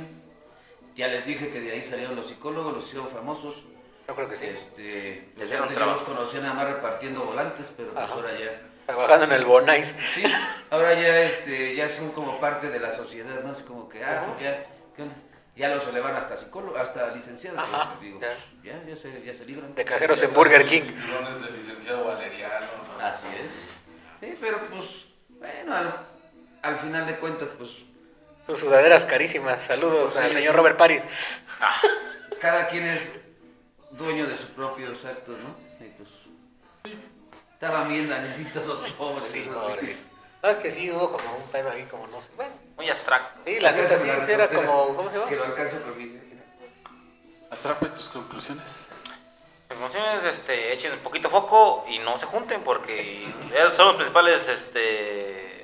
Ya 0.95 1.07
les 1.07 1.25
dije 1.25 1.49
que 1.49 1.61
de 1.61 1.71
ahí 1.71 1.84
salieron 1.84 2.15
los 2.15 2.28
psicólogos, 2.28 2.73
los 2.73 2.86
hicieron 2.86 3.07
famosos. 3.07 3.55
Yo 4.07 4.15
creo 4.15 4.29
que 4.29 4.37
sí. 4.37 4.45
Este, 4.45 5.29
pues 5.35 5.49
Les 5.49 5.59
antes 5.59 5.77
yo 5.77 5.85
los 5.85 6.01
conocía 6.03 6.39
nada 6.39 6.53
más 6.53 6.67
repartiendo 6.67 7.25
volantes, 7.25 7.65
pero 7.75 7.91
pues 7.91 8.03
Ajá. 8.05 8.13
ahora 8.13 8.31
ya. 8.39 8.61
Trabajando 8.85 9.25
en 9.25 9.31
el 9.34 9.43
Bonais. 9.45 9.93
Sí, 10.13 10.23
ahora 10.69 10.93
ya 10.93 11.19
este, 11.23 11.75
ya 11.75 11.89
son 11.89 12.11
como 12.11 12.39
parte 12.39 12.69
de 12.69 12.79
la 12.79 12.91
sociedad, 12.93 13.43
¿no? 13.43 13.51
Es 13.51 13.63
como 13.63 13.89
que, 13.89 14.01
ah, 14.03 14.23
pues 14.27 14.43
ya, 14.45 14.65
¿qué 14.95 15.01
onda? 15.01 15.15
Ya 15.57 15.69
los 15.69 15.85
elevan 15.88 16.15
hasta 16.15 16.38
psicólogo, 16.38 16.77
hasta 16.77 17.13
licenciados. 17.13 17.59
Ajá, 17.59 17.89
pues, 17.95 18.01
digo, 18.01 18.21
ya. 18.21 18.27
pues, 18.61 18.63
ya, 18.63 18.89
ya 18.89 18.95
se, 18.95 19.21
ya 19.23 19.34
se 19.34 19.43
libran. 19.43 19.75
De 19.75 19.84
cajeros 19.84 20.21
en 20.21 20.34
Burger 20.34 20.65
King. 20.65 20.84
De 20.84 21.51
licenciado 21.57 22.05
Valeriano. 22.05 22.65
¿no? 22.97 23.05
Así 23.05 23.27
es. 23.27 23.51
Sí, 24.21 24.38
pero 24.39 24.57
pues, 24.69 24.85
bueno, 25.31 25.75
al, 25.75 25.93
al 26.61 26.75
final 26.77 27.05
de 27.07 27.15
cuentas, 27.17 27.49
pues, 27.57 27.71
Sus 28.45 28.59
sudaderas 28.59 29.03
carísimas. 29.03 29.61
Saludos 29.63 30.13
Pues 30.13 30.23
al 30.23 30.31
sí, 30.31 30.38
señor. 30.38 30.55
Robert 30.55 30.77
Paris. 30.77 31.01
cada 32.39 32.67
quien 32.69 32.85
es 32.88 33.01
dueño 33.98 34.26
de 34.28 34.38
sus 34.38 34.48
propios 34.48 35.03
actos, 35.06 35.36
¿no? 35.40 35.56
Y 35.86 35.90
pues, 35.90 36.10
estaban 37.53 37.90
bien 37.90 38.07
dañaditos 38.10 38.65
los 38.65 38.91
pobres. 38.91 39.32
Sí, 39.32 39.49
pobre. 39.53 39.98
No, 40.44 40.49
es 40.49 40.57
que 40.57 40.72
sí 40.72 40.91
hubo 40.91 41.11
como 41.11 41.36
un 41.36 41.49
pedo 41.52 41.72
ahí, 41.72 41.84
como 41.86 42.07
no 42.07 42.22
sé. 42.22 42.30
Bueno, 42.36 42.52
Muy 42.76 42.90
abstracto. 42.90 43.40
sí, 43.45 43.60
la 43.60 43.72
neta 43.72 43.98
sí, 43.98 44.07
era 44.32 44.48
como. 44.48 44.95
¿Cómo 44.95 45.10
se 45.10 45.15
llama? 45.18 45.30
Que 45.30 45.36
lo 45.36 45.45
alcanzo 45.45 45.82
con 45.82 45.98
mi... 45.98 46.18
Atrape 47.49 47.88
tus 47.88 48.10
conclusiones. 48.10 48.86
Las 49.69 49.78
emociones, 49.80 50.24
este, 50.26 50.74
echen 50.74 50.94
un 50.94 50.99
poquito 50.99 51.30
foco 51.30 51.86
y 51.90 51.99
no 51.99 52.18
se 52.18 52.26
junten 52.26 52.61
porque 52.61 53.28
esos 53.56 53.74
son 53.74 53.88
los 53.88 53.95
principales, 53.95 54.48
este, 54.48 55.64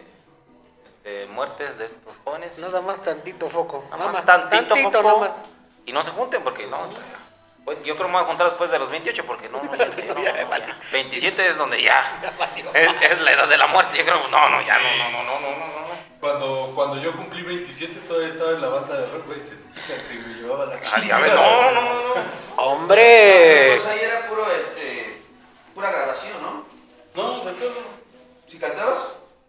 este, 0.85 1.27
muertes 1.27 1.77
de 1.77 1.85
estos 1.85 2.13
jóvenes. 2.23 2.57
Nada 2.59 2.81
más 2.81 3.01
tantito 3.03 3.47
foco. 3.49 3.83
Nada 3.91 3.97
Nada 3.97 4.11
más 4.11 4.13
más. 4.13 4.25
tantito, 4.25 4.73
Tantito, 4.75 5.01
foco 5.03 5.19
nada 5.21 5.33
más. 5.35 5.45
y 5.85 5.93
no 5.93 6.01
se 6.01 6.11
junten 6.11 6.43
porque 6.43 6.67
no. 6.67 6.89
Pues, 7.65 7.77
yo 7.83 7.95
creo 7.95 8.07
que 8.07 8.11
me 8.11 8.17
voy 8.19 8.23
a 8.23 8.27
juntar 8.27 8.47
después 8.47 8.69
de 8.71 8.79
los 8.79 8.89
28 8.89 9.25
porque 9.25 9.49
no, 9.49 9.61
no, 9.63 9.75
ya, 9.75 9.85
no, 10.07 10.13
no, 10.13 10.21
Ya, 10.23 10.43
no, 10.43 10.49
vale. 10.49 10.65
ya. 10.67 10.77
27 10.91 11.47
es 11.47 11.57
donde 11.57 11.81
ya 11.81 12.21
es, 12.73 12.89
es 13.11 13.21
la 13.21 13.31
edad 13.33 13.47
de 13.47 13.57
la 13.57 13.67
muerte. 13.67 13.97
Yo 13.97 14.03
creo, 14.03 14.27
no, 14.27 14.49
no, 14.49 14.61
ya 14.61 14.77
no, 14.79 14.97
no, 14.97 15.11
no, 15.11 15.23
no, 15.23 15.39
no, 15.39 15.57
no, 15.57 15.81
no. 15.81 15.93
cuando 16.75 17.01
yo 17.01 17.11
cumplí 17.13 17.41
27 17.43 17.93
todavía 18.07 18.29
estaba 18.29 18.51
en 18.51 18.61
la 18.61 18.67
banda 18.69 18.97
de 18.97 19.05
rock, 19.11 19.25
güey, 19.27 19.39
que 20.07 20.13
me 20.19 20.33
llevaba 20.35 20.65
la 20.65 20.79
ves, 21.19 21.33
no, 21.35 21.71
no, 21.71 21.81
no. 21.81 22.13
¡Hombre! 22.57 23.75
Pues 23.81 23.85
ahí 23.87 23.99
era 23.99 24.27
puro, 24.27 24.49
este, 24.51 25.21
pura 25.73 25.91
grabación, 25.91 26.33
¿no? 26.41 26.65
No, 27.15 27.45
de 27.45 27.51
todo. 27.53 27.73
¿Si 28.47 28.57
cantabas? 28.59 28.99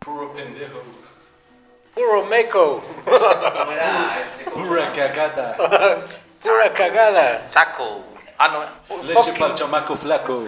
Puro 0.01 0.33
pendejo. 0.33 0.83
Puro 1.95 2.25
meco. 2.25 2.83
Como 3.05 3.73
era, 3.73 4.21
este, 4.21 4.51
como 4.51 4.67
Pura 4.67 4.83
era- 4.83 4.93
Pura 6.45 6.73
cagada. 6.73 7.49
Saco. 7.49 8.05
Ah, 8.39 8.49
no. 8.49 8.61
Leche 9.03 9.15
Fucking- 9.15 9.39
para 9.39 9.51
el 9.53 9.55
chamaco 9.59 9.97
flaco. 9.97 10.45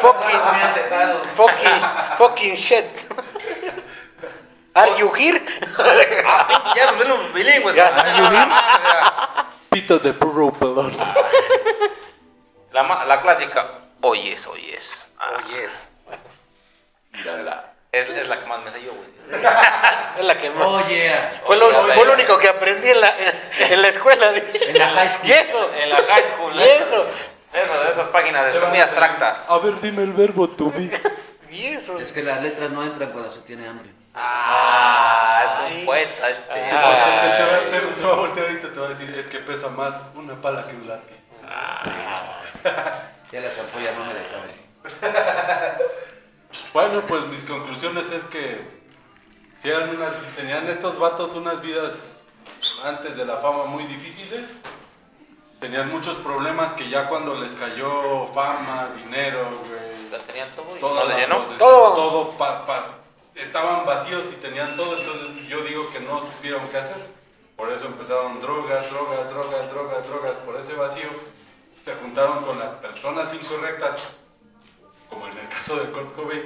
Fucking, 0.00 0.36
has 0.36 0.74
dejado. 0.74 1.18
fucking, 1.34 1.80
fucking 2.18 2.54
shit. 2.56 2.84
Are 4.74 4.96
you 4.96 5.10
here? 5.14 5.40
Ah, 5.78 6.72
ya 6.76 6.86
nos 6.86 6.98
ven 6.98 7.08
los 7.08 7.32
bilingües. 7.32 7.74
Ya. 7.74 7.90
Ya. 7.96 9.46
Pito 9.70 9.98
de 9.98 10.12
puro 10.12 10.52
pelón. 10.52 10.92
La, 12.72 12.82
ma- 12.84 13.04
la 13.04 13.20
clásica. 13.20 13.66
Oyes, 14.02 14.46
oyes. 14.46 15.06
Ah, 15.18 15.32
Oh, 15.34 15.48
yes. 15.50 15.90
Mírala. 17.12 17.72
es, 17.90 18.08
es 18.08 18.28
la 18.28 18.38
que 18.38 18.46
más 18.46 18.62
me 18.62 18.70
sé 18.70 18.82
yo, 18.84 18.92
güey. 18.92 19.08
Es 20.18 20.24
la 20.24 20.38
que 20.38 20.50
más. 20.50 20.66
Oh, 20.68 20.86
yeah. 20.86 21.30
Fue 21.44 21.56
lo, 21.56 21.70
fue 21.94 22.04
lo 22.04 22.12
único 22.12 22.38
que 22.38 22.48
aprendí 22.48 22.88
en 22.90 23.00
la, 23.00 23.08
en 23.18 23.37
la 23.76 23.88
escuela. 23.88 24.32
En 24.36 24.78
la 24.78 24.90
high 24.90 25.08
school. 25.08 25.28
Y 25.28 25.32
eso. 25.32 25.74
En 25.74 25.90
la 25.90 25.96
high 25.96 26.24
school. 26.24 26.54
Y 26.54 26.62
eso. 26.62 27.06
Eso, 27.52 27.84
de 27.84 27.90
esas 27.90 28.08
páginas 28.08 28.52
de 28.52 28.60
muy 28.66 28.78
abstractas. 28.78 29.50
A 29.50 29.58
ver, 29.58 29.80
dime 29.80 30.02
el 30.02 30.12
verbo 30.12 30.48
to 30.48 30.70
be. 30.70 30.90
Y 31.50 31.64
eso. 31.66 31.98
Es 31.98 32.12
que 32.12 32.22
las 32.22 32.42
letras 32.42 32.70
no 32.70 32.82
entran 32.84 33.10
cuando 33.10 33.32
se 33.32 33.40
tiene 33.40 33.66
hambre. 33.66 33.88
Ah, 34.14 35.44
es 35.46 35.72
un 35.72 35.86
poeta 35.86 36.28
este. 36.28 36.52
Te, 36.52 36.60
te 36.60 37.78
te- 37.80 37.86
te 37.94 38.02
va 38.04 38.12
a 38.12 38.16
voltear 38.16 38.46
ahorita 38.48 38.66
y 38.66 38.70
te 38.70 38.80
va 38.80 38.86
a 38.86 38.90
decir, 38.90 39.14
es 39.18 39.26
que 39.26 39.38
pesa 39.38 39.68
más 39.68 40.02
una 40.14 40.34
pala 40.34 40.66
que 40.68 40.74
un 40.76 40.86
lápiz. 40.86 41.14
Ya 43.32 43.40
las 43.40 43.58
ampollas 43.58 43.94
no 43.96 44.04
me 44.04 44.14
dejaron. 44.14 45.78
Bueno, 46.72 47.02
pues 47.06 47.24
mis 47.26 47.44
conclusiones 47.44 48.10
es 48.10 48.24
que 48.24 48.60
si 49.60 49.68
eran 49.68 49.90
unas, 49.90 50.12
tenían 50.36 50.66
estos 50.68 50.98
vatos 50.98 51.34
unas 51.34 51.60
vidas 51.60 52.17
antes 52.84 53.16
de 53.16 53.24
la 53.24 53.36
fama 53.38 53.64
muy 53.66 53.84
difíciles. 53.84 54.42
Tenían 55.60 55.90
muchos 55.90 56.16
problemas 56.18 56.72
que 56.74 56.88
ya 56.88 57.08
cuando 57.08 57.34
les 57.34 57.54
cayó 57.54 58.26
fama, 58.28 58.90
dinero, 59.02 59.40
güey, 59.68 60.10
La 60.10 60.18
tenían 60.18 60.48
todo 60.54 60.76
y 60.76 60.80
toda 60.80 61.02
no 61.04 61.08
la 61.10 61.16
llenó. 61.18 61.38
Todo. 61.58 61.94
todo 61.94 62.30
pa- 62.38 62.64
pa- 62.64 62.86
estaban 63.34 63.84
vacíos 63.84 64.26
y 64.32 64.36
tenían 64.36 64.76
todo, 64.76 64.96
entonces 64.98 65.48
yo 65.48 65.62
digo 65.62 65.90
que 65.90 66.00
no 66.00 66.20
supieron 66.20 66.68
qué 66.68 66.78
hacer. 66.78 66.96
Por 67.56 67.72
eso 67.72 67.86
empezaron 67.86 68.40
drogas, 68.40 68.88
drogas, 68.90 69.28
drogas, 69.30 69.70
drogas, 69.70 70.06
drogas, 70.08 70.36
por 70.36 70.56
ese 70.56 70.74
vacío. 70.74 71.08
Se 71.84 71.94
juntaron 71.96 72.44
con 72.44 72.58
las 72.58 72.70
personas 72.72 73.34
incorrectas, 73.34 73.96
como 75.10 75.26
en 75.26 75.38
el 75.38 75.48
caso 75.48 75.74
de 75.76 75.90
Kurt 75.90 76.14
Cobain, 76.14 76.42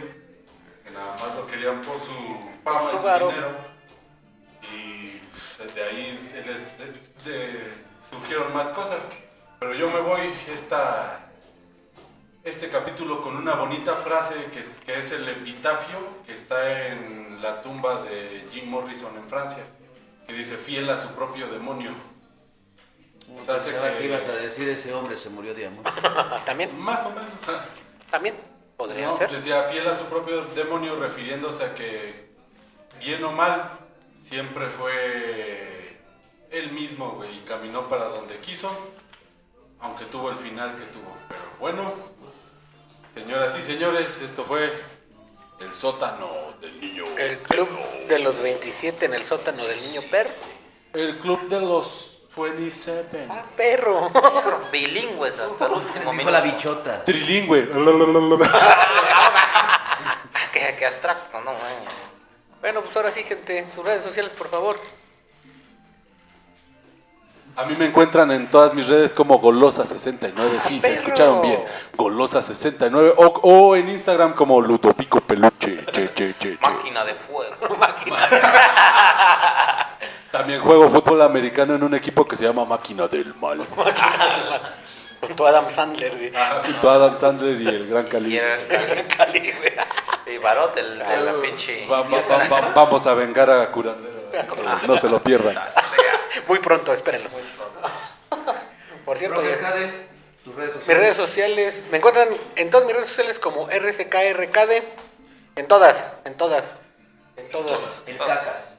que 0.84 0.90
nada 0.90 1.16
más 1.20 1.34
lo 1.36 1.46
querían 1.46 1.82
por 1.82 1.96
su 1.96 2.50
fama 2.64 2.78
Por 2.78 2.94
y 2.94 2.98
su 2.98 3.26
dinero. 3.26 3.48
Y 5.62 5.68
pues, 5.68 5.74
de 5.74 5.82
ahí 5.84 6.30
surgieron 8.10 8.52
más 8.54 8.68
cosas. 8.70 8.98
Pero 9.60 9.74
yo 9.74 9.88
me 9.90 10.00
voy 10.00 10.32
esta, 10.52 11.20
este 12.44 12.68
capítulo 12.68 13.22
con 13.22 13.36
una 13.36 13.54
bonita 13.54 13.96
frase 13.96 14.34
que 14.52 14.60
es, 14.60 14.68
que 14.84 14.98
es 14.98 15.12
el 15.12 15.28
epitafio 15.28 15.98
que 16.26 16.34
está 16.34 16.88
en 16.88 17.40
la 17.40 17.62
tumba 17.62 18.02
de 18.02 18.44
Jim 18.52 18.68
Morrison 18.68 19.14
en 19.16 19.28
Francia, 19.28 19.62
que 20.26 20.32
dice 20.34 20.56
fiel 20.56 20.90
a 20.90 20.98
su 20.98 21.08
propio 21.10 21.46
demonio. 21.48 21.90
O 23.38 23.40
sea, 23.40 23.54
hace 23.56 23.70
que 23.72 23.98
que- 23.98 24.04
ibas 24.06 24.24
a 24.28 24.32
decir 24.32 24.68
ese 24.68 24.92
hombre 24.92 25.16
se 25.16 25.30
murió 25.30 25.54
de 25.54 25.66
amor. 25.66 25.84
También, 26.44 26.76
Más 26.78 27.06
o 27.06 27.10
menos. 27.10 27.30
también. 28.10 28.34
Podría 28.76 29.06
no, 29.06 29.16
ser. 29.16 29.30
decía 29.30 29.62
fiel 29.64 29.86
a 29.88 29.96
su 29.96 30.04
propio 30.06 30.44
demonio 30.56 30.96
refiriéndose 30.96 31.64
a 31.64 31.74
que 31.74 32.30
bien 33.00 33.22
o 33.22 33.30
mal 33.30 33.70
siempre 34.32 34.66
fue 34.78 35.98
él 36.50 36.70
mismo, 36.72 37.10
güey, 37.10 37.36
y 37.36 37.40
caminó 37.40 37.86
para 37.86 38.06
donde 38.06 38.38
quiso, 38.38 38.70
aunque 39.80 40.06
tuvo 40.06 40.30
el 40.30 40.36
final 40.36 40.74
que 40.74 40.84
tuvo. 40.84 41.14
Pero 41.28 41.42
bueno, 41.60 41.92
señoras 43.14 43.54
y 43.58 43.62
señores, 43.62 44.06
esto 44.24 44.44
fue 44.44 44.72
el 45.60 45.74
sótano 45.74 46.30
del 46.62 46.80
niño. 46.80 47.04
El 47.18 47.40
club 47.40 47.68
de 48.08 48.18
los 48.20 48.38
27 48.38 49.04
en 49.04 49.12
el 49.12 49.22
sótano 49.22 49.64
del 49.66 49.78
niño 49.82 50.00
perro. 50.10 50.30
El 50.94 51.18
club 51.18 51.42
de 51.48 51.60
los 51.60 52.22
27. 52.34 53.26
Ah, 53.28 53.42
perro. 53.54 54.10
Bilingües 54.72 55.38
hasta 55.40 55.66
el 55.66 55.72
último 55.72 55.92
Dijo 56.00 56.12
minuto. 56.12 56.30
la 56.30 56.40
bichota. 56.40 57.04
Trilingüe. 57.04 57.68
Qué, 60.52 60.74
qué 60.78 60.86
abstracto, 60.86 61.38
no, 61.40 61.50
güey. 61.52 62.01
Bueno, 62.62 62.80
pues 62.80 62.96
ahora 62.96 63.10
sí, 63.10 63.22
gente. 63.24 63.66
Sus 63.74 63.84
redes 63.84 64.02
sociales, 64.04 64.32
por 64.32 64.48
favor. 64.48 64.76
A 67.56 67.64
mí 67.64 67.74
me 67.78 67.84
encuentran 67.86 68.30
en 68.30 68.50
todas 68.50 68.72
mis 68.72 68.86
redes 68.88 69.12
como 69.12 69.38
Golosa69, 69.42 70.60
sí, 70.66 70.80
se 70.80 70.94
escucharon 70.94 71.42
bien. 71.42 71.62
Golosa69 71.98 73.12
o, 73.16 73.26
o 73.26 73.76
en 73.76 73.90
Instagram 73.90 74.32
como 74.32 74.58
Ludopico 74.60 75.20
Peluche. 75.20 75.84
Che, 75.92 76.14
che, 76.14 76.34
che, 76.34 76.34
che. 76.38 76.58
Máquina 76.62 77.04
de 77.04 77.14
fuego. 77.14 77.54
También 80.30 80.60
juego 80.62 80.88
fútbol 80.88 81.20
americano 81.20 81.74
en 81.74 81.82
un 81.82 81.94
equipo 81.94 82.26
que 82.26 82.38
se 82.38 82.44
llama 82.44 82.64
Máquina 82.64 83.06
del 83.06 83.34
Mal. 83.34 83.58
Junto 85.20 85.46
a 85.46 85.50
Adam 85.50 85.68
Sandler. 85.68 86.32
Junto 86.64 86.90
a 86.90 86.94
Adam 86.94 87.18
Sandler 87.18 87.60
y 87.60 87.66
el 87.68 87.86
Gran 87.88 88.06
Y 88.06 88.08
Cali. 88.08 88.38
el, 88.38 89.06
Cali, 89.08 89.40
güey. 89.40 89.72
y 90.32 90.38
Barot, 90.38 90.76
el 90.76 90.98
de 90.98 91.16
la 91.20 91.32
pinche. 91.40 91.86
Va- 91.86 92.02
va- 92.02 92.20
va- 92.22 92.48
va- 92.48 92.72
vamos 92.74 93.06
a 93.06 93.14
vengar 93.14 93.50
a 93.50 93.70
Curandero. 93.70 94.30
que 94.30 94.86
No 94.86 94.98
se 94.98 95.08
lo 95.08 95.22
pierdan. 95.22 95.58
Muy 96.48 96.58
pronto, 96.58 96.92
espérenlo. 96.92 97.28
Por 99.04 99.18
cierto, 99.18 99.40
Arcade, 99.40 99.92
tus 100.44 100.54
redes 100.54 100.70
mis 100.70 100.78
sociales. 100.80 101.02
redes 101.02 101.16
sociales. 101.16 101.82
Me 101.90 101.98
encuentran 101.98 102.28
en 102.56 102.70
todas 102.70 102.86
mis 102.86 102.94
redes 102.94 103.08
sociales 103.08 103.38
como 103.38 103.68
RCKRKD. 103.68 104.82
En 105.56 105.68
todas, 105.68 106.14
en 106.24 106.36
todas. 106.36 106.74
En 107.36 107.50
todas. 107.50 108.02
El 108.06 108.16
cacas. 108.16 108.74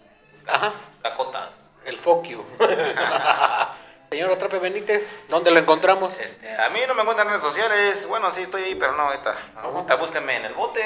Ajá. 0.48 0.74
Cacotas. 1.02 1.50
El 1.86 1.98
fuck 1.98 2.24
you. 2.26 2.44
Señor 4.10 4.32
Atrape 4.32 4.60
Benítez, 4.60 5.10
¿dónde 5.28 5.50
lo 5.52 5.58
encontramos? 5.60 6.18
Este, 6.20 6.56
a 6.56 6.70
mí 6.70 6.80
no 6.88 6.94
me 6.94 7.02
encuentran 7.02 7.28
en 7.28 7.34
redes 7.34 7.44
sociales. 7.46 8.06
Bueno, 8.08 8.30
sí 8.32 8.44
estoy 8.44 8.64
ahí, 8.64 8.76
pero 8.76 8.92
no 8.94 9.04
ahorita. 9.04 9.36
Ahorita 9.62 9.96
búsquenme 9.96 10.36
en 10.38 10.46
el 10.46 10.54
bote, 10.54 10.82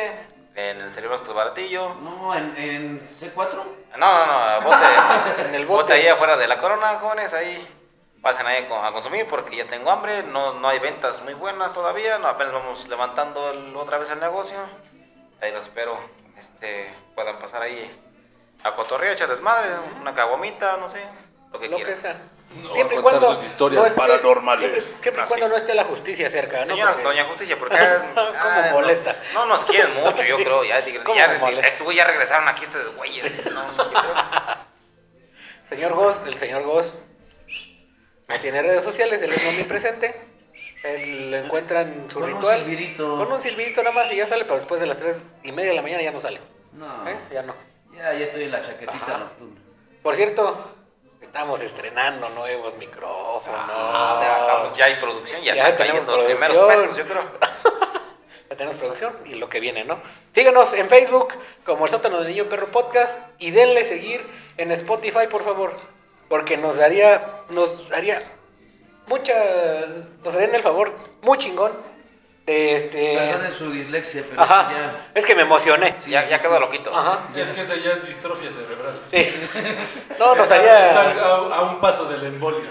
en 0.57 0.81
el 0.81 0.91
cerebro 0.91 1.17
del 1.19 1.33
baratillo. 1.33 1.93
No, 2.01 2.33
en, 2.35 2.57
en 2.57 3.09
C4. 3.21 3.63
No, 3.97 4.25
no, 4.25 4.59
no, 4.59 4.61
bote. 4.61 5.41
En 5.47 5.55
el 5.55 5.65
bote. 5.67 5.81
bote. 5.83 5.93
ahí 5.93 6.07
afuera 6.07 6.35
de 6.35 6.47
la 6.47 6.57
corona, 6.57 6.97
jóvenes, 6.99 7.33
ahí. 7.33 7.65
Pasen 8.23 8.47
ahí 8.47 8.67
a 8.69 8.91
consumir 8.91 9.27
porque 9.27 9.55
ya 9.55 9.65
tengo 9.65 9.91
hambre. 9.91 10.23
No, 10.23 10.53
no 10.55 10.67
hay 10.67 10.79
ventas 10.79 11.21
muy 11.21 11.35
buenas 11.35 11.71
todavía. 11.73 12.17
No, 12.17 12.27
apenas 12.27 12.53
vamos 12.53 12.87
levantando 12.87 13.51
el- 13.51 13.75
otra 13.75 13.99
vez 13.99 14.09
el 14.09 14.19
negocio. 14.19 14.57
Ahí 15.41 15.51
los 15.53 15.65
espero. 15.65 15.97
Este, 16.35 16.91
puedan 17.13 17.37
pasar 17.37 17.61
ahí 17.61 17.89
a 18.63 18.71
cotorreo, 18.75 19.13
echar 19.13 19.29
desmadre, 19.29 19.69
una 20.01 20.13
caguamita, 20.15 20.77
no 20.77 20.89
sé, 20.89 21.05
lo 21.53 21.59
que 21.59 21.69
Lo 21.69 21.75
quieran. 21.77 21.93
que 21.93 21.99
sea. 22.01 22.17
No, 22.55 22.73
siempre 22.73 23.01
cuando 23.01 23.35
sus 23.35 23.45
historias 23.45 23.91
paranormales. 23.93 24.61
Siempre, 24.61 24.81
siempre 25.01 25.21
y 25.21 25.23
Ah, 25.23 25.27
cuando 25.27 25.45
sí. 25.47 25.51
no 25.51 25.57
esté 25.57 25.75
la 25.75 25.83
justicia 25.83 26.29
cerca, 26.29 26.59
¿no? 26.61 26.65
Señora 26.67 26.91
Porque- 26.93 27.03
Doña 27.07 27.23
Justicia, 27.25 27.59
porque 27.59 27.77
ah, 27.79 28.05
¿Cómo 28.15 28.31
ah, 28.37 28.69
molesta? 28.73 29.15
No, 29.33 29.41
no 29.45 29.53
nos 29.53 29.63
quieren 29.65 29.93
mucho, 29.95 30.23
yo 30.23 30.37
creo. 30.37 30.63
Ya, 30.63 30.83
¿Cómo 31.03 31.15
ya, 31.15 31.67
estos 31.67 31.93
ya 31.95 32.05
regresaron 32.05 32.47
aquí 32.47 32.63
estos 32.63 32.95
güeyes. 32.95 33.45
No, 33.51 33.71
no. 33.73 33.83
Señor 35.69 35.93
Goss, 35.93 36.17
el 36.25 36.37
señor 36.37 36.63
Goss 36.63 36.93
no 38.27 38.39
tiene 38.39 38.61
redes 38.61 38.83
sociales, 38.83 39.21
él 39.21 39.31
es 39.33 39.47
omnipresente. 39.47 40.15
Él 40.83 41.31
lo 41.31 41.37
encuentra 41.37 41.81
en 41.81 42.09
su 42.09 42.19
Con 42.19 42.29
un 42.29 42.35
ritual. 42.37 42.59
silbidito. 42.59 43.17
Con 43.17 43.31
un 43.31 43.41
silbidito 43.41 43.83
nada 43.83 43.93
más 43.95 44.11
y 44.11 44.15
ya 44.17 44.27
sale, 44.27 44.45
pero 44.45 44.55
después 44.57 44.79
de 44.79 44.87
las 44.87 44.97
tres 44.99 45.23
y 45.43 45.51
media 45.51 45.71
de 45.71 45.75
la 45.75 45.81
mañana 45.81 46.01
ya 46.03 46.11
no 46.11 46.21
sale. 46.21 46.39
No. 46.73 47.09
¿Eh? 47.09 47.15
Ya 47.33 47.41
no. 47.41 47.53
Ya, 47.95 48.13
ya 48.13 48.25
estoy 48.25 48.43
en 48.43 48.51
la 48.51 48.61
chaquetita 48.61 49.17
nocturna. 49.17 49.59
Por 50.03 50.15
cierto, 50.15 50.76
estamos 51.21 51.61
estrenando 51.61 52.29
nuevos 52.29 52.77
micrófonos. 52.77 53.67
Ah, 53.69 54.67
ya, 54.75 54.85
hay 54.85 54.95
producción, 54.95 55.41
ya, 55.41 55.55
Ya 55.55 55.69
están 55.69 55.87
los 55.95 56.25
primeros 56.25 56.57
pesos, 56.57 56.97
yo 56.97 57.05
creo. 57.05 57.23
Ya 58.49 58.55
tenemos 58.55 58.77
producción 58.77 59.13
y 59.25 59.35
lo 59.35 59.49
que 59.49 59.59
viene, 59.59 59.83
¿no? 59.83 59.99
Síganos 60.33 60.71
en 60.71 60.87
Facebook 60.87 61.33
como 61.65 61.83
el 61.83 61.91
sótano 61.91 62.19
del 62.19 62.29
niño 62.29 62.45
perro 62.45 62.67
podcast 62.67 63.19
y 63.39 63.51
denle 63.51 63.83
seguir 63.83 64.25
en 64.55 64.71
Spotify, 64.71 65.27
por 65.29 65.43
favor. 65.43 65.73
Porque 66.29 66.55
nos 66.55 66.77
daría, 66.77 67.43
nos 67.49 67.89
daría 67.89 68.23
mucha, 69.07 69.33
nos 70.23 70.33
darían 70.33 70.55
el 70.55 70.61
favor 70.61 70.95
muy 71.23 71.37
chingón 71.39 71.73
este... 72.47 73.17
Perdone 73.17 73.51
su 73.51 73.69
dislexia, 73.71 74.23
pero 74.29 74.41
Ajá, 74.41 74.61
es 74.61 74.67
que 74.67 74.73
ya... 74.81 75.01
es 75.15 75.25
que 75.25 75.35
me 75.35 75.41
emocioné. 75.43 75.95
Sí, 75.99 76.11
Ya, 76.11 76.27
ya 76.27 76.37
sí, 76.37 76.43
quedó 76.43 76.59
loquito. 76.59 76.95
Ajá, 76.95 77.19
Es 77.35 77.45
que 77.47 77.61
esa 77.61 77.75
ya 77.75 77.91
es 77.91 78.07
distrofia 78.07 78.49
cerebral. 78.49 78.99
sí. 79.11 79.49
No, 80.19 80.33
nos 80.33 80.49
haría... 80.49 80.99
a, 80.99 81.55
a 81.57 81.61
un 81.61 81.79
paso 81.79 82.05
del 82.05 82.25
embolio. 82.25 82.61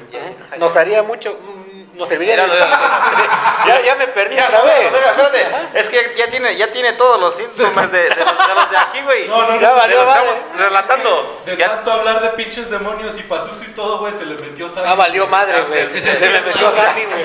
Nos 0.59 0.77
haría 0.77 1.03
mucho... 1.05 1.39
mm, 1.41 1.97
Nos 1.99 2.09
serviría... 2.09 2.37
Ya, 2.37 3.81
ya 3.85 3.95
me 3.97 4.09
perdí 4.09 4.35
otra 4.39 4.59
no, 4.59 4.65
vez. 4.65 4.91
no, 4.91 4.99
espérate, 4.99 5.79
es 5.79 5.89
que 5.89 6.15
ya 6.17 6.29
tiene, 6.29 6.57
ya 6.57 6.73
tiene 6.73 6.93
todos 6.95 7.21
los 7.21 7.35
síntomas 7.37 7.93
de, 7.93 8.01
de 8.03 8.09
los, 8.09 8.19
de 8.19 8.55
los 8.55 8.71
de 8.71 8.77
aquí, 8.79 9.01
güey. 9.03 9.29
No, 9.29 9.43
no, 9.43 9.55
no. 9.55 9.61
Ya 9.61 9.69
que 9.71 9.77
madre. 9.77 9.95
estamos 10.09 10.41
relatando. 10.59 11.43
De 11.47 11.57
Ya- 11.57 11.69
tanto 11.77 11.93
hablar 11.93 12.21
de 12.21 12.29
pinches 12.31 12.69
demonios 12.71 13.17
y 13.19 13.23
pasuso 13.23 13.63
y 13.63 13.69
todo, 13.75 13.99
güey, 14.01 14.13
se 14.13 14.25
le 14.27 14.35
metió 14.35 14.69
sangre. 14.69 14.91
Ah, 14.91 14.95
valió 14.95 15.27
madre, 15.29 15.63
güey. 15.63 16.03
Se 16.03 16.13
me 16.19 16.41
metió 16.41 16.77
Sammy, 16.77 17.05
güey. 17.05 17.25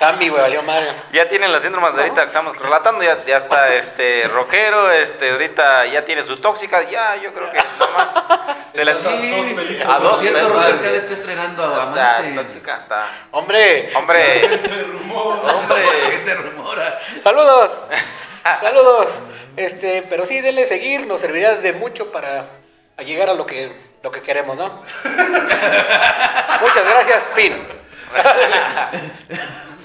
Sammy, 0.00 0.30
güey, 0.30 0.40
valió 0.40 0.62
madre. 0.62 0.94
Ya 1.12 1.28
tiene 1.28 1.46
las 1.46 1.62
síndromes 1.62 1.94
de 1.94 2.00
ahorita 2.00 2.22
que 2.22 2.28
estamos 2.28 2.56
relatando, 2.58 3.04
ya, 3.04 3.22
ya 3.26 3.36
está 3.36 3.74
este 3.74 4.26
rockero, 4.28 4.90
este 4.90 5.30
ahorita 5.30 5.84
ya 5.86 6.06
tiene 6.06 6.24
su 6.24 6.38
tóxica, 6.38 6.82
ya 6.88 7.16
yo 7.16 7.34
creo 7.34 7.50
que 7.50 7.58
nada 7.58 7.86
más 7.94 8.14
se 8.72 8.82
le 8.82 8.92
Estás 8.92 9.12
a 9.86 9.98
dos 9.98 10.18
cierto. 10.20 10.48
Rocker 10.48 10.80
Cat 10.80 10.94
está 10.94 11.12
estrenando 11.12 11.64
a 11.66 11.88
está 11.90 12.16
Amante. 12.16 12.42
tóxica, 12.42 12.76
está. 12.78 13.06
Hombre, 13.30 13.90
Hombre, 13.94 14.48
De 14.48 14.82
rumor. 14.84 15.42
¿Qué 15.42 15.54
hombre. 15.54 16.18
te 16.24 16.34
rumora? 16.34 16.98
saludos. 17.22 17.84
Saludos. 18.62 19.20
Este, 19.56 20.02
pero 20.08 20.24
sí, 20.24 20.40
denle 20.40 20.66
seguir, 20.66 21.06
nos 21.06 21.20
serviría 21.20 21.56
de 21.56 21.74
mucho 21.74 22.10
para 22.10 22.46
llegar 23.04 23.28
a 23.28 23.34
lo 23.34 23.44
que, 23.44 23.70
lo 24.02 24.10
que 24.10 24.22
queremos, 24.22 24.56
¿no? 24.56 24.80
Muchas 26.62 26.88
gracias, 26.88 27.22
fin. 27.34 27.54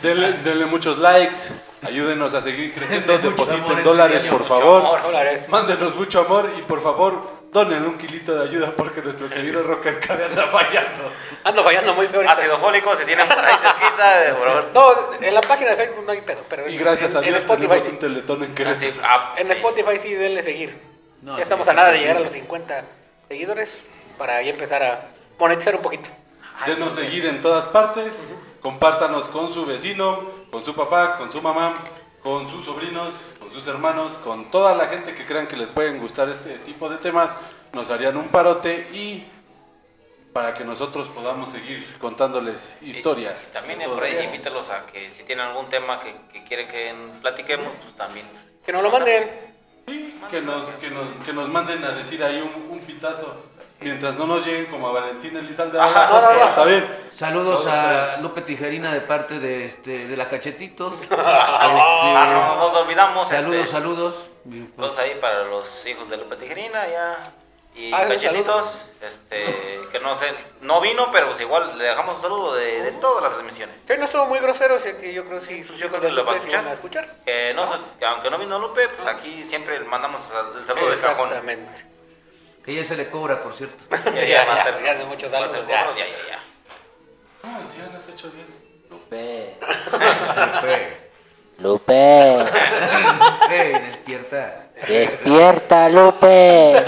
Denle, 0.05 0.33
denle 0.43 0.65
muchos 0.65 0.97
likes. 0.97 1.37
Ayúdenos 1.81 2.33
a 2.33 2.41
seguir 2.41 2.73
creciendo. 2.73 3.17
Depositen 3.17 3.83
dólares, 3.83 4.23
niño, 4.23 4.37
por 4.37 4.47
favor. 4.47 4.81
amor. 4.81 5.01
Dólares. 5.03 5.47
Mándenos 5.49 5.95
mucho 5.95 6.21
amor 6.21 6.49
y 6.57 6.61
por 6.63 6.81
favor, 6.81 7.29
donen 7.51 7.83
un 7.85 7.97
kilito 7.97 8.33
de 8.35 8.43
ayuda 8.49 8.71
porque 8.75 9.01
nuestro 9.01 9.29
querido 9.29 9.61
Rocker 9.63 9.99
Cade 9.99 10.25
anda 10.25 10.47
fallando. 10.47 11.11
Ando 11.43 11.63
fallando 11.63 11.93
muy 11.93 12.07
feo. 12.07 12.27
Ácido 12.27 12.57
fólico, 12.59 12.95
si 12.95 13.05
tienen 13.05 13.27
por 13.27 13.37
ahí 13.45 13.55
cerquita, 13.61 14.19
de- 14.21 14.33
por 14.33 14.47
favor. 14.47 14.65
No, 14.73 15.25
en 15.27 15.33
la 15.33 15.41
página 15.41 15.71
de 15.71 15.75
Facebook 15.77 16.05
no 16.05 16.11
hay 16.11 16.21
pedo, 16.21 16.41
pero 16.49 16.67
Y 16.67 16.77
gracias 16.77 17.11
en, 17.11 17.17
a 17.17 17.19
en 17.21 17.25
Dios 17.27 17.37
Spotify 17.39 17.67
tenemos 17.67 17.85
sí. 17.85 17.91
un 17.91 17.99
teletón 17.99 18.43
en 18.43 18.55
Querétaro. 18.55 18.93
ah, 19.03 19.33
En 19.37 19.47
sí. 19.47 19.53
Spotify 19.53 19.99
sí 19.99 20.13
denle 20.15 20.41
seguir. 20.43 20.75
No, 21.21 21.37
ya 21.37 21.43
estamos 21.43 21.65
sí, 21.65 21.71
a 21.71 21.73
nada 21.73 21.91
de 21.91 21.99
llegar 21.99 22.17
a 22.17 22.19
los 22.21 22.31
50 22.31 22.83
seguidores 23.27 23.77
para 24.17 24.41
ya 24.41 24.49
empezar 24.51 24.81
a 24.83 25.07
monetizar 25.39 25.75
un 25.75 25.81
poquito. 25.81 26.09
Denos 26.65 26.95
seguir 26.95 27.25
en 27.27 27.41
todas 27.41 27.65
partes. 27.67 28.33
Compártanos 28.65 29.25
con 29.25 29.47
su 29.47 29.63
vecino, 29.63 30.23
con 30.49 30.65
su 30.65 30.73
papá, 30.73 31.19
con 31.19 31.31
su 31.31 31.39
mamá, 31.39 31.77
con 32.23 32.49
sus 32.49 32.65
sobrinos, 32.65 33.13
con 33.37 33.51
sus 33.51 33.67
hermanos, 33.67 34.13
con 34.23 34.49
toda 34.49 34.73
la 34.73 34.87
gente 34.87 35.13
que 35.13 35.23
crean 35.23 35.45
que 35.45 35.55
les 35.55 35.67
pueden 35.67 35.99
gustar 35.99 36.29
este 36.29 36.57
tipo 36.57 36.89
de 36.89 36.97
temas. 36.97 37.35
Nos 37.73 37.91
harían 37.91 38.17
un 38.17 38.27
parote 38.29 38.87
y 38.91 39.23
para 40.33 40.55
que 40.55 40.63
nosotros 40.63 41.09
podamos 41.09 41.49
seguir 41.49 41.95
contándoles 41.99 42.81
historias. 42.81 43.51
También 43.53 43.83
es 43.83 43.87
por 43.93 44.01
ahí, 44.01 44.17
invítalos 44.25 44.71
a 44.71 44.87
que 44.87 45.11
si 45.11 45.21
tienen 45.25 45.45
algún 45.45 45.69
tema 45.69 45.99
que, 45.99 46.15
que 46.33 46.43
quieren 46.45 46.67
que 46.67 46.95
platiquemos, 47.21 47.71
pues 47.83 47.93
también. 47.93 48.25
Que 48.65 48.71
nos 48.71 48.81
lo 48.81 48.89
manden. 48.89 49.29
Sí, 49.87 50.19
que 50.31 50.41
nos, 50.41 50.65
que 50.81 50.89
nos, 50.89 51.07
que 51.23 51.33
nos 51.33 51.49
manden 51.49 51.83
a 51.83 51.91
decir 51.91 52.23
ahí 52.23 52.41
un, 52.41 52.71
un 52.71 52.79
pitazo. 52.79 53.31
Mientras 53.85 54.15
no 54.15 54.25
nos 54.25 54.43
lleguen 54.43 54.65
como 54.65 54.87
a 54.87 54.93
Valentín 54.93 55.37
Elizalde, 55.37 55.79
Ajá, 55.79 56.07
no, 56.09 56.19
no, 56.19 56.39
no. 56.39 56.45
está 56.47 56.65
bien. 56.65 56.97
Saludos 57.13 57.67
a 57.67 58.17
Lupe 58.19 58.41
Tijerina 58.41 58.91
de 58.91 59.01
parte 59.01 59.37
de 59.39 59.65
este 59.65 60.07
de 60.07 60.17
la 60.17 60.27
Cachetitos. 60.27 60.95
Ah, 61.11 61.67
no, 61.71 61.77
Este, 61.77 62.13
no 62.33 62.55
nos 62.71 62.77
olvidamos. 62.81 63.29
saludos, 63.29 63.55
este, 63.57 63.71
saludos. 63.71 64.15
Y, 64.45 64.61
pues, 64.61 64.75
Todos 64.75 64.97
ahí 64.97 65.15
para 65.21 65.43
los 65.43 65.85
hijos 65.85 66.09
de 66.09 66.17
Lupe 66.17 66.35
Tijerina, 66.35 66.87
ya. 66.87 67.15
Y 67.75 67.93
Ah, 67.93 68.07
cachetitos, 68.07 68.73
este, 69.01 69.45
que 69.91 69.99
no 69.99 70.15
sé, 70.15 70.33
no 70.61 70.81
vino, 70.81 71.11
pero 71.11 71.27
pues 71.27 71.39
igual 71.41 71.77
le 71.77 71.83
dejamos 71.83 72.15
un 72.15 72.21
saludo 72.23 72.55
de, 72.55 72.81
de 72.81 72.91
todas 72.93 73.21
las 73.21 73.33
transmisiones. 73.33 73.81
Que 73.81 73.97
no 73.99 74.05
estuvo 74.05 74.25
muy 74.25 74.39
grosero, 74.39 74.75
así 74.75 74.93
que 74.93 75.13
yo 75.13 75.25
creo 75.25 75.39
que 75.39 75.45
sí, 75.45 75.63
sus 75.63 75.79
hijos 75.83 76.01
de 76.01 76.11
¿Lo 76.11 76.25
va 76.25 76.31
a 76.31 76.35
Lupe 76.37 76.55
van 76.55 76.67
a 76.69 76.73
escuchar. 76.73 77.07
Que 77.23 77.53
no, 77.55 77.65
aunque 78.07 78.31
no 78.31 78.39
vino 78.39 78.57
Lupe, 78.57 78.87
pues 78.87 79.07
aquí 79.07 79.43
siempre 79.43 79.77
mandamos 79.81 80.21
el 80.57 80.65
saludo 80.65 80.89
de 80.89 80.97
cajón. 80.97 81.27
Exactamente. 81.27 81.94
Que 82.65 82.73
ya 82.75 82.83
se 82.83 82.97
le 82.97 83.09
cobra, 83.09 83.41
por 83.43 83.55
cierto. 83.55 83.75
Ya, 84.05 84.11
Ya, 84.13 84.45
ya, 84.45 84.79
ya, 84.83 84.91
hace 84.91 85.05
muchos 85.05 85.31
va 85.33 85.37
a 85.37 85.47
saludos, 85.47 85.67
ser 85.67 85.75
ya. 85.75 85.85
cobro, 85.85 85.97
ya, 85.99 86.05
ya, 86.07 86.27
ya. 86.29 86.39
¿Cómo 87.41 87.59
decían 87.61 87.89
has 87.95 88.09
hecho 88.09 88.29
Dios? 88.31 88.47
Lupe, 88.89 89.55
Lupe, 89.59 90.97
Lupe, 91.59 92.37
Lupe, 92.37 93.79
despierta. 93.87 94.67
despierta, 94.87 95.89
Lupe. 95.89 96.83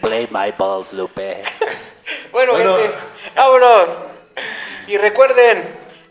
Play 0.00 0.28
my 0.30 0.52
balls, 0.56 0.92
Lupe. 0.92 1.42
Bueno, 2.32 2.52
Bueno. 2.52 2.76
gente, 2.76 2.94
vámonos. 3.34 3.88
Y 4.86 4.98
recuerden, 4.98 5.64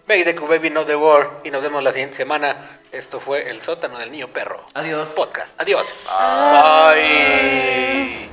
Make 0.08 0.24
the 0.34 0.40
Baby 0.40 0.70
Not 0.70 0.88
the 0.88 0.96
War. 0.96 1.30
Y 1.44 1.52
nos 1.52 1.62
vemos 1.62 1.84
la 1.84 1.92
siguiente 1.92 2.16
semana. 2.16 2.56
Esto 2.94 3.20
fue 3.20 3.50
El 3.50 3.60
sótano 3.60 3.98
del 3.98 4.12
niño 4.12 4.28
perro. 4.28 4.64
Adiós. 4.76 5.10
Podcast. 5.16 5.60
Adiós. 5.60 5.88
Bye. 6.08 7.02
Bye. 7.02 8.24